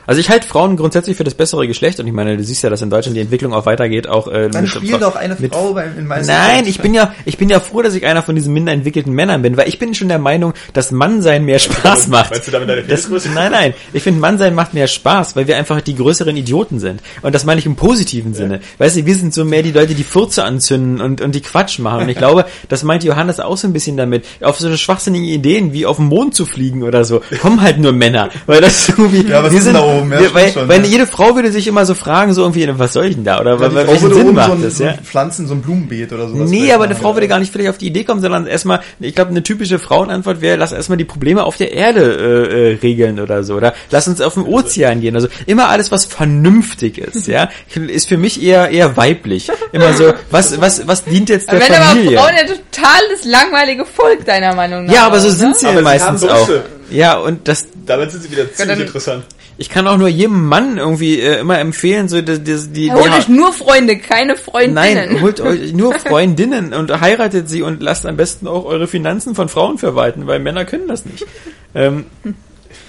[0.09, 2.71] Also ich halte Frauen grundsätzlich für das bessere Geschlecht und ich meine, du siehst ja,
[2.71, 5.75] dass in Deutschland die Entwicklung auch weitergeht, auch äh, Dann spiel doch eine mit Frau
[5.75, 8.35] beim in meisten Nein, ich bin ja, ich bin ja froh, dass ich einer von
[8.35, 12.09] diesen minder entwickelten Männern bin, weil ich bin schon der Meinung, dass Mannsein mehr Spaß
[12.09, 12.31] macht.
[12.31, 13.07] Meinst du damit deine das?
[13.35, 13.75] Nein, nein.
[13.93, 17.03] Ich finde, Mannsein macht mehr Spaß, weil wir einfach die größeren Idioten sind.
[17.21, 18.61] Und das meine ich im positiven Sinne.
[18.79, 21.81] Weißt du, wir sind so mehr die Leute, die Furze anzünden und, und die Quatsch
[21.81, 22.05] machen.
[22.05, 24.25] Und ich glaube, das meint Johannes auch so ein bisschen damit.
[24.41, 27.93] Auf so schwachsinnige Ideen wie auf den Mond zu fliegen oder so, kommen halt nur
[27.93, 28.31] Männer.
[28.47, 30.13] Weil das ist so wie, Ja, was wir ist denn da oben?
[30.13, 30.87] Ja, weil, schon, weil ja.
[30.87, 33.41] jede Frau würde sich immer so fragen, so irgendwie, was soll ich denn da?
[33.41, 34.95] Oder Ja, weil, welchen Sinn oben macht so ein, das, so ja?
[35.03, 36.51] Pflanzen, so ein Blumenbeet oder sowas.
[36.51, 39.15] Nee, aber eine Frau würde gar nicht vielleicht auf die Idee kommen, sondern erstmal, ich
[39.15, 43.21] glaube, eine typische Frauenantwort wäre, lass erstmal die Probleme auf der Erde äh, äh, regeln
[43.21, 43.55] oder so.
[43.55, 45.15] Oder lass uns auf den Ozean gehen.
[45.15, 49.51] Also immer alles, was vernünftig ist, ja, ist für mich eher eher weiblich.
[49.73, 52.19] Immer so, was, was, was dient jetzt der Aber wenn aber Familie?
[52.19, 54.95] Frauen ja total das langweilige Volk, deiner Meinung nach.
[54.95, 56.49] ja, aber so sind sie Aber ja meistens auch.
[56.91, 59.25] Ja, und das, Damit sind sie wieder ziemlich dann- interessant.
[59.59, 63.13] ich kann auch nur jedem Mann irgendwie äh, immer empfehlen, so die, die, die, Holt
[63.13, 64.75] euch nur Freunde, keine Freundinnen.
[64.75, 69.35] Nein, holt euch nur Freundinnen und heiratet sie und lasst am besten auch eure Finanzen
[69.35, 71.27] von Frauen verwalten, weil Männer können das nicht.
[71.75, 72.07] Ähm,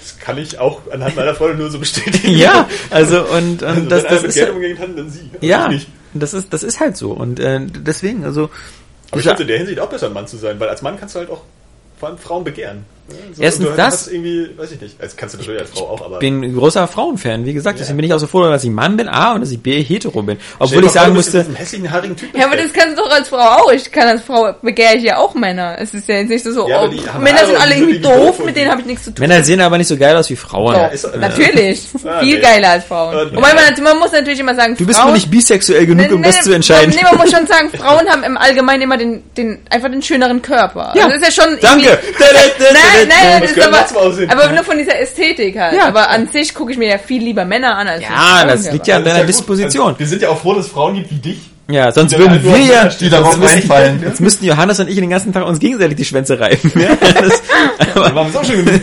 [0.00, 2.30] Das kann ich auch anhand meiner Freunde nur so bestätigen.
[2.38, 5.30] ja, also und, und Also, das, das mit ist Geld ja, umgehen kann, dann sie.
[5.40, 5.88] ja, Ich nicht.
[6.14, 8.48] das ist das ist halt so und äh, deswegen also
[9.10, 10.98] Aber ich finde in der Hinsicht auch besser, ein Mann zu sein, weil als Mann
[10.98, 11.42] kannst du halt auch
[11.98, 12.84] vor allem Frauen begehren.
[13.10, 14.08] Ja, so, Erstens du das.
[14.08, 14.96] Irgendwie, weiß ich nicht.
[15.02, 16.18] Das kannst du natürlich als Frau auch, aber.
[16.18, 17.82] bin ein großer Frauenfan, wie gesagt, Ja.
[17.82, 19.82] deswegen bin ich auch so froh, dass ich Mann bin, A, und dass ich B,
[19.82, 20.38] hetero bin.
[20.58, 22.38] Obwohl ich sagen du bist mit musste, hässlichen, haarigen Typen.
[22.38, 23.72] Ja, aber das kannst du doch als Frau auch.
[23.72, 25.76] Ich kann als Frau begehre ich ja auch Männer.
[25.78, 28.36] Es ist ja jetzt nicht so, so Ja, oh, Männer sind und alle irgendwie doof,
[28.38, 29.26] doof mit denen habe ich nichts zu tun.
[29.26, 30.74] Männer sehen aber nicht so geil aus wie Frauen.
[30.74, 31.82] Doch, ist- natürlich.
[32.04, 32.40] Ah, Viel nee.
[32.40, 33.14] geiler als Frauen.
[33.14, 33.24] Ah.
[33.36, 36.22] Wobei man, man muss natürlich immer sagen, Du bist Frauen, nur nicht bisexuell genug, um
[36.22, 36.90] das zu entscheiden.
[36.94, 40.40] Nee, man muss schon sagen, Frauen haben im Allgemeinen immer den, den, einfach den schöneren
[40.42, 40.92] Körper.
[40.94, 41.98] Ja, Also das ist ja schon danke.
[43.08, 45.76] Nein, nein, das ist aber, aber nur von dieser Ästhetik halt.
[45.76, 45.86] Ja.
[45.86, 48.70] Aber an sich gucke ich mir ja viel lieber Männer an als Ja, Frauen das
[48.72, 49.24] liegt ja an deiner.
[49.24, 49.86] Disposition.
[49.88, 51.38] Also, wir sind ja auch froh, dass es Frauen gibt wie dich.
[51.68, 54.02] Ja, sonst würden halt wir ja, auf Die darauf sonst müssten- einfallen.
[54.04, 56.72] Jetzt müssten Johannes und ich den ganzen Tag uns gegenseitig die Schwänze reiben.
[56.74, 57.42] Ja, das,
[57.94, 58.80] waren wir es auch schon genug.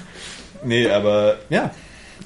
[0.64, 1.70] nee, aber, ja.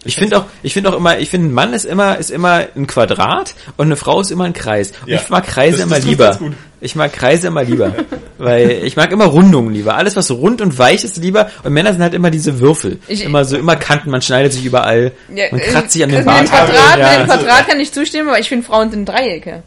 [0.04, 2.64] Ich finde auch, ich finde auch immer, ich finde ein Mann ist immer, ist immer
[2.76, 4.92] ein Quadrat und eine Frau ist immer ein Kreis.
[5.02, 5.20] Und Ja.
[5.20, 6.38] ich mag Kreise Das- immer das lieber.
[6.80, 7.92] Ich mag Kreise immer lieber.
[8.38, 9.96] weil ich mag immer Rundungen lieber.
[9.96, 11.48] Alles, was rund und weich ist, lieber.
[11.64, 12.98] Und Männer sind halt immer diese Würfel.
[13.08, 15.12] Ich- immer so, immer Kanten, man schneidet sich überall.
[15.34, 16.66] Ja, man kratzt sich an den das mit dem Bart.
[16.68, 17.10] Quadrat, Ja.
[17.10, 19.62] mit dem Quadrat kann ich zustimmen, aber ich finde Frauen sind Dreiecke.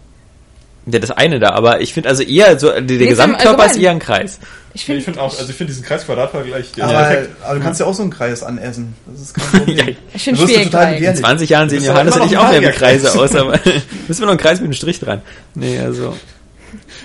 [0.91, 3.77] Ja, das eine da, aber ich finde also eher so, der, der im Gesamtkörper ist
[3.77, 4.39] eher ein Kreis.
[4.73, 7.79] Ich Ich finde, finde auch, also ich finde diesen Kreis-Quadrat-Vergleich, der ist Aber, du kannst
[7.79, 8.95] ja auch so einen Kreis anessen.
[9.07, 9.77] Das ist kein Problem.
[9.87, 10.63] Ja, ich finde schwierig.
[10.65, 10.87] total.
[10.89, 11.19] In begehrlich.
[11.21, 13.17] 20 Jahren sehen Johannes und ich auch mehr Kreise Kreis.
[13.17, 13.59] aus, aber
[14.07, 15.21] müssen wir noch einen Kreis mit einem Strich dran.
[15.55, 16.15] Nee, also.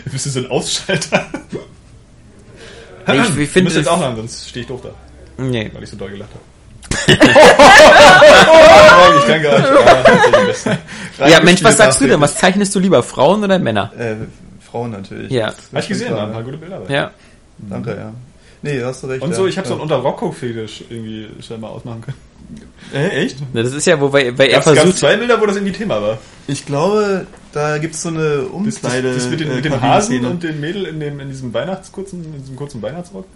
[0.05, 1.27] Du bist so ein Ausschalter.
[3.06, 4.90] Nee, ich, ich Du finde musst jetzt auch lang, sonst stehe ich doof da,
[5.43, 5.70] Nee.
[5.74, 6.40] weil ich so doll gelacht habe.
[7.09, 7.18] Ich
[9.26, 9.68] kann gar nicht.
[10.47, 10.78] Beste.
[11.26, 12.20] Ja, Mensch, was sagst du denn?
[12.20, 13.93] Was zeichnest du lieber, Frauen oder Männer?
[13.98, 14.14] Äh,
[14.70, 15.31] Frauen natürlich.
[15.31, 15.47] Ja.
[15.47, 16.78] Das ist Hab ich gesehen, waren ein paar gute Bilder.
[16.78, 16.94] dabei.
[16.94, 17.10] Ja.
[17.59, 18.12] Danke, ja.
[18.62, 19.22] Nee, hast du recht.
[19.22, 19.36] Und ja.
[19.36, 19.97] so, ich habe so einen ja.
[19.97, 22.16] Unter-Rocco-Fetisch irgendwie scheinbar ausmachen können.
[22.93, 23.39] Äh, echt?
[23.52, 24.98] Das ist ja, wobei weil er versucht.
[24.98, 26.18] zwei Bilder, wo das irgendwie Thema war.
[26.47, 29.14] Ich glaube, da gibt's so eine Das, das, Umkleide.
[29.14, 29.81] das mit den, äh, mit dem.
[29.81, 33.26] Hasen und dem Mädel in, dem, in diesem Weihnachtskurzen, in diesem kurzen Weihnachtsrock.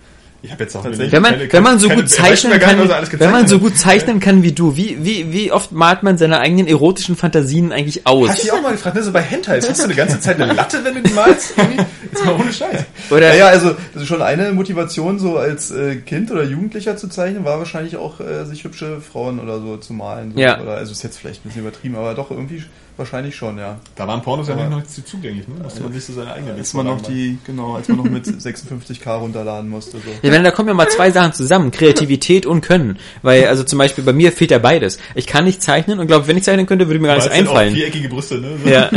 [0.41, 1.11] Ich habe jetzt auch Tatsächlich.
[1.11, 3.49] Wenn man, keine- wenn man so keine- gut zeichnen kann, was er alles wenn man
[3.49, 7.17] so gut zeichnen kann wie du, wie, wie, wie oft malt man seine eigenen erotischen
[7.17, 8.29] Fantasien eigentlich aus?
[8.29, 10.41] Hast du dich auch mal gefragt, ne, so bei Hentais, hast du eine ganze Zeit
[10.41, 11.55] eine Latte, wenn du die malst?
[11.57, 11.83] Irgendwie?
[12.13, 12.85] Jetzt mal ohne Scheiß.
[13.11, 16.97] Oder, Ja, ja, also das ist schon eine Motivation, so als äh, Kind oder Jugendlicher
[16.97, 20.35] zu zeichnen, war wahrscheinlich auch, äh, sich hübsche Frauen oder so zu malen.
[20.35, 20.41] So.
[20.41, 20.61] Ja.
[20.63, 22.63] Oder, also ist jetzt vielleicht ein bisschen übertrieben, aber doch irgendwie
[22.99, 23.77] wahrscheinlich schon, ja.
[23.97, 25.55] Da waren Pornos ja Aber- noch nicht so zugänglich, ne?
[25.63, 28.27] Musste man nicht so seine eigene Als man noch die, genau, als man noch mit
[28.27, 29.99] 56k runterladen musste.
[29.99, 30.11] So.
[30.23, 32.99] Ja, wenn, da kommen ja mal zwei Sachen zusammen, Kreativität und Können.
[33.23, 34.99] Weil, also zum Beispiel bei mir fehlt ja beides.
[35.15, 37.47] Ich kann nicht zeichnen und glaube, wenn ich zeichnen könnte, würde mir gar nichts sind
[37.49, 37.75] auch einfallen.
[37.75, 38.59] viereckige Brüste, ne?
[38.63, 38.69] So.
[38.69, 38.91] Ja.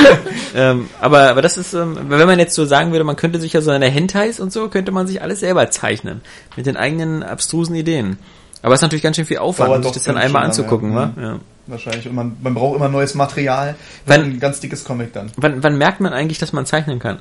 [0.54, 3.52] ähm, aber, aber das ist, ähm, wenn man jetzt so sagen würde, man könnte sich
[3.52, 6.20] ja so seine Hentais und so, könnte man sich alles selber zeichnen.
[6.56, 8.18] Mit den eigenen abstrusen Ideen.
[8.62, 11.22] Aber es ist natürlich ganz schön viel Aufwand, sich das dann einmal anzugucken, lange, wa?
[11.22, 11.38] Ja.
[11.66, 12.08] Wahrscheinlich.
[12.08, 13.74] Und man, man braucht immer neues Material.
[14.06, 15.30] Wann- ein ganz dickes Comic dann.
[15.36, 17.18] Wann, wann merkt man eigentlich, dass man zeichnen kann?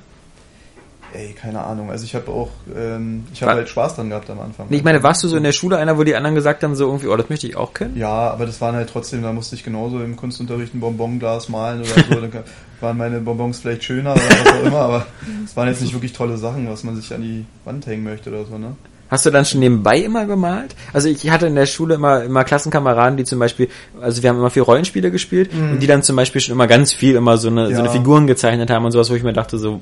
[1.14, 1.90] Ey, keine Ahnung.
[1.92, 4.66] Also ich habe auch, ähm, ich habe halt Spaß dran gehabt am Anfang.
[4.70, 6.76] Nee, ich meine, warst du so in der Schule einer, wo die anderen gesagt haben,
[6.76, 7.96] so irgendwie, oh, das möchte ich auch können?
[7.96, 11.80] Ja, aber das waren halt trotzdem, da musste ich genauso im Kunstunterricht ein Bonbonglas malen
[11.82, 12.22] oder so.
[12.28, 12.44] Dann
[12.82, 15.06] waren meine Bonbons vielleicht schöner oder was auch immer, aber
[15.46, 18.30] es waren jetzt nicht wirklich tolle Sachen, was man sich an die Wand hängen möchte
[18.30, 18.76] oder so, ne?
[19.10, 20.76] Hast du dann schon nebenbei immer gemalt?
[20.92, 23.68] Also ich hatte in der Schule immer, immer Klassenkameraden, die zum Beispiel,
[24.02, 26.92] also wir haben immer viel Rollenspiele gespielt und die dann zum Beispiel schon immer ganz
[26.94, 27.76] viel immer so eine, so Mhm.
[27.78, 27.80] Ja.
[27.84, 29.80] eine Figuren gezeichnet haben und sowas, wo ich mir dachte so,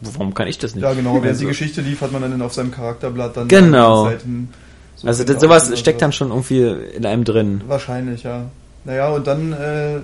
[0.00, 0.84] warum kann ich das nicht?
[0.84, 1.12] Ja, genau.
[1.14, 4.04] Während Also- die Geschichte lief, hat man dann auf seinem Charakterblatt dann Genau.
[4.06, 4.48] Seiten
[4.96, 6.04] so Also das, sowas steckt so.
[6.04, 6.62] dann schon irgendwie
[6.96, 7.60] in einem drin.
[7.66, 8.44] Wahrscheinlich, ja.
[8.86, 9.96] Naja, und dann, äh,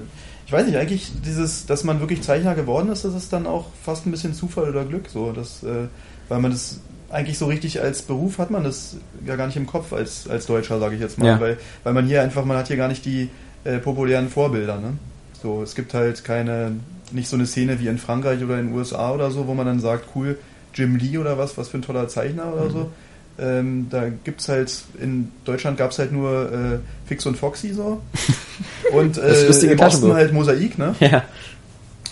[0.47, 3.67] ich weiß nicht, eigentlich dieses, dass man wirklich Zeichner geworden ist, das ist dann auch
[3.83, 5.87] fast ein bisschen Zufall oder Glück, so, dass, äh,
[6.29, 6.81] weil man das
[7.13, 10.47] eigentlich so richtig als Beruf hat man das ja gar nicht im Kopf als, als
[10.47, 11.41] Deutscher, sage ich jetzt mal, Ja.
[11.41, 13.29] weil, weil man hier einfach, man hat hier gar nicht die
[13.65, 14.95] äh, populären Vorbilder, ne?
[15.43, 16.73] So, es gibt halt keine,
[17.11, 19.67] nicht so eine Szene wie in Frankreich oder in den USA oder so, wo man
[19.67, 20.39] dann sagt, cool,
[20.75, 22.91] Jim Lee oder was, was für ein toller Zeichner oder so.
[23.39, 26.79] Ähm, da gibt's halt, in Deutschland gab's halt nur äh,
[27.09, 28.01] Fix und Foxy so.
[28.93, 30.95] Und Das äh, lustige im Osten halt Mosaik, ne?
[31.01, 31.25] Ja.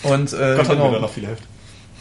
[0.03, 0.87] Und äh, Gott hat genau.
[0.87, 1.43] mir da noch viel Heft.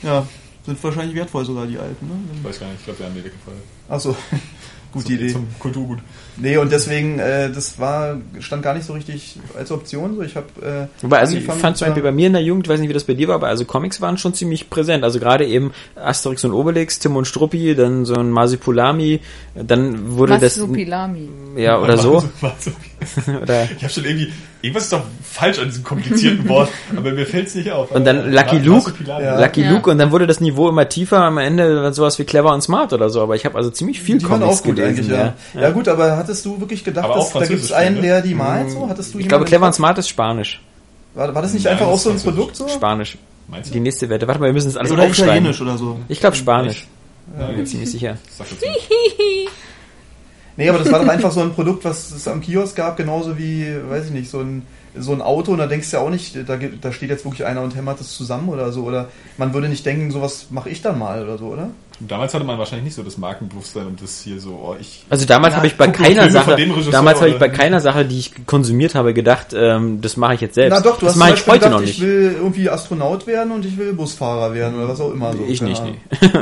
[0.02, 0.26] Ja,
[0.70, 2.48] sind wahrscheinlich wertvoll sogar die alten, Ich ne?
[2.48, 3.58] weiß gar nicht, ich glaube, wir haben die weggefeuert.
[3.88, 4.16] Achso,
[4.92, 5.32] gute Zum- Idee.
[5.32, 5.98] Zum Kulturgut.
[6.36, 10.16] Nee, und deswegen, äh, das war, stand gar nicht so richtig als Option.
[10.16, 12.66] So, ich habe äh, Wobei, also ich fand zum Beispiel bei mir in der Jugend,
[12.66, 15.04] ich weiß nicht, wie das bei dir war, aber also Comics waren schon ziemlich präsent.
[15.04, 19.20] Also gerade eben Asterix und Obelix, Tim und Struppi, dann so ein Masipulami,
[19.54, 21.28] dann wurde das Masupilami.
[21.56, 22.24] ja oder so
[23.42, 24.32] oder Ich habe schon irgendwie,
[24.62, 27.90] irgendwas ist doch falsch an diesem komplizierten Wort, aber mir fällt's nicht auf.
[27.90, 28.92] Und dann Lucky Ma- Luke.
[29.06, 29.40] Ja.
[29.40, 29.70] Lucky Ja.
[29.72, 32.62] Luke und dann wurde das Niveau immer tiefer, am Ende dann sowas wie Clever und
[32.62, 35.10] Smart oder so, aber ich habe also ziemlich viel die Comics auch gut gelesen.
[35.10, 35.34] ja.
[35.54, 35.70] ja.
[35.70, 38.02] gut, aber hattest du wirklich gedacht, dass da gibt's Französisch, einen, ne?
[38.02, 38.88] der die malt so?
[38.88, 39.72] Hattest du Ich glaube, Clever und?
[39.74, 40.60] Smart ist Spanisch.
[41.14, 42.20] War, war das nicht Nein, einfach das auch so ein.
[42.20, 42.68] Produkt so?
[42.68, 43.18] Spanisch.
[43.48, 43.72] Meinst du?
[43.74, 44.28] Die nächste Wette.
[44.28, 45.30] Warte mal, wir müssen das alles Oder aufschreiben.
[45.32, 45.98] italienisch oder so.
[46.06, 46.86] Ich glaube Spanisch.
[47.38, 48.16] Ja, Bin mir ziemlich sicher.
[50.56, 53.38] Nee, aber das war doch einfach so ein Produkt, was es am Kiosk gab, genauso
[53.38, 54.62] wie, weiß ich nicht, so ein,
[54.96, 57.46] so ein Auto und da denkst du ja auch nicht, da, da steht jetzt wirklich
[57.46, 58.84] einer und hämmert das zusammen oder so.
[58.84, 59.08] Oder
[59.38, 61.70] man würde nicht denken, sowas mache ich dann mal oder so, oder?
[62.00, 65.04] Damals hatte man wahrscheinlich nicht so das Markenbewusstsein und das hier so, oh, ich.
[65.10, 66.56] Also damals Ja, habe ich bei keiner Filme Sache,
[66.90, 70.40] damals habe ich bei keiner Sache, die ich konsumiert habe, gedacht, ähm, das mache ich
[70.40, 70.74] jetzt selbst.
[70.76, 72.00] Na doch, du das hast mache ich heute gedacht, noch ich nicht.
[72.00, 75.32] will irgendwie Astronaut werden und ich will Busfahrer werden oder was auch immer.
[75.34, 75.44] So.
[75.46, 75.98] Ich nicht, nee.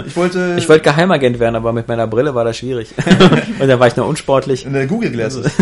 [0.07, 2.95] Ich wollte, Ich wollte Geheimagent werden, aber mit meiner Brille war das schwierig.
[3.59, 4.65] und dann war ich noch unsportlich.
[4.65, 5.51] in der Google Glasses.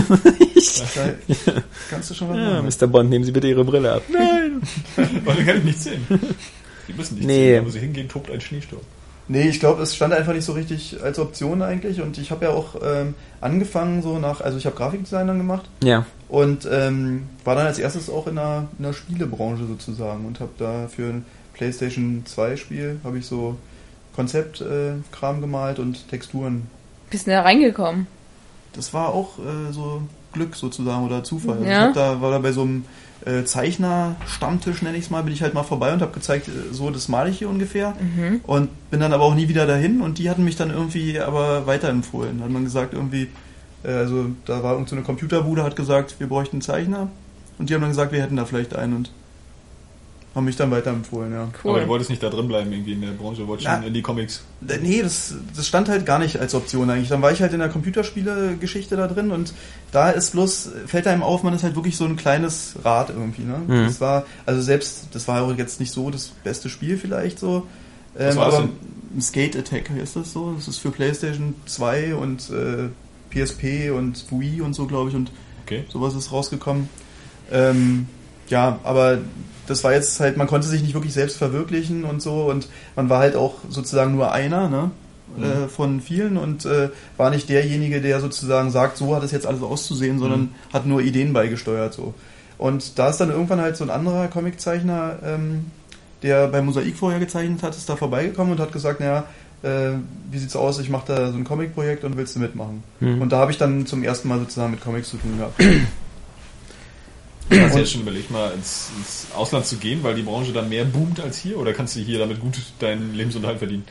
[0.95, 1.53] Da
[1.91, 2.69] kannst du schon was Ja, machen.
[2.81, 2.87] Mr.
[2.87, 4.03] Bond, nehmen Sie bitte Ihre Brille ab.
[4.09, 4.61] Nein.
[5.25, 6.05] Weil dann kann ich nicht sehen.
[6.89, 7.51] Die müssen nicht Nee.
[7.53, 8.81] sehen, aber sie hingehen, tobt ein Schneesturm.
[9.29, 12.45] Nee, ich glaube, es stand einfach nicht so richtig als Option eigentlich und ich habe
[12.45, 16.07] ja auch ähm, angefangen so nach, also ich habe Grafikdesign dann gemacht Ja.
[16.29, 20.53] und ähm, war dann als erstes auch in der, in der Spielebranche sozusagen und habe
[20.59, 21.25] da für ein
[21.55, 23.57] PlayStation 2 Spiel habe ich so
[24.15, 26.69] Konzeptkram äh, Kram gemalt und Texturen.
[27.11, 28.07] Bist du da reingekommen?
[28.73, 31.55] Das war auch äh, so Glück sozusagen oder Zufall.
[31.59, 31.73] Also Ja.
[31.81, 32.85] Ich hab da war da bei so einem
[33.27, 36.73] äh, Zeichner-Stammtisch, nenne ich es mal, bin ich halt mal vorbei und habe gezeigt, äh,
[36.73, 37.95] so das male ich hier ungefähr.
[38.01, 38.41] Mhm.
[38.45, 41.67] Und bin dann aber auch nie wieder dahin und die hatten mich dann irgendwie aber
[41.67, 42.39] weiterempfohlen.
[42.39, 43.29] Da hat man gesagt, irgendwie,
[43.83, 47.09] äh, also da war irgend so eine Computerbude, hat gesagt, wir bräuchten einen Zeichner.
[47.59, 49.11] Und die haben dann gesagt, wir hätten da vielleicht einen und
[50.37, 51.43] haben mich dann weiterempfohlen, ja.
[51.43, 51.89] Aber du Cool.
[51.89, 53.77] wolltest nicht da drin bleiben irgendwie in der Branche, du wolltest Na.
[53.79, 54.43] schon in die Comics.
[54.61, 57.09] Nee, das, das stand halt gar nicht als Option eigentlich.
[57.09, 59.53] Dann war ich halt in der Computerspiele-Geschichte da drin und
[59.93, 63.43] da ist bloß, fällt einem auf, man ist halt wirklich so ein kleines Rad irgendwie,
[63.43, 63.61] ne?
[63.67, 63.87] Mhm.
[63.87, 67.67] Das war, also selbst, das war auch jetzt nicht so das beste Spiel vielleicht so.
[68.15, 68.69] Was Ähm, war das aber
[69.21, 70.53] Skate Attack heißt das so.
[70.55, 72.89] Das ist für PlayStation 2 und äh,
[73.31, 75.31] PSP und Wii und so, glaube ich, und
[75.65, 75.85] Okay.
[75.89, 76.89] sowas ist rausgekommen.
[77.51, 78.07] Ähm,
[78.49, 79.19] ja, aber
[79.67, 83.09] das war jetzt halt, man konnte sich nicht wirklich selbst verwirklichen und so und man
[83.09, 84.91] war halt auch sozusagen nur einer, ne?
[85.39, 86.89] Äh, von vielen und äh,
[87.19, 91.03] war nicht derjenige, der sozusagen sagt, so hat es jetzt alles auszusehen, sondern hat nur
[91.03, 92.15] Ideen beigesteuert so.
[92.57, 95.67] Und da ist dann irgendwann halt so ein anderer Comiczeichner, ähm,
[96.23, 99.25] der bei Mosaik vorher gezeichnet hat, ist da vorbeigekommen und hat gesagt, naja,
[99.63, 99.99] äh,
[100.31, 102.83] wie sieht's aus, ich mache da so ein Comicprojekt und willst du mitmachen?
[103.01, 103.21] Mhm.
[103.21, 105.61] Und da habe ich dann zum ersten Mal sozusagen mit Comics zu tun gehabt.
[107.51, 110.69] Hast du jetzt schon überlegt, mal ins, ins Ausland zu gehen, weil die Branche dann
[110.69, 111.59] mehr boomt als hier?
[111.59, 113.85] Oder kannst du hier damit gut deinen Lebensunterhalt verdienen?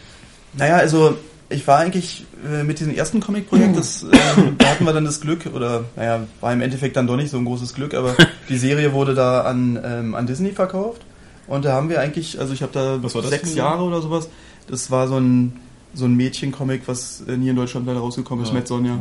[0.53, 1.17] Naja, also
[1.49, 3.81] ich war eigentlich äh, mit diesem ersten Comic-Projekt, äh,
[4.57, 7.37] da hatten wir dann das Glück, oder naja, war im Endeffekt dann doch nicht so
[7.37, 8.15] ein großes Glück, aber
[8.49, 11.01] die Serie wurde da an, ähm, an Disney verkauft.
[11.47, 14.29] Und da haben wir eigentlich, also ich habe da sechs Jahre oder sowas.
[14.67, 15.59] Das war so ein
[15.95, 18.99] so ein Mädchen-Comic, was äh, nie in Deutschland leider rausgekommen ist, Ja, Matt Sonja.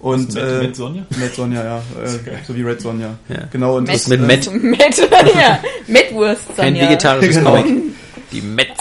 [0.00, 1.06] Und Matt- äh, Matt Sonja?
[1.18, 3.14] Matt Sonja, ja, äh, so wie Red Sonja.
[3.28, 3.36] Ja.
[3.50, 3.76] Genau.
[3.76, 4.62] Und Matt- das, mit äh, Matt.
[4.62, 4.98] Met,
[5.34, 6.42] ja, Metwurst.
[6.58, 6.82] Ein Sonja.
[6.90, 7.56] vegetarisches Genau.
[7.56, 7.82] Comic.
[8.32, 8.75] Die Metzonne.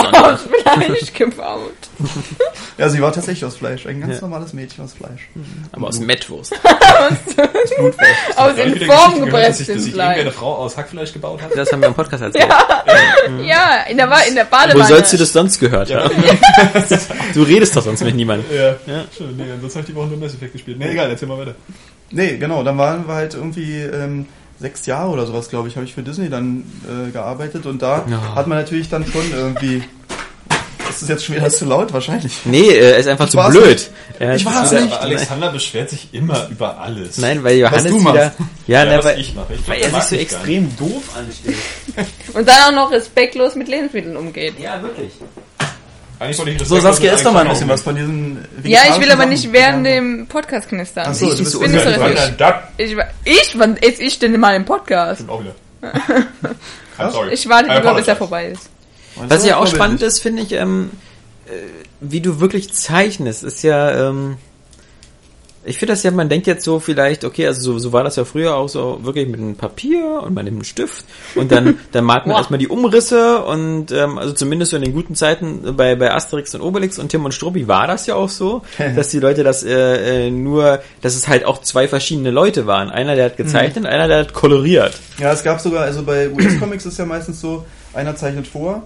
[0.78, 1.72] Aus Fleisch gebaut.
[2.78, 4.22] Ja, sie war tatsächlich aus Fleisch, ein ganz Ja.
[4.22, 5.30] normales Mädchen aus Fleisch.
[5.72, 6.54] Aber aus Mettwurst.
[6.66, 7.16] Aus
[8.36, 10.34] Hab ich in Form dass sich, dass gepresstem sich irgendwer eine Fleisch.
[10.36, 11.52] Frau aus Hackfleisch gebaut hat?
[11.56, 12.48] Das haben wir im Podcast erzählt.
[13.46, 14.86] Ja, in der, Wa- in der Wo Badewanne.
[14.88, 16.12] sollst du das sonst gehört haben?
[17.34, 18.46] Du redest doch sonst mit niemandem.
[18.56, 19.06] Ja, Ja.
[19.16, 20.78] Schön, nee, ansonsten habe ich die Woche nur Mass Effect gespielt.
[20.78, 21.56] Nee, egal, erzähl mal weiter.
[22.12, 24.26] Nee, genau, dann waren wir halt irgendwie ähm,
[24.60, 26.64] sechs Jahre oder sowas, glaube ich, habe ich für Disney dann
[27.08, 28.36] äh, gearbeitet und da Ja.
[28.36, 29.84] hat man natürlich dann schon irgendwie.
[30.90, 32.34] Ist das jetzt schon wieder zu laut wahrscheinlich?
[32.46, 33.90] Nee, er ist einfach zu war's blöd.
[34.20, 34.94] Er Ich war's wieder- nicht.
[34.94, 37.18] Aber Alexander beschwert sich immer über alles.
[37.18, 38.14] Nein, weil Johannes du wieder...
[38.14, 38.40] machst.
[38.68, 39.54] Ja, Ja, na, was weil, ich mache.
[39.54, 42.08] Ich weil er sich so extrem doof anstellt.
[42.34, 44.60] Und dann auch noch respektlos mit Lebensmitteln umgeht.
[44.60, 45.12] Ja, wirklich.
[46.18, 49.02] Eigentlich wollte ich So, Saskia, ess doch mal ein bisschen was von diesen Ja, ich
[49.02, 51.08] will aber nicht während dem Podcast knistern.
[51.10, 51.90] Ach so, ich du bist bin nicht so
[52.78, 52.96] Ich,
[53.26, 55.28] ich, wann esse ich denn mal im Podcast?
[55.28, 55.56] auch wieder.
[56.98, 57.34] I'm sorry.
[57.34, 58.70] Ich warte I lieber, bis er vorbei ist.
[59.16, 60.92] Was ja auch spannend ist, finde ich, ähm,
[61.48, 61.52] äh,
[62.02, 64.38] wie du wirklich zeichnest, ist ja, ähm,
[65.68, 68.16] ich finde das ja, man denkt jetzt so vielleicht, okay, also so, so war das
[68.18, 72.04] ja früher auch so wirklich mit einem Papier und mit einem Stift und dann, dann
[72.04, 75.96] malt man erstmal die Umrisse und ähm, also zumindest so in den guten Zeiten bei,
[75.96, 78.62] bei Asterix und Obelix und Tim und Struppi war das ja auch so,
[78.96, 82.90] dass die Leute das äh, äh, nur, dass es halt auch zwei verschiedene Leute waren.
[82.90, 84.94] Einer, der hat gezeichnet, einer, der hat koloriert.
[85.18, 88.84] Ja, es gab sogar, also bei US-Comics ist ja meistens so, einer zeichnet vor,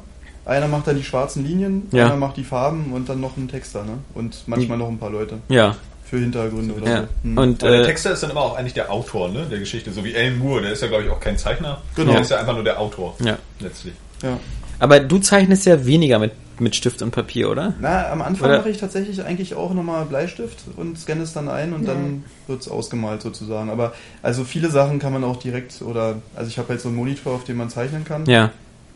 [0.49, 2.07] einer macht dann die schwarzen Linien, Ja.
[2.07, 3.99] einer macht die Farben und dann noch ein Texter, ne?
[4.15, 7.01] Und manchmal noch ein paar Leute Ja, für Hintergründe oder ja.
[7.01, 7.07] so.
[7.23, 7.37] Hm.
[7.37, 9.91] Und Aber der äh, Texter ist dann immer auch eigentlich der Autor ne, der Geschichte,
[9.91, 12.11] so wie Alan Moore, der ist ja glaube ich auch kein Zeichner, Genau.
[12.13, 13.37] der ist ja einfach nur der Autor ja.
[13.59, 13.93] letztlich.
[14.23, 14.37] ja.
[14.81, 17.73] Aber du zeichnest ja weniger mit, mit Stift und Papier, oder?
[17.81, 21.49] Na, am Anfang Oder- mache ich tatsächlich eigentlich auch nochmal Bleistift und scanne es dann
[21.49, 23.69] ein und dann wird's ausgemalt sozusagen.
[23.69, 23.91] Aber
[24.23, 27.33] also viele Sachen kann man auch direkt oder also ich habe halt so einen Monitor,
[27.35, 28.25] auf dem man zeichnen kann.
[28.25, 28.51] Ja.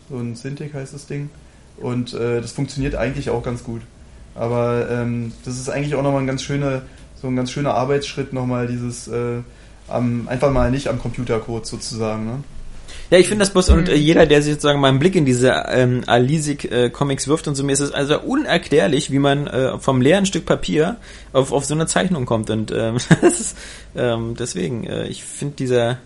[0.09, 1.29] So ein Cintiq heißt das Ding.
[1.83, 3.81] Und äh, das funktioniert eigentlich auch ganz gut.
[4.35, 6.83] Aber ähm, das ist eigentlich auch nochmal ein ganz schöner,
[7.21, 9.41] so ein ganz schöner Arbeitsschritt, nochmal dieses äh,
[9.89, 12.43] am, einfach mal nicht am Computercode sozusagen, ne?
[13.09, 15.25] Ja, ich finde das bloß, und äh, jeder, der sich sozusagen mal einen Blick in
[15.25, 20.01] diese ähm, Alisik-Comics wirft und so, mir ist es also unerklärlich, wie man äh, vom
[20.01, 20.97] leeren Stück Papier
[21.31, 22.49] auf, auf so eine Zeichnung kommt.
[22.49, 23.57] Und ähm, das ist,
[23.95, 25.99] ähm, deswegen, äh, ich finde dieser,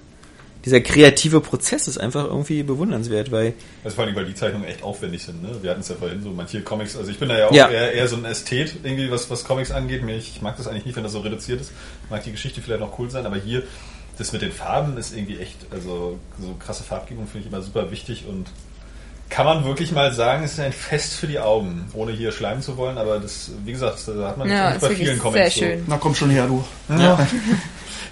[0.67, 3.53] dieser kreative Prozess ist einfach irgendwie bewundernswert, weil
[3.83, 5.41] Also vor allem, weil die Zeichnungen echt aufwendig sind.
[5.41, 5.49] Ne?
[5.61, 7.69] Wir hatten es ja vorhin so, manche Comics, also ich bin da ja auch Ja.
[7.69, 10.03] Eher, eher so ein Ästhet, irgendwie, was, was Comics angeht.
[10.03, 11.71] Mir- Ich mag das eigentlich nicht, wenn das so reduziert ist.
[12.09, 13.63] Mag die Geschichte vielleicht noch cool sein, aber hier,
[14.17, 17.89] das mit den Farben ist irgendwie echt, also so krasse Farbgebung finde ich immer super
[17.91, 18.47] wichtig und
[19.29, 22.61] kann man wirklich mal sagen, es ist ein Fest für die Augen, ohne hier schleimen
[22.61, 25.23] zu wollen, aber das, wie gesagt, da hat man Ja, nicht bei wirklich vielen sehr
[25.31, 25.83] Comics schön.
[25.87, 26.63] Na komm schon her, du.
[26.89, 27.19] Ja.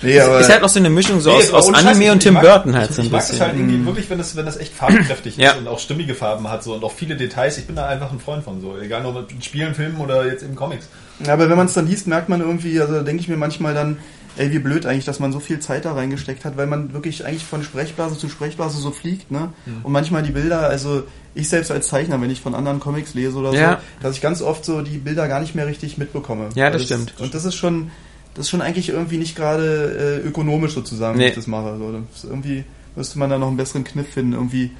[0.01, 2.19] Nee, aber ist halt auch so eine Mischung so Nee, aus, aus Anime Scheiß, und
[2.21, 3.45] Tim mag- Burton halt ich, so ein ich mag das bisschen.
[3.45, 5.51] halt irgendwie wirklich, wenn das, wenn das echt farbkräftig Ja.
[5.51, 7.57] ist und auch stimmige Farben hat so und auch viele Details.
[7.57, 10.43] Ich bin da einfach ein Freund von so, egal ob mit Spielen, Filmen oder jetzt
[10.43, 10.87] eben Comics.
[11.25, 13.37] Ja, aber wenn man es dann liest, merkt man irgendwie, also da denke ich mir
[13.37, 13.97] manchmal dann,
[14.37, 17.25] ey, wie blöd eigentlich, dass man so viel Zeit da reingesteckt hat, weil man wirklich
[17.25, 19.53] eigentlich von Sprechblase zu Sprechblase so fliegt, ne?
[19.83, 21.03] Und manchmal die Bilder, also
[21.33, 23.71] ich selbst als Zeichner, wenn ich von anderen Comics lese oder Ja.
[23.71, 23.77] so,
[24.07, 26.49] dass ich ganz oft so die Bilder gar nicht mehr richtig mitbekomme.
[26.55, 27.13] Ja, das Weil stimmt.
[27.19, 27.91] Und das ist schon,
[28.35, 31.25] das ist schon eigentlich irgendwie nicht gerade äh, ökonomisch sozusagen, Nee.
[31.25, 31.77] wie ich das mache.
[31.77, 31.91] So.
[31.91, 32.63] Das ist irgendwie
[32.95, 34.71] müsste man da noch einen besseren Kniff finden, irgendwie.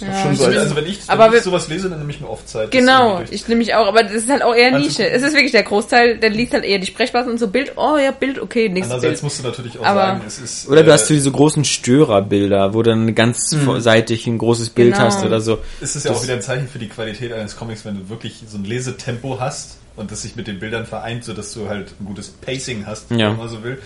[0.00, 2.20] Ja, ist schon so, also wenn ich, wenn Aber ich sowas lese, dann nehme ich
[2.20, 2.72] mir oft Zeit.
[2.72, 5.08] Genau, ich nehme mich auch, aber das ist halt auch eher Also- Nische.
[5.08, 7.96] Es ist wirklich der Großteil, der liest halt eher die Sprechblasen und so Bild, oh
[7.96, 9.22] ja, Bild, okay, nächstes Andererseits Bild.
[9.22, 10.68] musst du natürlich auch Aber- sagen, es ist.
[10.68, 14.70] Oder du äh, hast so diese großen Störerbilder, wo du dann ganz seitig ein großes
[14.70, 15.04] Bild Genau.
[15.06, 15.58] hast oder so.
[15.80, 18.08] ist es ja Das- auch wieder ein Zeichen für die Qualität eines Comics, wenn du
[18.08, 21.94] wirklich so ein Lesetempo hast und das sich mit den Bildern vereint, sodass du halt
[22.00, 23.30] ein gutes Pacing hast, Ja.
[23.30, 23.80] wenn man so will.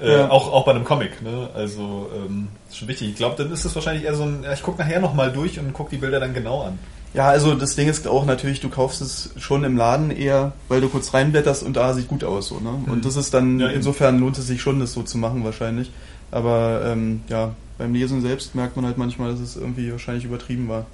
[0.00, 0.30] Äh, Ja.
[0.30, 1.48] auch, auch bei einem Comic, ne?
[1.54, 3.08] Also ähm, ist schon wichtig.
[3.10, 5.58] Ich glaube, dann ist es wahrscheinlich eher so ein, ja, ich gucke nachher nochmal durch
[5.58, 6.78] und gucke die Bilder dann genau an.
[7.14, 10.80] Ja, also das Ding ist auch natürlich, du kaufst es schon im Laden eher, weil
[10.82, 12.70] du kurz reinblätterst und da sieht gut aus so, ne?
[12.86, 15.90] Und das ist dann, Ja, insofern lohnt es sich schon, das so zu machen wahrscheinlich.
[16.30, 20.68] Aber ähm, ja, beim Lesen selbst merkt man halt manchmal, dass es irgendwie wahrscheinlich übertrieben
[20.68, 20.84] war.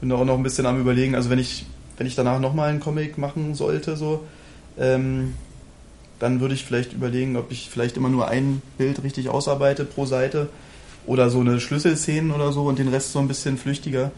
[0.00, 1.64] Bin da auch noch ein bisschen am überlegen, also wenn ich,
[1.96, 4.24] wenn ich danach nochmal einen Comic machen sollte, so,
[4.78, 5.34] ähm,
[6.18, 10.06] dann würde ich vielleicht überlegen, ob ich vielleicht immer nur ein Bild richtig ausarbeite pro
[10.06, 10.48] Seite
[11.06, 14.10] Oder so eine Schlüsselszenen oder so und den Rest so ein bisschen flüchtiger.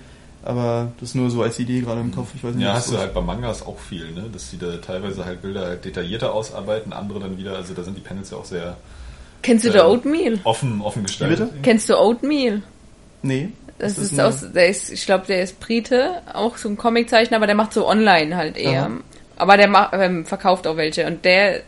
[0.43, 2.29] Aber das ist nur so als Idee gerade im Kopf.
[2.35, 4.25] Ich weiß nicht, Ja, hast du so halt bei Mangas auch viel, ne?
[4.33, 7.97] Dass die da teilweise halt Bilder halt detaillierter ausarbeiten, andere dann wieder, also da sind
[7.97, 8.77] die Panels ja auch sehr
[9.43, 10.39] Kennst du Äh, der Oatmeal?
[10.45, 11.51] offen, offen gestaltet.
[11.51, 11.63] bitte?
[11.63, 12.63] Kennst du Oatmeal?
[13.23, 13.51] Nee.
[13.79, 16.77] Das Ist ist, das aus, der ist, ich glaube, der ist Brite, auch so ein
[16.77, 18.87] Comiczeichner, aber der macht so online halt eher.
[18.87, 18.91] Aha.
[19.37, 21.61] Aber der macht, ähm, verkauft auch welche und der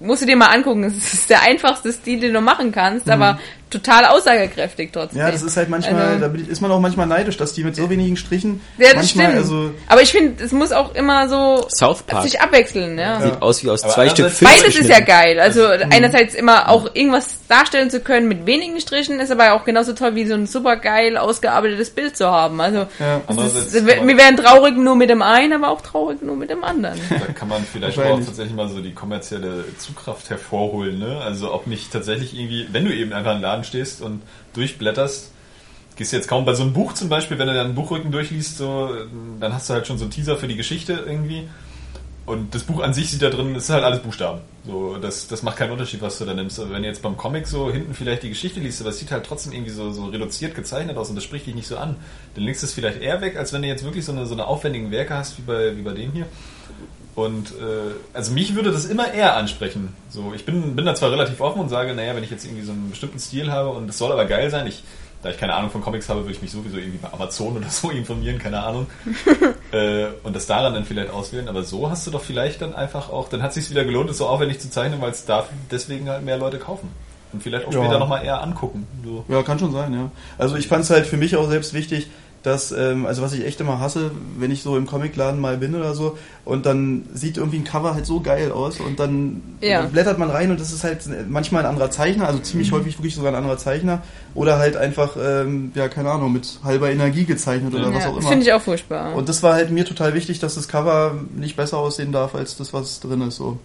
[0.00, 0.84] musst du dir mal angucken.
[0.84, 3.38] Es ist der einfachste Stil, den du machen kannst, aber
[3.70, 5.18] total aussagekräftig trotzdem.
[5.20, 5.26] Mhm.
[5.26, 7.76] Ja, das ist halt manchmal, Also- da ist man auch manchmal neidisch, dass die mit
[7.76, 9.38] so wenigen Strichen Ja, das manchmal, stimmt.
[9.38, 12.22] also aber ich finde, es muss auch immer so South Park.
[12.24, 13.20] sich abwechseln, ja.
[13.20, 14.50] Sieht aus wie aus Aber zwei Stück Film.
[14.50, 15.38] Beides ist ja geil.
[15.40, 19.92] Also einerseits immer auch irgendwas darstellen zu können mit wenigen Strichen, ist aber auch genauso
[19.92, 22.60] toll wie so ein super geil ausgearbeitetes Bild zu haben.
[22.60, 23.20] Also Ja.
[23.44, 26.98] ist, wir werden traurig nur mit dem einen, aber auch traurig nur mit dem anderen.
[27.10, 31.20] Da kann man vielleicht auch tatsächlich mal so die kommerzielle Zugkraft hervorholen, ne?
[31.24, 34.22] Also ob nicht tatsächlich irgendwie, wenn du eben einfach im Laden stehst und
[34.54, 35.30] durchblätterst,
[35.96, 38.90] gehst jetzt kaum bei so einem Buch zum Beispiel, wenn du dann Buchrücken durchliest, so,
[39.40, 41.48] dann hast du halt schon so einen Teaser für die Geschichte irgendwie.
[42.28, 44.40] Und das Buch an sich sieht da drin, es ist halt alles Buchstaben.
[44.66, 46.60] So, das, das macht keinen Unterschied, was du da nimmst.
[46.60, 49.10] Aber wenn du jetzt beim Comic so hinten vielleicht die Geschichte liest, aber es sieht
[49.10, 51.96] halt trotzdem irgendwie so, so reduziert gezeichnet aus und das spricht dich nicht so an,
[52.34, 54.34] dann legst du es vielleicht eher weg, als wenn du jetzt wirklich so eine, so
[54.34, 56.26] eine aufwendigen Werke hast, wie bei, wie bei dem hier.
[57.18, 59.92] Und äh, also mich würde das immer eher ansprechen.
[60.08, 62.62] So, ich bin, bin da zwar relativ offen und sage, naja, wenn ich jetzt irgendwie
[62.62, 64.84] so einen bestimmten Stil habe und es soll aber geil sein, ich,
[65.24, 67.68] da ich keine Ahnung von Comics habe, würde ich mich sowieso irgendwie bei Amazon oder
[67.70, 68.86] so informieren, keine Ahnung.
[69.72, 71.48] äh, und das daran dann vielleicht auswählen.
[71.48, 74.08] Aber so hast du doch vielleicht dann einfach auch, dann hat es sich wieder gelohnt,
[74.10, 76.88] es so aufwendig zu zeichnen, weil es da deswegen halt mehr Leute kaufen.
[77.32, 77.82] Und vielleicht auch Ja.
[77.82, 78.86] später nochmal eher angucken.
[79.04, 79.24] So.
[79.28, 80.10] Ja, kann schon sein, ja.
[80.38, 82.10] Also ich fand es halt für mich auch selbst wichtig,
[82.42, 85.74] dass, ähm, also was ich echt immer hasse, wenn ich so im Comicladen mal bin
[85.74, 89.82] oder so und dann sieht irgendwie ein Cover halt so geil aus und dann Ja.
[89.86, 93.14] blättert man rein und das ist halt manchmal ein anderer Zeichner, also ziemlich häufig wirklich
[93.16, 94.02] sogar ein anderer Zeichner
[94.34, 98.14] oder halt einfach, ähm, ja, keine Ahnung, mit halber Energie gezeichnet oder was Ja, auch
[98.14, 98.30] das immer.
[98.32, 99.14] finde ich auch furchtbar.
[99.14, 102.56] Und das war halt mir total wichtig, dass das Cover nicht besser aussehen darf als
[102.56, 103.36] das, was drin ist.
[103.36, 103.58] So.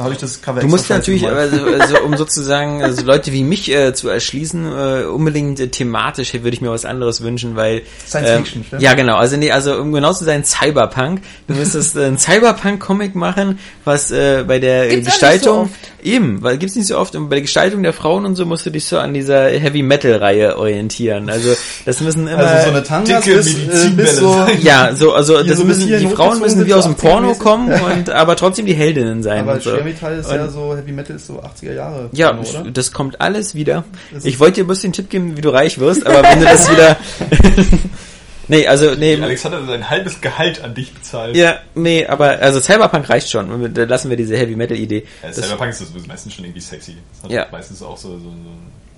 [0.00, 3.70] Habe ich das Cover Du musst natürlich, also, also, um sozusagen also Leute wie mich
[3.70, 8.30] äh, zu erschließen, äh, unbedingt äh, thematisch würde ich mir was anderes wünschen, weil Science
[8.30, 8.82] ähm, Fiction, stimmt?
[8.82, 9.16] Ja, genau.
[9.16, 11.20] Also nee, also um genau zu sein, Cyberpunk.
[11.46, 15.70] Du müsstest äh, einen Cyberpunk-Comic machen, was äh, bei der Gibt's auch Gestaltung
[16.04, 18.66] eben, weil gibt's nicht so oft und bei der Gestaltung der Frauen und so musst
[18.66, 21.30] du dich so an dieser Heavy Metal Reihe orientieren.
[21.30, 21.54] Also
[21.84, 24.58] das müssen immer Also so eine Tangas dicke bis, äh, bis so, sein.
[24.62, 27.38] ja, so also das so müssen die Frauen müssen wie aus dem Porno 80er-mäßig.
[27.38, 29.70] kommen und aber trotzdem die Heldinnen sein aber so.
[29.70, 32.08] Schwermetall ist ja so, Heavy Metal ist so 80er Jahre.
[32.12, 32.70] Ja, oder?
[32.70, 33.84] das kommt alles wieder.
[34.12, 36.46] Das Ich wollte dir bloß den Tipp geben, wie du reich wirst, aber wenn du
[36.46, 36.96] das wieder.
[38.50, 39.16] nee, also, nee.
[39.20, 41.34] Alex hat also sein halbes Gehalt an dich bezahlt.
[41.36, 43.50] Ja, nee, aber also Cyberpunk reicht schon.
[43.50, 45.04] Und Da lassen wir diese Heavy Metal Idee.
[45.22, 46.96] Ja, Das- Cyberpunk ist meistens schon irgendwie sexy.
[47.14, 47.46] Das hat Ja.
[47.50, 48.38] meistens auch so, so, so eine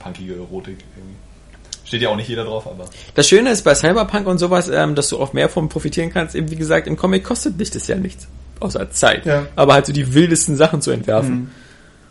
[0.01, 1.17] punkige Erotik irgendwie.
[1.85, 2.87] Steht ja auch nicht jeder drauf, aber.
[3.15, 6.35] Das Schöne ist bei Cyberpunk und sowas, ähm, dass du auch mehr von profitieren kannst.
[6.35, 8.27] Eben wie gesagt, im Comic kostet dich das ja nichts.
[8.61, 9.27] Außer Zeit.
[9.27, 9.47] Ja.
[9.57, 11.51] Aber halt so die wildesten Sachen zu entwerfen.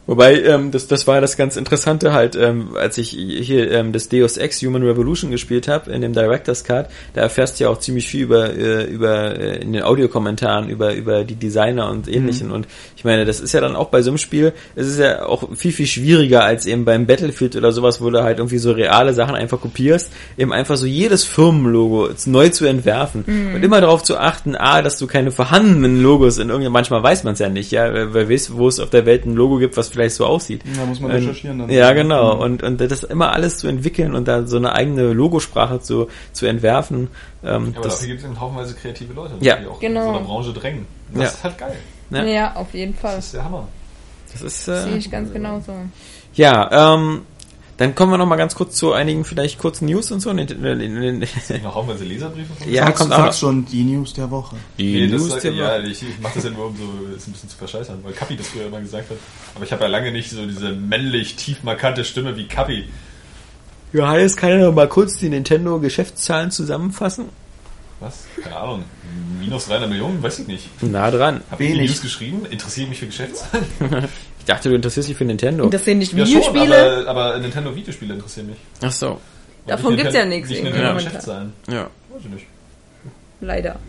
[0.07, 4.09] Wobei, ähm, das, das war das ganz Interessante halt, ähm, als ich hier ähm, das
[4.09, 7.77] Deus Ex Human Revolution gespielt habe, in dem Director's Cut, da erfährst du ja auch
[7.77, 12.49] ziemlich viel über, äh, über äh, in den Audiokommentaren, über, über die Designer und ähnlichen.
[12.49, 12.67] Und
[12.97, 15.55] ich meine, das ist ja dann auch bei so einem Spiel, es ist ja auch
[15.55, 19.13] viel, viel schwieriger als eben beim Battlefield oder sowas, wo du halt irgendwie so reale
[19.13, 23.23] Sachen einfach kopierst, eben einfach so jedes Firmenlogo neu zu entwerfen
[23.55, 27.23] und immer darauf zu achten, a, dass du keine vorhandenen Logos in irgendeinem, manchmal weiß
[27.23, 29.77] man es ja nicht, ja, wer weiß, wo es auf der Welt ein Logo gibt,
[29.77, 30.61] was vielleicht so aussieht.
[30.75, 31.69] Da muss man Ähm, recherchieren dann.
[31.69, 32.41] Ja, genau.
[32.41, 36.45] Und, und das immer alles zu entwickeln und da so eine eigene Logosprache zu, zu
[36.45, 37.09] entwerfen.
[37.43, 39.55] Ähm, Ja, aber das, dafür gibt es eben haufenweise kreative Leute, Ja.
[39.57, 39.99] die auch Genau.
[40.01, 40.85] in so einer Branche drängen.
[41.13, 41.27] Das Ja.
[41.29, 41.75] ist halt geil.
[42.11, 43.15] ja, ja, auf jeden Fall.
[43.15, 43.67] Das ist der Hammer.
[44.31, 45.73] das ist, Sehe äh, ich ganz genauso.
[46.33, 47.21] ja, ähm,
[47.81, 50.31] dann kommen wir noch mal ganz kurz zu einigen vielleicht kurzen News und so.
[50.33, 53.33] Die Sind noch haufenweise Leserbriefe Ja, Sagst- kommt auch noch.
[53.33, 54.55] schon die News der Woche.
[54.77, 55.87] Nee, das News sagt, der ja, Woche.
[55.89, 56.83] ich, ich mache das ja nur, um so
[57.17, 59.17] es ein bisschen zu verscheißern, weil Kapi das früher immer gesagt hat.
[59.55, 62.85] Aber ich habe ja lange nicht so diese männlich tief markante Stimme wie Kapi.
[63.93, 67.25] Johannes, kann ja noch mal kurz die Nintendo-Geschäftszahlen zusammenfassen?
[67.99, 68.23] Was?
[68.41, 68.83] Keine Ahnung.
[69.39, 70.23] Minus 300 Millionen?
[70.23, 70.69] Weiß ich nicht.
[70.81, 71.41] Na dran.
[71.51, 71.81] Habe ich die.
[71.81, 72.45] News geschrieben?
[72.49, 73.65] Interessiert mich für Geschäftszahlen?
[74.51, 75.63] Ich dachte, du interessierst dich für Nintendo.
[75.63, 77.07] Und das sind nicht Ja, schon, Videospiele.
[77.07, 78.57] aber, aber Nintendo Videospiele interessieren mich.
[78.81, 79.11] Ach so.
[79.11, 79.19] Und
[79.67, 81.07] Davon nicht gibt's ja nichts Nicht irgendwie Nintendo momentan.
[81.13, 81.53] Geschäftszahlen.
[81.69, 81.83] Ja.
[82.09, 82.45] Weiß ich nicht.
[83.39, 83.79] Leider.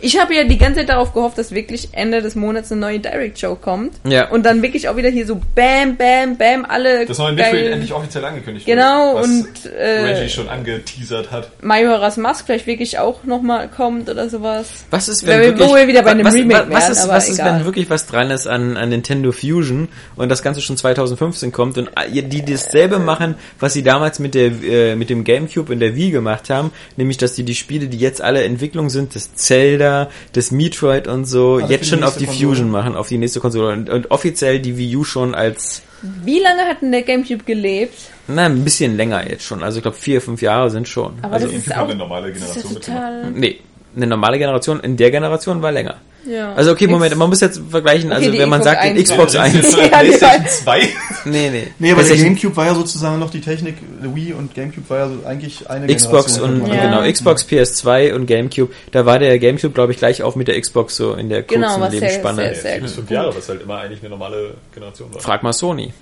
[0.00, 3.00] Ich habe ja die ganze Zeit darauf gehofft, dass wirklich Ende des Monats eine neue
[3.00, 3.94] Direct Show kommt.
[4.06, 4.28] Ja.
[4.30, 7.06] Und dann wirklich auch wieder hier so Bam, Bam, Bam, alle.
[7.06, 11.50] Das neue Metroid endlich offiziell angekündigt Genau, was und, äh, Reggie schon angeteasert hat.
[11.62, 14.66] Majora's Mask vielleicht wirklich auch nochmal kommt oder sowas.
[14.90, 17.28] Was ist, wenn wir- wirklich, wo wir wieder bei einem was, Remake was, ist, was
[17.28, 21.52] ist, wenn wirklich was dran ist an, an Nintendo Fusion und das Ganze schon 2015
[21.52, 25.80] kommt und die dasselbe machen, was sie damals mit der, äh, mit dem Gamecube und
[25.80, 29.34] der Wii gemacht haben, nämlich, dass die die Spiele, die jetzt alle Entwicklung sind, das
[29.34, 29.83] Zelda,
[30.32, 32.48] das Metroid und so, für jetzt die schon auf die Konsole.
[32.48, 35.82] Fusion machen, auf die nächste Konsole und, und offiziell die Wii U schon als,
[36.24, 37.94] Wie lange hat denn der Gamecube gelebt?
[38.26, 41.14] na, ein bisschen länger jetzt schon, also ich glaube vier, fünf Jahre sind schon.
[41.22, 43.30] Aber also, das ist auch eine normale das ist ja Generation total.
[43.32, 43.60] nee,
[43.96, 45.96] eine normale Generation, in der Generation war länger.
[46.26, 46.54] Ja.
[46.54, 49.10] Also okay, Moment, man muss jetzt vergleichen, Okay, also wenn man Xbox sagt, die 1
[49.10, 50.80] Xbox war- 1, Ja, die PlayStation war- 2.
[51.26, 51.66] nee, nee.
[51.78, 55.08] Nee, aber der Gamecube war ja sozusagen noch die Technik, Wii und Gamecube war ja
[55.08, 56.62] so eigentlich eine Xbox Generation.
[56.62, 56.82] und Ja.
[57.00, 60.60] genau Xbox PS2 und GameCube, da war der GameCube glaube ich gleich auf mit der
[60.60, 62.36] Xbox so in der kurzen Genau, was sehr- Lebensspanne.
[62.42, 62.96] sehr- sehr Vier bis gut.
[63.00, 65.20] fünf Jahre, was halt immer eigentlich eine normale Generation war.
[65.20, 65.92] Frag mal Sony.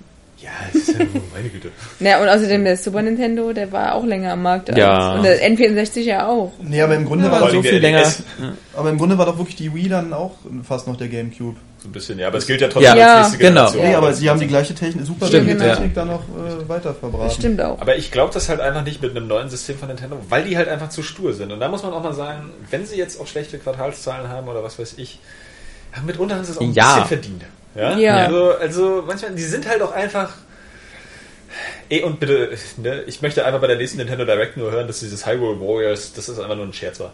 [0.42, 1.70] Ja, das ist ja, meine Güte.
[2.00, 4.70] Ja, und außerdem der Super Nintendo, der war auch länger am Markt.
[4.70, 5.14] Als, Ja.
[5.14, 6.52] Und der N64 ja auch.
[6.60, 8.12] Nee, aber im Grunde Ja, war so viel der länger.
[8.74, 10.32] Aber im Grunde war doch wirklich die Wii dann auch
[10.66, 11.56] fast noch der Gamecube.
[11.78, 13.54] So ein bisschen, ja, aber es gilt ja trotzdem Ja, als nächste genau.
[13.70, 13.86] Generation.
[13.88, 15.74] Nee, aber sie haben die gleiche Technik, super Stimmt, gute ja.
[15.74, 17.24] Technik dann noch äh, weiter verbraten.
[17.24, 17.80] Das stimmt auch.
[17.80, 20.56] Aber ich glaube das halt einfach nicht mit einem neuen System von Nintendo, weil die
[20.56, 21.50] halt einfach zu stur sind.
[21.50, 24.62] Und da muss man auch mal sagen, wenn sie jetzt auch schlechte Quartalszahlen haben oder
[24.62, 25.18] was weiß ich,
[26.06, 26.94] mitunter haben sie es auch ein Ja.
[26.94, 27.42] bisschen verdient.
[27.74, 27.96] Ja?
[27.96, 28.16] Ja.
[28.16, 30.32] Also, also manchmal, die sind halt auch einfach.
[31.88, 35.00] Ey, und bitte, ne, ich möchte einfach bei der nächsten Nintendo Direct nur hören, dass
[35.00, 37.12] dieses Hyrule Warriors, dass das einfach nur ein Scherz war.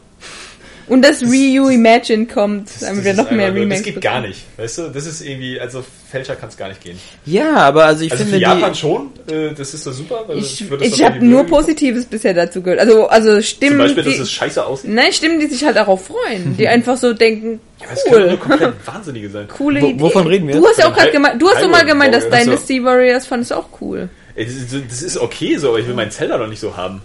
[0.88, 4.14] Und das Wii U Imagine kommt, damit wir noch mehr nur- Remakes Das geht bekommen.
[4.22, 4.82] gar nicht, weißt du?
[4.88, 6.98] Das ist irgendwie, also fälscher kann es gar nicht gehen.
[7.26, 10.24] Ja, aber also ich Also finde für Japan die schon, äh, das ist doch super.
[10.26, 11.44] weil Ich, das ich habe nur.
[11.44, 12.80] Positives bisher dazu gehört.
[12.80, 14.90] Also, also Zum Stimmen, Beispiel, dass die, es scheiße aussieht.
[14.90, 18.32] nein, Stimmen, die sich halt darauf freuen, die einfach so denken, Aber es können nur
[18.32, 19.48] cool, komplett Wahnsinnige sein.
[19.48, 20.00] coole Idee.
[20.00, 20.56] wovon reden wir?
[20.56, 22.28] Du hast ja auch gerade gemeint, du hast doch mal gemeint, dass.
[22.28, 24.08] Dynasty Warriors fandest du auch cool.
[24.36, 24.46] Das
[24.88, 27.02] das ist okay so, aber ich will meinen Zelda noch nicht so haben.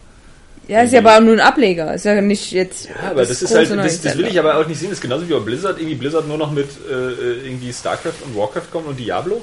[0.67, 2.87] Ja, ist ja aber auch nur ein Ableger, ist ja nicht jetzt.
[2.87, 4.89] Ja, aber das, ist große halt, das, das will ich aber auch nicht sehen.
[4.89, 8.35] Das ist genauso wie bei Blizzard, irgendwie Blizzard nur noch mit äh, irgendwie StarCraft und
[8.35, 9.41] Warcraft kommen und Diablo.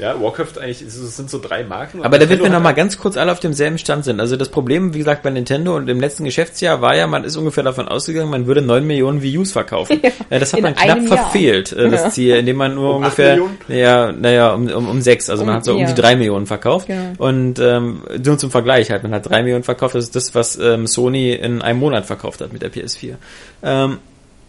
[0.00, 1.98] Ja, Warcraft eigentlich, es sind so drei Marken.
[2.02, 4.18] aber damit wir Nintendo noch mal hat- ganz kurz alle auf demselben Stand sind.
[4.20, 7.36] Also das Problem, wie gesagt, bei Nintendo und im letzten Geschäftsjahr war ja, man ist
[7.36, 10.00] ungefähr davon ausgegangen, man würde 9 Millionen Wii Us verkaufen.
[10.30, 11.06] Ja, das hat man knapp Jahr.
[11.06, 12.10] verfehlt, äh, das Ja.
[12.10, 15.56] Ziel, indem man nur Um ungefähr, ja, naja, um, um, um sechs, also man Um-
[15.58, 15.86] hat so um ja.
[15.86, 16.86] die drei Millionen verkauft.
[16.86, 17.12] Genau.
[17.18, 20.58] Und ähm, nur zum Vergleich halt, man hat drei Millionen verkauft, das ist das, was
[20.58, 23.14] ähm, Sony in einem Monat verkauft hat mit der PS4.
[23.62, 23.98] Ähm,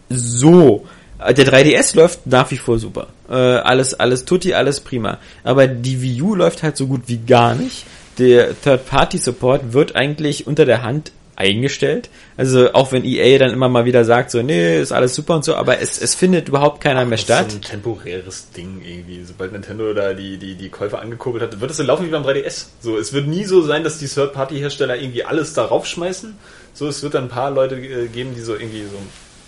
[0.08, 0.86] so.
[1.28, 3.08] Der 3DS läuft nach wie vor super.
[3.30, 5.18] Äh, alles, alles tutti, alles prima.
[5.44, 7.84] Aber die Wii U läuft halt so gut wie gar nicht.
[8.18, 12.10] Der Third-Party-Support wird eigentlich unter der Hand eingestellt.
[12.36, 15.44] Also auch wenn EA dann immer mal wieder sagt, so, nee, ist alles super und
[15.44, 17.46] so, aber es, es findet überhaupt keiner mehr Das statt.
[17.46, 19.24] ist so ein temporäres Ding irgendwie.
[19.24, 22.22] Sobald Nintendo da die, die, die Käufer angekurbelt hat, wird es so laufen wie beim
[22.22, 22.66] 3DS.
[22.80, 26.34] So, es wird nie so sein, dass die Third-Party-Hersteller irgendwie alles darauf schmeißen.
[26.74, 28.98] So, es wird dann ein paar Leute äh, geben, die so irgendwie so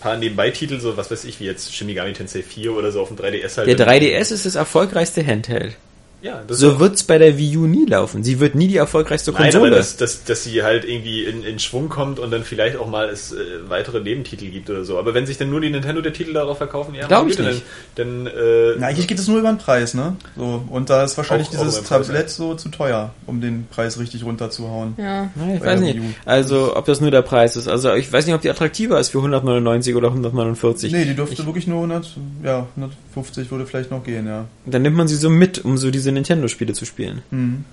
[0.04, 3.16] paar Nebenbei-Titel, so was weiß ich, wie jetzt Shimigami Tensei 4 oder so auf dem
[3.16, 3.66] 3DS halt.
[3.66, 5.76] Der 3DS ist das erfolgreichste Handheld.
[6.24, 8.24] Ja, So auch- wird's bei der Wii U nie laufen.
[8.24, 9.70] Sie wird nie die erfolgreichste Nein, aber Konsole.
[9.76, 13.10] dass, dass, dass sie halt irgendwie in, in Schwung kommt und dann vielleicht auch mal
[13.10, 13.36] es äh,
[13.68, 14.98] weitere Nebentitel gibt oder so.
[14.98, 17.38] Aber wenn sich dann nur die Nintendo der Titel darauf verkaufen, ja, Glaub meine ich
[17.38, 17.62] nicht.
[17.96, 20.16] Dann, dann äh, Na, eigentlich geht es nur über den Preis, ne?
[20.34, 23.66] So, und da ist wahrscheinlich Auch- auch dieses Preis, Tablett so zu teuer, um den
[23.70, 24.94] Preis richtig runterzuhauen.
[24.96, 25.30] Ja.
[25.34, 25.98] Nein, ich weiß nicht.
[26.24, 27.68] Also, ob das nur der Preis ist.
[27.68, 30.90] Also, ich weiß nicht, ob die attraktiver ist für 199 oder 149.
[30.90, 34.46] Nee, die dürfte wirklich nur 100, ja, 150 würde vielleicht noch gehen, ja.
[34.64, 37.22] Dann nimmt man sie so mit, um so diese Nintendo-Spiele zu spielen.
[37.30, 37.64] Mhm.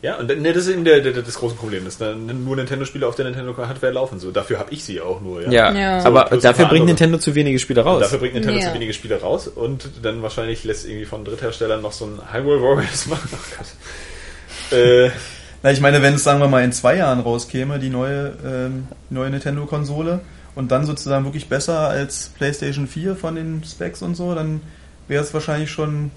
[0.00, 3.04] Ja, und ne, das ist eben der, der, das große Problem, dass dann nur Nintendo-Spiele
[3.04, 4.20] auf der Nintendo-Hardware laufen.
[4.20, 5.42] So, dafür habe ich sie auch nur.
[5.42, 5.50] Ja.
[5.50, 6.04] Ja, Ja.
[6.04, 6.86] aber So, plus dafür bringt andere.
[6.90, 7.96] Nintendo zu wenige Spiele raus.
[7.96, 8.68] Und dafür bringt Nintendo Ja.
[8.68, 12.62] zu wenige Spiele raus und dann wahrscheinlich lässt irgendwie von Drittherstellern noch so ein Hyrule
[12.62, 13.28] Warriors machen.
[13.32, 14.78] Oh Gott.
[14.78, 15.10] Äh,
[15.64, 18.86] Na, ich meine, wenn es, sagen wir mal, in zwei Jahren rauskäme, die neue, ähm,
[19.10, 20.20] die neue Nintendo-Konsole,
[20.54, 24.60] und dann sozusagen wirklich besser als PlayStation 4 von den Specs und so, dann
[25.08, 26.10] wäre es wahrscheinlich schon,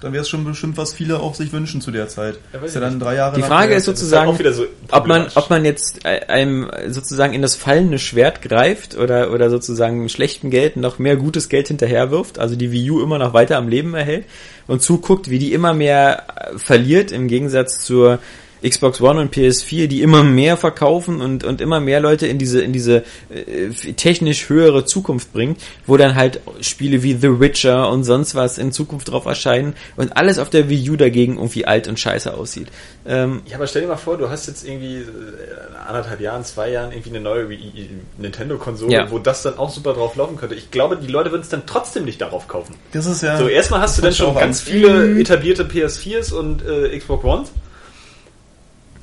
[0.00, 2.38] dann wäre es schon bestimmt, was viele auch sich wünschen zu der Zeit.
[2.52, 5.06] Ja, ist ja dann drei Jahre Die Frage ist das ist sozusagen, halt so ob
[5.06, 10.02] man, ob man jetzt äh, einem sozusagen in das fallende Schwert greift oder, oder sozusagen
[10.02, 13.56] mit schlechtem Geld noch mehr gutes Geld hinterherwirft, also die Wii U immer noch weiter
[13.56, 14.24] am Leben erhält
[14.66, 18.18] und zuguckt, wie die immer mehr äh, verliert im Gegensatz zur
[18.66, 22.60] Xbox One und PS4, die immer mehr verkaufen und, und immer mehr Leute in diese,
[22.60, 28.04] in diese äh, technisch höhere Zukunft bringt, wo dann halt Spiele wie The Witcher und
[28.04, 31.88] sonst was in Zukunft drauf erscheinen und alles auf der Wii U dagegen irgendwie alt
[31.88, 32.68] und scheiße aussieht.
[33.06, 35.04] Ähm, Ja, aber stell dir mal vor, du hast jetzt irgendwie äh,
[35.86, 39.10] anderthalb Jahren, zwei Jahren irgendwie eine neue Wii- Nintendo-Konsole, Ja.
[39.10, 40.54] wo das dann auch super drauf laufen könnte.
[40.54, 42.74] Ich glaube, die Leute würden es dann trotzdem nicht darauf kaufen.
[42.92, 43.38] Das ist ja.
[43.38, 44.66] So, erstmal hast du dann schon ganz an.
[44.72, 47.48] viele etablierte PS4s und äh, Xbox Ones.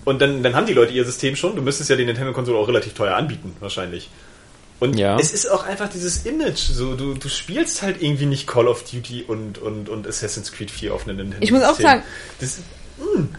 [0.06, 1.56] Und dann, dann haben die Leute ihr System schon.
[1.56, 4.10] Du müsstest ja die Nintendo-Konsole auch relativ teuer anbieten, wahrscheinlich.
[4.80, 5.18] Und Ja.
[5.19, 6.59] es ist auch einfach dieses Image.
[6.59, 10.69] So, du, du spielst halt irgendwie nicht Call of Duty und, und, und Assassin's Creed
[10.69, 11.43] 4 auf einem Nintendo.
[11.43, 12.03] Ich muss auch sagen-
[12.40, 12.59] das.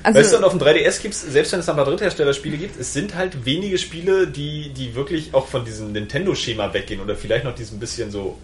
[0.02, 2.78] Also- weißt du, und auf dem 3DS gibt's, selbst wenn es ein paar Drittherstellerspiele gibt,
[2.80, 7.44] es sind halt wenige Spiele, die, die wirklich auch von diesem Nintendo-Schema weggehen oder vielleicht
[7.44, 8.36] noch diesem bisschen so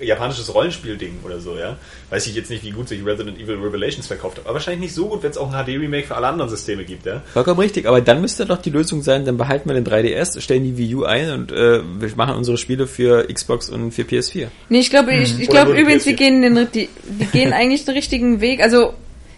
[0.00, 1.76] japanisches Rollenspiel-Ding oder so, ja.
[2.08, 4.94] Weiß ich jetzt nicht, wie gut sich Resident Evil Revelations verkauft hat, aber wahrscheinlich nicht
[4.94, 7.22] so gut, wenn es auch ein HD-Remake für alle anderen Systeme gibt, ja.
[7.32, 10.64] Vollkommen richtig, aber dann müsste doch die Lösung sein, dann behalten wir den 3DS, stellen
[10.64, 14.46] die Wii U ein und äh, wir machen unsere Spiele für Xbox und für PS4.
[14.68, 16.08] Nee, ich glaube, ich, ich Oder glaube übrigens, PS4.
[16.08, 18.62] die gehen den, die, die gehen eigentlich den richtigen Weg.
[18.62, 18.94] Also,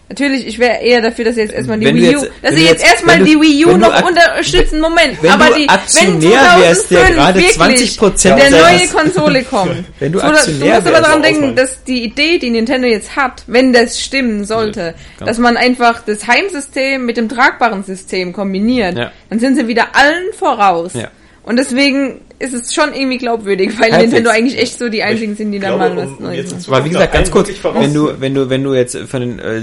[0.09, 2.51] natürlich, ich wäre eher dafür, dass sie jetzt erstmal die Wenn Wii U, jetzt- dass
[2.55, 4.79] du jetzt erstmal du- die Wii U noch unterstützen.
[4.79, 7.57] Moment, wenn aber die, wenn wärst, der 2005 gerade wirklich
[7.99, 9.83] 20% der neue Konsole kommt.
[9.99, 13.15] Wenn du So, Aktionär du musst aber daran denken, dass die Idee, die Nintendo jetzt
[13.15, 18.33] hat, wenn das stimmen sollte, Ja, dass man einfach das Heimsystem mit dem tragbaren System
[18.33, 19.11] kombiniert, Ja.
[19.29, 20.91] dann sind sie wieder allen voraus.
[20.93, 21.07] Ja.
[21.43, 24.03] Und deswegen ist es schon irgendwie glaubwürdig, weil Halbwegs.
[24.13, 26.63] Nintendo eigentlich echt so die einzigen sind, die da mal was um- Neues machen.
[26.67, 29.61] Aber wie gesagt, ganz kurz, wenn du, wenn du, wenn du jetzt von den, äh,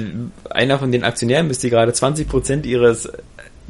[0.51, 3.09] einer von den Aktionären bist, die gerade 20% ihres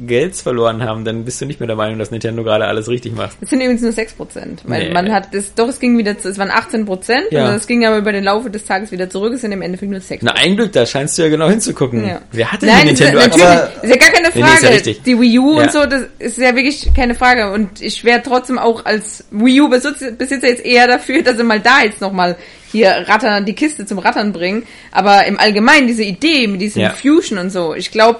[0.05, 3.15] Gelds verloren haben, dann bist du nicht mehr der Meinung, dass Nintendo gerade alles richtig
[3.15, 3.37] macht.
[3.41, 4.61] Es sind übrigens nur 6%.
[4.65, 4.93] Weil Nee.
[4.93, 7.49] man hat das, doch, es ging wieder, zu, es waren 18%, Ja.
[7.49, 9.91] und es ging aber über den Laufe des Tages wieder zurück, es sind im Endeffekt
[9.91, 10.19] nur 6%.
[10.21, 12.07] Na, ein Glück, da scheinst du ja genau hinzugucken.
[12.07, 12.21] Ja.
[12.31, 14.41] Wer hat denn Nein, die es ist, Nintendo natürlich, ist ja gar keine Nee, nee,
[14.43, 14.75] Frage.
[14.89, 17.51] ja die Wii U und so, das ist ja wirklich keine Frage.
[17.51, 21.59] Und ich wäre trotzdem auch als Wii U-Besitzer Besitzer jetzt eher dafür, dass sie mal
[21.59, 22.35] da jetzt nochmal
[22.71, 24.63] hier rattern, die Kiste zum Rattern bringen.
[24.91, 26.89] Aber im Allgemeinen diese Idee mit diesem.
[26.91, 28.19] Fusion und so, ich glaube,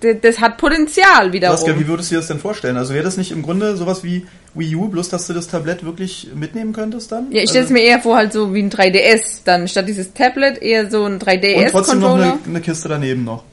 [0.00, 1.56] das hat Potenzial wiederum.
[1.56, 2.76] Saskia, wie würdest du dir das denn vorstellen?
[2.76, 5.84] Also wäre das nicht im Grunde sowas wie Wii U, bloß dass du das Tablett
[5.84, 7.32] wirklich mitnehmen könntest dann?
[7.32, 9.88] Ja, ich stelle es also, mir eher vor, halt so wie ein 3DS, dann statt
[9.88, 12.22] dieses Tablet eher so ein Und trotzdem noch 3DS-Controller.
[12.22, 13.44] eine, eine Kiste daneben noch.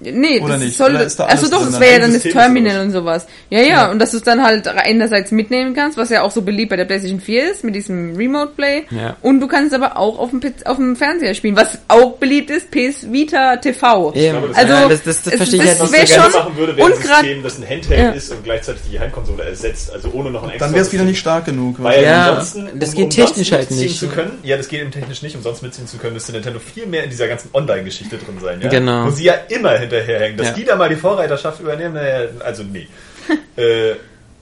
[0.00, 0.76] Nee, Oder das nicht?
[0.76, 2.84] soll, da also doch, das wäre ja dann das System Terminal sowas.
[2.84, 3.26] und sowas.
[3.50, 6.42] Ja, ja, und dass du es dann halt einerseits mitnehmen kannst, was ja auch so
[6.42, 8.84] beliebt bei der PlayStation 4 ist, mit diesem Remote Play.
[8.90, 9.16] Ja.
[9.20, 12.70] Und du kannst aber auch auf dem, auf dem Fernseher spielen, was auch beliebt ist,
[12.70, 14.14] PS Vita TV.
[14.14, 14.30] Eben.
[14.30, 16.34] glaube, das- Also, Ja, das, das, das verstehe ich das halt nicht so schon- ganz.
[16.34, 18.10] machen würde, wäre und ein grad- System, das ein Handheld Ja.
[18.12, 21.04] ist und gleichzeitig die Heimkonsole ersetzt, also ohne noch ein extra Dann wäre es wieder
[21.04, 21.76] nicht stark genug.
[21.82, 23.98] Weil Ja, ansonsten, das um geht umsonst technisch halt mitziehen nicht.
[24.00, 26.86] Zu können, ja, das geht eben technisch nicht, umsonst mitziehen zu können, müsste Nintendo viel
[26.86, 28.60] mehr in dieser ganzen Online-Geschichte drin sein.
[28.62, 28.68] Ja?
[28.68, 29.06] Genau.
[29.06, 30.36] Wo sie ja immer hinterherhängen.
[30.38, 30.54] Dass Ja.
[30.54, 32.88] die da mal die Vorreiterschaft übernehmen, naja, also nee.
[33.56, 33.94] äh,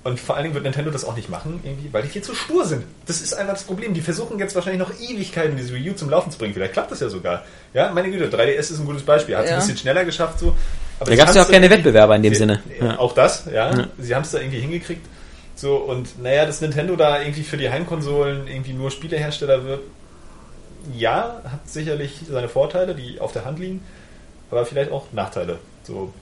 [0.05, 2.35] und vor allen Dingen wird Nintendo das auch nicht machen, irgendwie, weil die viel zu
[2.35, 2.85] stur sind.
[3.07, 3.93] Das ist einfach das Problem.
[3.93, 6.55] Die versuchen jetzt wahrscheinlich noch Ewigkeiten, diese Wii U zum Laufen zu bringen.
[6.55, 7.45] Vielleicht klappt das ja sogar.
[7.75, 9.37] Ja, meine Güte, 3DS ist ein gutes Beispiel.
[9.37, 9.57] Hat es Ja.
[9.57, 10.55] ein bisschen schneller geschafft, so.
[11.01, 12.63] Aber Da gab es ja auch keine Wettbewerber in dem Sie- Sinne.
[12.81, 12.99] Ja.
[12.99, 13.71] Auch das, ja.
[13.77, 13.87] Ja.
[13.99, 15.05] Sie haben es da irgendwie hingekriegt.
[15.57, 19.81] So, und naja, dass Nintendo da irgendwie für die Heimkonsolen irgendwie nur Spielehersteller wird,
[20.97, 23.83] ja, hat sicherlich seine Vorteile, die auf der Hand liegen,
[24.51, 25.59] aber vielleicht auch Nachteile.
[25.85, 26.13] So,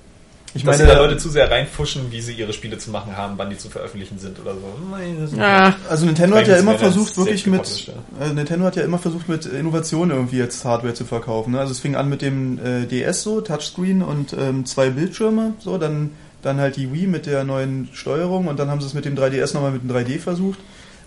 [0.54, 3.16] Ich dass meine, sie da Leute zu sehr reinfuschen, wie sie ihre Spiele zu machen
[3.16, 5.40] haben, wann die zu veröffentlichen sind oder so.
[5.40, 7.90] Ah, Also Nintendo hat ja immer versucht, wirklich mit
[8.20, 11.52] äh, Nintendo hat ja immer versucht, mit Innovation irgendwie jetzt Hardware zu verkaufen.
[11.52, 11.60] Ne?
[11.60, 15.78] Also es fing an mit dem äh, DS so, Touchscreen und ähm, zwei Bildschirme, so,
[15.78, 16.10] dann,
[16.42, 19.14] dann halt die Wii mit der neuen Steuerung und dann haben sie es mit dem
[19.16, 20.58] 3DS nochmal mit dem 3D versucht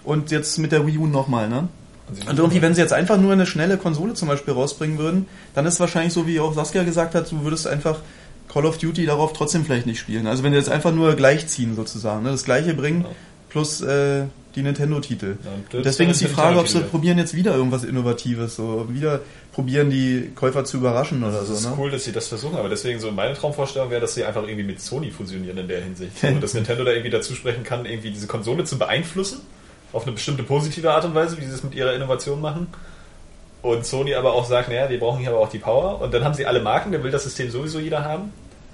[0.04, 1.68] und jetzt mit der Wii U nochmal, ne?
[2.30, 5.66] Und irgendwie, wenn sie jetzt einfach nur eine schnelle Konsole zum Beispiel rausbringen würden, dann
[5.66, 8.00] ist es wahrscheinlich so, wie auch Saskia gesagt hat, du würdest einfach
[8.52, 10.26] Call of Duty darauf trotzdem vielleicht nicht spielen.
[10.28, 12.32] Also wenn sie jetzt einfach nur gleichziehen sozusagen, ne?
[12.32, 13.08] das gleiche bringen, Ja.
[13.50, 14.24] plus äh,
[14.56, 15.38] die Nintendo-Titel.
[15.44, 18.88] Ja, und Und deswegen ist die Frage, ob sie probieren jetzt wieder irgendwas Innovatives, so
[18.90, 19.20] wieder
[19.52, 21.54] probieren die Käufer zu überraschen oder Das so.
[21.54, 21.74] ist Ne?
[21.78, 24.64] cool, dass sie das versuchen, aber deswegen so meine Traumvorstellung wäre, dass sie einfach irgendwie
[24.64, 26.14] mit Sony fusionieren in der Hinsicht.
[26.22, 29.42] So, dass Nintendo da irgendwie dazu sprechen kann, irgendwie diese Konsole zu beeinflussen,
[29.94, 32.68] auf eine bestimmte positive Art und Weise, wie sie es mit ihrer Innovation machen.
[33.62, 36.02] Und Sony aber auch sagt, naja, wir brauchen hier aber auch die Power.
[36.02, 38.32] Und dann haben sie alle Marken, der will das System sowieso jeder haben.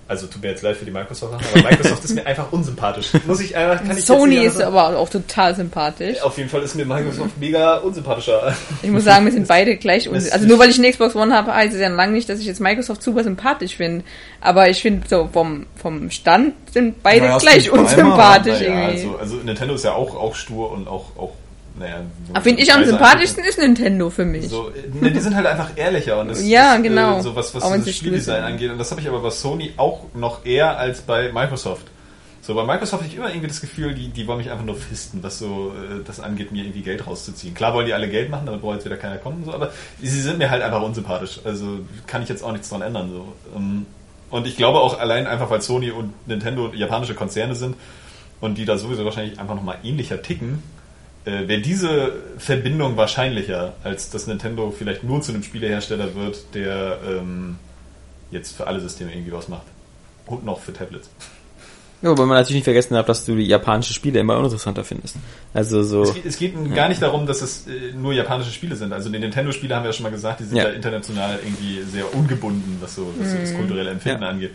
[0.08, 3.08] Also tut mir jetzt leid für die Microsoft-Sachen, aber Microsoft ist mir einfach unsympathisch.
[3.26, 6.22] Muss ich einfach, kann ich Sony ist aber auch total sympathisch.
[6.22, 8.56] Auf jeden Fall ist mir Microsoft mega unsympathischer.
[8.84, 10.24] Ich muss sagen, wir sind beide gleich Das uns.
[10.26, 12.40] ist- Also nur weil ich eine Xbox One habe, heißt es ja lange nicht, dass
[12.40, 14.06] ich jetzt Microsoft super sympathisch finde.
[14.42, 19.08] Aber ich finde so vom, vom Stand sind beide Naja, gleich unsympathisch Naja, irgendwie.
[19.08, 21.32] also, also Nintendo ist ja auch, auch stur und auch, auch
[21.78, 22.02] naja.
[22.34, 24.50] Aber finde ich am sympathischsten ist Nintendo für mich.
[24.50, 27.20] So, ne, die sind halt einfach ehrlicher und das Ja, ist, genau.
[27.20, 28.72] Äh, so was, was Auch das Spieldesign angeht.
[28.72, 31.88] Und das habe ich aber bei Sony auch noch eher als bei Microsoft.
[32.42, 34.76] So, bei Microsoft habe ich immer irgendwie das Gefühl, die, die wollen mich einfach nur
[34.76, 37.56] fisten, was so äh, das angeht, mir irgendwie Geld rauszuziehen.
[37.56, 40.22] Klar wollen die alle Geld machen, damit braucht jetzt wieder keiner kommen, so, aber sie
[40.22, 41.40] sind mir halt einfach unsympathisch.
[41.44, 43.10] Also kann ich jetzt auch nichts dran ändern.
[43.10, 43.34] So.
[43.56, 43.88] Ähm,
[44.30, 47.76] Und ich glaube auch allein einfach, weil Sony und Nintendo japanische Konzerne sind
[48.42, 50.62] und die da sowieso wahrscheinlich einfach nochmal ähnlicher ticken,
[51.26, 57.00] äh, wäre diese Verbindung wahrscheinlicher, als dass Nintendo vielleicht nur zu einem Spielehersteller wird, der
[57.08, 57.58] ähm,
[58.32, 59.66] jetzt für alle Systeme irgendwie was macht.
[60.28, 61.10] Und noch für Tablets.
[62.02, 65.16] Ja, wobei man natürlich nicht vergessen darf, dass du die japanische Spiele immer uninteressanter findest.
[65.54, 66.04] Also so.
[66.04, 68.92] Es geht, es geht gar nicht darum, dass es äh, nur japanische Spiele sind.
[68.94, 70.70] Also die Nintendo-Spiele haben wir ja schon mal gesagt, die sind ja, Ja.
[70.72, 74.30] international irgendwie sehr ungebunden, was so was so das kulturelle Empfinden Ja.
[74.30, 74.52] angeht.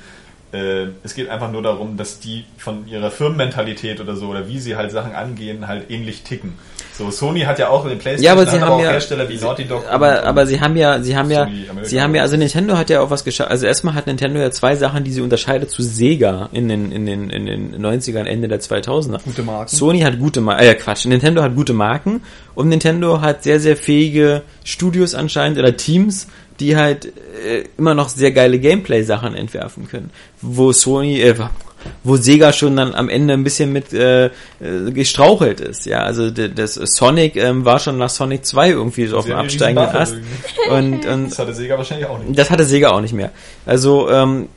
[0.53, 4.59] Äh, es geht einfach nur darum, dass die von ihrer Firmenmentalität oder so, oder wie
[4.59, 6.55] sie halt Sachen angehen, halt ähnlich ticken.
[6.93, 9.37] So, Sony hat ja auch den PlayStation, Ja, aber sie haben auch ja- Hersteller wie
[9.39, 9.85] Naughty Dog.
[9.89, 12.37] aber, und- aber sie haben ja, sie haben ja, Sony Amerika sie haben ja, also
[12.37, 13.51] Nintendo hat ja auch was geschafft.
[13.51, 17.07] Also erstmal hat Nintendo ja zwei Sachen, die sie unterscheidet zu Sega in den, in
[17.07, 19.23] den, in den 90ern, Ende der 2000er.
[19.25, 19.75] Gute Marken.
[19.75, 22.23] Sony hat gute Marken, äh, Quatsch, Nintendo hat gute Marken
[22.55, 26.27] und Nintendo hat sehr, sehr fähige Studios anscheinend oder Teams,
[26.60, 30.10] die halt äh, immer noch sehr geile Gameplay-Sachen entwerfen können.
[30.40, 31.34] Wo Sony, äh,
[32.05, 34.30] wo Sega schon dann am Ende ein bisschen mit äh, äh,
[34.92, 35.86] gestrauchelt ist.
[35.86, 39.89] Ja, also das Sonic ähm, war schon nach Sonic 2 irgendwie so auf dem absteigenden
[39.94, 40.14] Ast.
[40.70, 42.39] Und, und Das hatte Sega wahrscheinlich auch nicht.
[42.39, 43.30] das hatte Sega auch nicht mehr.
[43.66, 44.48] Also ähm,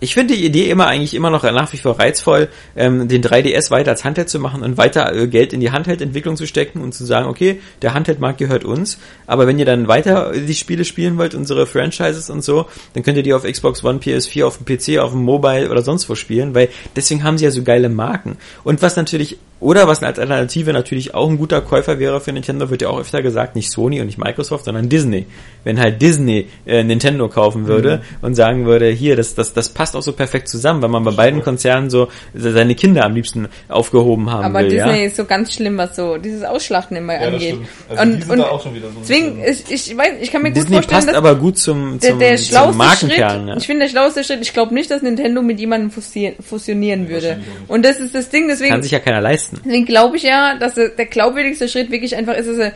[0.00, 3.70] ich finde die Idee immer eigentlich immer noch nach wie vor reizvoll, ähm, den 3DS
[3.70, 6.94] weiter als Handheld zu machen und weiter äh, Geld in die Handheld-Entwicklung zu stecken und
[6.94, 11.18] zu sagen, okay, der Handheld-Markt gehört uns, aber wenn ihr dann weiter die Spiele spielen
[11.18, 14.64] wollt, unsere Franchises und so, dann könnt ihr die auf Xbox One, PS4, auf dem
[14.64, 17.88] PC, auf dem Mobile oder sonst wo spielen, weil deswegen haben sie ja so geile
[17.88, 18.38] Marken.
[18.64, 22.70] Und was natürlich oder was als Alternative natürlich auch ein guter Käufer wäre für Nintendo,
[22.70, 25.26] wird ja auch öfter gesagt, nicht Sony und nicht Microsoft, sondern Disney.
[25.64, 29.94] Wenn halt Disney äh, Nintendo kaufen würde und sagen würde, hier, das, das, das passt
[29.94, 34.30] auch so perfekt zusammen, weil man bei beiden Konzernen so seine Kinder am liebsten aufgehoben
[34.30, 34.70] haben Aber will.
[34.70, 35.06] Disney ja?
[35.06, 37.56] ist so ganz schlimm, was so dieses Ausschlachten immer Ja, das angeht.
[37.88, 40.48] Also die sind da auch schon wieder so deswegen, ich, ich weiß, ich kann mir
[40.48, 43.48] gut Disney vorstellen, passt dass aber gut zum, der, zum, der zum schlauste Schritt, Markenkern.
[43.48, 43.56] Ja.
[43.58, 47.40] ich finde der schlauste Schritt, ich glaube nicht, dass Nintendo mit jemandem fusi- fusionieren würde.
[47.68, 49.49] Und das ist das Ding, deswegen, Kann sich ja keiner leisten.
[49.52, 52.72] Deswegen glaube ich ja, dass der der glaubwürdigste Schritt wirklich einfach ist, dass sie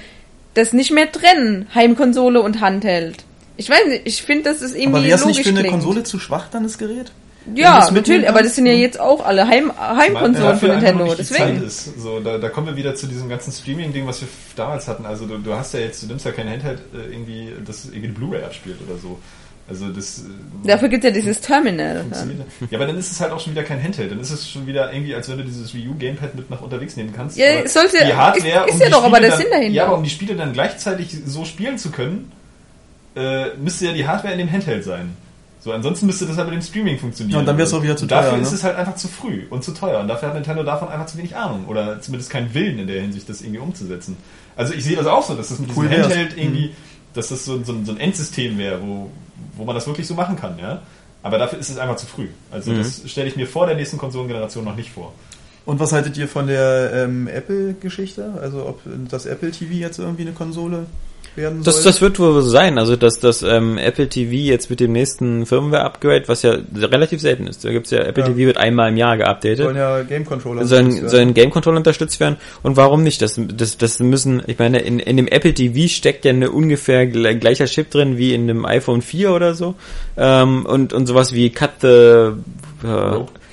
[0.55, 3.25] das nicht mehr trennen, Heimkonsole und Handheld.
[3.57, 5.61] Ich weiß nicht, ich finde, das ist irgendwie Aber wäre es logisch nicht für eine
[5.61, 5.75] klingt.
[5.75, 7.13] Konsole zu schwach dann das Gerät?
[7.55, 8.83] Ja, natürlich, aber das sind ja kannst?
[8.83, 11.67] jetzt auch alle Heim Heimkonsolen von einfach Nintendo, nicht die Zeit deswegen.
[11.67, 12.01] ist.
[12.01, 15.05] So, da, da kommen wir wieder zu diesem ganzen Streaming-Ding, was wir damals hatten.
[15.05, 18.05] Also du, du hast ja jetzt, du nimmst ja kein Handheld äh, irgendwie, das irgendwie
[18.05, 19.19] eine Blu-ray abspielt oder so.
[19.67, 22.05] Also das äh, Dafür gibt's ja dieses Terminal.
[22.13, 22.25] Ja.
[22.71, 24.11] Ja, aber dann ist es halt auch schon wieder kein Handheld.
[24.11, 26.61] Dann ist es schon wieder irgendwie, als wenn du dieses Wii U Gamepad mit nach
[26.61, 27.39] unterwegs nehmen kannst.
[27.39, 29.47] Ja, Aber sollte- die Hardware, ist- ist um ja die doch aber Spiele der Sinn
[29.51, 29.73] dahinter.
[29.75, 32.31] Ja, aber um die Spiele dann gleichzeitig so spielen zu können,
[33.17, 35.17] äh, müsste ja die Hardware in dem Handheld sein.
[35.61, 37.33] So, ansonsten müsste das halt mit dem Streaming funktionieren.
[37.33, 38.57] Ja, und dann wär's auch wieder zu Und Dafür teuer, ist ne?
[38.59, 39.99] es halt einfach zu früh und zu teuer.
[40.01, 41.65] Und dafür hat Nintendo davon einfach zu wenig Ahnung.
[41.69, 44.19] Oder zumindest keinen Willen in der Hinsicht, das irgendwie umzusetzen.
[44.57, 46.03] Also ich sehe das auch so, dass das mit diesem Cool wär's.
[46.03, 46.73] Handheld irgendwie,
[47.15, 49.11] dass das so, so, so ein Endsystem wäre, wo,
[49.57, 50.83] wo man das wirklich so machen kann, ja.
[51.23, 52.29] Aber dafür ist es einfach zu früh.
[52.51, 55.15] Also das stelle ich mir vor der nächsten Konsolengeneration noch nicht vor.
[55.65, 58.35] Und was haltet ihr von der ähm, Apple-Geschichte?
[58.41, 60.85] Also ob das Apple TV jetzt irgendwie eine Konsole
[61.37, 61.73] werden soll?
[61.73, 64.93] Das, das wird wohl so sein, also dass das ähm, Apple TV jetzt mit dem
[64.93, 68.29] nächsten Firmware-Upgrade, was ja relativ selten ist, da gibt's ja, Apple Ja.
[68.29, 69.59] TV wird einmal im Jahr geupdatet.
[69.59, 71.09] sollen ja Game Controller sollen, werden.
[71.09, 73.23] sollen Game Controller unterstützt werden und warum nicht?
[73.23, 77.05] Das, das, das müssen, ich meine, in, in dem Apple TV steckt ja eine ungefähr
[77.07, 79.75] gle- gleicher Chip drin wie in dem iPhone 4 oder so
[80.17, 82.33] ähm, und, und sowas wie Cut the äh,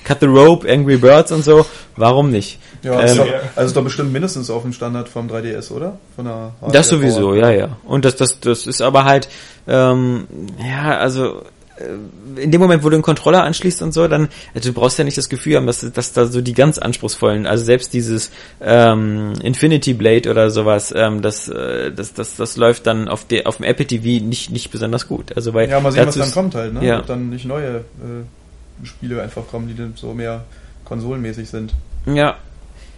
[0.04, 1.64] Cut the Rope, Angry Birds und so,
[1.96, 2.58] warum nicht?
[2.82, 5.98] Ja, ähm, doch, also ist doch bestimmt mindestens auf dem Standard vom 3DS, oder?
[6.16, 7.36] Von der Das Hardware sowieso, Power.
[7.36, 7.76] ja, ja.
[7.84, 9.28] Und das, das, das ist aber halt,
[9.68, 10.26] ähm,
[10.58, 11.42] ja, also
[11.76, 14.98] äh, in dem Moment, wo du einen Controller anschließt und so, dann, also du brauchst
[14.98, 18.32] ja nicht das Gefühl haben, dass, dass da so die ganz anspruchsvollen, also selbst dieses
[18.60, 23.46] ähm, Infinity Blade oder sowas, ähm, das, äh, das, das, das läuft dann auf, der
[23.46, 25.36] auf dem Apple TV nicht, nicht besonders gut.
[25.36, 26.84] Also weil Ja, mal sehen, was dann kommt halt, ne?
[26.84, 26.98] Ja.
[26.98, 30.44] Ob dann nicht neue äh, Spiele einfach kommen, die dann so mehr
[30.84, 31.74] konsolenmäßig sind.
[32.06, 32.36] Ja.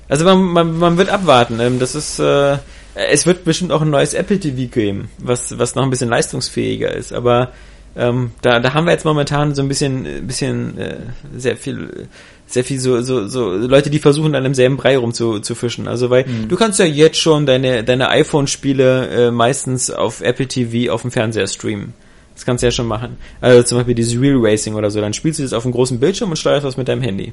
[0.08, 1.60] Also man, man, man wird abwarten.
[1.60, 2.58] Ähm, Das ist, äh,
[2.94, 6.92] es wird bestimmt auch ein neues Apple TV geben, was, was noch ein bisschen leistungsfähiger
[6.92, 7.12] ist.
[7.12, 7.52] Aber
[7.96, 10.96] ähm, da, da haben wir jetzt momentan so ein bisschen, ein bisschen äh,
[11.36, 12.08] sehr viel,
[12.46, 15.88] sehr viel so, so, so Leute, die versuchen an demselben Brei rum zu, zu fischen.
[15.88, 20.92] Also weil du kannst ja jetzt schon deine, deine iPhone-Spiele äh, meistens auf Apple TV
[20.92, 21.94] auf dem Fernseher streamen.
[22.34, 23.16] Das kannst du ja schon machen.
[23.40, 25.00] Also zum Beispiel dieses Real Racing oder so.
[25.00, 27.32] Dann spielst du das auf einem großen Bildschirm und steuerst das mit deinem Handy.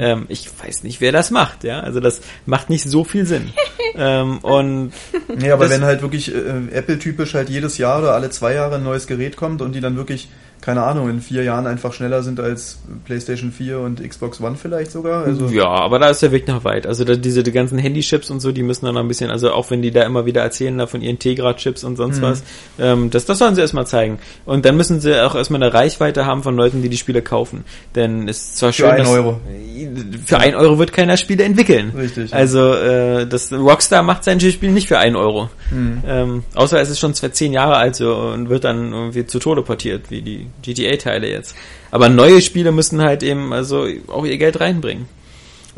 [0.00, 1.80] Ähm, ich weiß nicht, wer das macht, ja.
[1.80, 3.50] Also das macht nicht so viel Sinn.
[3.96, 4.92] ähm, und
[5.36, 8.84] Nee, aber wenn halt wirklich äh, Apple-typisch halt jedes Jahr oder alle zwei Jahre ein
[8.84, 10.28] neues Gerät kommt und die dann wirklich,
[10.60, 14.90] keine Ahnung, in vier Jahren einfach schneller sind als PlayStation 4 und Xbox One vielleicht
[14.90, 15.24] sogar.
[15.24, 16.86] Also ja, aber da ist der Weg noch weit.
[16.86, 19.52] Also da, diese die ganzen Handychips und so, die müssen dann noch ein bisschen, also
[19.52, 22.42] auch wenn die da immer wieder erzählen da von ihren Tegra-Chips und sonst was,
[22.78, 24.18] ähm, das, das sollen sie erstmal zeigen.
[24.44, 27.64] Und dann müssen sie auch erstmal eine Reichweite haben von Leuten, die die Spiele kaufen.
[27.94, 29.40] Denn es ist zwar schön, einen dass, Euro.
[30.26, 31.92] Für ein Euro wird keiner Spiele entwickeln.
[31.96, 32.34] Richtig.
[32.34, 35.50] Also äh, das Rockstar macht sein Spiel nicht für einen Euro.
[36.06, 39.62] Ähm, außer es ist schon zehn Jahre alt so, und wird dann irgendwie zu Tode
[39.62, 41.54] portiert, wie die GTA-Teile jetzt.
[41.90, 45.06] Aber neue Spiele müssen halt eben also auch ihr Geld reinbringen.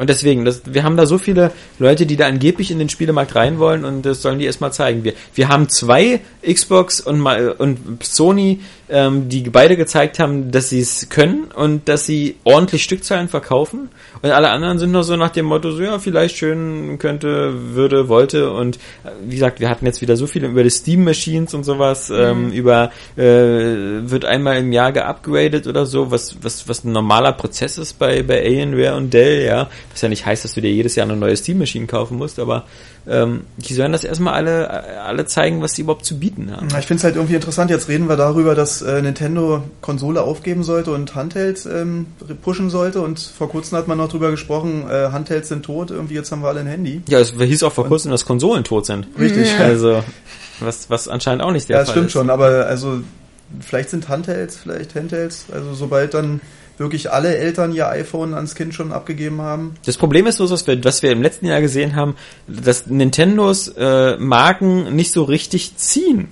[0.01, 3.37] Und deswegen, das, wir haben da so viele Leute, die da angeblich in den Spielemarkt
[3.37, 5.05] rein wollen und das sollen die erstmal zeigen.
[5.05, 8.61] Wir, wir haben zwei Xbox und, und Sony,
[8.91, 13.89] ähm, die beide gezeigt haben, dass sie es können und dass sie ordentlich Stückzahlen verkaufen.
[14.23, 18.09] Und alle anderen sind noch so nach dem Motto, so ja, vielleicht schön könnte, würde,
[18.09, 18.53] wollte.
[18.53, 21.65] Und äh, wie gesagt, wir hatten jetzt wieder so viele über die Steam Machines und
[21.65, 26.93] sowas, ähm, über äh, wird einmal im Jahr geupgradet oder so, was, was, was ein
[26.93, 29.71] normaler Prozess ist bei, bei Alienware und Dell, ja.
[29.93, 32.39] Was ja nicht heißt, dass du dir jedes Jahr eine neue Steam Machine kaufen musst,
[32.39, 32.65] aber
[33.09, 36.69] ähm, die sollen das erstmal alle, alle zeigen, was sie überhaupt zu bieten haben.
[36.79, 40.63] Ich finde es halt irgendwie interessant, jetzt reden wir darüber, dass äh, Nintendo Konsole aufgeben
[40.63, 42.07] sollte und Handhelds ähm,
[42.43, 46.15] pushen sollte und vor kurzem hat man noch drüber gesprochen, äh, Handhelds sind tot, irgendwie
[46.15, 47.03] jetzt haben wir alle ein Handy.
[47.09, 49.07] Ja, es hieß auch vor kurzem, dass Konsolen tot sind.
[49.19, 49.59] Richtig.
[49.59, 50.03] Also,
[50.61, 52.13] was, was anscheinend auch nicht der Ja, das Fall stimmt ist.
[52.13, 53.01] schon, aber also
[53.61, 56.41] vielleicht sind Handhelds, vielleicht Handhelds, also sobald dann
[56.81, 59.75] wirklich alle Eltern ihr iPhone ans Kind schon abgegeben haben.
[59.85, 62.17] Das Problem ist so, was wir, was wir im letzten Jahr gesehen haben,
[62.49, 66.29] dass Nintendos äh, Marken nicht so richtig ziehen.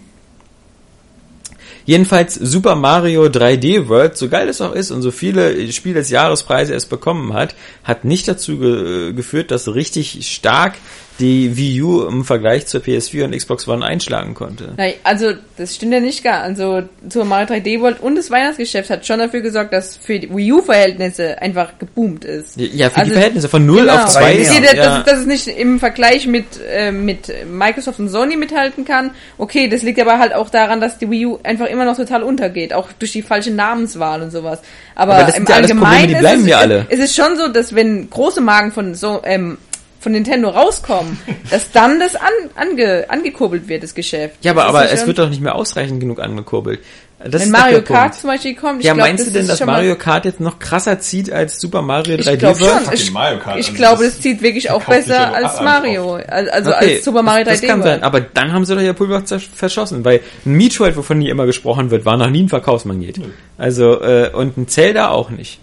[1.88, 6.10] Jedenfalls Super Mario 3D World, so geil es auch ist und so viele Spiel des
[6.10, 10.74] Jahrespreise es bekommen hat, hat nicht dazu ge geführt, dass richtig stark
[11.18, 14.74] die Wii U im Vergleich zur PS4 und Xbox One einschlagen konnte.
[14.76, 16.42] Nein, also das stimmt ja nicht gar.
[16.42, 20.34] Also Super Mario 3D World und das Weihnachtsgeschäft hat schon dafür gesorgt, dass für die
[20.34, 22.56] Wii U-Verhältnisse einfach geboomt ist.
[22.56, 23.94] Ja, für Also, die Verhältnisse von 0 Genau.
[23.94, 25.02] auf 2 Drei Ich ist, sehe, dass, ja.
[25.02, 29.10] dass es nicht im Vergleich mit, äh, mit Microsoft und Sony mithalten kann.
[29.38, 32.22] Okay, das liegt aber halt auch daran, dass die Wii U einfach immer noch total
[32.22, 34.60] untergeht, auch durch die falsche Namenswahl und sowas.
[34.94, 36.86] Aber, Aber im ja alles Probleme, Allgemeinen die bleiben ist, es, ja alle.
[36.88, 39.58] ist es schon so, dass wenn große Marken von so ähm,
[40.00, 41.18] von Nintendo rauskommen,
[41.50, 44.36] dass dann das an, ange, angekurbelt wird, das Geschäft.
[44.42, 46.80] Ja, aber, aber es wird doch nicht mehr ausreichend genug angekurbelt.
[47.20, 47.82] Das wenn Mario.
[47.82, 50.38] Kart zum Beispiel kommt, ich Ja, glaub, meinst das du denn, dass Mario Kart jetzt
[50.38, 52.84] noch krasser zieht als Super Mario 3D Ich glaube World?
[52.84, 52.94] schon.
[52.94, 56.14] Ich, Mario Kart, ich also glaube, das zieht wirklich auch besser als Mario.
[56.28, 57.44] Also, Okay, als Super Mario 3D.
[57.46, 57.90] das, das kann World.
[57.94, 61.46] sein, aber dann haben sie doch ihr Pulver verschossen, weil ein Metroid, wovon nie immer
[61.46, 63.16] gesprochen wird, war noch nie ein Verkaufsmagnet.
[63.56, 65.58] Also, äh, und ein Zelda auch nicht.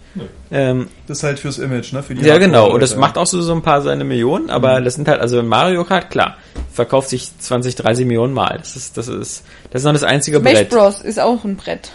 [0.51, 2.01] Ähm, Das ist halt fürs Image, ne?
[2.03, 2.99] Für die ja, genau, und das Hardcore-Leute.
[2.99, 4.85] macht auch so, so ein paar seine Millionen, aber Mhm.
[4.85, 6.37] das sind halt, also Mario Kart, klar,
[6.71, 8.57] verkauft sich 20, 30 Millionen Mal.
[8.59, 10.69] Das ist, das ist, das ist noch das einzige Smash Brett.
[10.69, 11.01] Bros.
[11.01, 11.91] ist auch ein Brett.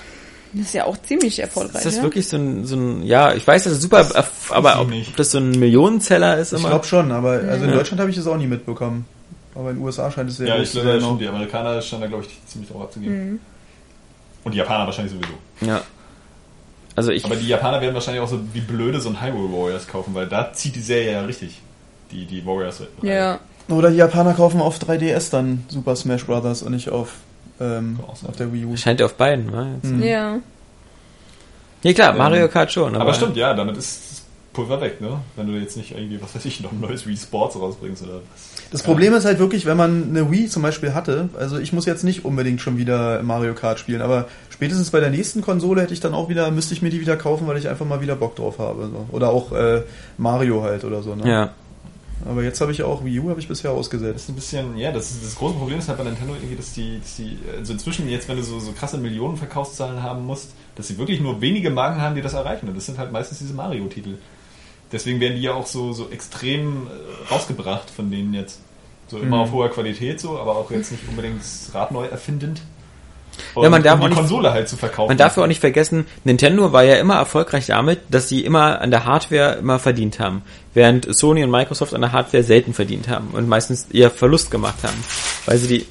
[0.53, 1.77] Das ist ja auch ziemlich erfolgreich.
[1.77, 2.03] Ist das ja?
[2.03, 5.09] wirklich so ein, so ein, ja, ich weiß, das ist super, äh, aber ob, ich
[5.09, 6.71] ob das so ein Millionenzeller ist Ich immer.
[6.71, 7.77] glaube schon, aber also in Ja.
[7.77, 9.07] Deutschland habe ich das auch nie mitbekommen.
[9.55, 12.09] Aber in den USA scheint es sehr Ja, ich glaube schon, die Amerikaner scheinen da,
[12.09, 13.31] glaube ich, ziemlich drauf abzugeben.
[13.33, 13.41] Mhm.
[14.45, 15.35] Und die Japaner wahrscheinlich sowieso.
[15.61, 15.83] Ja.
[17.01, 19.89] Also ich, Aber die Japaner werden wahrscheinlich auch so wie blöde so ein Hyrule Warriors
[19.89, 21.59] kaufen, weil da zieht die Serie ja richtig.
[22.13, 22.83] Die, die Warriors.
[23.01, 23.41] Ja.
[23.71, 27.15] Oder die Japaner kaufen auf 3DS dann Super Smash Brothers und nicht auf,
[27.59, 28.77] ähm, auf der Wii U.
[28.77, 29.79] scheint ja auf beiden, ne?
[29.81, 30.03] Mhm.
[30.03, 30.39] Ja.
[31.83, 32.95] Ja klar, Ähm, Mario Kart schon.
[32.95, 34.23] Aber, Aber stimmt, ja, damit ist das
[34.53, 35.21] Pulver weg, ne?
[35.37, 38.17] Wenn du jetzt nicht irgendwie, was weiß ich, noch ein neues Wii Sports rausbringst oder
[38.35, 38.50] was.
[38.71, 41.87] Das Problem ist halt wirklich, wenn man eine Wii zum Beispiel hatte, also ich muss
[41.87, 45.93] jetzt nicht unbedingt schon wieder Mario Kart spielen, aber spätestens bei der nächsten Konsole hätte
[45.93, 48.15] ich dann auch wieder, müsste ich mir die wieder kaufen, weil ich einfach mal wieder
[48.15, 48.89] Bock drauf habe.
[48.93, 49.07] So.
[49.11, 49.83] Oder auch äh,
[50.19, 51.17] Mario halt oder so.
[51.17, 51.29] Ne?
[51.29, 51.51] Ja.
[52.29, 54.17] Aber jetzt habe ich auch Wii U habe ich bisher Das ausgesetzt.
[54.25, 56.73] ist ein bisschen, ja, das, ist, das große Problem ist halt bei Nintendo irgendwie, dass
[56.73, 60.51] die, dass die, also inzwischen jetzt, wenn du so, so krasse Millionen Verkaufszahlen haben musst,
[60.77, 62.69] dass sie wirklich nur wenige Marken haben, die das erreichen.
[62.69, 64.17] Und das sind halt meistens diese Mario-Titel.
[64.93, 68.61] Deswegen werden die ja auch so, so extrem äh, rausgebracht von denen jetzt.
[69.09, 69.43] So immer Mhm.
[69.43, 72.61] auf hoher Qualität so, aber auch jetzt nicht unbedingt das Rad neu erfindend.
[73.57, 75.09] Ja, man darf um die nicht- Konsole halt zu verkaufen.
[75.09, 78.81] Man darf ja auch nicht vergessen, Nintendo war ja immer erfolgreich damit, dass sie immer
[78.81, 80.43] an der Hardware immer verdient haben.
[80.75, 84.79] Während Sony und Microsoft an der Hardware selten verdient haben und meistens eher Verlust gemacht
[84.83, 85.03] haben.
[85.47, 85.87] Weil sie die.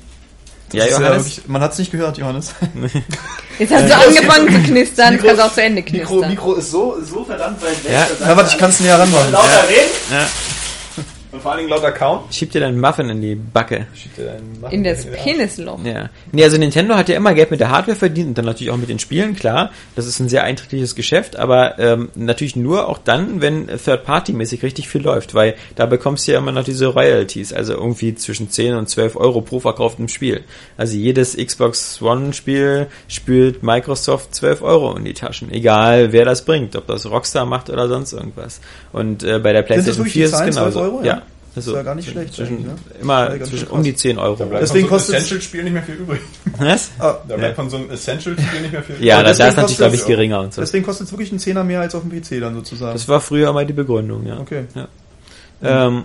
[0.73, 1.25] Ja, ist Johannes?
[1.25, 2.53] wirklich, man hat es nicht gehört, Johannes.
[3.59, 6.37] Jetzt hast du angefangen zu knistern, jetzt kannst auch zu Ende knistern.
[6.57, 8.07] ist so, so verdammt weit Ja.
[8.21, 9.33] Na, warte, ich kann es näher ranmachen.
[9.33, 10.25] ja.
[11.39, 12.33] Und vor allen Dingen laut Account.
[12.33, 13.87] Schiebt dir deinen Muffin in die Backe.
[13.93, 15.05] Schiebt er einen Mann In das.
[15.05, 15.79] Penisloch.
[15.85, 16.09] Ja.
[16.33, 18.77] Nee, also Nintendo hat ja immer Geld mit der Hardware verdient und dann natürlich auch
[18.77, 19.71] mit den Spielen, klar.
[19.95, 24.89] Das ist ein sehr einträgliches Geschäft, aber ähm, natürlich nur auch dann, wenn Third-Party-mäßig richtig
[24.89, 28.75] viel läuft, weil da bekommst du ja immer noch diese Royalties, also irgendwie zwischen 10
[28.75, 30.43] und 12 Euro pro verkauftem Spiel.
[30.75, 36.75] Also jedes Xbox One-Spiel spült Microsoft 12 Euro in die Taschen, egal wer das bringt,
[36.75, 38.59] ob das Rockstar macht oder sonst irgendwas.
[38.91, 40.79] Und äh, bei der PlayStation wirklich 4 die ist es genauso.
[40.79, 41.05] 12 Euro, ja.
[41.05, 41.21] ja?
[41.59, 42.75] Also Ist ja gar nicht schlecht Zwischen, ne?
[43.01, 44.01] Immer Ja, zwischen um die krass.
[44.01, 44.35] 10 Euro.
[44.35, 46.19] Da bleibt Deswegen von so einem Essential-Spiel nicht mehr viel übrig.
[46.57, 46.91] Was?
[46.99, 49.07] Ah, Da bleibt von so einem Essential-Spiel nicht mehr viel übrig.
[49.07, 50.61] Ja, Aber da, da ist natürlich, glaube ich, geringer und so.
[50.61, 52.93] deswegen kostet es wirklich einen Zehner mehr als auf dem PC dann sozusagen.
[52.93, 54.39] Das war früher mal die Begründung, ja.
[54.39, 54.63] okay.
[55.61, 56.03] Ähm,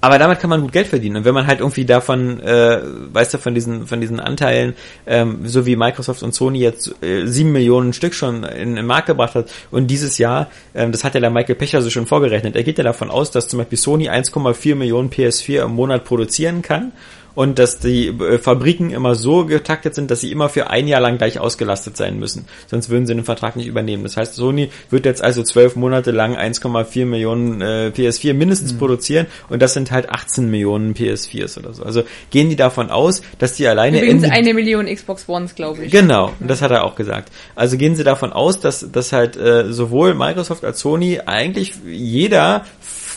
[0.00, 1.16] aber damit kann man gut Geld verdienen.
[1.16, 2.80] Und wenn man halt irgendwie davon, äh,
[3.12, 4.74] weißt du, von diesen, von diesen Anteilen,
[5.06, 9.06] ähm, so wie Microsoft und Sony jetzt äh, sieben Millionen Stück schon in den Markt
[9.06, 12.54] gebracht hat und dieses Jahr, ähm, das hat ja der Michael Pecher so schon vorgerechnet,
[12.54, 16.62] er geht ja davon aus, dass zum Beispiel Sony 1,4 Millionen PS4 im Monat produzieren
[16.62, 16.92] kann
[17.38, 21.00] und dass die äh, Fabriken immer so getaktet sind, dass sie immer für ein Jahr
[21.00, 22.46] lang gleich ausgelastet sein müssen.
[22.66, 24.02] Sonst würden sie den Vertrag nicht übernehmen.
[24.02, 29.28] Das heißt, Sony wird jetzt also zwölf Monate lang 1,4 Millionen äh, PS4 mindestens produzieren
[29.48, 31.84] und das sind halt 18 Millionen PS4s oder so.
[31.84, 35.84] Also gehen die davon aus, dass die alleine Übrigens Ende- eine Million Xbox Ones, glaube
[35.84, 35.92] ich.
[35.92, 37.30] Genau, das hat er auch gesagt.
[37.54, 42.64] Also gehen Sie davon aus, dass, dass halt äh, sowohl Microsoft als Sony eigentlich jeder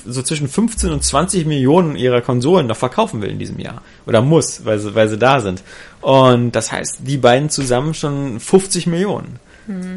[0.06, 3.82] so zwischen 15 und 20 Millionen ihrer Konsolen noch verkaufen will in diesem Jahr.
[4.06, 5.64] Oder muss, weil sie, weil sie da sind.
[6.02, 9.40] Und das heißt, die beiden zusammen schon 50 Millionen.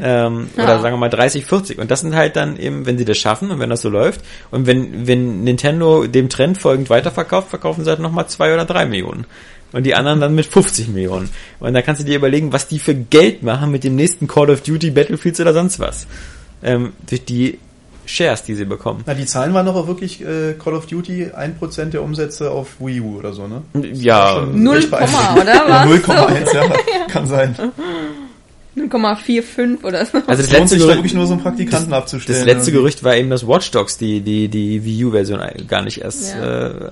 [0.02, 0.64] Ähm, Ja.
[0.64, 1.78] Oder sagen wir mal 30, 40.
[1.78, 4.20] Und das sind halt dann eben, wenn sie das schaffen und wenn das so läuft
[4.50, 8.86] und wenn, wenn Nintendo dem Trend folgend weiterverkauft, verkaufen sie halt nochmal zwei oder drei
[8.86, 9.26] Millionen.
[9.72, 11.30] Und die anderen dann mit 50 Millionen.
[11.58, 14.50] Und da kannst du dir überlegen, was die für Geld machen mit dem nächsten Call
[14.50, 16.06] of Duty, Battlefields oder sonst was.
[16.62, 17.58] Ähm, durch die
[18.06, 19.02] Shares, die sie bekommen.
[19.06, 22.80] Na, die Zahlen waren doch auch wirklich äh, Call of Duty 1% der Umsätze auf
[22.80, 23.62] Wii U oder so, ne?
[23.92, 25.40] Ja, recht Komma, beeindruckend.
[25.40, 25.54] oder?
[25.54, 26.04] Ja, Was?
[26.04, 27.56] 0,1, ja, kann sein.
[28.76, 30.18] 0,45 oder so.
[30.26, 32.38] also das Lohnt letzte, Gerücht, wirklich nur so einen Praktikanten abzustellen.
[32.40, 32.82] das letzte irgendwie.
[32.82, 36.66] Gerücht war eben, dass Watch Dogs die, die, die Wii U-Version gar nicht erst Ja.
[36.68, 36.90] äh,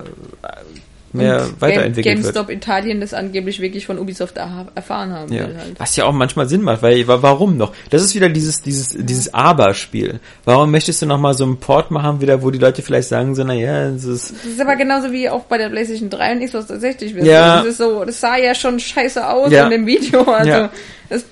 [1.13, 2.33] mehr Und weiterentwickelt Game, wird.
[2.35, 5.31] GameStop Italien das angeblich wirklich von Ubisoft erfahren haben.
[5.31, 5.47] Ja.
[5.47, 5.79] will Halt.
[5.79, 7.71] Was ja auch manchmal Sinn macht, weil wa- warum noch?
[7.89, 10.19] Das ist wieder dieses dieses dieses Aber-Spiel.
[10.45, 13.35] Warum möchtest du noch mal so einen Port machen, wieder, wo die Leute vielleicht sagen
[13.35, 16.33] so, na ja, es ist Das ist aber genauso wie auch bei der PlayStation 3
[16.33, 17.13] und Xbox 360.
[17.13, 17.33] Version.
[17.33, 17.57] Ja.
[17.57, 19.65] Das ist so, das sah ja schon scheiße aus Ja.
[19.65, 20.23] in dem Video.
[20.23, 20.69] Also, Ja.
[21.09, 21.25] das,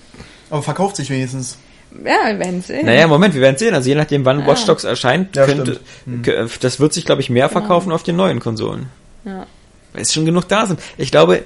[0.50, 1.58] Aber verkauft sich wenigstens.
[2.06, 2.86] ja, wir werden sehen.
[2.86, 3.74] Naja, Moment, wir werden sehen.
[3.74, 4.48] Also je nachdem, wann Ja.
[4.48, 6.24] Watch Dogs erscheint, Ja, könnte, stimmt.
[6.26, 8.88] k- das wird sich, glaube ich, mehr verkaufen auf den neuen Konsolen.
[9.26, 9.46] Ja.
[9.94, 10.80] Weil es schon genug da sind.
[10.98, 11.44] Ich glaube,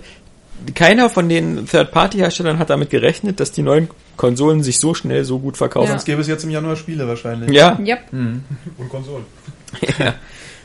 [0.73, 5.39] keiner von den Third-Party-Herstellern hat damit gerechnet, dass die neuen Konsolen sich so schnell so
[5.39, 5.85] gut verkaufen.
[5.87, 5.91] Ja.
[5.91, 7.51] Sonst gäbe es jetzt im Januar Spiele wahrscheinlich.
[7.51, 7.77] Ja.
[7.79, 7.99] Yep.
[8.13, 9.25] Und Konsolen.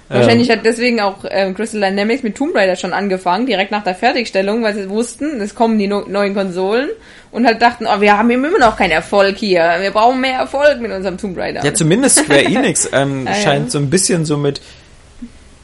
[0.09, 3.95] Wahrscheinlich hat deswegen auch ähm, Crystal Dynamics mit Tomb Raider schon angefangen, direkt nach der
[3.95, 6.89] Fertigstellung, weil sie wussten, es kommen die no neuen Konsolen
[7.31, 9.77] und halt dachten, oh, wir haben immer noch keinen Erfolg hier.
[9.81, 11.65] Wir brauchen mehr Erfolg mit unserem Tomb Raider.
[11.65, 13.37] Ja, zumindest Square Enix ähm, Ah, ja.
[13.37, 14.61] scheint so ein bisschen so mit äh,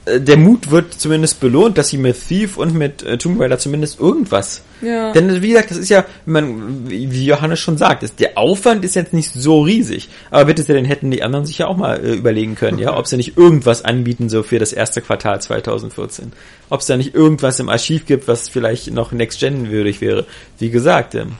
[0.06, 3.98] der Mut wird zumindest belohnt, dass sie mit Thief und mit äh, Tomb Raider zumindest
[3.98, 4.62] irgendwas.
[4.80, 5.12] Ja.
[5.12, 8.84] Denn wie gesagt, das ist ja, man, wie wie Johannes schon sagt, ist, der Aufwand
[8.84, 10.08] ist jetzt nicht so riesig.
[10.30, 12.96] Aber bitte sehr, den hätten die anderen sich ja auch mal äh, überlegen können, ja,
[12.98, 16.32] ob sie nicht irgendwas anbieten so für das erste Quartal 2014.
[16.70, 20.24] Ob es da nicht irgendwas im Archiv gibt, was vielleicht noch Next Gen würdig wäre.
[20.58, 21.32] Wie gesagt, ähm,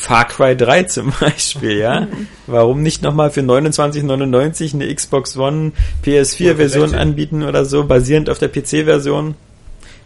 [0.00, 2.08] Far Cry 3 zum Beispiel, ja.
[2.46, 5.72] Warum nicht nochmal für 29,99 eine Xbox One
[6.04, 6.98] PS4 Version 60.
[6.98, 9.34] anbieten oder so, basierend auf der PC-Version?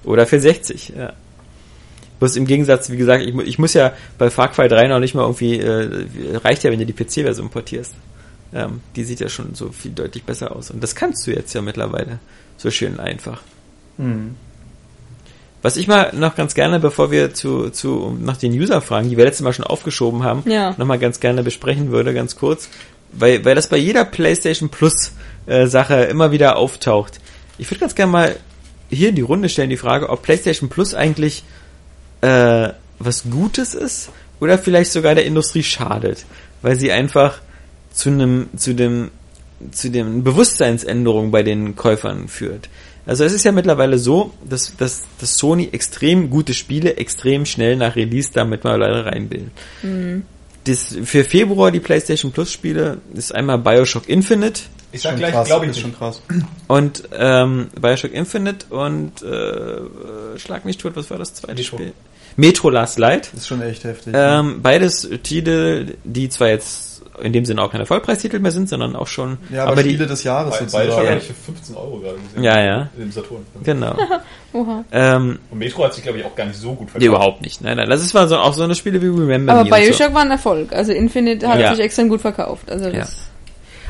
[0.02, 1.12] Oder für 60, ja.
[2.18, 5.14] Bloß im Gegensatz, wie gesagt, ich, ich muss ja bei Far Cry 3 noch nicht
[5.14, 6.06] mal irgendwie, äh,
[6.38, 7.94] reicht ja, wenn du die PC-Version portierst.
[8.52, 10.70] Ähm, die sieht ja schon so viel deutlich besser aus.
[10.70, 12.18] Und das kannst du jetzt ja mittlerweile
[12.56, 13.42] so schön einfach.
[13.96, 14.34] Hm.
[15.64, 19.24] Was ich mal noch ganz gerne, bevor wir zu, zu nach den User-Fragen, die wir
[19.24, 20.74] letztes Mal schon aufgeschoben haben, Ja.
[20.76, 22.68] nochmal ganz gerne besprechen würde, ganz kurz,
[23.12, 25.12] weil, weil das bei jeder PlayStation Plus
[25.46, 27.18] äh, Sache immer wieder auftaucht.
[27.56, 28.36] Ich würde ganz gerne mal
[28.90, 31.44] hier in die Runde stellen die Frage, ob PlayStation Plus eigentlich
[32.20, 32.68] äh,
[32.98, 34.10] was Gutes ist
[34.40, 36.26] oder vielleicht sogar der Industrie schadet,
[36.60, 37.38] weil sie einfach
[37.90, 39.10] zu einem zu dem
[39.70, 42.68] zu dem Bewusstseinsänderung bei den Käufern führt.
[43.06, 47.76] Also es ist ja mittlerweile so, dass, dass, dass Sony extrem gute Spiele extrem schnell
[47.76, 49.50] nach Release damit mal leider reinbilden.
[50.64, 55.66] Das, für Februar die PlayStation Plus Spiele ist einmal Bioshock Infinite, Ich sag gleich, glaube
[55.66, 55.98] ich ist schon nicht.
[55.98, 56.22] krass.
[56.66, 61.76] Und ähm, Bioshock Infinite und äh, äh, Schlag mich tot, was war das zweite Metro.
[61.76, 61.92] Spiel?
[62.36, 63.28] Metro Last Light.
[63.32, 64.14] Das ist schon echt heftig.
[64.16, 68.96] Ähm, beides Titel, die zwar jetzt in dem Sinne auch keine Vollpreistitel mehr sind, sondern
[68.96, 69.38] auch schon.
[69.50, 70.84] ja, aber, Spiele des Jahres sozusagen.
[70.88, 71.10] Beide schon Ja.
[71.10, 72.42] habe ich für 15 Euro gerade gesehen.
[72.42, 72.88] Ja, ja.
[72.98, 73.46] Im Saturn.
[73.62, 73.96] Genau.
[74.52, 74.84] Oha.
[74.92, 77.00] ähm, Und Metro hat sich, glaube ich, auch gar nicht so gut verkauft.
[77.00, 77.60] nee, überhaupt nicht.
[77.62, 77.88] Nein, nein.
[77.88, 79.70] Das ist mal so, auch so eine Spiele wie Remember Aber Me.
[79.74, 79.86] und so.
[79.88, 80.72] Bioshock war ein Erfolg.
[80.72, 81.74] Also Infinite hat Ja.
[81.74, 82.70] sich extrem gut verkauft.
[82.70, 83.06] Also das, Ja.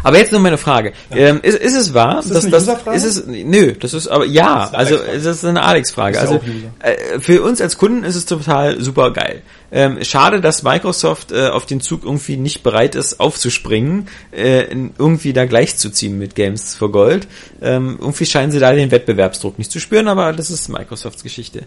[0.05, 0.93] Aber jetzt noch meine Frage.
[1.11, 2.21] Ähm, ist, ist es wahr?
[2.21, 4.69] Ist das dass eine das, ist es, nö, das ist aber ja.
[4.71, 6.17] Das ist also das ist eine Alex-Frage.
[6.17, 6.41] Ja Also
[6.81, 9.43] äh, für uns als Kunden ist es total super geil.
[9.73, 14.67] Ähm, schade, dass Microsoft äh, auf den Zug irgendwie nicht bereit ist, aufzuspringen, äh,
[14.99, 17.27] irgendwie da gleichzuziehen mit Games for Gold.
[17.63, 21.63] Ähm, irgendwie scheinen sie da den Wettbewerbsdruck nicht zu spüren, aber das ist Microsofts Geschichte.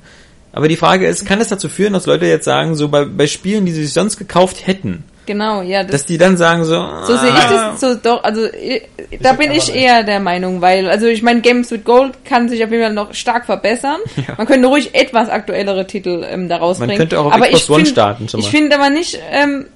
[0.53, 3.27] Aber die Frage ist, kann es dazu führen, dass Leute jetzt sagen, so bei, bei
[3.27, 5.83] Spielen, die sie sich sonst gekauft hätten, genau, ja.
[5.83, 6.73] Das, dass die dann sagen so,
[7.03, 8.81] so sehe ich ah, das so doch, also ich,
[9.21, 12.63] da bin ich eher der Meinung, weil, also ich meine, Games with Gold kann sich
[12.63, 13.99] auf jeden Fall noch stark verbessern.
[14.27, 14.33] Ja.
[14.37, 16.97] Man könnte ruhig etwas aktuellere Titel ähm, da rausbringen.
[16.97, 19.67] könnte auch auf aber Xbox ich One find- starten schon Ich finde aber nicht, ähm,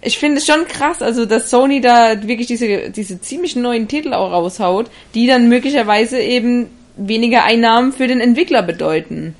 [0.00, 4.12] ich finde es schon krass, also dass Sony da wirklich diese, diese ziemlich neuen Titel
[4.14, 9.34] auch raushaut, die dann möglicherweise eben weniger Einnahmen für den Entwickler bedeuten.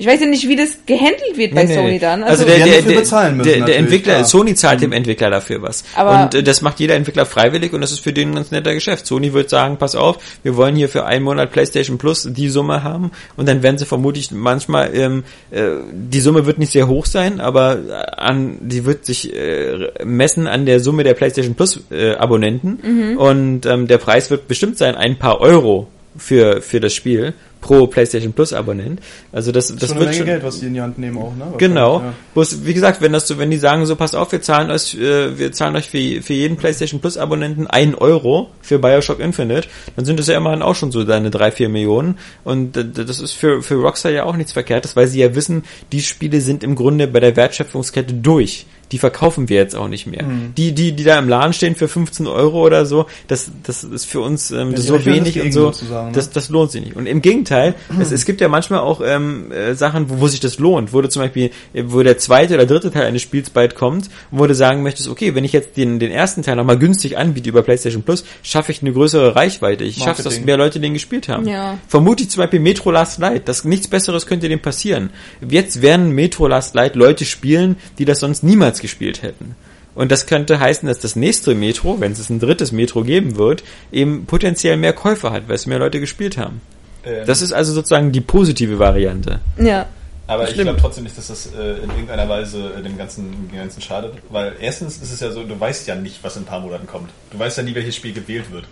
[0.00, 1.98] Ich weiß ja nicht, wie das gehandelt wird bei Nee, Sony nee.
[1.98, 2.22] dann.
[2.22, 4.24] Also, Also, der, werden der, dafür der, bezahlen müssen, der, Entwickler, klar.
[4.24, 5.84] Sony zahlt dem Entwickler dafür was.
[5.94, 8.50] Aber- und äh, das macht jeder Entwickler freiwillig und das ist für den ein ganz
[8.50, 9.04] netter Geschäft.
[9.06, 12.82] Sony wird sagen, pass auf, wir wollen hier für einen Monat PlayStation Plus die Summe
[12.82, 17.04] haben und dann werden sie vermutlich manchmal, ähm, äh, die Summe wird nicht sehr hoch
[17.04, 21.78] sein, aber äh, an, die wird sich äh, messen an der Summe der PlayStation Plus
[21.90, 25.88] äh, Abonnenten und ähm, der Preis wird bestimmt sein, ein paar Euro
[26.20, 29.00] für, für das Spiel pro PlayStation Plus Abonnent.
[29.32, 31.18] Also das, das schon eine wird Menge schon, Geld, was die in die Hand nehmen
[31.18, 31.52] auch, ne?
[31.58, 32.00] Genau.
[32.00, 32.14] Ja.
[32.34, 34.94] Bloß, wie gesagt, wenn das so, wenn die sagen so, pass auf, wir zahlen euch,
[34.94, 39.68] äh, wir zahlen euch für, für jeden PlayStation Plus Abonnenten einen Euro für Bioshock Infinite,
[39.96, 42.18] dann sind das ja immerhin auch schon so deine drei, vier Millionen.
[42.44, 46.00] Und das ist für, für Rockstar ja auch nichts Verkehrtes, weil sie ja wissen, die
[46.00, 48.66] Spiele sind im Grunde bei der Wertschöpfungskette durch.
[48.92, 50.24] Die verkaufen wir jetzt auch nicht mehr.
[50.24, 50.54] Mhm.
[50.56, 54.04] Die, die, die da im Laden stehen für 15 Euro oder so, das, das ist
[54.06, 55.64] für uns ähm, Ja, so wenig das und so.
[55.72, 56.12] sozusagen, ne?
[56.12, 56.96] Das, das lohnt sich nicht.
[56.96, 60.40] Und im Gegenteil, es, es gibt ja manchmal auch ähm, äh, Sachen, wo, wo sich
[60.40, 63.74] das lohnt, wo du zum Beispiel, wo der zweite oder dritte Teil eines Spiels bald
[63.74, 67.16] kommt, wo du sagen möchtest, okay, wenn ich jetzt den, den ersten Teil nochmal günstig
[67.16, 69.84] anbiete über PlayStation Plus, schaffe ich eine größere Reichweite.
[69.84, 70.44] Ich schaffe, dass Marketing.
[70.46, 71.46] mehr Leute den gespielt haben.
[71.46, 71.78] Ja.
[71.88, 75.10] Vermute ich zum Beispiel Metro Last Light, das nichts Besseres könnte dem passieren.
[75.48, 79.54] Jetzt werden Metro Last Light Leute spielen, die das sonst niemals gespielt hätten.
[79.94, 83.62] Und das könnte heißen, dass das nächste Metro, wenn es ein drittes Metro geben wird,
[83.92, 86.60] eben potenziell mehr Käufer hat, weil es mehr Leute gespielt haben.
[87.04, 89.40] Ähm, Das ist also sozusagen die positive Variante.
[89.58, 89.86] ja.
[90.26, 90.66] Aber ich Stimmt.
[90.66, 94.12] glaube trotzdem nicht, dass das äh, in irgendeiner Weise äh, dem Ganzen, dem Ganzen schadet.
[94.28, 96.86] Weil erstens ist es ja so, du weißt ja nicht, was in ein paar Monaten
[96.86, 97.10] kommt.
[97.32, 98.62] Du weißt ja nie, welches Spiel gewählt wird.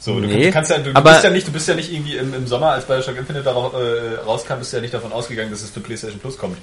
[0.00, 1.76] So, du, Nee, du kannst ja, du, du aber- bist ja nicht, du bist ja
[1.76, 4.92] nicht irgendwie im, im Sommer, als Bioshock Infinite darauf, äh, rauskam, bist du ja nicht
[4.92, 6.58] davon ausgegangen, dass es für PlayStation Plus kommt.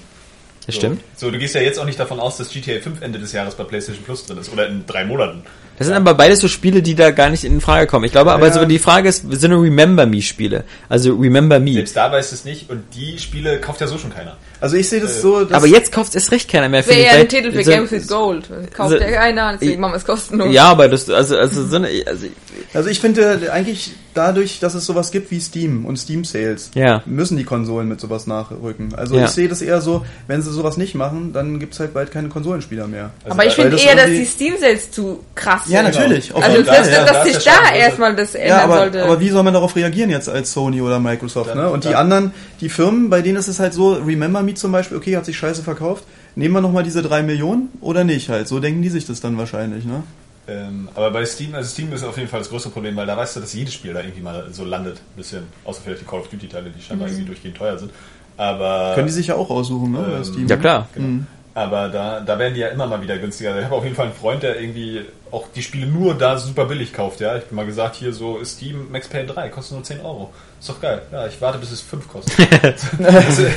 [0.68, 0.82] Das so.
[0.82, 1.04] stimmt.
[1.16, 3.56] So, du gehst ja jetzt auch nicht davon aus, dass GTA 5 Ende des Jahres
[3.56, 4.52] bei PlayStation Plus drin ist.
[4.52, 5.44] Oder in drei Monaten.
[5.77, 8.06] Das sind aber beides so Spiele, die da gar nicht in Frage kommen.
[8.06, 8.53] Ich glaube aber Ja.
[8.53, 10.64] so die Frage ist, sind nur Remember Me Spiele.
[10.89, 11.73] Also Remember Me.
[11.73, 14.38] Selbst da weißt du es nicht und die Spiele kauft ja so schon keiner.
[14.59, 16.85] Also ich sehe das so, dass Aber jetzt kauft erst recht keiner mehr.
[16.88, 18.49] Wäre ja ein Titel für so- Games with Gold.
[18.73, 20.51] Kauft so- ja keiner, deswegen machen wir es kostenlos.
[20.51, 22.25] Ja, aber das, also, also so eine, also,
[22.73, 27.03] Also ich finde eigentlich dadurch, dass es sowas gibt wie Steam und Steam Sales, Ja.
[27.06, 28.95] müssen die Konsolen mit sowas nachrücken.
[28.95, 29.25] Also Ja.
[29.25, 32.30] ich sehe das eher so, wenn sie sowas nicht machen, dann gibt's halt bald keine
[32.30, 33.11] Konsolenspieler mehr.
[33.23, 35.96] Also aber ich finde eher, dass die Steam-Sales zu krass Ja, sind.
[35.96, 36.34] natürlich.
[36.34, 37.06] Auf Also, Fall, ja.
[37.06, 39.04] dass sich da erstmal das ändern Ja, aber, sollte.
[39.04, 41.50] aber wie soll man darauf reagieren jetzt als Sony oder Microsoft?
[41.50, 41.70] Dann- ne?
[41.70, 44.72] Und die dann- anderen, die Firmen, bei denen ist es halt so, Remember Me zum
[44.72, 46.04] Beispiel, okay, hat sich scheiße verkauft,
[46.36, 48.48] nehmen wir nochmal diese drei Millionen oder nicht halt?
[48.48, 50.04] So denken die sich das dann wahrscheinlich, ne?
[50.50, 53.18] Ähm, aber bei Steam, also Steam ist auf jeden Fall das größte Problem, weil da
[53.18, 54.96] weißt du, dass jedes Spiel da irgendwie mal so landet.
[54.98, 55.44] Ein bisschen.
[55.66, 57.92] Außer vielleicht die Call of Duty Teile, die scheinbar irgendwie durchgehend teuer sind.
[58.38, 60.06] Aber, Können die sich ja auch aussuchen, ne?
[60.18, 60.48] Ähm, Steam.
[60.48, 60.88] ja klar.
[60.94, 61.24] genau.
[61.58, 63.50] Aber da, da werden die ja immer mal wieder günstiger.
[63.50, 66.38] Also Ich habe auf jeden Fall einen Freund, der irgendwie auch die Spiele nur da
[66.38, 67.19] super billig kauft.
[67.19, 70.02] Ja, ich bin mal gesagt, hier so ist Steam Max Payne 3, kostet nur 10
[70.02, 70.32] Euro.
[70.60, 71.02] Ist doch geil.
[71.11, 72.48] Ja, ich warte, bis es 5 kostet.
[73.03, 73.48] also,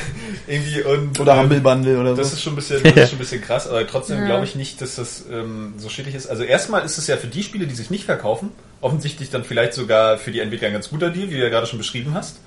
[0.47, 2.37] irgendwie und, Oder ähm, Humble Bundle oder Das so.
[2.37, 4.25] ist schon ein bisschen, das ist schon ein bisschen krass, aber trotzdem Ja.
[4.25, 6.27] glaube ich nicht, dass das ähm, so schädlich ist.
[6.27, 9.75] Also erstmal ist es ja für die Spiele, die sich nicht verkaufen, offensichtlich dann vielleicht
[9.75, 12.39] sogar für die Entwickler ein ganz guter Deal, wie du ja gerade schon beschrieben hast.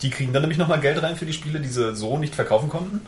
[0.00, 2.70] Die kriegen dann nämlich nochmal Geld rein für die Spiele, die sie so nicht verkaufen
[2.70, 3.02] konnten.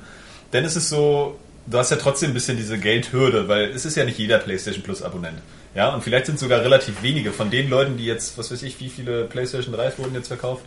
[0.52, 1.36] Denn es ist so,
[1.66, 4.82] du hast ja trotzdem ein bisschen diese Geldhürde, weil es ist ja nicht jeder PlayStation
[4.82, 5.38] Plus Abonnent.
[5.74, 8.80] Ja, und vielleicht sind sogar relativ wenige von den Leuten, die jetzt, was weiß ich,
[8.80, 10.64] wie viele PlayStation 3 wurden jetzt verkauft?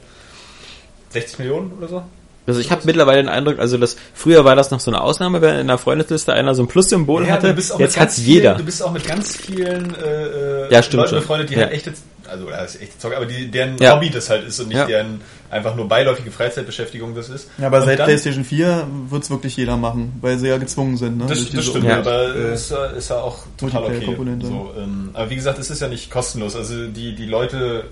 [1.09, 2.03] 60 Millionen oder so?
[2.47, 5.41] Also ich habe mittlerweile den Eindruck, also das früher war das noch so eine Ausnahme,
[5.41, 7.47] wenn in einer Freundesliste einer so ein Plus-Symbol Ja, hatte.
[7.49, 8.41] du bist auch Jetzt mit ganz hat's jeder.
[8.51, 10.23] Vielen, du bist auch mit ganz vielen äh,
[10.67, 11.19] äh, Ja, stimmt Leuten schon.
[11.19, 11.59] befreundet, die Ja.
[11.63, 11.93] halt echte,
[12.29, 13.95] also oder das ist echte Zocker, aber die, deren Ja.
[13.97, 14.85] Hobby das halt ist und nicht Ja.
[14.85, 15.19] deren
[15.51, 17.49] einfach nur beiläufige Freizeitbeschäftigung das ist.
[17.57, 20.95] Ja, aber Und seit dann- PlayStation 4 wird's wirklich jeder machen, weil sie ja gezwungen
[20.95, 21.17] sind.
[21.17, 21.25] Ne?
[21.27, 21.97] Das, das stimmt, Ja.
[21.99, 24.15] aber äh, ist, ja- ist ja auch total okay.
[24.41, 26.55] So, ähm, aber wie gesagt, es ist ja nicht kostenlos.
[26.55, 27.83] Also die, die Leute,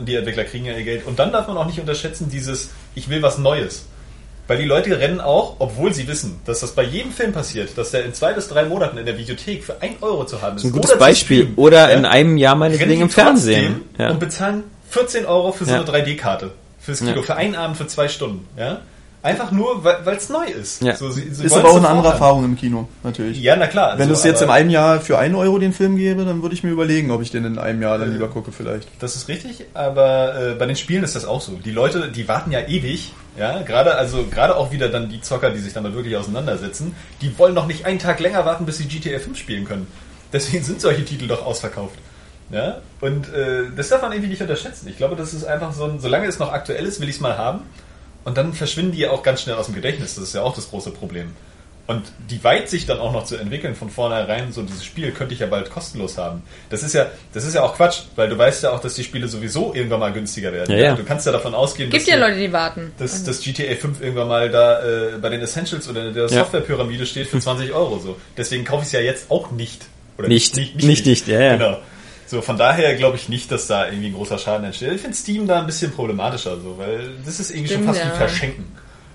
[0.00, 1.06] die Entwickler kriegen ja ihr Geld.
[1.06, 3.86] Und dann darf man auch nicht unterschätzen, dieses Ich will was Neues.
[4.48, 7.90] Weil die Leute rennen auch, obwohl sie wissen, dass das bei jedem Film passiert, dass
[7.90, 10.64] der in zwei bis drei Monaten in der Videothek für ein Euro zu haben ist.
[10.64, 11.38] Ein gutes oder Beispiel.
[11.42, 11.54] streamen.
[11.56, 11.96] Oder Ja?
[11.98, 13.82] in einem Jahr meinetwegen im Fernsehen.
[13.98, 14.10] Ja.
[14.10, 15.76] und bezahlen 14 Euro für so Ja.
[15.78, 16.52] eine 3D-Karte.
[16.78, 17.22] Fürs Kino, Ja.
[17.22, 18.46] für einen Abend, für zwei Stunden.
[18.56, 18.82] Ja?
[19.26, 20.82] Einfach nur, weil es neu ist.
[20.82, 20.94] Ja.
[20.94, 22.12] So, sie, sie ist aber auch eine andere haben.
[22.14, 23.40] Erfahrung im Kino, natürlich.
[23.40, 23.94] Ja, na klar.
[23.98, 26.54] Wenn also, es jetzt aber- einem Jahr für einen Euro den Film gäbe, dann würde
[26.54, 28.88] ich mir überlegen, ob ich den in einem Jahr dann Äh, lieber gucke vielleicht.
[29.00, 31.52] Das ist richtig, aber äh, bei den Spielen ist das auch so.
[31.52, 35.50] Die Leute, die warten ja ewig, ja, gerade also gerade auch wieder dann die Zocker,
[35.50, 38.84] die sich damit wirklich auseinandersetzen, die wollen noch nicht einen Tag länger warten, bis sie
[38.86, 39.86] GTA 5 spielen können.
[40.32, 41.96] Deswegen sind solche Titel doch ausverkauft.
[42.50, 44.86] Ja, und äh, das darf man irgendwie nicht unterschätzen.
[44.88, 47.20] Ich glaube, das ist einfach so ein, solange es noch aktuell ist, will ich es
[47.20, 47.62] mal haben.
[48.26, 50.16] Und dann verschwinden die ja auch ganz schnell aus dem Gedächtnis.
[50.16, 51.32] Das ist ja auch das große Problem.
[51.86, 55.38] Und die Weitsicht dann auch noch zu entwickeln von vornherein, so dieses Spiel könnte ich
[55.40, 56.42] ja bald kostenlos haben.
[56.68, 59.04] Das ist ja, das ist ja auch Quatsch, weil du weißt ja auch, dass die
[59.04, 60.72] Spiele sowieso irgendwann mal günstiger werden.
[60.76, 60.94] Ja, ja.
[60.96, 62.90] Du kannst ja davon ausgehen, Gibt dass, ja die- Leute, die warten.
[62.98, 66.28] dass, dass GTA 5 irgendwann mal da äh, bei den Essentials oder in der Ja.
[66.40, 68.16] Softwarepyramide steht für 20 Euro so.
[68.36, 69.86] Deswegen kaufe ich es ja jetzt auch nicht.
[70.18, 70.56] Oder Nicht.
[70.56, 71.52] Nicht, nicht, ja, ja.
[71.56, 71.78] Genau.
[72.26, 74.92] So, von daher glaube ich nicht, dass da irgendwie ein großer Schaden entsteht.
[74.92, 78.04] Ich finde Steam da ein bisschen problematischer, so, weil das ist irgendwie Stimmt, schon fast
[78.04, 78.12] ja.
[78.12, 78.64] wie Verschenken.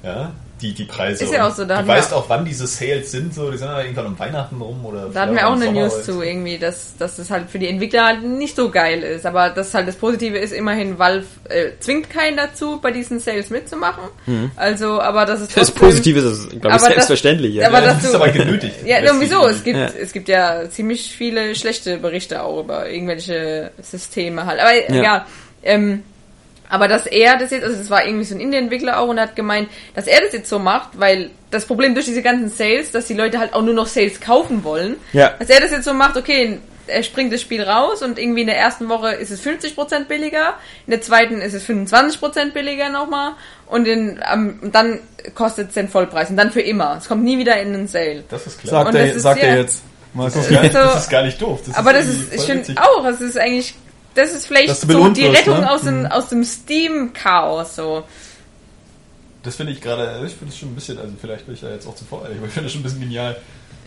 [0.04, 0.32] Ja,
[0.62, 1.24] die, die Preise.
[1.24, 3.68] Ist ja auch so, da du weißt auch, wann diese Sales sind, so, die sind
[3.68, 6.14] aber irgendwann um Weihnachten rum oder Da hatten wir auch eine Sommer News oder zu
[6.14, 6.22] so.
[6.22, 9.26] irgendwie, dass, dass das halt für die Entwickler halt nicht so geil ist.
[9.26, 13.50] Aber das halt das Positive ist, immerhin Valve äh, zwingt keinen dazu, bei diesen Sales
[13.50, 14.04] mitzumachen.
[14.56, 17.56] Also, aber das ist Das trotzdem- Positive ist, glaube ich, Aber das- selbstverständlich.
[17.56, 17.68] ja.
[17.68, 18.76] aber Ja, das ist aber genötigt.
[18.86, 19.30] Ja, Letztlich.
[19.30, 19.48] sowieso.
[19.48, 19.90] Es gibt, Ja.
[20.00, 24.60] es gibt ja ziemlich viele schlechte Berichte auch über irgendwelche Systeme halt.
[24.60, 25.04] Aber Ja.
[25.04, 25.26] ja,
[25.64, 26.04] ähm,
[26.72, 29.24] aber dass er das jetzt, also es war irgendwie so ein Indie-Entwickler auch und er
[29.26, 32.92] hat gemeint, dass er das jetzt so macht, weil das Problem durch diese ganzen Sales,
[32.92, 35.34] dass die Leute halt auch nur noch Sales kaufen wollen, Ja.
[35.38, 38.48] dass er das jetzt so macht, okay, er springt das Spiel raus und irgendwie in
[38.48, 40.56] der ersten Woche ist es 50% billiger,
[40.88, 43.34] in der zweiten ist es 25% billiger nochmal
[43.68, 45.00] und in, ähm, dann
[45.36, 46.96] kostet es den Vollpreis und dann für immer.
[46.98, 48.24] Es kommt nie wieder in den Sale.
[48.30, 48.86] Das ist klar.
[48.88, 49.84] Und Sagt, das er, ist sagt ja- er jetzt.
[50.14, 51.62] Das ist, gar nicht, so- das ist gar nicht doof.
[51.66, 53.76] Das Aber das ist, ich finde auch, es ist eigentlich,
[54.16, 55.72] das ist vielleicht so die wirst, Rettung ne?
[55.72, 58.04] aus, dem, aus dem Steam-Chaos, so.
[59.44, 61.70] Das finde ich gerade, ich finde es schon ein bisschen, also vielleicht bin ich da
[61.72, 63.38] jetzt auch zu voreilig, aber ich finde das schon ein bisschen genial.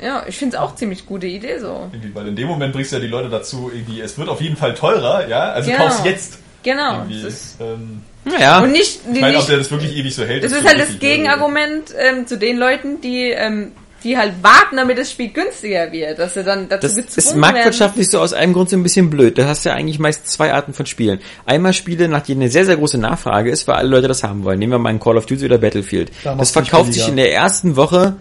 [0.03, 1.89] Ja, ich finde es auch ziemlich gute Idee, so.
[1.93, 4.41] Irgendwie, weil in dem Moment bringst du ja die Leute dazu, irgendwie, es wird auf
[4.41, 5.85] jeden Fall teurer, ja, also Genau.
[5.85, 6.39] kauf's jetzt.
[6.65, 7.05] Genau.
[7.05, 8.03] Ist, Ähm,
[8.41, 8.61] ja.
[8.61, 10.43] und nicht, ich meine, ob nicht der das wirklich ewig so hält.
[10.43, 13.73] das ist halt das richtig, Gegenargument ähm, zu den Leuten, die, ähm,
[14.05, 17.27] die halt warten, damit das Spiel günstiger wird, dass sie dann dazu Das gezwungen ist
[17.31, 17.41] werden.
[17.41, 19.37] marktwirtschaftlich so aus einem Grund so ein bisschen blöd.
[19.39, 21.21] Du hast ja eigentlich meist zwei Arten von Spielen.
[21.47, 24.45] Einmal Spiele, nach denen eine sehr, sehr große Nachfrage ist, weil alle Leute das haben
[24.45, 24.59] wollen.
[24.59, 26.13] Nehmen wir mal ein Call of Duty oder Battlefield.
[26.23, 28.17] Da Das verkauft sich in der ersten Woche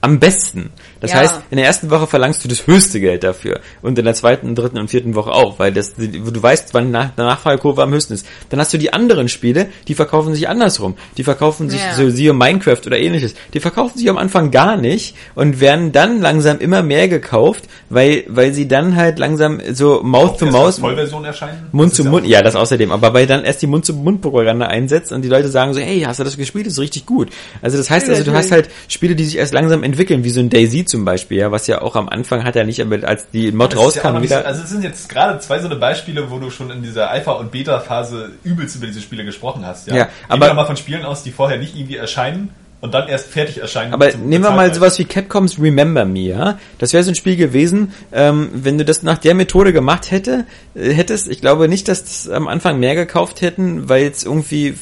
[0.00, 0.70] am besten.
[1.00, 1.18] Das Ja.
[1.18, 3.60] heißt, in der ersten Woche verlangst du das höchste Geld dafür.
[3.82, 7.10] Und in der zweiten, dritten und vierten Woche auch, weil das, du weißt, wann nach,
[7.16, 8.26] der Nachfragekurve am höchsten ist.
[8.50, 10.96] Dann hast du die anderen Spiele, die verkaufen sich andersrum.
[11.16, 11.94] Die verkaufen sich, Ja.
[11.94, 13.34] so siehe Minecraft oder ähnliches.
[13.54, 18.24] Die verkaufen sich am Anfang gar nicht und werden dann langsam immer mehr gekauft, weil,
[18.28, 21.68] weil sie dann halt langsam so Mouth to Mouth, als Vollversion erscheinen.
[21.72, 25.28] Mund zu Mund, ja, das außerdem, aber weil dann erst die Mund-zu-Mund-Propaganda einsetzt und die
[25.28, 26.66] Leute sagen so, hey, hast du das gespielt?
[26.66, 27.30] Das ist richtig gut.
[27.62, 30.40] Also das heißt also, du hast halt Spiele, die sich erst langsam entwickeln, wie so
[30.40, 33.30] ein Daisy zum Beispiel, ja, was ja auch am Anfang hat er nicht, aber als
[33.30, 35.76] die Mod ja auch rauskam, so, wieder, also es sind jetzt gerade zwei so eine
[35.76, 39.86] Beispiele, wo du schon in dieser Alpha- und Beta-Phase übelst über diese Spiele gesprochen hast.
[39.88, 42.94] Ja, Ja, Gehen aber- wir mal von Spielen aus, die vorher nicht irgendwie erscheinen und
[42.94, 43.92] dann erst fertig erscheinen.
[43.92, 46.58] Aber nehmen wir mal sowas wie Capcoms Remember Me, ja.
[46.78, 50.46] Das wäre so ein Spiel gewesen, ähm, wenn du das nach der Methode gemacht hätte,
[50.74, 54.74] äh, hättest, ich glaube nicht, dass das am Anfang mehr gekauft hätten, weil es irgendwie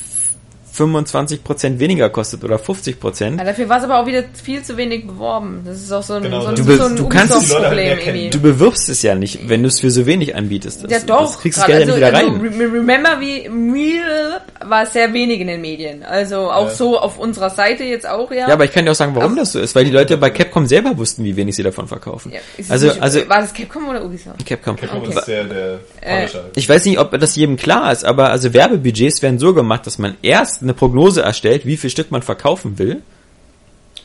[0.78, 3.39] 25% weniger kostet oder 50%.
[3.39, 5.62] Ja, dafür war es aber auch wieder viel zu wenig beworben.
[5.65, 7.78] Das ist auch so ein, Genau, so ein, du so ein du kannst es- kennen.
[7.78, 8.31] irgendwie.
[8.31, 10.84] Du bewirbst es ja nicht, wenn du es für so wenig anbietest.
[10.84, 11.78] Das, Ja doch, Das kriegst das gerade.
[11.86, 12.40] Geld ja nicht wieder also, rein.
[12.52, 16.02] Also, Re- Remember wie Real war sehr wenig in den Medien.
[16.02, 16.74] Also auch Ja.
[16.74, 18.48] so auf unserer Seite jetzt auch, ja.
[18.48, 20.16] Ja, aber ich kann dir auch sagen, warum Aber- das so ist, weil die Leute
[20.16, 22.32] bei Capcom selber wussten, wie wenig sie davon verkaufen.
[22.32, 24.44] Ja, also, nicht, also war das Capcom oder Ubisoft?
[24.47, 24.76] Capcom.
[24.76, 25.18] Capcom Okay.
[25.18, 26.26] ist der, der Äh.
[26.55, 29.98] Ich weiß nicht, ob das jedem klar ist, aber also Werbebudgets werden so gemacht, dass
[29.98, 33.02] man erst eine Prognose erstellt, wie viel Stück man verkaufen will.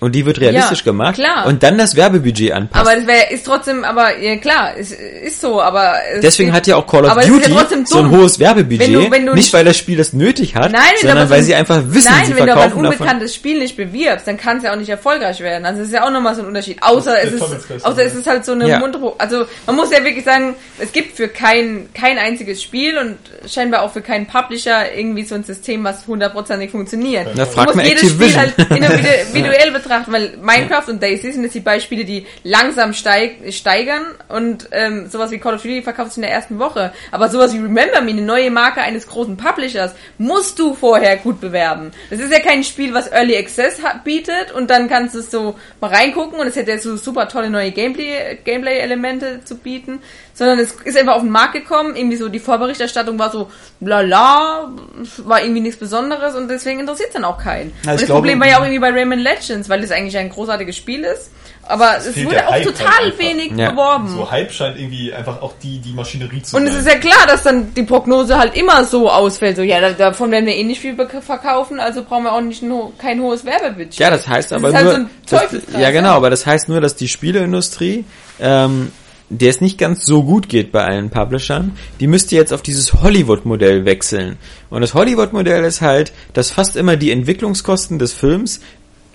[0.03, 1.45] Und die wird realistisch Ja, gemacht klar.
[1.48, 2.88] und dann das Werbebudget anpassen.
[2.88, 5.93] Aber das wäre, ist trotzdem, aber, ja klar, ist, ist so, aber.
[6.14, 8.80] es Deswegen geht- hat ja auch Call of ist Duty ja so ein hohes Werbebudget,
[8.88, 11.30] Wenn du- wenn du nicht weil das Spiel das nötig hat, Nein, wenn du sondern
[11.30, 12.98] weil ein- sie einfach wissen, Nein, sie wenn du aber ein verkaufen davon.
[12.99, 15.65] unbekanntes Spiel nicht bewirbst, dann kann es ja auch nicht erfolgreich werden.
[15.65, 16.77] Also es ist ja auch nochmal so ein Unterschied.
[16.82, 18.80] Außer Das es ist ist, außer es ist halt so eine Ja.
[18.80, 19.15] Mundro.
[19.17, 23.17] Also man muss ja wirklich sagen, es gibt für kein, kein einziges Spiel und
[23.49, 27.27] scheinbar auch für keinen Publisher irgendwie so ein System, was hundertprozentig funktioniert.
[27.35, 28.41] Na, Du frag musst mal jedes Spiel Activision.
[28.41, 28.72] halt
[29.33, 34.67] individuell betrachten, weil Minecraft und Daisy sind jetzt die Beispiele, die langsam steig, steigern und
[34.72, 36.93] ähm, sowas wie Call of Duty verkauft sich in der ersten Woche.
[37.11, 41.39] Aber sowas wie Remember Me, eine neue Marke eines großen Publishers, musst du vorher gut
[41.41, 41.91] bewerben.
[42.09, 45.55] Das ist ja kein Spiel, was Early Access bietet und dann kannst du es so
[45.81, 49.99] mal reingucken und es hätte so super tolle neue Gameplay- Gameplay-Elemente zu bieten,
[50.33, 54.72] sondern es ist einfach auf den Markt gekommen, irgendwie so die Vorberichterstattung war so lala,
[55.19, 57.72] war irgendwie nichts Besonderes und deswegen interessiert es dann auch keinen.
[57.83, 60.18] Ja, und das glaube- Problem war ja auch irgendwie bei Rayman Legends, weil das eigentlich
[60.18, 61.30] ein großartiges Spiel ist,
[61.66, 63.20] aber es fehlt wurde auch Hype total halt einfach.
[63.20, 63.72] wenig Ja.
[63.72, 64.10] beworben.
[64.10, 66.74] So Hype scheint irgendwie einfach auch die, die Maschinerie zu Und sein.
[66.76, 69.56] es ist ja klar, dass dann die Prognose halt immer so ausfällt.
[69.58, 72.62] So, ja, da- davon werden wir eh nicht viel verkaufen, also brauchen wir auch nicht
[72.64, 73.95] ho- kein hohes Werbebudget.
[73.95, 75.10] Ja, das heißt Das aber halt nur, so ein
[75.52, 78.06] dass, ja genau, aber das heißt nur, dass die Spieleindustrie,
[78.40, 78.92] ähm,
[79.30, 82.94] der es nicht ganz so gut geht bei allen Publishern, die müsste jetzt auf dieses
[82.94, 84.38] Hollywood-Modell wechseln.
[84.70, 88.60] Und das Hollywood-Modell ist halt, dass fast immer die Entwicklungskosten des Films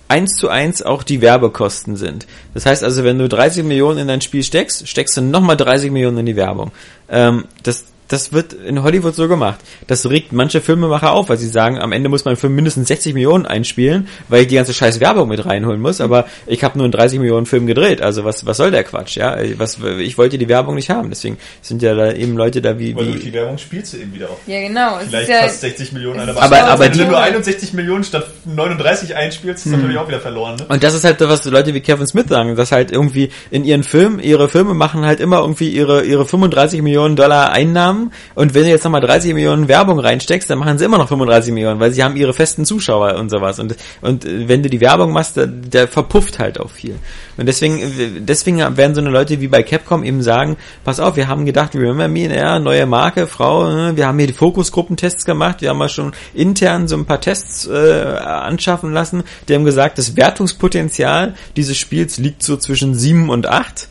[0.09, 2.27] eins zu eins auch die Werbekosten sind.
[2.55, 5.91] Das heißt also, wenn du 30 Millionen in dein Spiel steckst, steckst du nochmal 30
[5.91, 6.73] Millionen in die Werbung.
[7.09, 9.61] Ähm, das, das wird in Hollywood so gemacht.
[9.87, 13.15] Das regt manche Filmemacher auf, weil sie sagen, am Ende muss man für mindestens 60
[13.15, 16.85] Millionen einspielen, weil ich die ganze scheiß Werbung mit reinholen muss, aber ich habe nur
[16.85, 19.37] einen 30 Millionen Film gedreht, also was, was soll der Quatsch, ja?
[19.59, 22.97] Was, ich wollte die Werbung nicht haben, deswegen sind ja da eben Leute da wie,
[22.97, 24.39] Weil durch wie die Werbung spielst du eben wieder auch.
[24.47, 24.99] Ja, genau.
[25.07, 28.27] Vielleicht ja, fast 60 Millionen an der Aber- aber Wenn du nur 61 Millionen statt
[28.47, 30.57] 39 einspielst, ist natürlich auch wieder verloren.
[30.57, 30.67] Ne?
[30.69, 33.65] Und das ist halt das, was Leute wie Kevin Smith sagen, dass halt irgendwie in
[33.65, 37.98] ihren Filmen, ihre Filme machen halt immer irgendwie ihre, ihre 35 Millionen Dollar Einnahmen
[38.35, 41.53] und wenn du jetzt nochmal 30 Millionen Werbung reinsteckst, dann machen sie immer noch 35
[41.53, 43.59] Millionen, weil sie haben ihre festen Zuschauer und sowas.
[43.59, 46.97] Und, und äh, wenn du die Werbung machst, der, der verpufft halt auch viel.
[47.37, 51.17] Und deswegen, äh, deswegen werden so eine Leute wie bei Capcom eben sagen, pass auf,
[51.17, 55.25] wir haben gedacht, Remember Me, ja, neue Marke, Frau, ne, wir haben hier die Fokusgruppentests
[55.25, 59.65] gemacht, wir haben mal schon intern so ein paar Tests äh, anschaffen lassen, die haben
[59.65, 63.89] gesagt, das Wertungspotenzial dieses Spiels liegt so zwischen 7 und 8.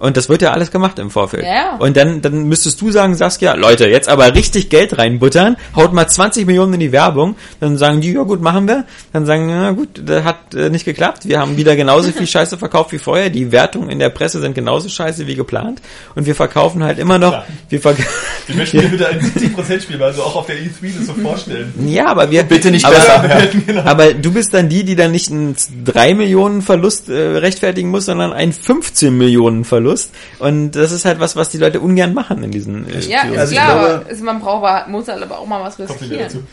[0.00, 1.44] Und das wird ja alles gemacht im Vorfeld.
[1.44, 1.76] Ja.
[1.76, 6.08] Und dann, dann müsstest du sagen, Saskia, Leute, jetzt aber richtig Geld reinbuttern, haut mal
[6.08, 8.84] 20 Millionen in die Werbung, dann sagen die, ja gut, machen wir.
[9.12, 11.28] Dann sagen, na gut, das hat äh, nicht geklappt.
[11.28, 13.28] Wir haben wieder genauso viel Scheiße verkauft wie vorher.
[13.28, 15.82] Die Wertungen in der Presse sind genauso scheiße wie geplant.
[16.14, 17.46] Und wir verkaufen halt immer noch, Klar.
[17.68, 17.94] wir ver
[18.46, 21.74] Wir möchten hier wieder ein 70% Spiel, also auch auf der E3 das so vorstellen.
[21.86, 23.82] ja, aber wir, Bitte nicht aber, besser werden, genau.
[23.82, 25.54] aber du bist dann die, die dann nicht einen
[25.84, 29.89] 3 Millionen Verlust äh, rechtfertigen muss, sondern einen 15 Millionen Verlust.
[30.38, 33.52] Und das ist halt was, was die Leute ungern machen in diesen äh, ja, Also
[33.54, 36.46] ich klar, glaube- aber es- man braucht, aber- muss halt aber auch mal was riskieren.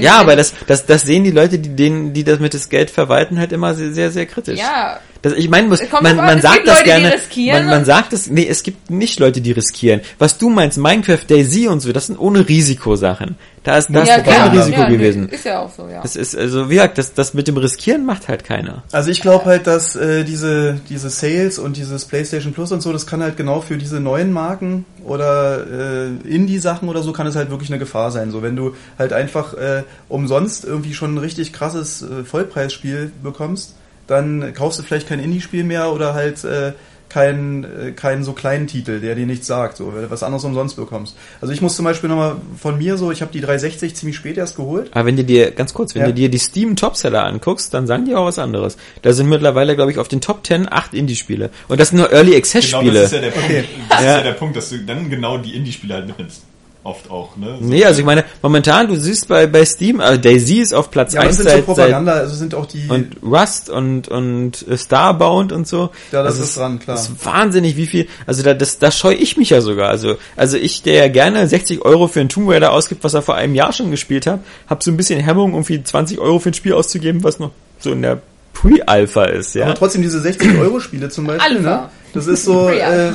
[0.00, 2.90] Ja, aber das, das, das sehen die Leute, die denen, die das mit das Geld
[2.90, 4.58] verwalten, halt immer sehr, sehr, sehr kritisch.
[4.60, 7.14] Ja, Das, ich meine, man, man es sagt gibt das Leute, die gerne.
[7.14, 10.02] riskieren Man, man sagt es, nee, es gibt nicht Leute, die riskieren.
[10.18, 13.36] Was du meinst, Minecraft, Daisy und so, das sind ohne Risikosachen.
[13.62, 14.52] Da ist, da ist ja, kein klar.
[14.52, 15.30] Risiko ja, gewesen.
[15.30, 16.02] Ist ja auch so, ja.
[16.02, 18.82] Das ist, also, wie gesagt, das, das mit dem Riskieren macht halt keiner.
[18.92, 22.92] Also ich glaube halt, dass äh, diese, diese Sales und dieses PlayStation Plus und so,
[22.92, 27.34] das kann halt genau für diese neuen Marken oder äh, Indie-Sachen oder so, kann es
[27.34, 28.30] halt wirklich eine Gefahr sein.
[28.30, 33.74] So wenn du halt einfach äh, umsonst irgendwie schon ein richtig krasses äh, Vollpreisspiel bekommst,
[34.06, 36.72] dann kaufst du vielleicht kein Indie-Spiel mehr oder halt äh,
[37.08, 40.42] keinen äh, keinen so kleinen Titel, der dir nichts sagt, so, weil du was anderes
[40.44, 41.16] umsonst bekommst.
[41.40, 44.36] Also ich muss zum Beispiel nochmal von mir so, ich habe die 360 ziemlich spät
[44.36, 44.88] erst geholt.
[44.92, 46.08] Aber wenn du dir, ganz kurz, wenn Ja.
[46.08, 48.76] du dir die Steam Topseller anguckst, dann sagen die auch was anderes.
[49.02, 51.50] Da sind mittlerweile, glaube ich, auf den Top 10 acht Indie-Spiele.
[51.68, 52.94] Und das sind nur Early Access Genau, Spiele.
[53.02, 53.48] das ist ja der Punkt.
[53.50, 53.64] Okay.
[53.90, 54.16] Das ist Ja.
[54.16, 56.42] ja der Punkt, dass du dann genau die Indie-Spiele halt mitnimmst.
[56.84, 57.56] Oft auch, ne?
[57.58, 57.64] So.
[57.64, 61.14] Nee, also ich meine, momentan, du siehst bei, bei Steam, also Daisy ist auf Platz
[61.14, 63.70] Ja, aber 1 das sind so seit, seit, Propaganda, also sind auch die und Rust
[63.70, 65.88] und, und äh, Starbound und so.
[66.12, 66.96] Ja, das Also ist dran, klar.
[66.96, 69.88] Das ist wahnsinnig, wie viel, also da, das, da scheue ich mich ja sogar.
[69.88, 73.22] Also, also ich, der ja gerne 60 Euro für ein Tomb Raider ausgibt, was er
[73.22, 76.50] vor einem Jahr schon gespielt hat, hab so ein bisschen Hemmung, irgendwie 20 Euro für
[76.50, 78.20] ein Spiel auszugeben, was noch so in der
[78.52, 79.64] Pre-Alpha ist, ja.
[79.64, 81.76] Aber trotzdem diese 60-Euro-Spiele zum Beispiel, Alpha.
[81.82, 81.88] ne?
[82.12, 83.12] Das ist so, äh.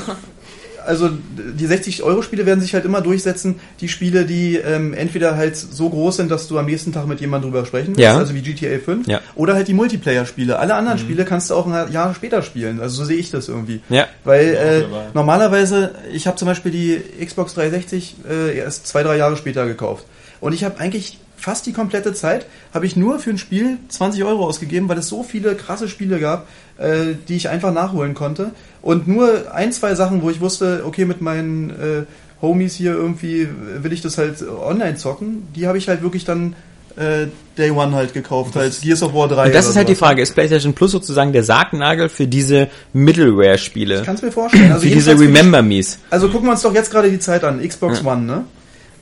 [0.90, 5.90] Also die 60-Euro-Spiele werden sich halt immer durchsetzen, die Spiele, die ähm, entweder halt so
[5.90, 8.18] groß sind, dass du am nächsten Tag mit jemandem drüber sprechen willst, Ja.
[8.18, 9.22] also wie GTA 5, Ja.
[9.35, 10.59] oder halt die Multiplayer-Spiele.
[10.59, 13.48] Alle anderen Spiele kannst du auch ein Jahr später spielen, also so sehe ich das
[13.48, 13.82] irgendwie.
[13.90, 14.08] Ja.
[14.26, 19.18] Weil Ja, äh, normalerweise, ich habe zum Beispiel die Xbox 360 äh, erst zwei, drei
[19.18, 20.06] Jahre später gekauft.
[20.42, 24.24] Und ich habe eigentlich fast die komplette Zeit habe ich nur für ein Spiel 20
[24.26, 26.48] Euro ausgegeben, weil es so viele krasse Spiele gab,
[26.80, 28.51] äh, die ich einfach nachholen konnte.
[28.82, 32.03] Und nur ein, zwei Sachen, wo ich wusste, okay, mit meinen äh,
[32.41, 33.48] Homies hier irgendwie
[33.82, 36.56] will ich das halt online zocken, die habe ich halt wirklich dann
[36.95, 37.27] äh,
[37.58, 39.48] Day One halt gekauft, halt Gears of War 3.
[39.48, 40.08] Und das ist halt die sowas.
[40.09, 43.99] Frage, ist PlayStation Plus sozusagen der Sargnagel für diese Middleware-Spiele?
[43.99, 44.72] Ich kann es mir vorstellen.
[44.72, 45.99] Also für diese jedenfalls für die- Remember Me's.
[46.09, 47.66] Also gucken wir uns doch jetzt gerade die Zeit an.
[47.66, 48.45] Xbox One, ne?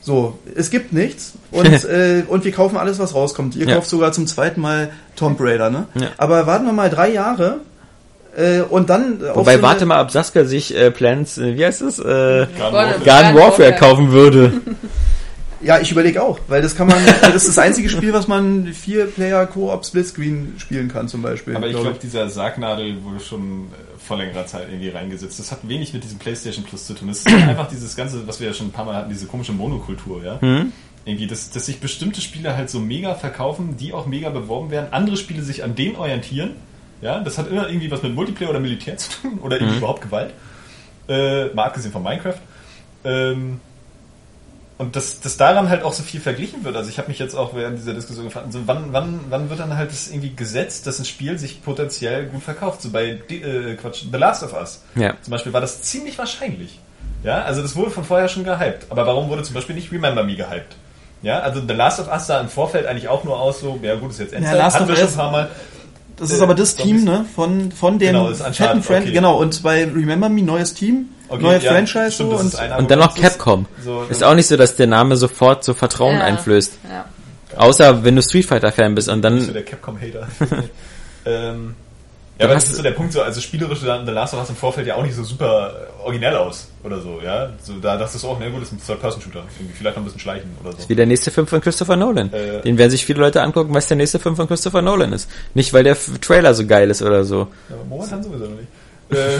[0.07, 3.57] So, es gibt nichts und, äh, und wir kaufen alles, was rauskommt.
[3.57, 3.75] Ihr Ja.
[3.75, 5.87] kauft sogar zum zweiten Mal Tomb Raider, ne?
[5.95, 6.07] Ja.
[6.15, 7.57] Aber warten wir mal drei Jahre
[8.37, 9.21] äh, und dann...
[9.21, 11.99] auf Wobei, so warte mal, ob Saskia sich äh, Plants, äh, wie heißt es?
[11.99, 12.99] Äh, Garden Warfare.
[13.03, 14.53] Garden Warfare kaufen würde.
[15.59, 18.67] Ja, ich überlege auch, weil das kann man, das ist das einzige Spiel, was man
[18.67, 21.53] vier Player Co-op Splitscreen spielen kann zum Beispiel.
[21.53, 23.41] Aber ich glaub glaube, dieser Sargnadel wurde schon
[23.73, 25.39] äh, vor längerer Zeit irgendwie reingesetzt.
[25.39, 27.09] Das hat wenig mit diesem PlayStation Plus zu tun.
[27.09, 29.51] Das ist einfach dieses ganze, was wir ja schon ein paar Mal hatten, diese komische
[29.51, 30.39] Monokultur, ja.
[31.05, 34.87] Irgendwie, dass, dass sich bestimmte Spiele halt so mega verkaufen, die auch mega beworben werden,
[34.91, 36.51] andere Spiele sich an denen orientieren.
[37.01, 40.01] Ja, das hat immer irgendwie was mit Multiplayer oder Militär zu tun oder irgendwie überhaupt
[40.01, 40.33] Gewalt.
[41.07, 42.39] Äh, mal abgesehen von Minecraft.
[43.05, 43.59] Ähm,
[44.77, 46.75] und dass, dass daran halt auch so viel verglichen wird.
[46.75, 49.59] Also ich habe mich jetzt auch während dieser Diskussion gefragt, so wann, wann, wann wird
[49.59, 52.81] dann halt das irgendwie gesetzt, dass ein Spiel sich potenziell gut verkauft?
[52.83, 54.83] So bei äh, Quatsch, The Last of Us.
[54.95, 55.13] Ja.
[55.21, 56.79] Zum Beispiel war das ziemlich wahrscheinlich.
[57.23, 58.85] Ja, also das wurde von vorher schon gehypt.
[58.89, 60.75] Aber warum wurde zum Beispiel nicht Remember Me gehypt?
[61.23, 63.95] Ja, also The Last of Us sah im Vorfeld eigentlich auch nur aus so, ja
[63.95, 65.49] gut, ist jetzt Endzeit, Last hatten of wir schon Us- ein paar Mal.
[66.17, 66.95] Das ist Äh, aber das Zombies.
[66.97, 67.25] Team, ne?
[67.35, 69.11] Von, von dem Genau, das fetten Friend, okay.
[69.13, 69.37] genau.
[69.37, 72.91] Und bei Remember Me neues Team, Okay, neue ja, Franchise stimmt, so und ist Und
[72.91, 73.15] dann noch.
[73.15, 73.65] Capcom.
[73.83, 76.23] So, ist auch nicht so, dass der Name sofort so Vertrauen Ja.
[76.25, 76.77] einflößt.
[76.89, 77.05] Ja.
[77.57, 80.27] Außer wenn du Street Fighter Fan bist und Nicht so dann der Capcom-Hater.
[81.25, 81.75] ähm,
[82.37, 84.39] Du ja, aber das ist so der Punkt, so, also spielerisch sah The Last of
[84.41, 87.49] Us im Vorfeld ja auch nicht so super äh, originell aus oder so, ja.
[87.63, 89.43] So, da dachtest du auch, na gut, das ist ein Third-Person-Shooter.
[89.57, 90.87] Irgendwie Vielleicht noch ein bisschen schleichen oder so.
[90.87, 92.31] wie der nächste Film von Christopher Nolan.
[92.31, 92.61] Äh.
[92.61, 95.27] Den werden sich viele Leute angucken, was der nächste Film von Christopher Nolan ist.
[95.55, 97.47] Nicht, weil der Trailer so geil ist oder so.
[97.71, 98.69] Aber momentan sowieso noch nicht.
[99.09, 99.39] Äh,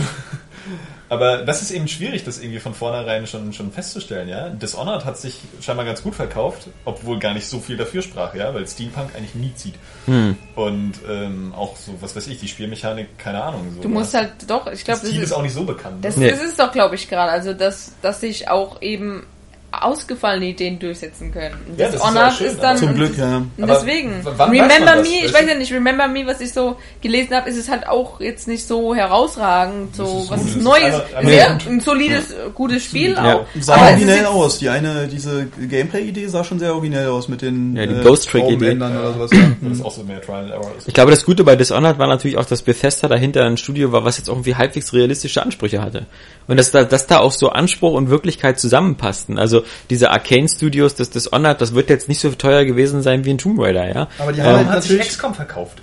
[1.08, 4.48] aber das ist eben schwierig, das irgendwie von vornherein schon, schon festzustellen, ja.
[4.48, 8.52] Dishonored hat sich scheinbar ganz gut verkauft, obwohl gar nicht so viel dafür sprach, ja,
[8.54, 9.74] weil Steampunk eigentlich nie zieht.
[10.06, 10.36] Hm.
[10.54, 13.72] Und ähm, auch so, was weiß ich, die Spielmechanik, keine Ahnung.
[13.76, 15.64] So, Du musst halt doch, ich glaube, das das, Team ist ist, auch nicht so
[15.64, 16.04] bekannt.
[16.04, 16.30] das, ne?
[16.30, 19.24] Das ist doch, glaube ich, gerade, also dass, dass sich auch eben
[19.70, 21.54] ausgefallene Ideen durchsetzen können.
[21.68, 23.36] Und Ja, das ist Dishonored auch schön, ist dann zum Glück, ja.
[23.36, 27.34] Und deswegen, Remember das, Me, ich weiß ja nicht, Remember Me, was ich so gelesen
[27.36, 30.46] habe, ist es halt auch jetzt nicht so herausragend, so Das ist was gut, ist
[30.48, 31.66] das ist Neues, sehr, gut.
[31.66, 33.34] ein solides, äh, gutes Spiel Ja.
[33.36, 33.46] auch.
[33.60, 34.58] Sah Aber es ist originell jetzt- aus.
[34.58, 38.48] Die eine, diese Gameplay-Idee sah schon sehr originell aus mit den Ja, die Ghost Trick-Idee.
[38.56, 39.30] Traumbändern oder sowas.
[39.32, 39.50] Ja.
[39.60, 40.88] Das ist auch so mehr Trial and Error ist.
[40.88, 44.04] Ich glaube, das Gute bei Dishonored war natürlich auch, dass Bethesda dahinter ein Studio war,
[44.04, 46.06] was jetzt irgendwie halbwegs realistische Ansprüche hatte.
[46.46, 49.38] Und dass da, dass da auch so Anspruch und Wirklichkeit zusammenpassten.
[49.38, 49.57] Also
[49.90, 53.38] diese Arcane Studios, das Dishonored, das wird jetzt nicht so teuer gewesen sein wie ein
[53.38, 54.08] Tomb Raider, ja.
[54.18, 55.08] Aber die haben Ähm, halt hat sich natürlich...
[55.12, 55.78] XCOM verkauft.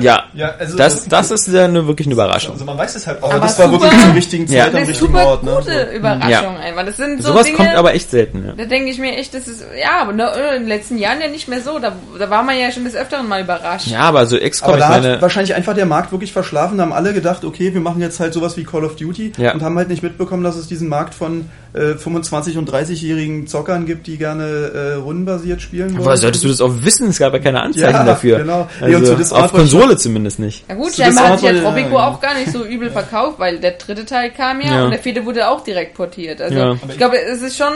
[0.00, 2.54] Ja, Ja, also das, das ist ja eine, wirklich eine Überraschung.
[2.54, 3.26] Also man weiß es halt auch.
[3.28, 4.64] Aber Aber das war super- wirklich zur richtigen Ja.
[4.64, 5.42] Zeit am Eine richtigen Ort.
[5.44, 5.52] Ne?
[5.56, 5.82] gute.
[5.94, 6.84] Überraschung einfach.
[6.86, 8.52] Das sind so Sowas Dinge, kommt aber echt selten, ja.
[8.56, 11.28] da denke ich mir echt, das ist, ja, aber ne, in den letzten Jahren ja
[11.28, 11.78] nicht mehr so.
[11.78, 13.86] Da, da war man ja schon des Öfteren mal überrascht.
[13.86, 16.76] Ja, aber so XCOM, Aber ich da meine, hat wahrscheinlich einfach der Markt wirklich verschlafen.
[16.78, 19.52] Da haben alle gedacht, okay, wir machen jetzt halt sowas wie Call of Duty Ja.
[19.54, 23.84] und haben halt nicht mitbekommen, dass es diesen Markt von äh, 25- und 30-jährigen Zockern
[23.84, 27.08] gibt, die gerne äh, rundenbasiert spielen woher solltest du das auch wissen?
[27.08, 28.38] Es gab ja keine Anzeichen Ja, dafür.
[28.38, 28.68] genau.
[28.80, 30.64] Nee, und Also, zu Dishonored auf Konsole zumindest nicht.
[30.68, 32.08] Na gut, scheinbar hat sich ja Tropico ja.
[32.08, 34.84] auch gar nicht so übel verkauft, weil der dritte Teil kam ja, Ja.
[34.84, 36.40] und der vierte wurde auch direkt portiert.
[36.40, 36.76] Also Ja.
[36.88, 37.72] ich glaube, es ist schon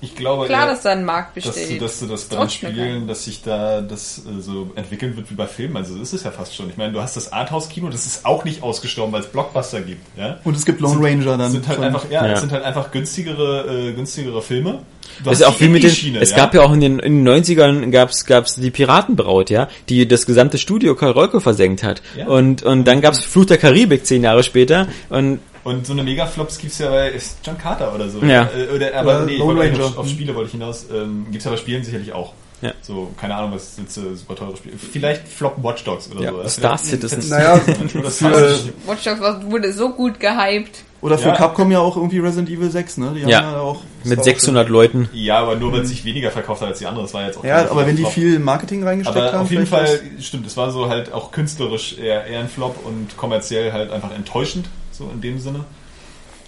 [0.00, 1.82] ich glaube, klar, eher, dass da ein Markt dass du, besteht.
[1.82, 2.74] dass du das bei den Trotz Schmecker.
[2.74, 5.76] Spielen, dass sich da das äh, so entwickeln wird wie bei Filmen.
[5.76, 6.70] Also so ist es ja fast schon.
[6.70, 10.02] Ich meine, du hast das Arthouse-Kino, das ist auch nicht ausgestorben, weil es Blockbuster gibt.
[10.16, 10.38] Ja?
[10.44, 11.50] Und es gibt Lone Ranger dann.
[11.50, 12.32] sind halt einfach, ja, Ja.
[12.34, 14.80] es sind halt einfach günstigere, äh, günstigere Filme.
[15.24, 16.36] Das ist auch wie mit den, Indie-Schiene, es ja?
[16.36, 20.26] gab ja auch in den, in den 90ern gab's, gab's die Piratenbraut, ja, die das
[20.26, 22.02] gesamte Studio Karl Rolko versenkt hat.
[22.16, 22.26] Ja.
[22.28, 26.58] Und, und dann gab's Fluch der Karibik zehn Jahre später und Und so eine Megaflops
[26.58, 28.20] gibt's ja bei ist John Carter oder so.
[28.20, 28.48] Ja.
[28.56, 30.86] Äh, Oder, aber Oder nee, ich Lone wollte auf, auf Spiele wollte ich hinaus.
[30.92, 32.32] Ähm, gibt's ja bei Spielen sicherlich auch.
[32.60, 32.72] Ja.
[32.82, 34.76] So, keine Ahnung, was sind so super teure Spiele.
[34.76, 36.48] Vielleicht floppen Watch Dogs oder Ja, so.
[36.48, 37.28] Star Citizen.
[37.28, 37.60] Naja,
[38.86, 40.82] Watch Dogs wurde so gut gehypt.
[41.00, 41.36] oder für Ja.
[41.36, 43.12] Capcom ja auch irgendwie Resident Evil 6, ne?
[43.14, 43.42] Die haben Ja.
[43.52, 45.08] ja, auch mit 600 Leuten.
[45.12, 47.04] Ja, aber nur weil es sich weniger verkauft hat als die anderen.
[47.06, 48.12] Das war jetzt auch Ja, aber wenn die Flop.
[48.14, 51.96] viel Marketing reingesteckt Aber haben, auf jeden Fall, stimmt, es war so halt auch künstlerisch
[51.98, 54.66] eher, eher ein Flop und kommerziell halt einfach enttäuschend,
[54.98, 55.64] so in dem Sinne.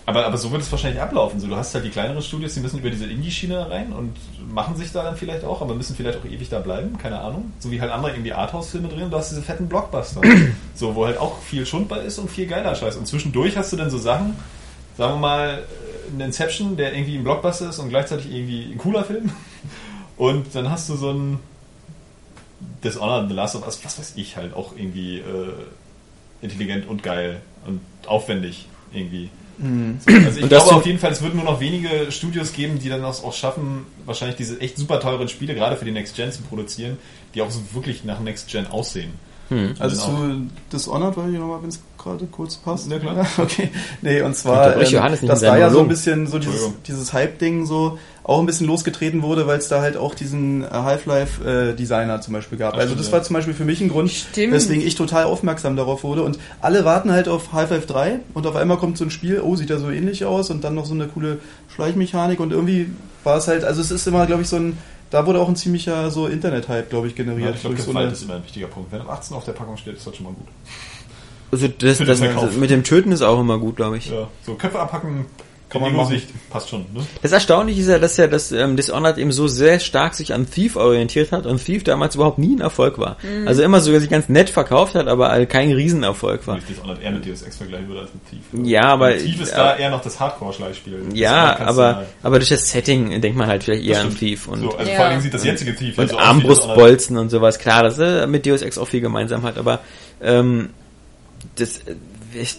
[0.07, 1.39] Aber, aber so wird es wahrscheinlich ablaufen.
[1.39, 4.17] So, du hast halt die kleineren Studios, die müssen über diese Indie-Schiene rein und
[4.53, 7.53] machen sich da dann vielleicht auch, aber müssen vielleicht auch ewig da bleiben, keine Ahnung.
[7.61, 10.21] So wie halt andere irgendwie Arthouse-Filme drin und du hast diese fetten Blockbuster.
[10.75, 12.97] so, wo halt auch viel schundbar ist und viel geiler Scheiß.
[12.97, 14.37] Und zwischendurch hast du dann so Sachen,
[14.97, 18.79] sagen wir mal, äh, ein Inception, der irgendwie ein Blockbuster ist und gleichzeitig irgendwie ein
[18.79, 19.31] cooler Film.
[20.17, 21.39] Und dann hast du so ein
[22.85, 25.53] Dishonored, The Last of Us, was weiß ich halt, auch irgendwie äh,
[26.43, 29.31] intelligent und geil und aufwendig irgendwie.
[29.59, 32.79] So, also ich das glaube auf jeden Fall, es wird nur noch wenige Studios geben,
[32.79, 36.17] die dann auch auch schaffen, wahrscheinlich diese echt super teuren Spiele gerade für die Next
[36.17, 36.97] Gen zu produzieren,
[37.35, 39.13] die auch so wirklich nach Next Gen aussehen.
[39.79, 40.19] Also Genau.
[40.19, 42.91] zu Dishonored war ich nochmal, wenn es gerade kurz passt.
[42.91, 43.27] Ja, klar.
[43.39, 43.69] Okay.
[44.01, 44.95] Nee, und zwar, nicht
[45.29, 49.23] das war ja so ein bisschen so dieses, dieses Hype-Ding so auch ein bisschen losgetreten
[49.23, 52.75] wurde, weil es da halt auch diesen äh, Half-Life-Designer zum Beispiel gab.
[52.75, 53.13] Ach, also das ja.
[53.13, 54.53] war zum Beispiel für mich ein Grund, Stimmt.
[54.53, 56.23] weswegen ich total aufmerksam darauf wurde.
[56.23, 59.57] Und alle warten halt auf Half-Life 3 und auf einmal kommt so ein Spiel, oh,
[59.57, 61.39] sieht da so ähnlich aus und dann noch so eine coole
[61.75, 62.91] Schleichmechanik und irgendwie
[63.25, 64.79] war es halt, also es ist immer, glaube ich, so ein,
[65.11, 67.49] da wurde auch ein ziemlicher so Internet-Hype, glaube ich, generiert.
[67.49, 68.93] Ja, ich glaube, so Gewalt eine- ist immer ein wichtiger Punkt.
[68.93, 70.47] Wenn ab 18 auf der Packung steht, ist das schon mal gut.
[71.53, 72.57] Also das, das, Verkauf.
[72.57, 74.09] mit dem Töten ist auch immer gut, glaube ich.
[74.11, 75.27] Ja, so Köpfe abhacken,
[75.71, 76.13] Kann man in machen.
[76.15, 76.81] Ego-Sicht, passt schon.
[76.93, 77.07] Ne?
[77.23, 80.51] Das Erstaunliche ist ja, dass ja das ähm, Dishonored eben so sehr stark sich an
[80.51, 83.17] Thief orientiert hat und Thief damals überhaupt nie ein Erfolg war.
[83.23, 83.47] Mhm.
[83.47, 86.59] Also immer sogar sich ganz nett verkauft hat, aber äh, kein Riesenerfolg war.
[86.59, 88.67] Ich Dishonored eher mit Deus Ex vergleichen würde als mit Thief.
[88.69, 89.57] Ja, aber- Thief ist ja.
[89.59, 91.05] da eher noch das Hardcore-Schleichspiel.
[91.15, 94.15] Ja, aber, aber durch das Setting denkt man halt vielleicht eher an.
[94.17, 94.97] Thief und, so, also Ja.
[94.97, 96.19] vor Dingen sieht das jetzige Thief ja und so.
[96.19, 97.61] Armbrustbolzen und sowas.
[97.61, 99.79] Klar, das äh, mit Deus Ex auch viel gemeinsam hat, aber
[100.21, 100.71] ähm,
[101.57, 101.95] das, äh,
[102.35, 102.57] ich,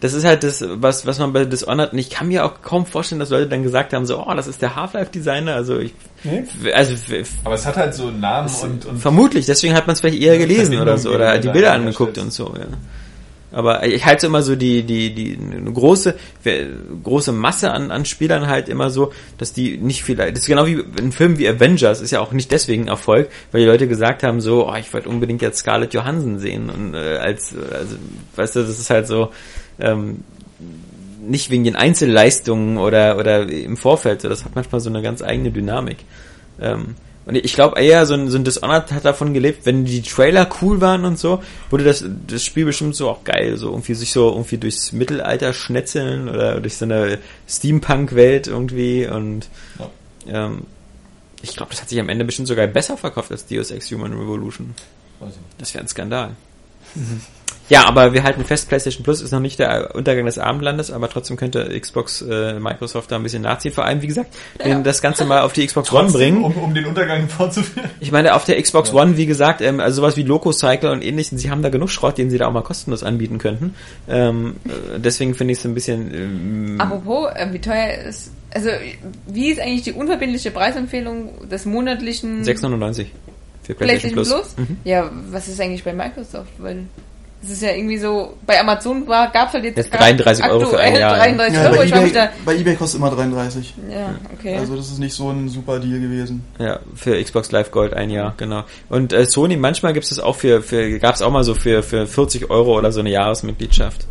[0.00, 2.86] das, ist halt das, was, was man bei Dishonored, und ich kann mir auch kaum
[2.86, 5.94] vorstellen, dass Leute dann gesagt haben, so, oh, das ist der Half-Life-Designer, also ich,
[6.24, 6.44] Nee?
[6.72, 6.94] also
[7.44, 10.22] Aber es hat halt so einen Namen und, und Vermutlich, deswegen hat man es vielleicht
[10.22, 12.66] eher gelesen oder so oder die Bilder angeguckt und so, ja.
[13.54, 16.16] Aber ich halte immer so die, die, die, eine große,
[17.02, 20.66] große Masse an, an Spielern halt immer so, dass die nicht vielleicht, das ist genau
[20.66, 24.24] wie ein Film wie Avengers, ist ja auch nicht deswegen Erfolg, weil die Leute gesagt
[24.24, 27.96] haben so, oh, ich wollte unbedingt jetzt Scarlett Johansson sehen und äh, als, also,
[28.34, 29.30] weißt du, das ist halt so,
[29.78, 30.24] ähm,
[31.20, 35.22] nicht wegen den Einzelleistungen oder, oder im Vorfeld, so, das hat manchmal so eine ganz
[35.22, 35.98] eigene Dynamik.
[36.60, 40.02] Ähm, und ich glaube eher, so ein, so ein Dishonored hat davon gelebt, wenn die
[40.02, 43.94] Trailer cool waren und so, wurde das, das Spiel bestimmt so auch geil, so irgendwie
[43.94, 50.46] sich so irgendwie durchs Mittelalter schnetzeln oder durch so eine Steampunk-Welt irgendwie und Ja.
[50.46, 50.62] ähm,
[51.42, 54.12] ich glaube, das hat sich am Ende bestimmt sogar besser verkauft als Deus Ex Human
[54.14, 54.74] Revolution.
[55.20, 55.60] Weiß ich nicht.
[55.60, 56.30] Das wäre ein Skandal.
[57.70, 61.08] Ja, aber wir halten fest, PlayStation Plus ist noch nicht der Untergang des Abendlandes, aber
[61.08, 63.72] trotzdem könnte Xbox, äh, Microsoft da ein bisschen nachziehen.
[63.72, 66.44] Vor allem, wie gesagt, wenn das Ganze mal auf die Xbox One bringen.
[66.44, 67.88] um, um den Untergang vorzuführen.
[68.00, 71.02] Ich meine, auf der Xbox One, wie gesagt, ähm, also sowas wie Loco Cycle und
[71.02, 73.74] ähnlichen, sie haben da genug Schrott, den sie da auch mal kostenlos anbieten könnten.
[74.08, 76.14] Ähm, äh, deswegen finde ich es ein bisschen...
[76.14, 78.68] Ähm, Apropos, äh, wie teuer ist, also
[79.26, 83.06] wie ist eigentlich die unverbindliche Preisempfehlung des monatlichen 6,99
[83.64, 84.54] für PlayStation, PlayStation Plus.
[84.54, 84.78] Plus?
[84.84, 86.52] Ja, was ist eigentlich bei Microsoft?
[86.58, 86.84] Weil
[87.44, 90.78] es ist ja irgendwie so, bei Amazon war, gab's halt jetzt, Jetzt 33 Euro für
[90.78, 91.24] ein aktuell Jahr, ja.
[91.24, 93.74] 33 Ja, Euro, bei, ich eBay, da, bei eBay kostet immer 33.
[93.90, 94.56] ja, okay.
[94.56, 96.42] Also das ist nicht so ein super Deal gewesen.
[96.58, 98.64] Ja, für Xbox Live Gold ein Jahr, genau.
[98.88, 101.82] Und äh, Sony, manchmal gibt es auch für, für gab es auch mal so für,
[101.82, 104.06] für 40 Euro oder so eine Jahresmitgliedschaft.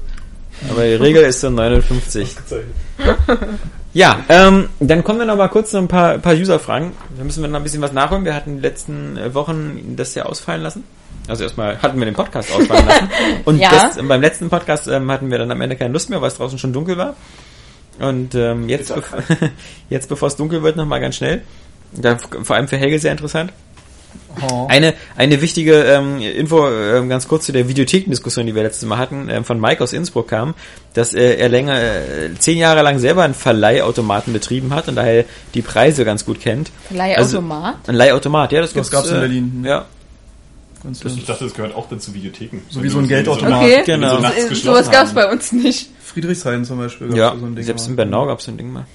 [0.69, 2.35] Aber die Regel ist so 59.
[3.93, 6.93] Ja, ähm, dann kommen wir noch mal kurz noch ein paar, paar User-Fragen.
[7.17, 8.25] Da müssen wir noch ein bisschen was nachholen.
[8.25, 10.83] Wir hatten in den letzten äh, Wochen das ja ausfallen lassen.
[11.27, 13.09] Also erstmal hatten wir den Podcast ausfallen lassen.
[13.45, 13.69] Und Ja.
[13.71, 16.35] das, beim letzten Podcast ähm, hatten wir dann am Ende keine Lust mehr, weil es
[16.37, 17.15] draußen schon dunkel war.
[17.99, 19.05] Und ähm, jetzt, bev
[19.89, 21.43] jetzt bevor es dunkel wird, noch mal ganz schnell.
[21.91, 23.53] Da, vor allem für Helge sehr interessant.
[24.67, 28.97] Eine, eine wichtige ähm, Info, ähm, ganz kurz zu der Videothekendiskussion, die wir letztes Mal
[28.97, 30.55] hatten, ähm, von Mike aus Innsbruck kam,
[30.93, 35.25] dass äh, er länger, äh, zehn Jahre lang selber einen Verleihautomaten betrieben hat und daher
[35.53, 36.71] die Preise ganz gut kennt.
[36.89, 37.87] Leihautomat?
[37.87, 39.63] Ein Leihautomat, ja, das, Das gab's in äh, Berlin.
[39.65, 39.85] Ja,
[40.83, 42.59] Ganz Ich dachte, das gehört auch dann zu Videotheken.
[42.69, 43.63] So wie so ein Geldautomat.
[43.63, 43.83] Okay.
[43.85, 44.19] genau.
[44.19, 45.15] so Sowas gab's haben.
[45.15, 45.89] bei uns nicht.
[46.03, 47.07] Friedrichshain zum Beispiel.
[47.07, 47.91] gab's ja, so ein Ding selbst mal.
[47.91, 48.85] in Bernau gab's so ein Ding mal.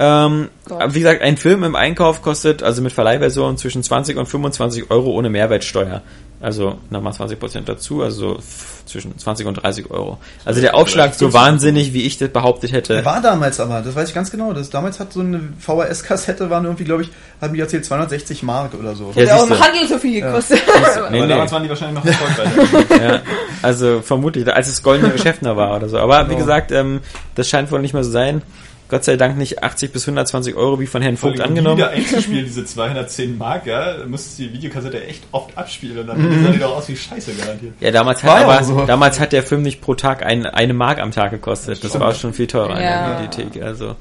[0.00, 0.94] Ähm, Gott.
[0.94, 5.10] wie gesagt, ein Film im Einkauf kostet, also mit Verleihversion, zwischen 20 und 25 Euro
[5.10, 6.02] ohne Mehrwertsteuer.
[6.40, 8.38] Also nochmal 20 Prozent dazu, also
[8.86, 10.18] zwischen 20 und 30 Euro.
[10.44, 12.94] Also der Aufschlag so wahnsinnig, wie ich das behauptet hätte.
[12.94, 14.52] Der war damals aber, das weiß ich ganz genau.
[14.52, 17.10] Das, damals hat so eine VHS-Kassette, waren irgendwie, glaube ich,
[17.40, 19.10] haben die erzählt, 260 Mark oder so.
[19.16, 19.58] Ja, Der auch im.
[19.58, 20.60] Handel so viel gekostet.
[21.10, 21.26] Nee, Aber nee.
[21.26, 22.86] damals waren die wahrscheinlich noch erfolgreich.
[23.02, 23.20] Ja,
[23.62, 25.98] also vermutlich, als es goldene Geschäft noch war oder so.
[25.98, 26.38] Aber wie Genau.
[26.38, 27.00] gesagt, ähm,
[27.34, 28.42] das scheint wohl nicht mehr so sein.
[28.88, 31.76] Gott sei Dank nicht 80 bis 120 Euro wie von Herrn Vogt angenommen.
[31.76, 36.42] Wieder einzuspielen, diese 210 Mark, ja, müsstest du die Videokassette echt oft abspielen und dann
[36.44, 37.74] sah die doch aus wie Scheiße garantiert.
[37.80, 38.86] Ja, damals hat War ja aber so.
[38.86, 41.82] damals hat der Film nicht pro Tag ein, eine Mark am Tag gekostet.
[41.84, 42.04] Das Stimmt.
[42.04, 43.08] war schon viel teurer in Ja.
[43.20, 43.62] der Videothek.
[43.62, 43.94] Also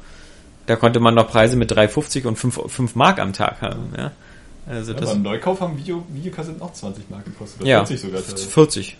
[0.67, 3.93] da konnte man noch Preise mit 3,50 und 5, 5 Mark am Tag haben.
[3.97, 4.11] Ja.
[4.69, 7.59] Also Ja, das beim Neukauf haben Video, Videokassetten auch 20 Mark gekostet.
[7.61, 8.21] Oder ja, 40 sogar.
[8.21, 8.47] teilweise.
[8.47, 8.97] 40.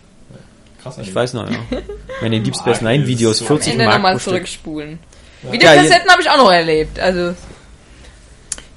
[0.82, 1.14] Krass Ich eigentlich.
[1.14, 1.56] weiß noch, ja.
[2.20, 4.18] Wenn in Deep Space Mark Nine ist Videos so Am 40 Ende Mark nochmal pro
[4.20, 4.32] Stück.
[4.34, 4.98] zurückspulen.
[5.42, 6.98] Ja, Videokassetten habe ich auch noch erlebt.
[6.98, 7.34] Also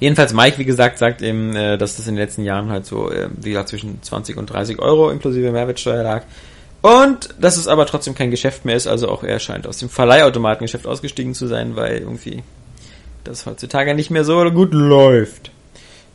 [0.02, 3.08] Jedenfalls Mike, wie gesagt, sagt eben, äh, dass das in den letzten Jahren halt so,
[3.08, 6.24] äh, wie gesagt, zwischen 20 und 30 Euro inklusive Mehrwertsteuer lag.
[6.80, 9.88] Und dass es aber trotzdem kein Geschäft mehr ist, also auch er scheint aus dem
[9.88, 12.42] Verleihautomatengeschäft ausgestiegen zu sein, weil irgendwie
[13.22, 15.52] das heutzutage nicht mehr so gut läuft.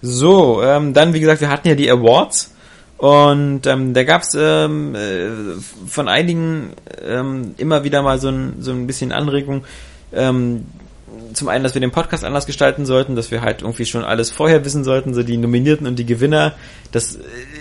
[0.02, 2.54] So, ähm, dann wie gesagt, wir hatten ja die Awards
[2.98, 5.30] und ähm, da gab's ähm, äh,
[5.88, 6.74] von einigen
[7.08, 9.64] ähm, immer wieder mal so ein, so ein bisschen Anregung.
[10.18, 10.66] Ähm,
[11.34, 14.30] zum einen, dass wir den Podcast anders gestalten sollten, dass wir halt irgendwie schon alles
[14.30, 16.54] vorher wissen sollten, so die Nominierten und die Gewinner.
[16.92, 17.20] Das äh,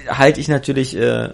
[0.08, 1.28] halte ich natürlich äh,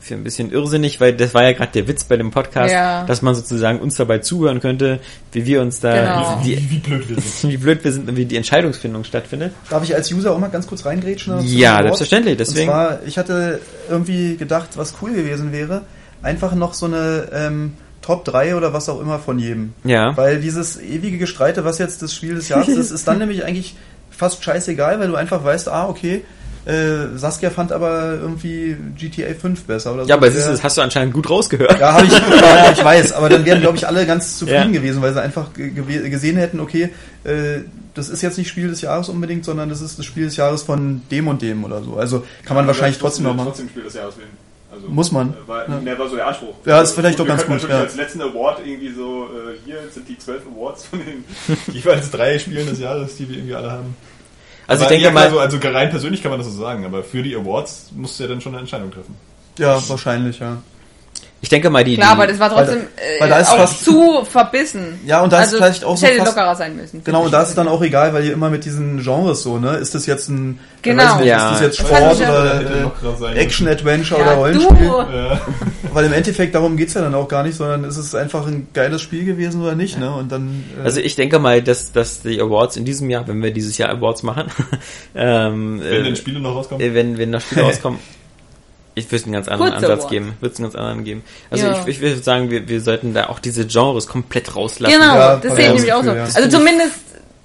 [0.00, 3.04] für ein bisschen irrsinnig, weil das war ja gerade der Witz bei dem Podcast, Ja.
[3.06, 5.00] dass man sozusagen uns dabei zuhören könnte,
[5.32, 6.42] wie wir uns da, Genau.
[6.44, 7.50] die, Wie, wie blöd wir sind.
[7.52, 9.52] wie blöd wir sind und wie die Entscheidungsfindung stattfindet.
[9.68, 11.40] Darf ich als User auch mal ganz kurz reingrätschen?
[11.46, 15.82] Ja, selbstverständlich, deswegen- Und zwar, ich hatte irgendwie gedacht, was cool gewesen wäre,
[16.22, 17.72] einfach noch so eine ähm,
[18.06, 19.72] Top 3 oder was auch immer von jedem.
[19.82, 20.16] Ja.
[20.16, 23.74] Weil dieses ewige Gestreite, was jetzt das Spiel des Jahres ist, ist dann nämlich eigentlich
[24.10, 26.22] fast scheißegal, weil du einfach weißt, ah, okay,
[26.66, 30.08] äh, Saskia fand aber irgendwie GTA 5 besser oder so.
[30.08, 31.78] Ja, aber du, das hast du anscheinend gut rausgehört.
[31.80, 34.80] ja, habe ich, ja, ich weiß, aber dann wären, glaube ich, alle ganz zufrieden Ja.
[34.80, 36.90] gewesen, weil sie einfach gesehen hätten, okay,
[37.24, 37.60] äh,
[37.94, 40.62] das ist jetzt nicht Spiel des Jahres unbedingt, sondern das ist das Spiel des Jahres
[40.62, 41.96] von dem und dem oder so.
[41.96, 43.48] Also kann man wahrscheinlich trotzdem noch machen.
[43.48, 44.45] Trotzdem Spiel des Jahres wählen.
[44.76, 45.30] Also, Muss man.
[45.30, 45.78] äh, War, Ja.
[45.78, 46.54] Der war so der Anspruch.
[46.64, 47.80] Ja, ist vielleicht Und doch ganz gut, natürlich ja.
[47.80, 51.24] als letzten Award irgendwie so, äh, hier sind die zwölf Awards von den
[51.74, 53.96] Jeweils drei Spielen des Jahres, die wir irgendwie alle haben.
[54.68, 56.58] Also ich Aber denke ja, klar, mal, so, also rein persönlich kann man das so
[56.60, 59.14] sagen, aber für die Awards musst du ja dann schon eine Entscheidung treffen.
[59.58, 60.58] Ja, wahrscheinlich, ja.
[61.42, 63.50] Ich denke mal, die, Klar, die aber das war trotzdem Weil- äh, weil da ist
[63.50, 64.98] auch fast- zu verbissen.
[65.06, 67.04] Ja, und da ist also, vielleicht auch es so hätte fast- lockerer sein müssen.
[67.04, 69.58] Genau, und da ist es dann auch egal, weil ihr immer mit diesen Genres so,
[69.58, 69.76] ne?
[69.76, 71.16] Ist das jetzt ein, Genau.
[71.16, 71.52] nicht, Ja.
[71.52, 74.88] ist das jetzt Das Sport ja- Hätte oder äh, Action, Adventure ja, oder Rollenspiel?
[74.88, 75.36] du, Äh,
[75.92, 78.68] Weil im Endeffekt darum geht's ja dann auch gar nicht, sondern ist es einfach ein
[78.74, 80.12] geiles Spiel gewesen oder nicht, ne?
[80.14, 83.42] Und dann äh, also ich denke mal, dass, dass die Awards in diesem Jahr, wenn
[83.42, 84.44] wir dieses Jahr Awards machen,
[85.14, 86.84] ähm, wenn äh, denn Spiele noch rauskommen.
[86.84, 87.98] äh, wenn, wenn noch Spiele rauskommen,
[88.98, 90.10] ich würde einen ganz anderen Kurze Ansatz Awards.
[90.10, 90.32] geben.
[90.40, 91.22] Würde einen ganz anderen geben.
[91.50, 91.80] Also Ja.
[91.82, 94.92] ich, ich würde sagen, wir, wir sollten da auch diese Genres komplett rauslassen.
[94.98, 96.12] genau, Ja, das sehe ich nämlich auch so.
[96.12, 96.24] ja.
[96.24, 96.94] Also zumindest,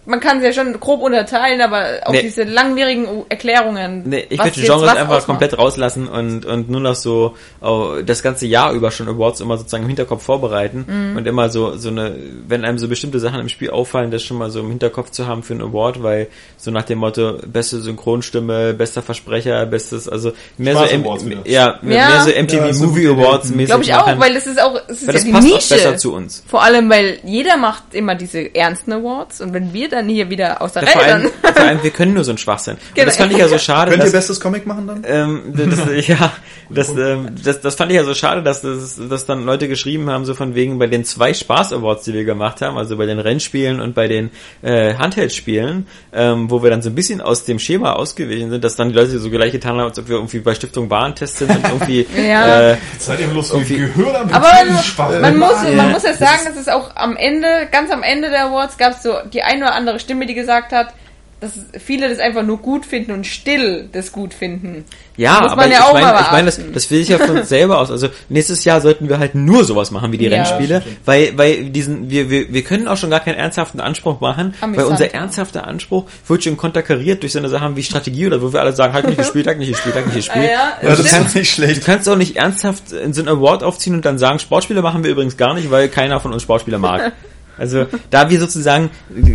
[0.05, 2.21] man kann es ja schon grob unterteilen, aber auch Nee.
[2.23, 4.03] diese langwierigen Erklärungen.
[4.05, 5.25] Nee, ich würde Genres einfach ausmacht.
[5.25, 9.57] komplett rauslassen und, und nur noch so oh, das ganze Jahr über schon Awards immer
[9.57, 11.17] sozusagen im Hinterkopf vorbereiten Mhm.
[11.17, 12.15] und immer so, so eine,
[12.47, 15.27] wenn einem so bestimmte Sachen im Spiel auffallen, das schon mal so im Hinterkopf zu
[15.27, 20.33] haben für einen Award, weil so nach dem Motto, beste Synchronstimme, bester Versprecher, bestes, also
[20.57, 22.09] mehr Spaß so, M- Awards ja, mehr, Ja.
[22.09, 24.61] mehr so MTV Ja, so Movie Awards mäßig Glaube ich auch, machen, weil das ist
[24.61, 25.55] auch, es ist weil ja das die passt Nische.
[25.57, 26.43] auch besser zu uns.
[26.47, 30.61] Vor allem, weil jeder macht immer diese ernsten Awards und wenn wir dann hier wieder
[30.61, 31.53] aus der Ja, vor, Reihe allem, dann.
[31.53, 32.75] vor allem, wir können nur so ein Schwachsinn.
[32.75, 33.05] Und Genau.
[33.05, 35.03] das fand ich ja so schade, könnt ihr dass, bestes Comic machen dann?
[35.05, 36.31] Ähm, das, ja,
[36.69, 40.09] das, ähm, das, das fand ich ja so schade, dass, das, dass dann Leute geschrieben
[40.09, 43.19] haben, so von wegen bei den zwei Spaß-Awards, die wir gemacht haben, also bei den
[43.19, 47.59] Rennspielen und bei den äh, Handheld-Spielen, ähm, wo wir dann so ein bisschen aus dem
[47.59, 50.39] Schema ausgewichen sind, dass dann die Leute so gleich getan haben, als ob wir irgendwie
[50.39, 52.71] bei Stiftung Warentest sind und irgendwie Ja.
[52.71, 55.19] äh, Seid ihr bloß Irgendwie- Gehör am Aber man, Spaß.
[55.21, 55.71] man muss, Ja.
[55.75, 58.93] man muss ja sagen, dass es auch am Ende, ganz am Ende der Awards gab
[58.93, 60.93] es so die eine oder andere Stimme, die gesagt hat,
[61.39, 61.53] dass
[61.83, 64.85] viele das einfach nur gut finden und still das gut finden.
[65.17, 67.49] Ja, Muss aber ja ich meine, ich meine, das, das will ich ja von uns
[67.49, 67.89] selber aus.
[67.89, 71.71] Also nächstes Jahr sollten wir halt nur sowas machen wie die Ja, Rennspiele, weil weil
[71.71, 74.89] diesen wir, wir wir können auch schon gar keinen ernsthaften Anspruch machen, weil Amüsant.
[74.91, 78.59] unser ernsthafter Anspruch wird schon konterkariert durch so eine Sachen wie Strategie oder wo wir
[78.61, 80.45] alle sagen, halt nicht gespielt, halt nicht gespielt, halt nicht gespielt.
[80.47, 81.85] Ah, ja, Also das du, kannst, nicht du schlecht.
[81.85, 85.09] kannst auch nicht ernsthaft in so einen Award aufziehen und dann sagen, Sportspiele machen wir
[85.09, 87.13] übrigens gar nicht, weil keiner von uns Sportspiele mag.
[87.57, 88.89] Also da wir sozusagen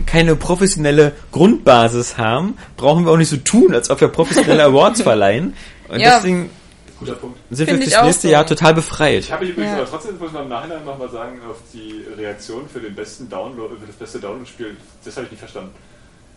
[0.07, 5.03] keine professionelle Grundbasis haben, brauchen wir auch nicht so tun, als ob wir professionelle Awards
[5.03, 5.55] verleihen.
[5.89, 6.17] Und Ja.
[6.17, 6.51] deswegen
[6.99, 7.39] Guter Punkt.
[7.51, 8.33] sind Find wir ich fürs auch nächste so.
[8.33, 9.31] Jahr total Ich befreit.
[9.31, 9.79] habe mich übrigens Ja.
[9.83, 13.75] aber trotzdem, muss man im Nachhinein nochmal sagen, auf die Reaktion für den besten Download,
[13.79, 15.71] für das beste Download-Spiel, das habe ich nicht verstanden.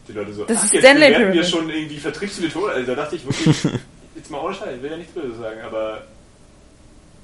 [0.08, 2.74] Die Leute so, Das ach, ist jetzt Stanley bewerten wir schon irgendwie Vertriebsmethode.
[2.74, 3.64] Also da dachte ich wirklich,
[4.16, 6.02] jetzt mal ohne Scheiß, ich will ja nichts Böses sagen, aber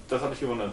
[0.07, 0.71] das hat mich gewundert.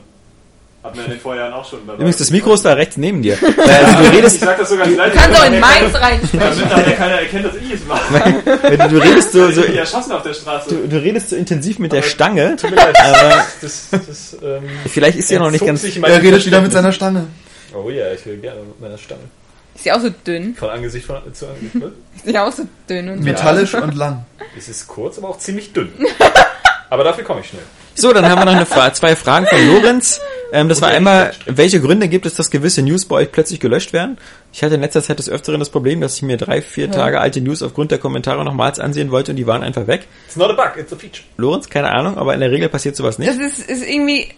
[0.82, 1.80] Hatten wir in den Vorjahren auch schon.
[1.84, 3.38] Übrigens, das Mikro ist da rechts neben dir.
[3.42, 5.14] Also du Ich redest, sag das sogar nicht leid.
[5.14, 6.68] Du kannst auch in damit meins reinsprechen.
[6.68, 8.34] nachher keiner erkennt, dass ich es mache.
[8.44, 10.74] du, du redest so, Ich so bin erschossen auf der Straße.
[10.74, 12.56] du, du redest so intensiv mit der Aber- Stange.
[12.56, 12.96] Tut mir leid.
[13.00, 15.84] Aber Das, das, ähm, vielleicht ist sie ja noch nicht ganz.
[15.84, 17.28] Er redet wieder mit seiner Stange.
[17.74, 19.20] Oh ja, ich will gerne mit meiner Stange.
[19.74, 20.54] Ist ja auch so dünn.
[20.56, 21.74] Von Angesicht von, zu Angesicht.
[22.24, 23.22] Ist ja auch so dünn und.
[23.22, 24.26] Metallisch und lang.
[24.58, 25.90] Es ist kurz, aber auch ziemlich dünn.
[26.90, 27.62] Aber dafür komme ich schnell.
[27.94, 30.20] So, dann haben wir noch eine Fra zwei Fragen von Lorenz.
[30.52, 33.92] Ähm, das war einmal, welche Gründe gibt es, dass gewisse News bei euch plötzlich gelöscht
[33.92, 34.18] werden?
[34.52, 37.20] Ich hatte in letzter Zeit des Öfteren das Problem, dass ich mir drei, vier Tage
[37.20, 40.06] alte News aufgrund der Kommentare nochmals ansehen wollte und die waren einfach weg.
[40.26, 41.24] It's not a bug, it's a feature.
[41.36, 43.30] Lorenz, keine Ahnung, aber in der Regel passiert sowas nicht.
[43.30, 44.28] Das ist, ist irgendwie,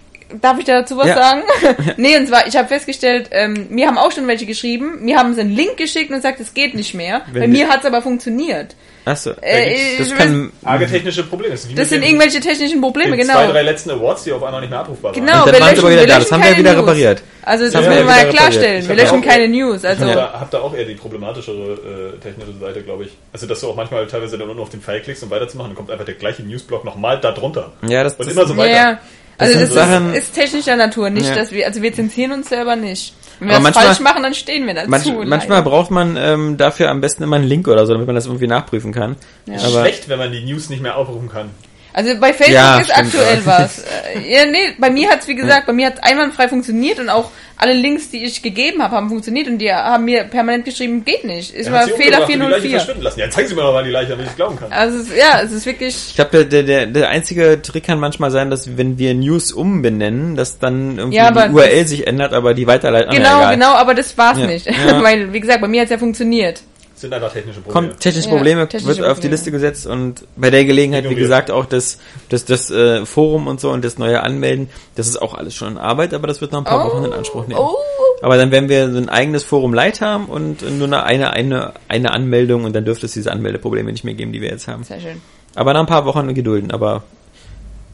[0.41, 1.16] Darf ich dazu was Ja.
[1.16, 1.42] sagen?
[1.97, 5.34] nee, und zwar, ich habe festgestellt, ähm, mir haben auch schon welche geschrieben, mir haben
[5.34, 7.23] sie einen Link geschickt und gesagt, es geht nicht mehr.
[7.31, 8.74] Wenn Bei mir hat's aber funktioniert.
[9.07, 9.33] Achso.
[9.42, 10.50] Äh, das ich kann.
[10.65, 11.52] Arge technische Probleme.
[11.52, 13.34] Das, Das sind den- irgendwelche technischen Probleme, genau.
[13.34, 15.20] zwei, drei letzten Awards, die auf einmal nicht mehr abrufbar waren.
[15.26, 16.15] Genau, Und dann wir löschen, aber wieder wir da.
[16.16, 16.83] löschen Das haben wir keine wieder News.
[16.83, 17.23] repariert.
[17.42, 18.89] Also das haben müssen wir mal klarstellen.
[18.89, 19.84] Wir löschen auch- keine News.
[19.84, 23.10] Also Aber habt da auch eher die problematischere äh, technische Seite, glaube ich.
[23.33, 25.76] Also, dass du auch manchmal teilweise dann nur auf den Pfeil klickst, um weiterzumachen, dann
[25.76, 27.73] kommt einfach der gleiche Newsblock nochmal da drunter.
[27.86, 28.74] Ja, das, Und das immer so ja, weiter.
[28.74, 28.99] ja.
[29.36, 31.34] Also sind das ist, Sachen- ist technischer Natur, nicht, Ja.
[31.34, 33.12] dass wir, also wir zensieren uns selber nicht.
[33.45, 34.89] Wenn wir Aber das manchmal- falsch machen, dann stehen wir dazu.
[34.91, 35.25] manch, leider.
[35.27, 38.27] manchmal braucht man ähm, dafür am besten immer einen Link oder so, damit man das
[38.27, 39.17] irgendwie nachprüfen kann.
[39.47, 39.55] Ja.
[39.57, 41.51] Ist Aber schlecht, wenn man die News nicht mehr aufrufen kann.
[41.97, 43.47] Also bei Facebook Ja, ist aktuell ja.
[43.47, 43.79] was.
[43.79, 47.31] Äh, Ja, nee, bei mir hat's wie gesagt, bei mir hat's einwandfrei funktioniert und auch
[47.57, 51.25] alle Links, die ich gegeben habe, haben funktioniert und die haben mir permanent geschrieben, geht
[51.25, 51.55] nicht.
[51.55, 52.71] Ist Er mal Fehler umgebracht und die Leiche 404.
[52.81, 53.21] verschwinden lassen.
[53.21, 54.73] Ja, zeigen Sie mir doch mal die Leiche, damit ich glauben kann.
[54.73, 58.01] Also es ist, ja, es ist wirklich ich glaube, der, der, der einzige Trick kann
[58.01, 62.33] manchmal sein, dass wenn wir News umbenennen, dass dann irgendwie Ja, die URL sich ändert,
[62.33, 63.15] aber die Weiterleitung.
[63.15, 63.55] genau, Ah, egal.
[63.55, 64.47] genau, aber das war's Ja.
[64.47, 65.01] nicht, Ja.
[65.03, 66.61] weil wie gesagt, bei mir hat's ja funktioniert.
[67.05, 67.89] Das sind einfach technische Probleme.
[67.89, 69.31] Kommt technische Ja, Probleme, technische wird auf die Probleme.
[69.34, 71.99] Liste gesetzt und bei der Gelegenheit, wie gesagt, auch das,
[72.31, 75.73] das, das äh, Forum und so und das neue Anmelden, das ist auch alles schon
[75.73, 76.94] in Arbeit, aber das wird noch ein paar Oh.
[76.97, 77.60] Wochen in Anspruch nehmen.
[77.60, 77.76] Oh,
[78.23, 81.73] Aber dann werden wir so ein eigenes Forum Light haben und nur eine, eine, eine,
[81.89, 84.83] eine Anmeldung und dann dürfte es diese Anmeldeprobleme nicht mehr geben, die wir jetzt haben.
[84.84, 85.20] sehr schön.
[85.55, 87.02] Aber nach ein paar Wochen gedulden, aber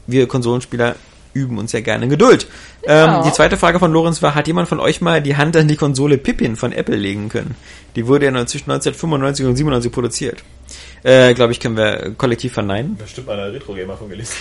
[0.07, 0.95] wir Konsolenspieler
[1.33, 2.47] üben uns ja gerne Geduld.
[2.85, 3.19] Ja.
[3.19, 5.67] Ähm, die zweite Frage von Lorenz war, hat jemand von euch mal die Hand an
[5.67, 7.55] die Konsole Pippin von Apple legen können?
[7.95, 10.43] Die wurde ja zwischen 1995 und 97 produziert.
[11.03, 12.95] Äh, glaube ich, können wir kollektiv verneinen.
[12.97, 14.35] Bestimmt mal eine Retro-Gamer von gelesen.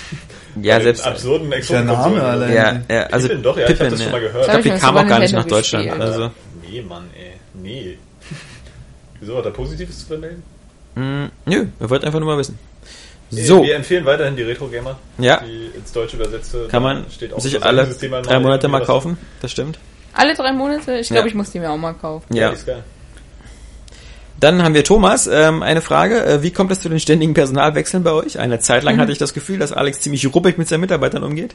[0.60, 1.06] Ja, Bei selbst.
[1.06, 2.52] absurden Der Name allein.
[2.52, 4.44] Ja, ja, also Pippin, doch, ja, ich hab das schon mal gehört.
[4.44, 5.90] Ich glaube, die kam auch gar nicht nach Deutschland.
[6.00, 6.30] Also,
[6.68, 7.32] Nee, Mann, ey.
[7.54, 7.98] Nee.
[9.20, 10.42] Wieso hat er Positives zu vermelden?
[10.94, 12.58] mh, nö, wir wollten einfach nur mal wissen.
[13.32, 14.98] Äh, So, Wir empfehlen weiterhin die Retro-Gamer.
[15.18, 15.40] Ja.
[15.44, 16.66] Die ins Deutsche übersetzte.
[16.68, 19.16] kann man steht auch sich alle drei Monate mal kaufen.
[19.42, 19.78] Das stimmt.
[20.12, 20.98] Alle drei Monate?
[20.98, 21.26] Ich glaube, Ja.
[21.26, 22.34] ich muss die mir auch mal kaufen.
[22.34, 22.50] Ja, Ja.
[22.50, 22.82] ist geil.
[24.40, 25.26] Dann haben wir Thomas.
[25.26, 26.24] Ähm, eine Frage.
[26.24, 28.38] Äh, wie kommt es zu den ständigen Personalwechseln bei euch?
[28.38, 28.86] Eine Zeit Mhm.
[28.88, 31.54] lang hatte ich das Gefühl, dass Alex ziemlich ruppig mit seinen Mitarbeitern umgeht.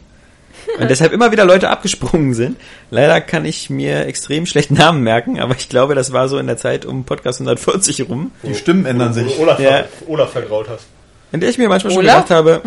[0.79, 2.57] Und deshalb immer wieder Leute abgesprungen sind.
[2.91, 6.47] Leider kann ich mir extrem schlecht Namen merken, aber ich glaube, das war so in
[6.47, 9.39] der Zeit um Podcast 140 rum, Die Stimmen ändern Wo du sich.
[9.39, 9.85] Olaf, Ja.
[10.07, 10.85] Olaf vergraut hast.
[11.35, 12.23] In der ich mir manchmal schon Olaf?
[12.25, 12.61] gedacht habe,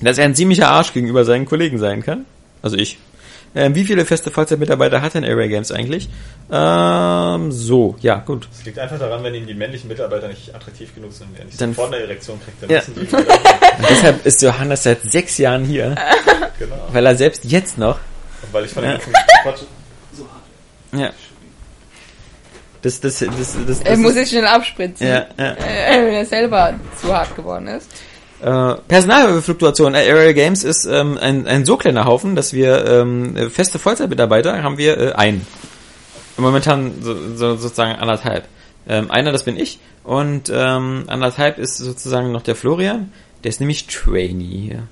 [0.00, 2.26] dass er ein ziemlicher Arsch gegenüber seinen Kollegen sein kann.
[2.62, 2.98] Also ich.
[3.56, 6.08] Ähm, wie viele feste Vollzeitmitarbeiter hat denn Area Games eigentlich?
[6.50, 8.48] Ähm, so, ja, gut.
[8.52, 11.60] Es liegt einfach daran, wenn ihm die männlichen Mitarbeiter nicht attraktiv genug sind, er nicht
[11.60, 12.78] Dann- sofort eine Erektion kriegt, dann Ja.
[12.80, 13.26] wissen die, Und
[13.90, 15.94] deshalb ist Johannes seit sechs Jahren hier,
[16.58, 16.74] genau.
[16.92, 18.00] weil er selbst jetzt noch
[18.42, 18.90] Und weil ich von Ja.
[18.96, 19.12] dem ganzen
[19.44, 19.60] Quatsch
[20.92, 21.10] Ja.
[22.84, 25.06] Das, das, das, das, das, Er das muss sich schnell abspritzen.
[25.06, 25.52] ja, ja.
[25.52, 27.88] Äh, wenn er selber zu hart geworden ist.
[28.42, 29.94] Äh, Personalfluktuation.
[29.94, 34.62] Äh, Area Games ist ähm, ein, ein so kleiner Haufen, dass wir ähm, feste Vollzeitmitarbeiter
[34.62, 35.46] haben wir äh, einen.
[36.36, 38.44] Momentan so, so, sozusagen anderthalb.
[38.86, 39.78] Ähm, einer, das bin ich.
[40.02, 43.10] Und ähm, anderthalb ist sozusagen noch der Florian.
[43.44, 44.82] Der ist nämlich Trainee hier.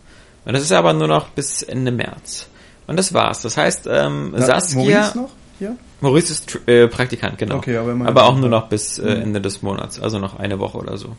[0.47, 2.47] Und das ist aber nur noch bis Ende März.
[2.87, 3.43] Und das war's.
[3.43, 4.79] Das heißt, ähm, Na, Saskia...
[4.79, 5.31] Maurice noch?
[5.61, 5.77] Ja?
[6.03, 7.57] Maurice ist äh, Praktikant, genau.
[7.57, 8.09] Okay, aber immerhin.
[8.09, 11.17] aber auch nur noch bis äh, Ende des Monats, also noch eine Woche oder so.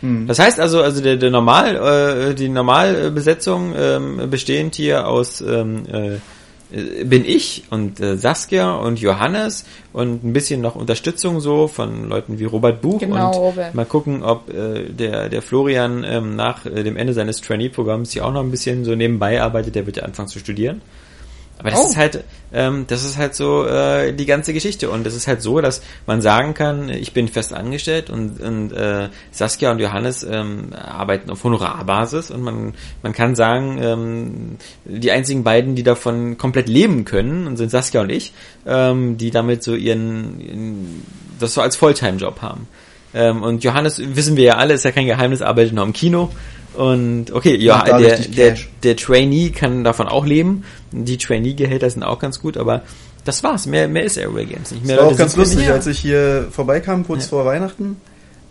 [0.00, 0.26] Hm.
[0.26, 5.84] Das heißt also, also der, der Normal, äh, die Normalbesetzung ähm, bestehend hier aus ähm,
[5.92, 6.18] äh,
[6.70, 12.08] äh, bin ich und äh, Saskia und Johannes und ein bisschen noch Unterstützung so von
[12.08, 13.74] Leuten wie Robert Buch Genau, und Robert.
[13.74, 18.26] mal gucken, ob äh, der der Florian ähm, nach äh, dem Ende seines Trainee-Programms hier
[18.26, 19.74] auch noch ein bisschen so nebenbei arbeitet.
[19.74, 20.82] Der wird ja anfangen zu studieren.
[21.58, 21.88] Aber das Oh.
[21.88, 25.42] ist halt, ähm, das ist halt so äh, die ganze Geschichte und es ist halt
[25.42, 30.22] so, dass man sagen kann, ich bin fest angestellt und, und äh, Saskia und Johannes
[30.22, 36.38] ähm, arbeiten auf Honorarbasis und man man kann sagen, ähm, die einzigen beiden, die davon
[36.38, 38.32] komplett leben können, sind Saskia und ich,
[38.66, 41.02] ähm, die damit so ihren, ihren
[41.40, 42.68] das so als Volltime-Job haben.
[43.14, 46.30] Ähm, und Johannes wissen wir ja alle, ist ja kein Geheimnis, arbeitet noch im Kino.
[46.78, 50.62] Und okay, ja, der, der, der Trainee kann davon auch leben.
[50.92, 52.82] Die Trainee-Gehälter sind auch ganz gut, aber
[53.24, 53.66] das war's.
[53.66, 54.84] Mehr, mehr ist Airway Games nicht.
[54.84, 57.30] Mehr Das war auch ganz lustig, als ich hier vorbeikam, kurz Ja.
[57.30, 57.96] vor Weihnachten.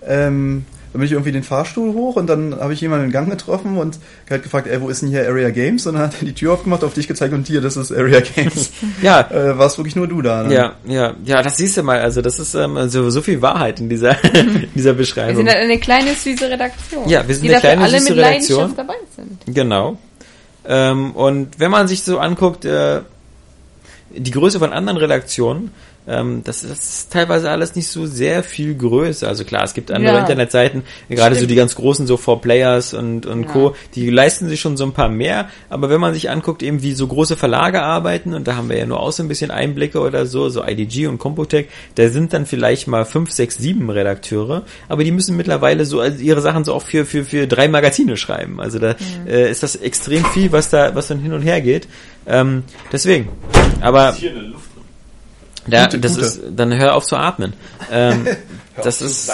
[0.05, 0.65] Ähm,
[0.97, 3.77] da bin ich irgendwie den Fahrstuhl hoch und dann habe ich jemanden im Gang getroffen
[3.77, 3.99] und
[4.31, 5.85] halt gefragt, ey, wo ist denn hier Area Games?
[5.85, 8.19] Und dann hat er die Tür aufgemacht, auf dich gezeigt und hier, das ist Area
[8.19, 8.71] Games.
[9.03, 10.43] Ja, äh, warst wirklich nur du da.
[10.43, 10.55] Ne?
[10.55, 11.99] ja, ja, ja, das siehst du mal.
[11.99, 15.35] Also das ist ähm, so, so viel Wahrheit in dieser, in dieser Wir Beschreibung.
[15.35, 17.07] sind halt eine kleine, süße Redaktion.
[17.07, 18.59] Ja, wir sind die eine kleine, alle süße mit Redaktion.
[18.59, 19.55] Leidenschaft dabei sind.
[19.55, 19.99] Genau.
[20.67, 23.01] Ähm, und wenn man sich so anguckt, äh,
[24.15, 25.71] die Größe von anderen Redaktionen,
[26.07, 29.27] ähm, das ist teilweise alles nicht so sehr viel größer.
[29.27, 30.19] Also klar, es gibt andere Ja.
[30.21, 31.51] Internetseiten, gerade so Stimmt.
[31.51, 33.49] die ganz großen, so For Players und, und Ja.
[33.51, 36.81] Co., die leisten sich schon so ein paar mehr, aber wenn man sich anguckt, eben
[36.81, 39.51] wie so große Verlage arbeiten, und da haben wir ja nur auch so ein bisschen
[39.51, 43.89] Einblicke oder so, so IDG und Computec, da sind dann vielleicht mal fünf, sechs, sieben
[43.89, 47.67] Redakteure, aber die müssen mittlerweile so also ihre Sachen so auch für, für, für drei
[47.67, 48.59] Magazine schreiben.
[48.61, 48.95] Also da
[49.27, 51.87] äh, ist das extrem viel, was da, was dann hin und her geht.
[52.25, 53.29] Ähm, deswegen.
[53.81, 54.83] Aber Ist hier eine Luft drin.
[55.67, 56.25] Da, Gute, das gute.
[56.25, 57.53] ist, dann hör auf zu atmen.
[57.91, 58.27] Ähm,
[58.83, 59.31] das ist,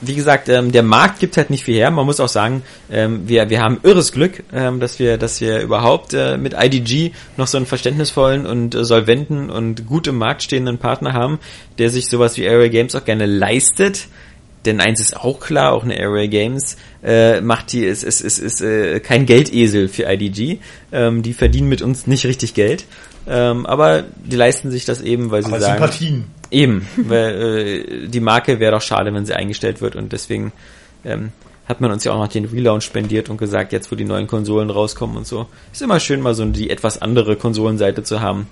[0.00, 1.90] wie gesagt, ähm, der Markt gibt halt nicht viel her.
[1.90, 5.60] Man muss auch sagen, ähm, wir, wir haben irres Glück, ähm, dass wir, dass wir
[5.60, 10.42] überhaupt äh, mit IDG noch so einen verständnisvollen und äh, solventen und gut im Markt
[10.42, 11.38] stehenden Partner haben,
[11.78, 14.08] der sich sowas wie Area Games auch gerne leistet.
[14.66, 18.38] Denn eins ist auch klar, auch eine Area Games äh, macht die, ist, ist, ist,
[18.38, 20.58] ist äh, kein Geldesel für IDG.
[20.92, 22.84] Ähm, die verdienen mit uns nicht richtig Geld.
[23.28, 25.78] Ähm, aber die leisten sich das eben, weil sie Aber sagen.
[25.78, 26.24] Sympathien.
[26.50, 30.52] Eben, weil äh, die Marke wäre doch schade, wenn sie eingestellt wird und deswegen
[31.04, 31.32] ähm,
[31.68, 34.26] hat man uns ja auch noch den Relaunch spendiert und gesagt, jetzt wo die neuen
[34.26, 38.46] Konsolen rauskommen und so, ist immer schön mal so die etwas andere Konsolenseite zu haben.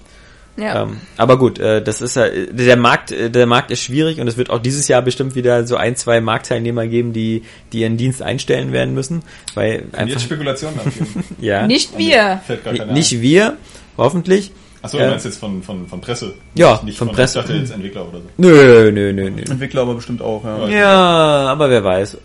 [0.56, 0.82] Ja.
[0.82, 4.28] Ähm, aber gut, äh, das ist ja der Markt, äh, der Markt ist schwierig und
[4.28, 7.96] es wird auch dieses Jahr bestimmt wieder so ein, zwei Marktteilnehmer geben, die die ihren
[7.96, 9.22] Dienst einstellen werden müssen,
[9.54, 11.24] weil einfach jetzt Spekulationen abgeben.
[11.40, 12.40] ja Nicht wir.
[12.46, 13.56] Fällt gar keiner nicht wir,
[13.96, 14.52] hoffentlich.
[14.84, 16.34] Achso, äh, du meinst jetzt von, von, von Presse.
[16.54, 17.38] Ja, nicht von von Presse.
[17.40, 18.24] Ich dachte jetzt Entwickler oder so.
[18.36, 19.42] Nö, nö, nö, nö.
[19.42, 20.68] Entwickler aber bestimmt auch, ja.
[20.68, 20.88] Ja,
[21.48, 22.18] aber wer weiß.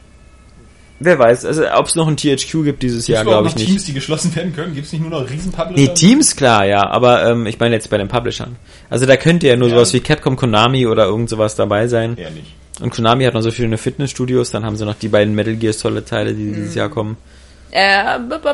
[1.01, 3.53] Wer weiß, also ob es noch ein THQ gibt dieses Jahr, Gibt's überhaupt glaube ich
[3.53, 3.67] noch nicht.
[3.69, 4.73] Teams, die geschlossen werden können?
[4.75, 5.79] Gibt es nicht nur noch Riesen-Publisher?
[5.81, 8.57] Nee, Teams klar, ja, aber ähm, ich meine jetzt bei den Publishern.
[8.89, 9.75] Also da könnte ja nur Ja.
[9.75, 12.17] sowas wie Capcom, Konami oder irgend sowas dabei sein.
[12.17, 12.53] Eher nicht.
[12.81, 15.77] Und Konami hat noch so viele Fitnessstudios, dann haben sie noch die beiden Metal Gears
[15.77, 17.15] tolle Teile, die dieses Jahr kommen.
[17.71, 18.49] Äh, b- b-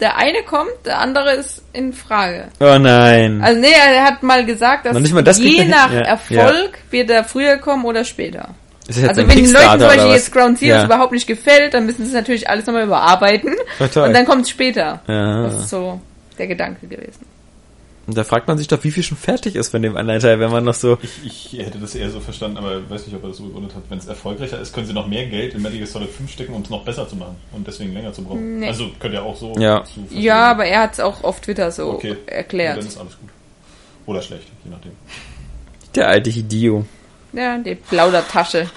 [0.00, 2.48] der eine kommt, der andere ist in Frage.
[2.60, 3.40] Oh nein.
[3.42, 5.92] Also nee, er hat mal gesagt, dass das je nach.
[5.92, 8.50] Ja, Erfolg wird er früher kommen oder später.
[8.88, 10.32] Also wenn den Leuten zum Beispiel jetzt?
[10.32, 10.84] Ground Zeroes ja.
[10.84, 13.54] überhaupt nicht gefällt, dann müssen sie es natürlich alles nochmal überarbeiten.
[13.92, 14.08] Toll.
[14.08, 15.00] Und dann kommt es später.
[15.06, 15.42] Ja.
[15.42, 16.00] Das ist so
[16.38, 17.26] der Gedanke gewesen.
[18.08, 20.40] Und da fragt man sich doch, wie viel schon fertig ist von dem anderen Teil,
[20.40, 20.96] wenn man noch so...
[21.02, 23.44] Ich, ich hätte das eher so verstanden, aber ich weiß nicht, ob er das so
[23.44, 23.82] begründet hat.
[23.90, 26.54] Wenn es erfolgreicher ist, können sie noch mehr Geld in Metal Gear Solid 5 stecken,
[26.54, 28.60] um es noch besser zu machen und deswegen länger zu brauchen.
[28.60, 28.68] Nee.
[28.68, 29.84] Also könnt ihr auch so Ja.
[30.08, 32.16] Ja, aber er hat es auch auf Twitter so okay.
[32.24, 32.78] erklärt.
[32.78, 33.28] Dann ist alles gut.
[34.06, 34.92] Oder schlecht, je nachdem.
[35.94, 36.86] Der alte Hideo.
[37.34, 38.70] Ja, die Plaudertasche.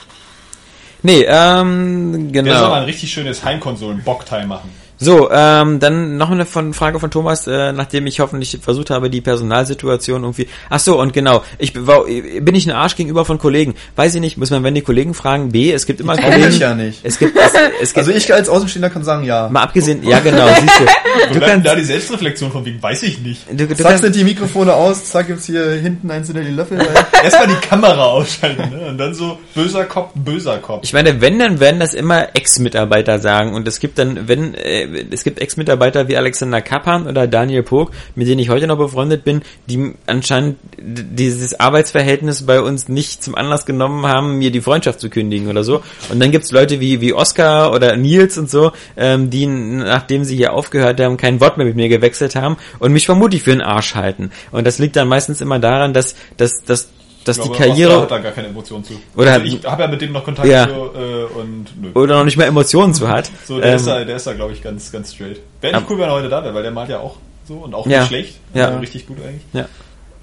[1.03, 2.73] Nee, ähm, Der soll mal genau.
[2.73, 4.69] ein richtig schönes Heimkonsolen-Bockteil machen.
[5.03, 9.09] So, ähm, dann noch eine von, Frage von Thomas, äh, nachdem ich hoffentlich versucht habe,
[9.09, 10.47] die Personalsituation irgendwie.
[10.69, 13.73] Ach so, und genau, ich bin- war, bin ich ein Arsch gegenüber von Kollegen?
[13.95, 15.51] Weiß ich nicht, muss man wenn die Kollegen fragen.
[15.51, 16.49] B, es gibt immer Kenn Kollegen.
[16.49, 16.99] ich ja nicht.
[17.01, 19.49] Es gibt, es, es gibt Also ich als Außenstehender kann sagen, ja.
[19.49, 21.33] mal abgesehen, ja genau, siehst du.
[21.33, 23.41] Du kannst, da die Selbstreflexion von wegen, weiß ich nicht.
[23.51, 26.77] du, du Zack sind die Mikrofone aus, zack gibt's hier hinten eins hinter die Löffel.
[27.23, 28.87] Erstmal die Kamera ausschalten, ne?
[28.89, 30.81] Und dann so, böser Kopf, böser Kopf.
[30.83, 33.53] Ich meine, wenn, dann werden das immer Ex-Mitarbeiter sagen.
[33.55, 37.91] Und es gibt dann, wenn, äh, es gibt Ex-Mitarbeiter wie Alexander Kappan oder Daniel Pog,
[38.15, 43.35] mit denen ich heute noch befreundet bin, die anscheinend dieses Arbeitsverhältnis bei uns nicht zum
[43.35, 45.81] Anlass genommen haben, mir die Freundschaft zu kündigen oder so.
[46.09, 50.35] Und dann gibt's Leute wie, wie Oscar oder Nils und so, ähm, die, nachdem sie
[50.35, 53.61] hier aufgehört haben, kein Wort mehr mit mir gewechselt haben und mich vermutlich für einen
[53.61, 54.31] Arsch halten.
[54.51, 56.89] Und das liegt dann meistens immer daran, dass, dass, dass,
[57.23, 57.89] dass Ich die glaube, Karriere...
[57.91, 58.93] Oscar hat da gar keine Emotionen zu.
[59.15, 60.67] Oder- also ich habe ja mit dem noch Kontakt Ja.
[60.67, 61.89] so, äh, und nö.
[61.93, 63.29] oder noch nicht mal Emotionen zu hat.
[63.45, 65.39] So, der Ähm, ist da, der ist da, glaube ich, ganz, ganz straight.
[65.61, 67.17] Wäre nicht cool, wenn er heute da wäre, weil der malt ja auch
[67.47, 67.99] so und auch Ja.
[67.99, 68.39] nicht schlecht.
[68.53, 68.67] Ja.
[68.67, 69.41] Also richtig gut eigentlich.
[69.53, 69.65] Ja.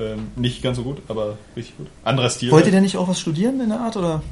[0.00, 1.86] Ähm, nicht ganz so gut, aber richtig gut.
[2.04, 2.50] Anderer Stil.
[2.52, 4.22] Wollt ihr denn nicht auch was studieren in der Art oder?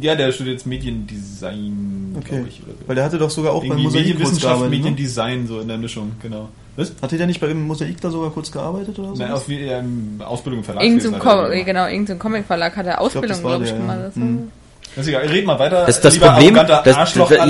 [0.00, 2.28] Ja, der studiert jetzt Mediendesign, Okay.
[2.30, 2.62] glaube ich.
[2.62, 2.88] Oder so.
[2.88, 4.62] Weil der hatte doch sogar auch Irgendwie kurz Medienwissenschaft.
[4.62, 4.68] Ne?
[4.70, 6.48] Mediendesign, so in der Mischung, genau.
[6.76, 6.92] Was?
[7.00, 9.22] Hatte der nicht bei dem Mosaik da sogar kurz gearbeitet oder so?
[9.22, 10.84] Nein, auf wie, ähm, Ausbildung im Verlag.
[10.84, 11.66] Irgend so ein, er gemacht.
[11.66, 14.16] genau, irgend so ein Comic-Verlag hat er Ausbildung, das war glaube ich, der, gemacht.
[14.16, 14.52] ja.
[14.94, 15.04] Das-.
[15.04, 15.84] Ist egal, red mal weiter.
[15.86, 16.96] Das, das Problem, das,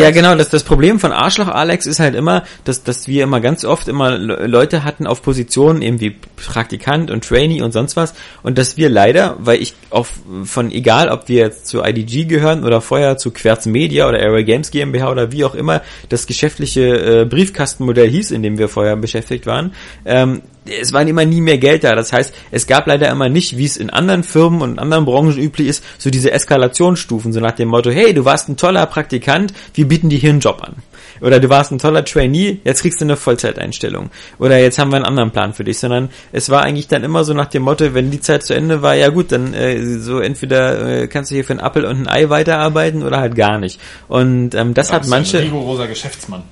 [0.00, 3.40] ja genau, das, das Problem von Arschloch Alex ist halt immer, dass, dass wir immer
[3.40, 7.96] ganz oft immer Le- Leute hatten auf Positionen eben wie Praktikant und Trainee und sonst
[7.96, 10.12] was und dass wir leider, weil ich auf,
[10.44, 14.42] von egal, ob wir jetzt zu IDG gehören oder vorher zu Querz Media oder Area
[14.42, 18.96] Games GmbH oder wie auch immer das geschäftliche äh, Briefkastenmodell hieß, in dem wir vorher
[18.96, 19.72] beschäftigt waren,
[20.04, 21.94] ähm, es war immer nie mehr Geld da.
[21.94, 25.04] Das heißt, es gab leider immer nicht, wie es in anderen Firmen und in anderen
[25.04, 28.86] Branchen üblich ist, so diese Eskalationsstufen, so nach dem Motto, hey, du warst ein toller
[28.86, 30.76] Praktikant, wir bieten dir hier einen Job an.
[31.20, 34.10] Oder du warst ein toller Trainee, jetzt kriegst du eine Vollzeiteinstellung.
[34.38, 35.78] Oder jetzt haben wir einen anderen Plan für dich.
[35.78, 38.82] Sondern es war eigentlich dann immer so nach dem Motto, wenn die Zeit zu Ende
[38.82, 42.02] war, ja gut, dann äh, so entweder äh, kannst du hier für einen Apfel und
[42.02, 43.80] ein Ei weiterarbeiten oder halt gar nicht.
[44.08, 45.40] Und ähm, das hat bist ein manche...
[45.40, 46.42] rigoroser Geschäftsmann.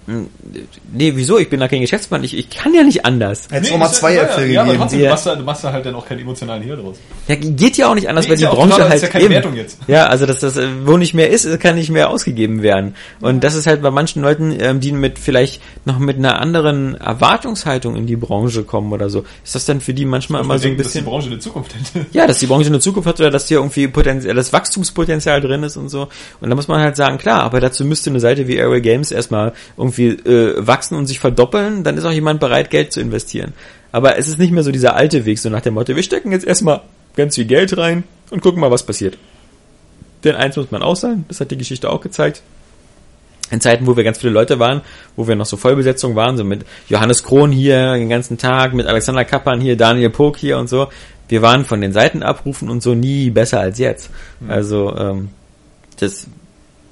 [0.93, 1.39] Nee, wieso?
[1.39, 2.25] Ich bin da kein Geschäftsmann.
[2.25, 3.49] Ich, ich kann ja nicht anders.
[3.51, 4.83] Hättest Nee, mal ist ja- zwei Äpfel ja, aber gegeben.
[4.83, 5.11] trotzdem, Ja.
[5.11, 6.97] machst du machst da halt dann auch keinen emotionalen Hehl draus.
[7.29, 9.09] Ja, geht ja auch nicht anders, Nee, weil die ja Branche total- halt ist ja
[9.09, 9.79] keine eben, Wertung jetzt.
[9.87, 12.95] Ja, also dass das, äh, wo nicht mehr ist, kann nicht mehr ausgegeben werden.
[13.21, 16.95] Und das ist halt bei manchen Leuten, ähm, die mit vielleicht noch mit einer anderen
[16.97, 20.61] Erwartungshaltung in die Branche kommen oder so, ist das dann für die manchmal immer so
[20.69, 22.07] ein denken, dass die bisschen, Branche eine Zukunft hätte.
[22.13, 25.63] ja, dass die Branche eine Zukunft hat oder dass hier irgendwie Potenzial, das Wachstumspotenzial drin
[25.63, 26.09] ist und so.
[26.41, 29.11] Und da muss man halt sagen, klar, aber dazu müsste eine Seite wie Airway Games
[29.11, 33.53] erstmal irgendwie äh, wachsen und sich verdoppeln, dann ist auch jemand bereit, Geld zu investieren.
[33.95, 36.33] Aber es ist nicht mehr so dieser alte Weg, so nach dem Motto, wir stecken
[36.33, 36.81] jetzt erstmal
[37.15, 39.17] ganz viel Geld rein und gucken mal, was passiert.
[40.25, 42.43] Denn eins muss man auch sagen, das hat die Geschichte auch gezeigt.
[43.53, 44.81] In Zeiten, wo wir ganz viele Leute waren,
[45.15, 48.89] wo wir noch so Vollbesetzung waren, so mit Johannes Krohn hier den ganzen Tag, mit
[48.89, 50.89] Alexander Kappan hier, Daniel Pog hier und so.
[51.29, 54.11] Wir waren von den Seitenabrufen und so nie besser als jetzt.
[54.49, 55.29] Also ähm,
[56.01, 56.27] das,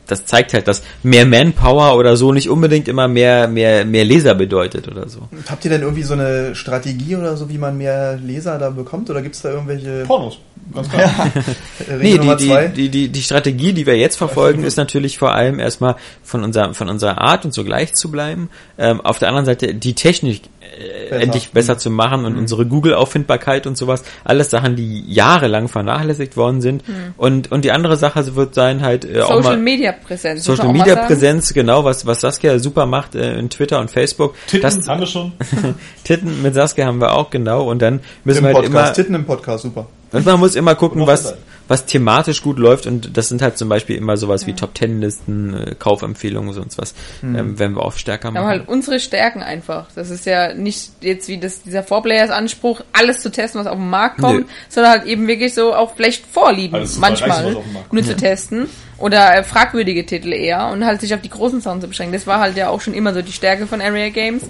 [0.07, 4.35] das zeigt halt, dass mehr Manpower oder so nicht unbedingt immer mehr, mehr, mehr Leser
[4.35, 5.29] bedeutet oder so.
[5.49, 9.11] Habt ihr denn irgendwie so eine Strategie oder so, wie man mehr Leser da bekommt?
[9.11, 10.39] Oder gibt's da irgendwelche Pornos,
[10.75, 11.11] ganz klar.
[11.89, 12.67] Regel Nee, die, zwei?
[12.69, 16.43] die, die, die, die Strategie, die wir jetzt verfolgen, ist natürlich vor allem erstmal von,
[16.45, 18.51] unserer von unserer Art und so gleich zu bleiben.
[18.79, 20.43] Ähm, auf der anderen Seite die Technik
[20.79, 21.23] Besser.
[21.23, 24.03] endlich besser zu machen und unsere Google-Auffindbarkeit und sowas.
[24.25, 26.85] Alles Sachen, die jahrelang vernachlässigt worden sind.
[27.17, 30.45] Und, und die andere Sache wird sein halt äh, auch Social mal Media Präsenz.
[30.45, 30.97] Social auch Media.
[30.97, 34.35] Präsenz, genau, was, was Saskia super macht äh, in Twitter und Facebook.
[34.47, 35.33] Titten Das, haben wir schon.
[36.05, 37.69] Titten mit Saskia haben wir auch, genau.
[37.71, 39.87] Und dann müssen Im wir halt Podcast, immer, Titten im Podcast, super.
[40.13, 41.35] Und man muss immer gucken, was,
[41.69, 45.01] was- thematisch gut läuft und das sind halt zum Beispiel immer sowas wie Top Ten
[45.01, 46.93] Listen, äh, Kaufempfehlungen, sonst was,
[47.23, 48.75] ähm, wenn wir auch stärker Wir haben halt machen.
[48.75, 49.87] unsere Stärken einfach.
[49.95, 53.89] Das ist ja nicht jetzt wie das, dieser Four-Players-Anspruch, alles zu testen, was auf den
[53.89, 54.45] Markt kommt, Nö.
[54.69, 57.57] sondern halt eben wirklich so auch vielleicht Vorlieben verreißen, manchmal
[57.91, 58.67] nur zu testen.
[58.99, 62.13] Oder äh, fragwürdige Titel eher und halt sich auf die großen Sachen zu beschränken.
[62.13, 64.43] Das war halt ja auch schon immer so die Stärke von Area Games.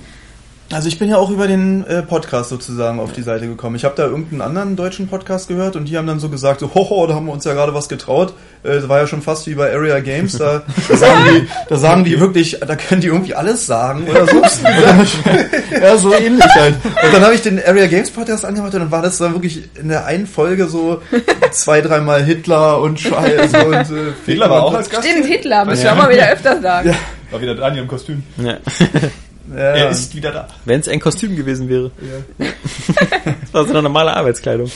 [0.73, 3.77] Also ich bin ja auch über den äh, Podcast sozusagen auf die Seite gekommen.
[3.77, 6.73] Ich habe da irgendeinen anderen deutschen Podcast gehört und die haben dann so gesagt, so,
[6.75, 8.33] hoho, da haben wir uns ja gerade was getraut.
[8.63, 10.39] Äh, das war ja schon fast wie bei Area Games.
[10.39, 14.27] Da, da, sagen die, da sagen die wirklich, da können die irgendwie alles sagen oder
[14.27, 14.43] so.
[15.83, 16.77] ja, so ähnlich halt.
[16.85, 19.69] Und dann habe ich den Area Games Podcast angemacht und dann war das dann wirklich
[19.79, 21.03] in der einen Folge so
[21.51, 25.07] zwei, dreimal Hitler und Scheiße und äh, Hitler war auch als Gast.
[25.07, 26.97] Stimmt, Hitler, müssen wir auch mal wieder öfter sagen.
[27.31, 28.23] War wieder Daniel im Kostüm.
[28.39, 28.57] Ja.
[29.55, 30.49] Ja, Er ist wieder da.
[30.65, 31.91] Wenn es ein Kostüm gewesen wäre.
[32.39, 34.71] das war so eine normale Arbeitskleidung.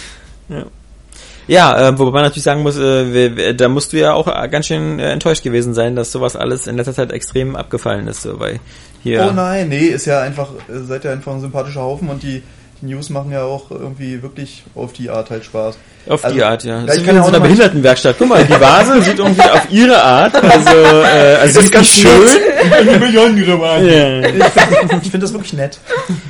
[0.48, 0.64] Ja.
[1.48, 4.26] Ja, äh, wobei man natürlich sagen muss, äh, wir, wir, da musst du ja auch
[4.26, 8.08] äh, ganz schön äh, enttäuscht gewesen sein, dass sowas alles in letzter Zeit extrem abgefallen
[8.08, 8.58] ist, so, weil
[9.02, 12.24] hier Oh nein, nee, ist ja einfach, äh, seid ja einfach ein sympathischer Haufen und
[12.24, 12.42] die,
[12.80, 15.78] die News machen ja auch irgendwie wirklich auf die Art halt Spaß.
[16.08, 16.80] Auf die Also, Art, ja.
[16.80, 18.16] ja, Das ich ist kann wie ja in so auch einer noch mal- Behindertenwerkstatt.
[18.18, 20.34] Guck mal, die Vase sieht irgendwie auf ihre Art.
[20.36, 22.10] Also, äh, also ist ganz schön.
[23.82, 24.20] Ja.
[25.02, 25.78] Ich finde das wirklich nett,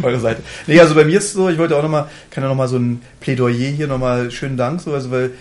[0.02, 0.42] eure Seite.
[0.66, 2.76] Nee, also bei mir ist es so, ich wollte auch nochmal, kann ja nochmal so
[2.76, 5.32] ein Plädoyer hier nochmal schönen Dank, so, also weil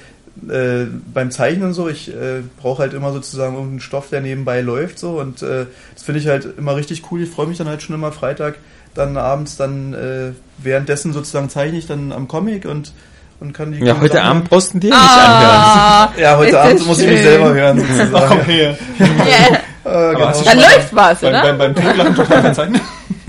[0.50, 5.00] äh, beim Zeichnen so, ich äh, brauche halt immer sozusagen irgendeinen Stoff, der nebenbei läuft
[5.00, 7.22] so und äh, das finde ich halt immer richtig cool.
[7.24, 8.56] Ich freue mich dann halt schon immer Freitag,
[8.96, 12.94] dann abends, dann äh, währenddessen sozusagen zeichne ich dann am Comic und
[13.42, 15.62] und kann die Ja, heute Abend brauchst du dir nicht anhören.
[15.62, 17.28] Ah, Ja, heute Abend muss ich mich schön.
[17.28, 18.28] selber hören sozusagen.
[18.30, 18.78] Komm her.
[19.84, 20.32] Äh, genau.
[20.44, 21.42] Dann läuft was, Beim, oder?
[21.44, 22.82] beim, beim Totlachen total verzeichnen?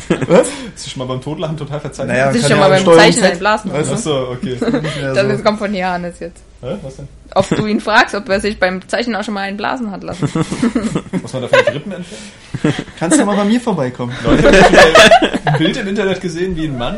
[0.28, 0.48] Was?
[0.74, 2.14] Hast du schon mal beim Totlachen total verzeichnen?
[2.16, 3.72] Naja, Das ist schon ja mal beim Steuerung Zeichnen Z- ein Blasen.
[3.72, 3.94] Weißt du?
[3.94, 4.56] Achso, okay.
[5.02, 6.42] Ja, Das kommt von Johannes jetzt.
[6.62, 6.76] Hä?
[6.82, 7.08] Was denn?
[7.34, 10.02] Ob du ihn fragst, ob er sich beim Zeichnen auch schon mal einen Blasen hat
[10.02, 10.28] lassen.
[11.22, 12.84] Muss man davon die Rippen entfernen?
[12.98, 14.14] Kannst du mal bei mir vorbeikommen?
[14.24, 16.96] Leute, ihr ein Bild im Internet gesehen, wie ein Mann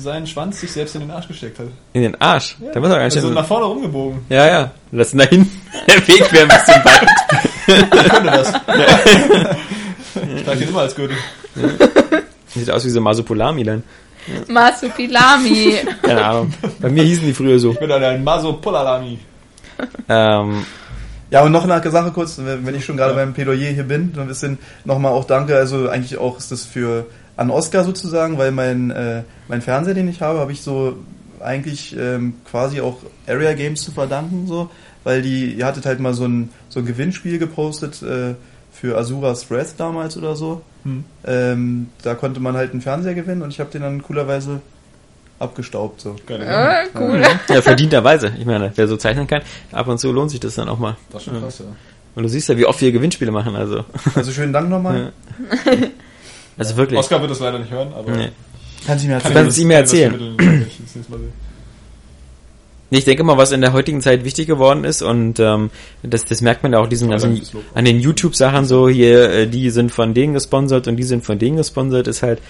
[0.00, 1.66] seinen Schwanz sich selbst in den Arsch gesteckt hat.
[1.92, 2.56] In den Arsch.
[2.72, 3.34] Da muss er ganz Also schön.
[3.34, 4.20] nach vorne rumgebogen.
[4.28, 4.70] Ja, ja.
[4.92, 5.50] Lass ihn da hin.
[5.86, 7.08] Der Weg wäre ein bisschen weit.
[7.66, 8.52] Ich könnte das.
[10.36, 11.16] Ich trage den immer als Gürtel.
[12.58, 13.82] Sieht aus wie so Masopolami dann.
[14.48, 15.74] Masupilami.
[16.02, 16.52] Keine Ahnung.
[16.80, 17.72] Bei mir hießen die früher so.
[17.72, 19.18] Ich bin ein Maso Polalami.
[20.08, 20.64] Ähm,
[21.30, 24.22] Ja, und noch eine Sache kurz, wenn ich schon gerade beim Plädoyer hier bin, dann
[24.22, 27.06] ein bisschen nochmal auch danke, also eigentlich auch ist das für
[27.36, 30.96] an Oscar sozusagen, weil mein, äh, mein Fernseher, den ich habe, habe ich so
[31.40, 32.96] eigentlich ähm, quasi auch
[33.26, 34.70] Area Games zu verdanken, so,
[35.04, 38.34] weil die, ihr hattet halt mal so ein, so ein Gewinnspiel gepostet äh,
[38.72, 40.62] für Asuras Wrath damals oder so.
[40.84, 41.04] Hm.
[41.26, 44.60] Ähm, da konnte man halt einen Fernseher gewinnen und ich habe den dann coolerweise
[45.38, 46.16] abgestaubt, so.
[46.26, 46.88] Geile Sache.
[46.94, 47.22] Äh, cool.
[47.48, 48.32] ja, verdienterweise.
[48.38, 49.42] Ich meine, wer so zeichnen kann,
[49.72, 50.96] ab und zu lohnt sich das dann auch mal.
[51.10, 51.66] Das ist schon krass, ja.
[52.14, 53.84] Und du siehst ja, wie oft wir Gewinnspiele machen, also.
[54.14, 55.12] Also schönen Dank nochmal.
[55.66, 55.72] Ja.
[56.56, 56.98] Also wirklich.
[56.98, 58.10] Oscar wird das leider nicht hören, aber...
[58.10, 58.30] Nee.
[58.84, 59.46] Kannst du mir Kann erzählen?
[59.46, 60.36] es ihm erzählen.
[62.90, 65.68] Ich denke mal, was in der heutigen Zeit wichtig geworden ist und ähm,
[66.02, 67.42] das, das merkt man ja auch diesen ganzen,
[67.74, 71.38] an den YouTube-Sachen so hier, äh, die sind von denen gesponsert und die sind von
[71.38, 72.40] denen gesponsert, ist halt,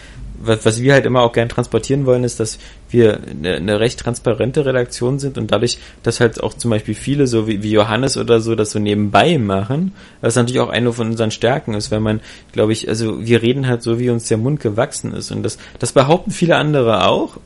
[0.40, 3.98] was, was wir halt immer auch gern transportieren wollen, ist, dass wir eine, eine recht
[3.98, 8.16] transparente Redaktion sind und dadurch, dass halt auch zum Beispiel viele, so wie, wie Johannes
[8.16, 12.02] oder so, das so nebenbei machen, was natürlich auch eine von unseren Stärken ist, wenn
[12.02, 12.20] man,
[12.52, 15.58] glaube ich, also wir reden halt so, wie uns der Mund gewachsen ist und das,
[15.80, 17.38] das behaupten viele andere auch,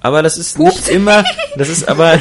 [0.00, 1.24] aber das ist nicht immer,
[1.56, 2.18] das ist aber,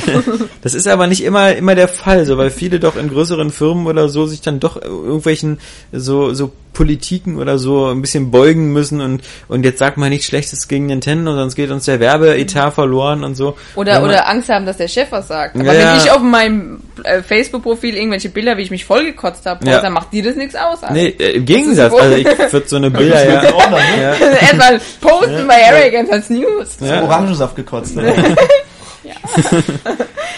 [0.62, 3.86] das ist aber nicht immer, immer der Fall, so, weil viele doch in größeren Firmen
[3.86, 5.58] oder so sich dann doch irgendwelchen
[5.92, 10.26] so, so Politiken oder so ein bisschen beugen müssen und, und jetzt sagt man nichts
[10.26, 13.56] Schlechtes gegen Nintendo, sonst geht uns der Werbeetat verloren und so.
[13.74, 15.54] Oder, man- oder Angst haben, dass der Chef was sagt.
[15.56, 15.92] Aber Ja, ja.
[15.92, 19.80] wenn ich auf meinem äh, Facebook-Profil irgendwelche Bilder, wie ich mich vollgekotzt habe, Ja.
[19.80, 20.82] dann macht dir das nichts aus.
[20.82, 20.94] Alter.
[20.94, 23.52] Nee, äh, im Gegensatz, also ich würde so eine Bilder ja, ne?
[24.00, 26.76] ja, Erstmal posten bei Arrogance als News.
[26.80, 27.02] Ja.
[27.02, 27.96] Orangensaft gekotzt.
[27.96, 28.14] Ne?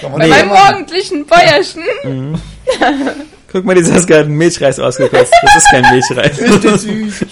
[0.03, 2.39] Man Bei nicht meinem morgendlichen Feuerchen.
[3.55, 5.33] guck mal, die Saskia hat einen Milchreis ausgekotzt.
[5.43, 6.41] Das ist kein Milchreis.
[6.41, 7.27] Richtig süß.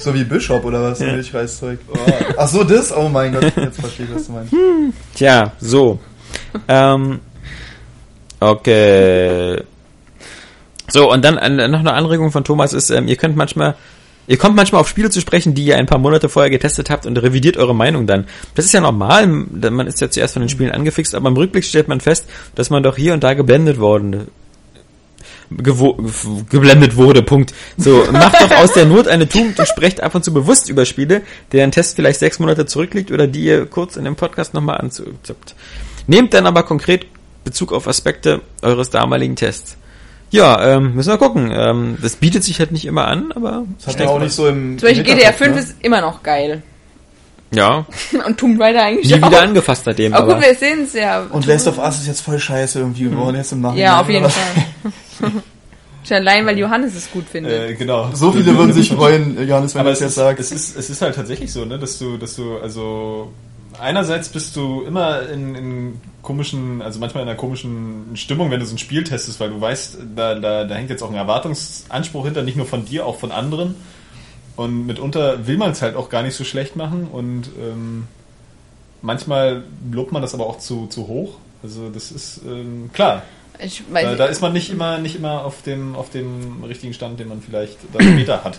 [0.00, 1.00] so wie Bishop oder was?
[1.00, 1.78] Milchreiszeug.
[2.36, 2.94] Ach so, das?
[2.94, 4.54] Oh mein Gott, jetzt verstehe ich, was du meinst.
[5.14, 5.98] Tja, so.
[6.68, 7.20] ähm,
[8.38, 9.62] okay.
[10.88, 13.76] So, und dann äh, noch eine Anregung von Thomas ist, ähm, ihr könnt manchmal,
[14.26, 17.06] ihr kommt manchmal auf Spiele zu sprechen, die ihr ein paar Monate vorher getestet habt
[17.06, 18.26] und revidiert eure Meinung dann.
[18.54, 21.64] Das ist ja normal, man ist ja zuerst von den Spielen angefixt, aber im Rückblick
[21.64, 24.28] stellt man fest, dass man doch hier und da geblendet worden
[26.48, 27.52] geblendet wurde, Punkt.
[27.76, 30.84] So, macht doch aus der Not eine Tugend und sprecht ab und zu bewusst über
[30.84, 34.78] Spiele, deren Test vielleicht sechs Monate zurückliegt oder die ihr kurz in dem Podcast nochmal
[34.78, 35.54] anzuppt.
[36.06, 37.06] Nehmt dann aber konkret
[37.44, 39.76] Bezug auf Aspekte eures damaligen Tests.
[40.32, 41.52] Ja, ähm, müssen wir gucken.
[41.54, 44.48] Ähm, das bietet sich halt nicht immer an, aber Das hat man auch nicht so
[44.48, 44.78] im.
[44.78, 45.60] Zum Beispiel GTA Hinterkopf, 5 ne?
[45.60, 46.62] ist immer noch geil.
[47.52, 47.84] ja,
[48.26, 49.28] Und Tomb Raider eigentlich nie auch.
[49.28, 50.14] wieder angefasst seitdem.
[50.14, 51.20] Aber Aber gut, wir sehen es ja.
[51.30, 53.84] Und Last of Us ist jetzt voll scheiße irgendwie geworden, jetzt im Nachhinein.
[53.84, 54.28] Ja, auf jeden?
[54.28, 54.64] Fall.
[56.04, 57.52] Schon allein, weil Johannes es gut findet.
[57.70, 58.10] Äh, genau.
[58.14, 60.40] So viele würden sich freuen, Johannes, wenn du es jetzt sagst.
[60.40, 63.30] es ist, es ist halt tatsächlich so, ne, dass du, dass du, also
[63.78, 68.66] einerseits bist du immer in, in komischen, also manchmal in einer komischen Stimmung, wenn du
[68.66, 72.24] so ein Spiel testest, weil du weißt, da, da, da hängt jetzt auch ein Erwartungsanspruch
[72.24, 73.74] hinter, nicht nur von dir, auch von anderen.
[74.54, 78.06] Und mitunter will man es halt auch gar nicht so schlecht machen und ähm,
[79.00, 81.38] manchmal lobt man das aber auch zu, zu hoch.
[81.62, 83.22] Also das ist ähm, klar.
[83.58, 86.94] Ich Da, weiß, da ist man nicht immer nicht immer auf dem auf dem richtigen
[86.94, 88.58] Stand, den man vielleicht dann später hat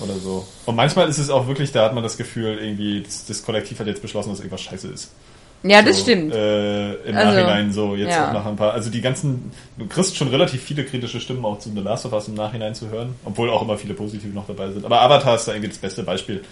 [0.00, 0.46] oder so.
[0.66, 3.78] Und manchmal ist es auch wirklich, da hat man das Gefühl, irgendwie das, das Kollektiv
[3.78, 5.10] hat jetzt beschlossen, dass irgendwas scheiße ist.
[5.62, 6.34] Ja, das so, stimmt.
[6.34, 8.28] Äh, Im Also, Nachhinein so jetzt ja.
[8.28, 8.72] auch nach ein paar.
[8.72, 12.12] Also die ganzen, du kriegst schon relativ viele kritische Stimmen auch zu The Last of
[12.12, 14.84] Us im Nachhinein zu hören, obwohl auch immer viele positive noch dabei sind.
[14.84, 16.42] Aber Avatar ist da irgendwie das beste Beispiel.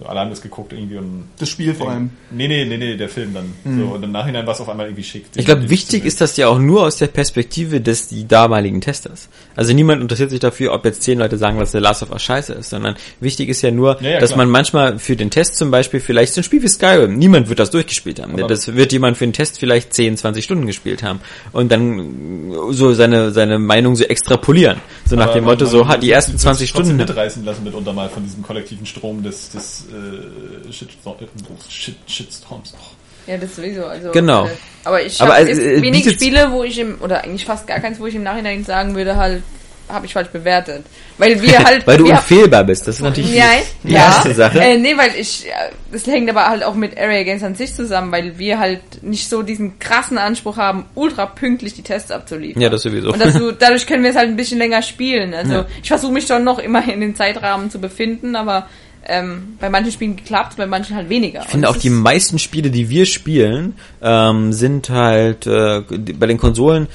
[0.00, 2.10] So, alle haben das geguckt irgendwie und Das Spiel vor allem.
[2.32, 3.52] Nee, nee, nee, nee, der Film dann.
[3.64, 5.26] So, und im Nachhinein war es auf einmal irgendwie schick.
[5.36, 9.28] Ich glaube, wichtig ist das ja auch nur aus der Perspektive des die damaligen Testers.
[9.54, 12.22] Also niemand interessiert sich dafür, ob jetzt zehn Leute sagen, dass The Last of Us
[12.24, 14.38] scheiße ist, sondern wichtig ist ja nur, Ja, ja, dass klar.
[14.38, 17.60] man manchmal für den Test zum Beispiel vielleicht so ein Spiel wie Skyrim, niemand wird
[17.60, 18.32] das durchgespielt haben.
[18.32, 21.20] Aber- das wird jemand für den Test vielleicht 10, 20 Stunden gespielt haben
[21.52, 24.78] und dann so seine seine Meinung so extrapolieren.
[25.06, 27.06] So nach dem Motto, so hat die ersten sich 20 trotzdem Stunden.
[27.12, 31.26] mitreißen lassen mitunter mal von diesem kollektiven Strom des, des äh, Shitstorm, äh,
[31.70, 32.74] Shit, Shitstorms.
[32.76, 33.30] Oh.
[33.30, 33.86] Ja, das sowieso.
[33.86, 34.46] Also, Genau.
[34.46, 34.50] äh,
[34.84, 37.66] Aber ich Aber habe es, jetzt äh, wenig Spiele, wo ich im, oder eigentlich fast
[37.66, 39.42] gar keins, wo ich im Nachhinein sagen würde, halt,
[39.88, 40.84] habe ich falsch bewertet.
[41.18, 41.86] Weil wir halt...
[41.86, 42.86] Weil du wir, unfehlbar bist.
[42.86, 43.46] Das ist natürlich die, Ja,
[43.82, 44.00] die ja.
[44.06, 44.58] erste Sache.
[44.60, 45.50] Äh, nee, weil ich, äh,
[45.92, 49.28] das hängt aber halt auch mit Area Games an sich zusammen, weil wir halt nicht
[49.28, 52.60] so diesen krassen Anspruch haben, ultra pünktlich die Tests abzuliefern.
[52.62, 53.12] Ja, das sowieso.
[53.12, 55.32] Und das, dadurch können wir es halt ein bisschen länger spielen.
[55.34, 55.66] Also Ja.
[55.82, 58.66] ich versuche mich schon noch immer in den Zeitrahmen zu befinden, aber
[59.06, 61.42] ähm, bei manchen Spielen klappt bei manchen halt weniger.
[61.42, 65.82] Ich finde auch die meisten Spiele, die wir spielen, ähm, sind halt äh,
[66.18, 66.88] bei den Konsolen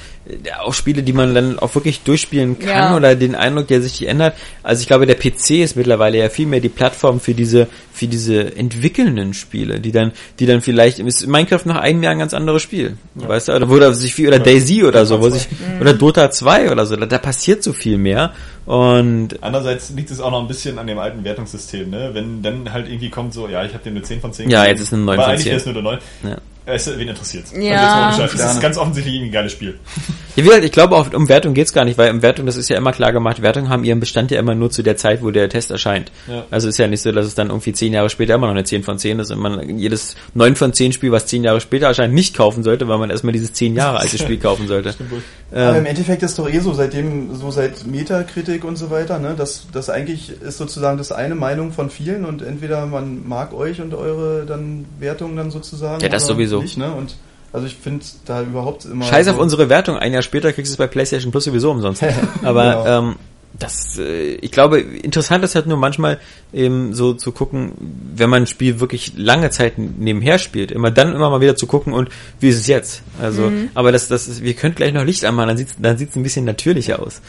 [0.60, 2.96] auch Spiele, die man dann auch wirklich durchspielen kann Ja.
[2.96, 4.34] oder den Eindruck, der sich ändert.
[4.62, 8.06] Also ich glaube, der PC ist mittlerweile ja viel mehr die Plattform für diese für
[8.06, 12.32] diese entwickelnden Spiele, die dann die dann vielleicht ist Minecraft nach einem Jahr ein ganz
[12.34, 15.46] anderes Spiel, weißt du, oder wo da sich viel oder Daisy oder so, wo sich
[15.80, 18.32] oder Dota 2 oder so, da, da passiert so viel mehr
[18.66, 22.10] und Andererseits liegt es auch noch ein bisschen an dem alten Wertungssystem, ne?
[22.12, 24.60] Wenn dann halt irgendwie kommt so, ja, ich habe dem eine 10 von 10 Ja,
[24.62, 25.50] gegeben, jetzt ist eine 9 aber von eigentlich 10.
[25.50, 25.82] wäre es nur eine
[26.24, 26.36] 9.
[26.66, 26.74] Ja.
[26.74, 27.52] Es, wen interessiert's?
[27.58, 28.08] Ja.
[28.08, 28.40] Also ohne Scheiß.
[28.40, 29.78] Es ist ganz offensichtlich ein geiles Spiel.
[30.36, 32.56] Ja, wie gesagt, ich glaube, auch um Wertung geht's gar nicht, weil um Wertung, das
[32.56, 35.24] ist ja immer klar gemacht, Wertungen haben ihren Bestand ja immer nur zu der Zeit,
[35.24, 36.12] wo der Test erscheint.
[36.28, 36.44] Ja.
[36.52, 38.62] Also ist ja nicht so, dass es dann irgendwie zehn Jahre später immer noch eine
[38.62, 41.86] 10 von 10 ist und man jedes 9 von 10 Spiel, was zehn Jahre später
[41.86, 44.94] erscheint, nicht kaufen sollte, weil man erstmal dieses zehn Jahre alte Spiel kaufen sollte.
[45.50, 49.18] Aber im Ähm, Endeffekt ist doch eh so, seitdem, so seit Metakritik und so weiter,
[49.18, 53.52] ne, das, das eigentlich ist sozusagen das eine Meinung von vielen und entweder man mag
[53.52, 56.00] euch und eure dann Wertungen dann sozusagen.
[56.02, 56.62] Ja, das oder sowieso.
[56.62, 56.92] Nicht, ne?
[56.92, 57.16] Und
[57.52, 59.04] also ich finde da überhaupt immer.
[59.04, 61.70] Scheiß auf so- unsere Wertung, ein Jahr später kriegst du es bei PlayStation Plus sowieso
[61.70, 62.02] umsonst.
[62.42, 62.98] Aber Genau.
[63.10, 63.16] ähm,
[63.58, 66.20] das, äh, ich glaube, interessant ist halt nur manchmal
[66.52, 67.72] eben so zu gucken,
[68.14, 71.66] wenn man ein Spiel wirklich lange Zeit nebenher spielt, immer dann immer mal wieder zu
[71.66, 73.02] gucken und wie ist es jetzt?
[73.20, 76.14] Also, aber das, das ist, wir können gleich noch Licht anmachen, dann sieht's, dann sieht's
[76.14, 77.20] ein bisschen natürlicher aus.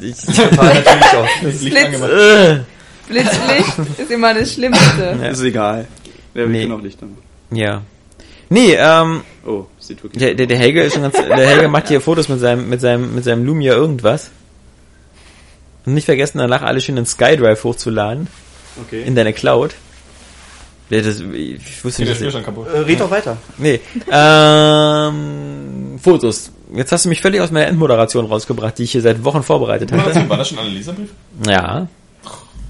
[0.00, 1.42] Ich, Total natürlich auch.
[1.42, 2.00] Licht Blitz.
[2.00, 2.58] äh,
[3.08, 5.18] Blitzlicht ist immer das Schlimmste.
[5.20, 5.28] Ja.
[5.28, 5.86] Ist egal.
[6.34, 6.66] Wer will Nee.
[6.66, 7.18] noch Licht haben?
[7.50, 7.82] ja.
[8.54, 11.88] Nee, ähm, Oh, sieht wirklich der, der, der Helge ist schon ganz, der Helge macht
[11.88, 14.30] hier Fotos mit seinem, mit seinem, mit seinem Lumia irgendwas.
[15.84, 18.28] Und nicht vergessen, danach alles schön in SkyDrive hochzuladen.
[18.86, 19.02] Okay.
[19.02, 19.74] In deine Cloud.
[20.88, 22.68] Ja, das, ich wusste nicht, dass Spielstand kaputt?
[22.68, 23.36] Äh, red doch weiter.
[23.58, 23.80] Nee.
[24.10, 26.50] Ähm, Fotos.
[26.74, 29.92] Jetzt hast du mich völlig aus meiner Endmoderation rausgebracht, die ich hier seit Wochen vorbereitet
[29.92, 30.12] hatte.
[30.12, 31.10] das, war das schon ein Leserbrief?
[31.46, 31.88] Ja.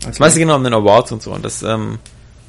[0.05, 1.33] Das meiste genau um den Awards und so.
[1.33, 1.99] Und das, ähm,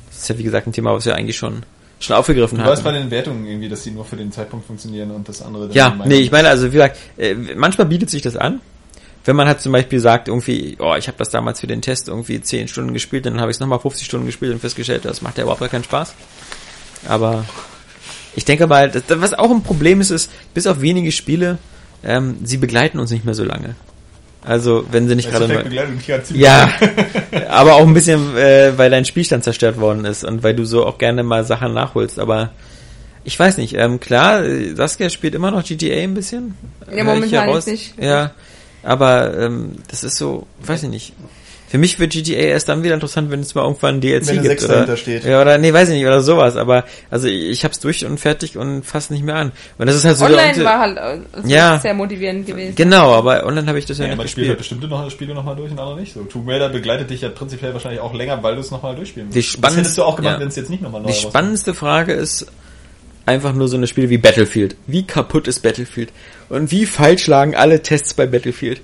[0.09, 1.63] das ist ja wie gesagt ein Thema, was wir eigentlich schon,
[2.05, 3.01] schon aufgegriffen Du weißt bei haben.
[3.01, 6.15] den Wertungen irgendwie, dass die nur für den Zeitpunkt funktionieren und das andere Ja, nee,
[6.15, 8.61] ich meine, also wie gesagt, äh, manchmal bietet sich das an.
[9.25, 12.07] Wenn man halt zum Beispiel sagt, irgendwie, oh, ich habe das damals für den Test
[12.07, 15.23] irgendwie 10 Stunden gespielt, dann habe ich es nochmal 50 Stunden gespielt und festgestellt, das
[15.23, 16.13] macht ja überhaupt gar keinen Spaß.
[17.07, 17.43] Aber
[18.35, 21.57] ich denke mal, das, was auch ein Problem ist, ist, bis auf wenige Spiele,
[22.03, 23.75] ähm, sie begleiten uns nicht mehr so lange.
[24.45, 25.47] Also, wenn sie nicht gerade
[26.33, 26.69] ja,
[27.49, 30.85] aber auch ein bisschen, äh, weil dein Spielstand zerstört worden ist und weil du so
[30.85, 32.19] auch gerne mal Sachen nachholst.
[32.19, 32.51] Aber
[33.23, 34.43] ich weiß nicht, ähm, klar,
[34.75, 36.55] Saskia spielt immer noch GTA ein bisschen.
[36.91, 37.95] Ja, ich momentan jetzt nicht.
[37.99, 38.31] Ja,
[38.83, 41.13] aber ähm, das ist so, weiß ich nicht.
[41.67, 44.29] Für mich wird GTA erst dann wieder interessant, wenn es mal irgendwann ein DLC Wenn
[44.39, 44.47] eine gibt.
[44.59, 45.25] Sechs oder, dahinter steht.
[45.25, 46.55] Ja, oder nee, weiß ich nicht, oder sowas.
[46.57, 49.51] Aber also ich, hab's durch und fertig und fass nicht mehr an.
[49.79, 51.79] Und das ist halt so Online war halt äh, Ja.
[51.79, 52.75] sehr motivierend gewesen.
[52.75, 54.79] Genau, aber online habe ich das ja, Ja, nicht man spielt halt gespielt.
[54.79, 56.13] bestimmte noch, Spiele nochmal durch und andere nicht.
[56.13, 59.31] So, Tomb Raider begleitet dich ja prinzipiell wahrscheinlich auch länger, weil du es nochmal durchspielen
[59.31, 59.47] Die musst.
[59.49, 60.39] Das spannendste- hättest du auch gemacht, ja.
[60.41, 61.31] wenn es jetzt nicht nochmal neu Die rauskommt.
[61.33, 62.45] spannendste Frage ist
[63.25, 64.75] einfach nur so eine Spiele wie Battlefield.
[64.85, 66.11] Wie kaputt ist Battlefield?
[66.49, 68.81] Und wie falsch lagen alle Tests bei Battlefield?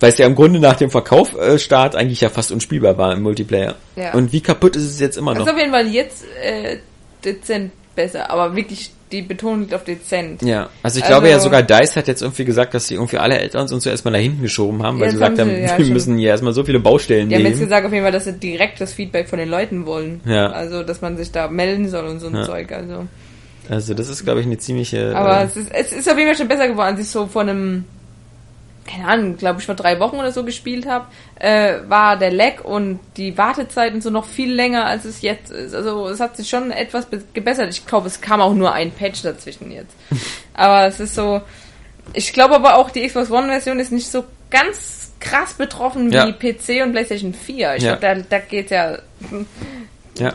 [0.00, 3.76] Weil es ja im Grunde nach dem Verkaufsstart eigentlich ja fast unspielbar war im Multiplayer.
[3.96, 4.12] Ja.
[4.14, 5.46] Und wie kaputt ist es jetzt immer noch?
[5.46, 6.78] ist auf jeden Fall jetzt äh,
[7.24, 10.42] dezent besser, aber wirklich die Betonung liegt auf dezent.
[10.42, 13.18] Ja, also ich Also- glaube ja sogar DICE hat jetzt irgendwie gesagt, dass sie irgendwie
[13.18, 15.78] alle Eltern und so erstmal nach hinten geschoben haben, weil Ja, sie gesagt haben ja,
[15.78, 17.64] wir müssen hier erstmal so viele Baustellen Die haben jetzt nehmen.
[17.66, 20.20] gesagt auf jeden Fall, dass sie direkt das Feedback von den Leuten wollen.
[20.26, 20.48] Ja.
[20.50, 22.42] Also, dass man sich da melden soll und so ein Ja.
[22.44, 22.72] Zeug.
[22.72, 23.06] Also.
[23.70, 25.16] Also das ist, glaube ich, eine ziemliche...
[25.16, 27.26] Aber äh, es, ist, es ist auf jeden Fall schon besser geworden, als ich so
[27.26, 27.84] vor einem,
[28.86, 31.06] keine Ahnung, glaube ich vor drei Wochen oder so gespielt habe,
[31.38, 35.74] äh, war der Lag und die Wartezeiten so noch viel länger, als es jetzt ist.
[35.74, 37.68] Also es hat sich schon etwas be- gebessert.
[37.70, 39.94] Ich glaube, es kam auch nur ein Patch dazwischen jetzt.
[40.54, 41.40] aber es ist so,
[42.12, 46.26] ich glaube aber auch, die Xbox One-Version ist nicht so ganz krass betroffen Ja.
[46.28, 47.76] wie PC und PlayStation 4.
[47.76, 47.96] Ich Ja.
[47.96, 48.98] glaube, da, da geht's ja,
[50.18, 50.34] ja.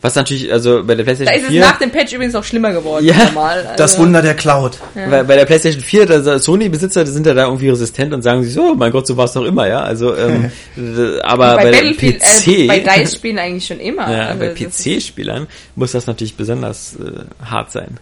[0.00, 1.60] Was natürlich, also bei der da PlayStation ist es 4...
[1.60, 3.04] nach dem Patch übrigens auch schlimmer geworden.
[3.04, 3.16] Ja.
[3.24, 3.74] normal.
[3.76, 4.78] Das Also- Wunder der Cloud.
[4.94, 8.44] Bei, bei der PlayStation 4, da Sony-Besitzer die sind ja da irgendwie resistent und sagen
[8.44, 9.80] sich so, oh mein Gott, so war es doch immer, ja.
[9.80, 14.08] Also, ähm, äh, aber bei, bei, Battlefield, PC, äh, bei DICE spielen eigentlich schon immer.
[14.10, 17.98] ja, Also bei das ist- PC-Spielern muss das natürlich besonders äh, hart sein.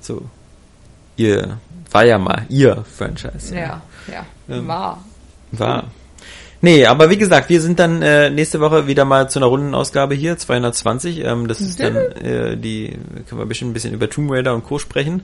[0.00, 0.22] So,
[1.16, 1.58] ihr
[1.92, 3.54] war ja mal ihr Franchise.
[3.54, 5.04] Ja, ja, Ähm, war.
[5.52, 5.84] War.
[6.62, 10.14] Nee, aber wie gesagt, wir sind dann äh, nächste Woche wieder mal zu einer Rundenausgabe
[10.14, 11.24] hier, 220.
[11.24, 12.98] Ähm, das ist dann äh, die,
[13.28, 14.78] können wir bestimmt ein bisschen über Tomb Raider und Co.
[14.78, 15.22] sprechen.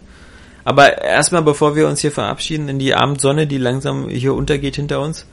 [0.65, 5.01] Aber erstmal, bevor wir uns hier verabschieden in die Abendsonne, die langsam hier untergeht hinter
[5.01, 5.27] uns,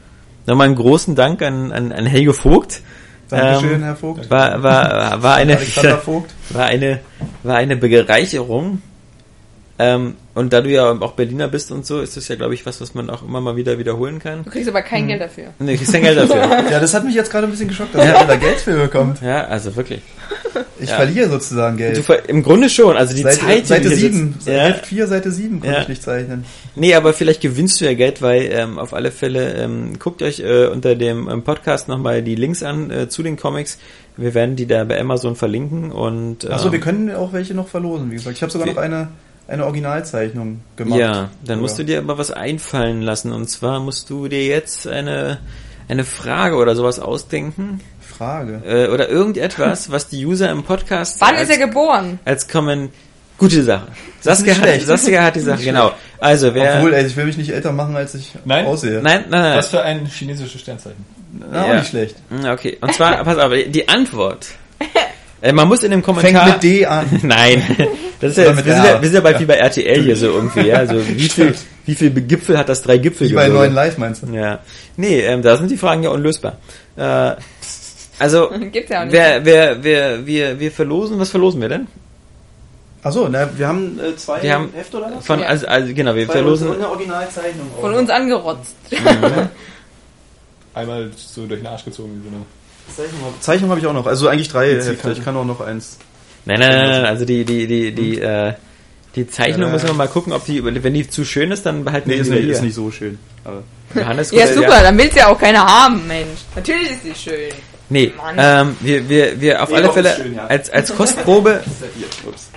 [0.45, 2.82] nochmal einen großen Dank an, an, an Helge Vogt.
[3.30, 4.30] Dankeschön, Ähm, Herr Vogt.
[4.30, 5.57] War, war, war eine,
[6.49, 6.99] war eine,
[7.43, 8.82] war eine Bereicherung.
[9.80, 12.64] Ähm, und da du ja auch Berliner bist und so, ist das ja, glaube ich,
[12.66, 14.43] was, was man auch immer mal wieder wiederholen kann.
[14.43, 15.45] Du kriegst aber kein Geld dafür.
[15.58, 16.43] Nee, kriegst kein Geld dafür.
[16.72, 19.22] Ja, das hat mich jetzt gerade ein bisschen geschockt, dass er da Geld für bekommt.
[19.22, 20.02] Ja, also wirklich.
[20.80, 20.98] Ich Ja.
[20.98, 21.98] verliere sozusagen Geld.
[21.98, 24.48] Du, ver- Im Grunde schon, also die Seite, Zeit, die Seite du hier 7, sitzt-
[24.48, 24.53] Ja.
[24.66, 25.82] Heft 4, Seite 7 konnte Ja.
[25.82, 26.45] ich nicht zeichnen.
[26.76, 30.40] Nee, aber vielleicht gewinnst du ja Geld, weil ähm, auf alle Fälle ähm, guckt euch
[30.40, 33.80] äh, unter dem ähm, Podcast nochmal die Links an äh, zu den Comics.
[34.18, 37.68] Wir werden die da bei Amazon verlinken und Achso, wir ähm, können auch welche noch
[37.68, 38.35] verlosen, wie gesagt.
[38.35, 39.08] Ich habe sogar noch eine,
[39.47, 40.99] eine Originalzeichnung gemacht.
[40.99, 41.88] ja, dann musst du Ja.
[41.88, 45.39] dir aber was einfallen lassen und zwar musst du dir jetzt eine
[45.89, 48.61] eine Frage oder sowas ausdenken Frage.
[48.65, 52.19] äh, oder irgendetwas, was die User im Podcast Wann als, ist er geboren?
[52.25, 52.89] als Kommen
[53.38, 53.88] Gute Sache.
[54.22, 54.85] Saskia hat, schlecht.
[54.85, 55.91] Saskia hat die Sache, genau.
[56.19, 56.75] Also, wer...
[56.77, 58.65] Obwohl, ey, ich will mich nicht älter machen, als ich Nein?
[58.67, 59.01] aussehe.
[59.01, 59.57] nein, nein, nein.
[59.57, 61.03] Was für ein chinesisches Sternzeichen.
[61.51, 61.72] Na, Ja.
[61.73, 62.15] auch nicht schlecht.
[62.30, 64.47] Hm, Okay, und zwar, pass auf, die Antwort.
[65.43, 66.47] Äh, man muss in dem Fängt Kommentar...
[66.53, 67.05] mit D an.
[67.22, 67.61] Nein,
[68.22, 70.27] das ist ja, wir, sind ja, wir sind ja bald wie bei RTL hier so
[70.27, 70.77] irgendwie, ja.
[70.77, 71.53] Also wie viel,
[71.85, 74.27] wie viel Gipfel hat das drei Gipfel Wie bei neuen Live meinst du?
[74.27, 74.59] Ja.
[74.95, 76.59] Nee, ähm, da sind die Fragen ja unlösbar.
[76.95, 77.35] Äh,
[78.19, 79.13] also, Gibt's ja auch nicht.
[79.13, 81.88] wer, wer, wer, wir, wir verlosen, was verlosen wir denn?
[83.03, 85.25] Achso, na, wir haben äh, zwei Wir haben Hefte oder was?
[85.25, 85.47] Von, Ja.
[85.47, 87.67] also, also genau, wir Zwei verlosen, eine Originalzeichnung.
[87.81, 88.75] Von uns angerotzt.
[90.73, 92.23] Einmal so durch den Arsch gezogen.
[92.23, 92.30] wie
[92.95, 94.06] Zeichnung, Zeichnung habe ich auch noch.
[94.06, 95.12] Also eigentlich drei Hefte.
[95.12, 95.98] Ich kann auch noch eins.
[96.45, 98.53] nein, nein, nein, nein, also die, die, die, die, äh,
[99.16, 101.84] die Zeichnung Ja, müssen wir mal gucken, ob die, wenn die zu schön ist, dann
[101.86, 102.53] behalten Nee, wir ist die nicht, hier.
[102.53, 103.20] ist nicht so schön.
[103.44, 103.64] Aber
[103.95, 106.40] Johannes, Ja, super, dann will's ja auch keiner haben, Mensch.
[106.56, 107.50] Natürlich ist die schön.
[107.90, 110.48] Nee, ähm, wir, wir, wir auf Nee, alle Fälle schön, ja.
[110.48, 112.08] als, als Kostprobe, ist ja hier.
[112.32, 112.50] Ups.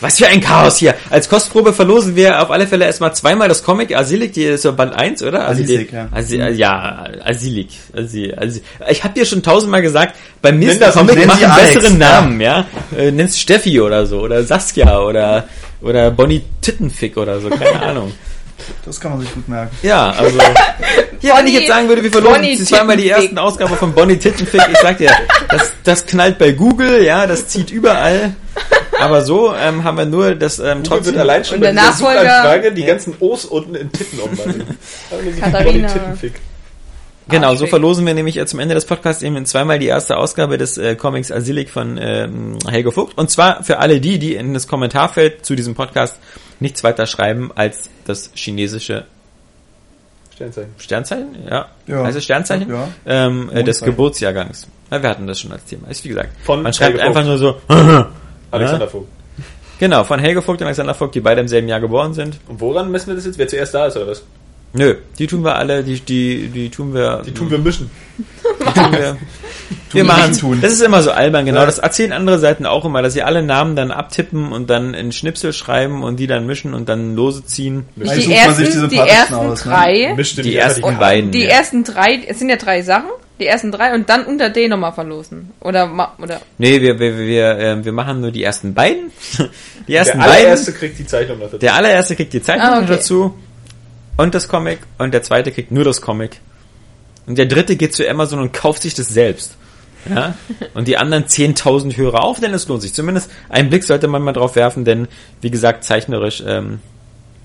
[0.00, 3.62] Was für ein Chaos hier, als Kostprobe verlosen wir auf alle Fälle erstmal zweimal das
[3.62, 5.46] Comic Asilik, die ist so Band 1, oder?
[5.46, 6.08] Also die, ja.
[6.12, 7.68] Asi, ja, Asilik.
[7.96, 11.44] Asi, Asi, ich habe dir schon tausendmal gesagt, bei mir ist das- Comic macht sie
[11.44, 12.08] einen Alex, besseren ja.
[12.20, 12.64] Namen, ja.
[12.96, 15.44] Äh, nennst Steffi oder so, oder Saskia oder,
[15.82, 18.12] oder Bonnie Tittenfick oder so, keine Ahnung.
[18.84, 19.74] Das kann man sich gut merken.
[19.82, 20.38] Ja, also.
[21.22, 24.16] Ja, wenn ich jetzt sagen würde, wir verlosen Bonnie zweimal die ersten Ausgabe von Bonnie
[24.18, 25.10] Tittenfick, ich sag dir,
[25.48, 28.34] das, das knallt bei Google, ja, das zieht überall.
[29.00, 31.06] Aber so ähm, haben wir nur das ähm, trotzdem.
[31.14, 34.78] wird allein schon Und bei der Nachfolger- Suchanfrage die ganzen O's unten in Titten umwandeln.
[35.40, 35.88] Katharina.
[37.28, 37.70] Genau, so Arschfick.
[37.70, 41.30] verlosen wir nämlich zum Ende des Podcasts eben zweimal die erste Ausgabe des äh, Comics
[41.30, 43.16] Asilik von ähm, Helge Vogt.
[43.16, 46.16] Und zwar für alle die, die in das Kommentarfeld zu diesem Podcast
[46.58, 49.04] nichts weiter schreiben als das chinesische
[50.34, 50.70] Sternzeichen.
[50.78, 52.02] Sternzeichen, ja, Ja.
[52.04, 52.88] heißt es Sternzeichen, Ja.
[53.06, 53.80] ähm, äh, des.
[53.82, 54.66] Geburtsjahrgangs.
[54.90, 55.88] Ja, wir hatten das schon als Thema.
[55.88, 57.28] Ist wie gesagt, Von man schreibt Helge einfach Vogt.
[57.28, 58.06] nur so,
[58.50, 59.08] Alexander Vogt.
[59.78, 62.38] genau, von Helge Vogt und Alexander Vogt, die beide im selben Jahr geboren sind.
[62.48, 63.38] Und woran messen wir das jetzt?
[63.38, 64.22] Wer zuerst da ist oder was?
[64.72, 67.90] Nö, die tun wir alle, die, die, die tun wir, Die tun wir mischen.
[68.18, 69.16] die tun wir,
[69.90, 70.60] wir machen tun.
[70.60, 71.66] Das ist immer so albern, genau.
[71.66, 75.10] Das erzählen andere Seiten auch immer, dass sie alle Namen dann abtippen und dann in
[75.10, 77.86] Schnipsel schreiben und die dann mischen und dann lose ziehen.
[77.96, 79.72] Die sucht man sich die ersten, die ersten aus, ne?
[79.72, 80.14] drei.
[80.14, 81.30] Mischt Die nicht ersten beiden.
[81.32, 81.48] Die ja.
[81.48, 83.10] ersten drei, es sind ja drei Sachen.
[83.40, 85.50] Die ersten drei und dann unter D nochmal verlosen.
[85.60, 89.10] Oder, ma- oder, Nee, wir, wir, wir, ähm, wir machen nur die ersten beiden.
[89.88, 90.40] Die ersten Der beiden.
[90.44, 91.58] allererste kriegt die Zeichnung dazu.
[91.58, 92.86] Der allererste kriegt die Zeichnung Ah, okay.
[92.88, 93.34] dazu
[94.18, 96.38] und das Comic und der zweite kriegt nur das Comic.
[97.26, 99.56] Und der dritte geht zu Amazon und kauft sich das selbst.
[100.08, 100.34] Ja?
[100.74, 102.94] Und die anderen 10.000 Hörer auf, denn es lohnt sich.
[102.94, 105.08] Zumindest einen Blick sollte man mal drauf werfen, denn
[105.42, 106.78] wie gesagt, zeichnerisch ähm,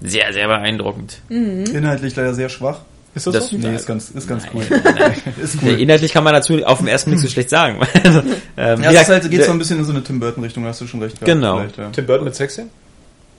[0.02, 1.20] sehr, sehr beeindruckend.
[1.30, 2.80] Inhaltlich leider sehr schwach.
[3.16, 3.58] Ist das, Das- so?
[3.58, 4.64] Nee, ist ganz, ist ganz cool.
[4.70, 5.14] Nein, nein.
[5.42, 5.80] Ist Ja, cool.
[5.80, 7.80] inhaltlich kann man dazu auf den ersten Blick so schlecht sagen.
[8.04, 8.20] also,
[8.58, 10.70] ähm, Ja, es halt, geht so ein bisschen in so eine Tim Burton Richtung, da
[10.70, 11.20] hast du schon recht.
[11.24, 11.62] Genau.
[11.62, 11.90] Ja.
[11.94, 12.70] Tim Burton mit Sexszenen?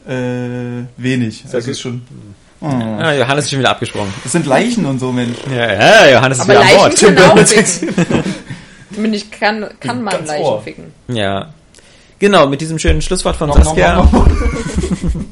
[0.09, 1.43] Äh, wenig.
[1.45, 2.03] das Also ist schon.
[2.61, 2.67] Oh.
[2.69, 4.13] Ah, Johannes ist schon wieder abgesprungen.
[4.25, 5.37] Es sind Leichen und so, Mensch.
[5.55, 6.97] Ja, ja Johannes ist aber wieder an Leichen Bord.
[6.97, 7.95] können auch ficken.
[8.95, 10.63] Zumindest kann, kann man Ganz Leichen Ohr.
[10.63, 10.85] ficken.
[11.09, 11.51] Ja.
[12.19, 13.97] Genau, mit diesem schönen Schlusswort von nom, Saskia.
[13.97, 15.27] nom, nom.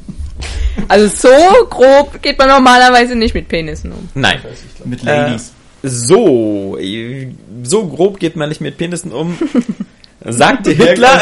[0.87, 4.09] Also so grob geht man normalerweise nicht mit Penissen um.
[4.13, 4.39] Nein.
[4.83, 5.51] Mit Äh, Ladies.
[5.83, 7.27] So, äh,
[7.63, 9.37] so grob geht man nicht mit Penissen um.
[10.27, 11.21] Sagte Hitler.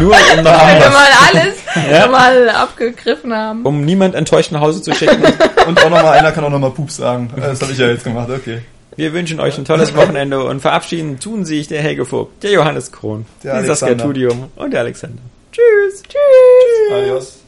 [0.00, 1.54] Nur um noch Wenn wir mal alles
[1.90, 2.06] Ja.
[2.08, 3.62] mal abgegriffen haben.
[3.64, 5.22] um niemand enttäuscht nach Hause zu schicken.
[5.66, 7.30] Und auch nochmal, einer kann auch nochmal Pups sagen.
[7.36, 8.58] Das habe ich ja jetzt gemacht, okay.
[8.96, 12.90] Wir wünschen euch ein tolles Wochenende und verabschieden tun sich der Helge Vogt, der Johannes
[12.92, 14.04] Krohn, Der die Saskia Alexander.
[14.04, 15.22] Tudium und der Alexander.
[15.52, 16.02] Tschüss.
[16.02, 16.92] Tschüss.
[16.94, 17.37] Adios.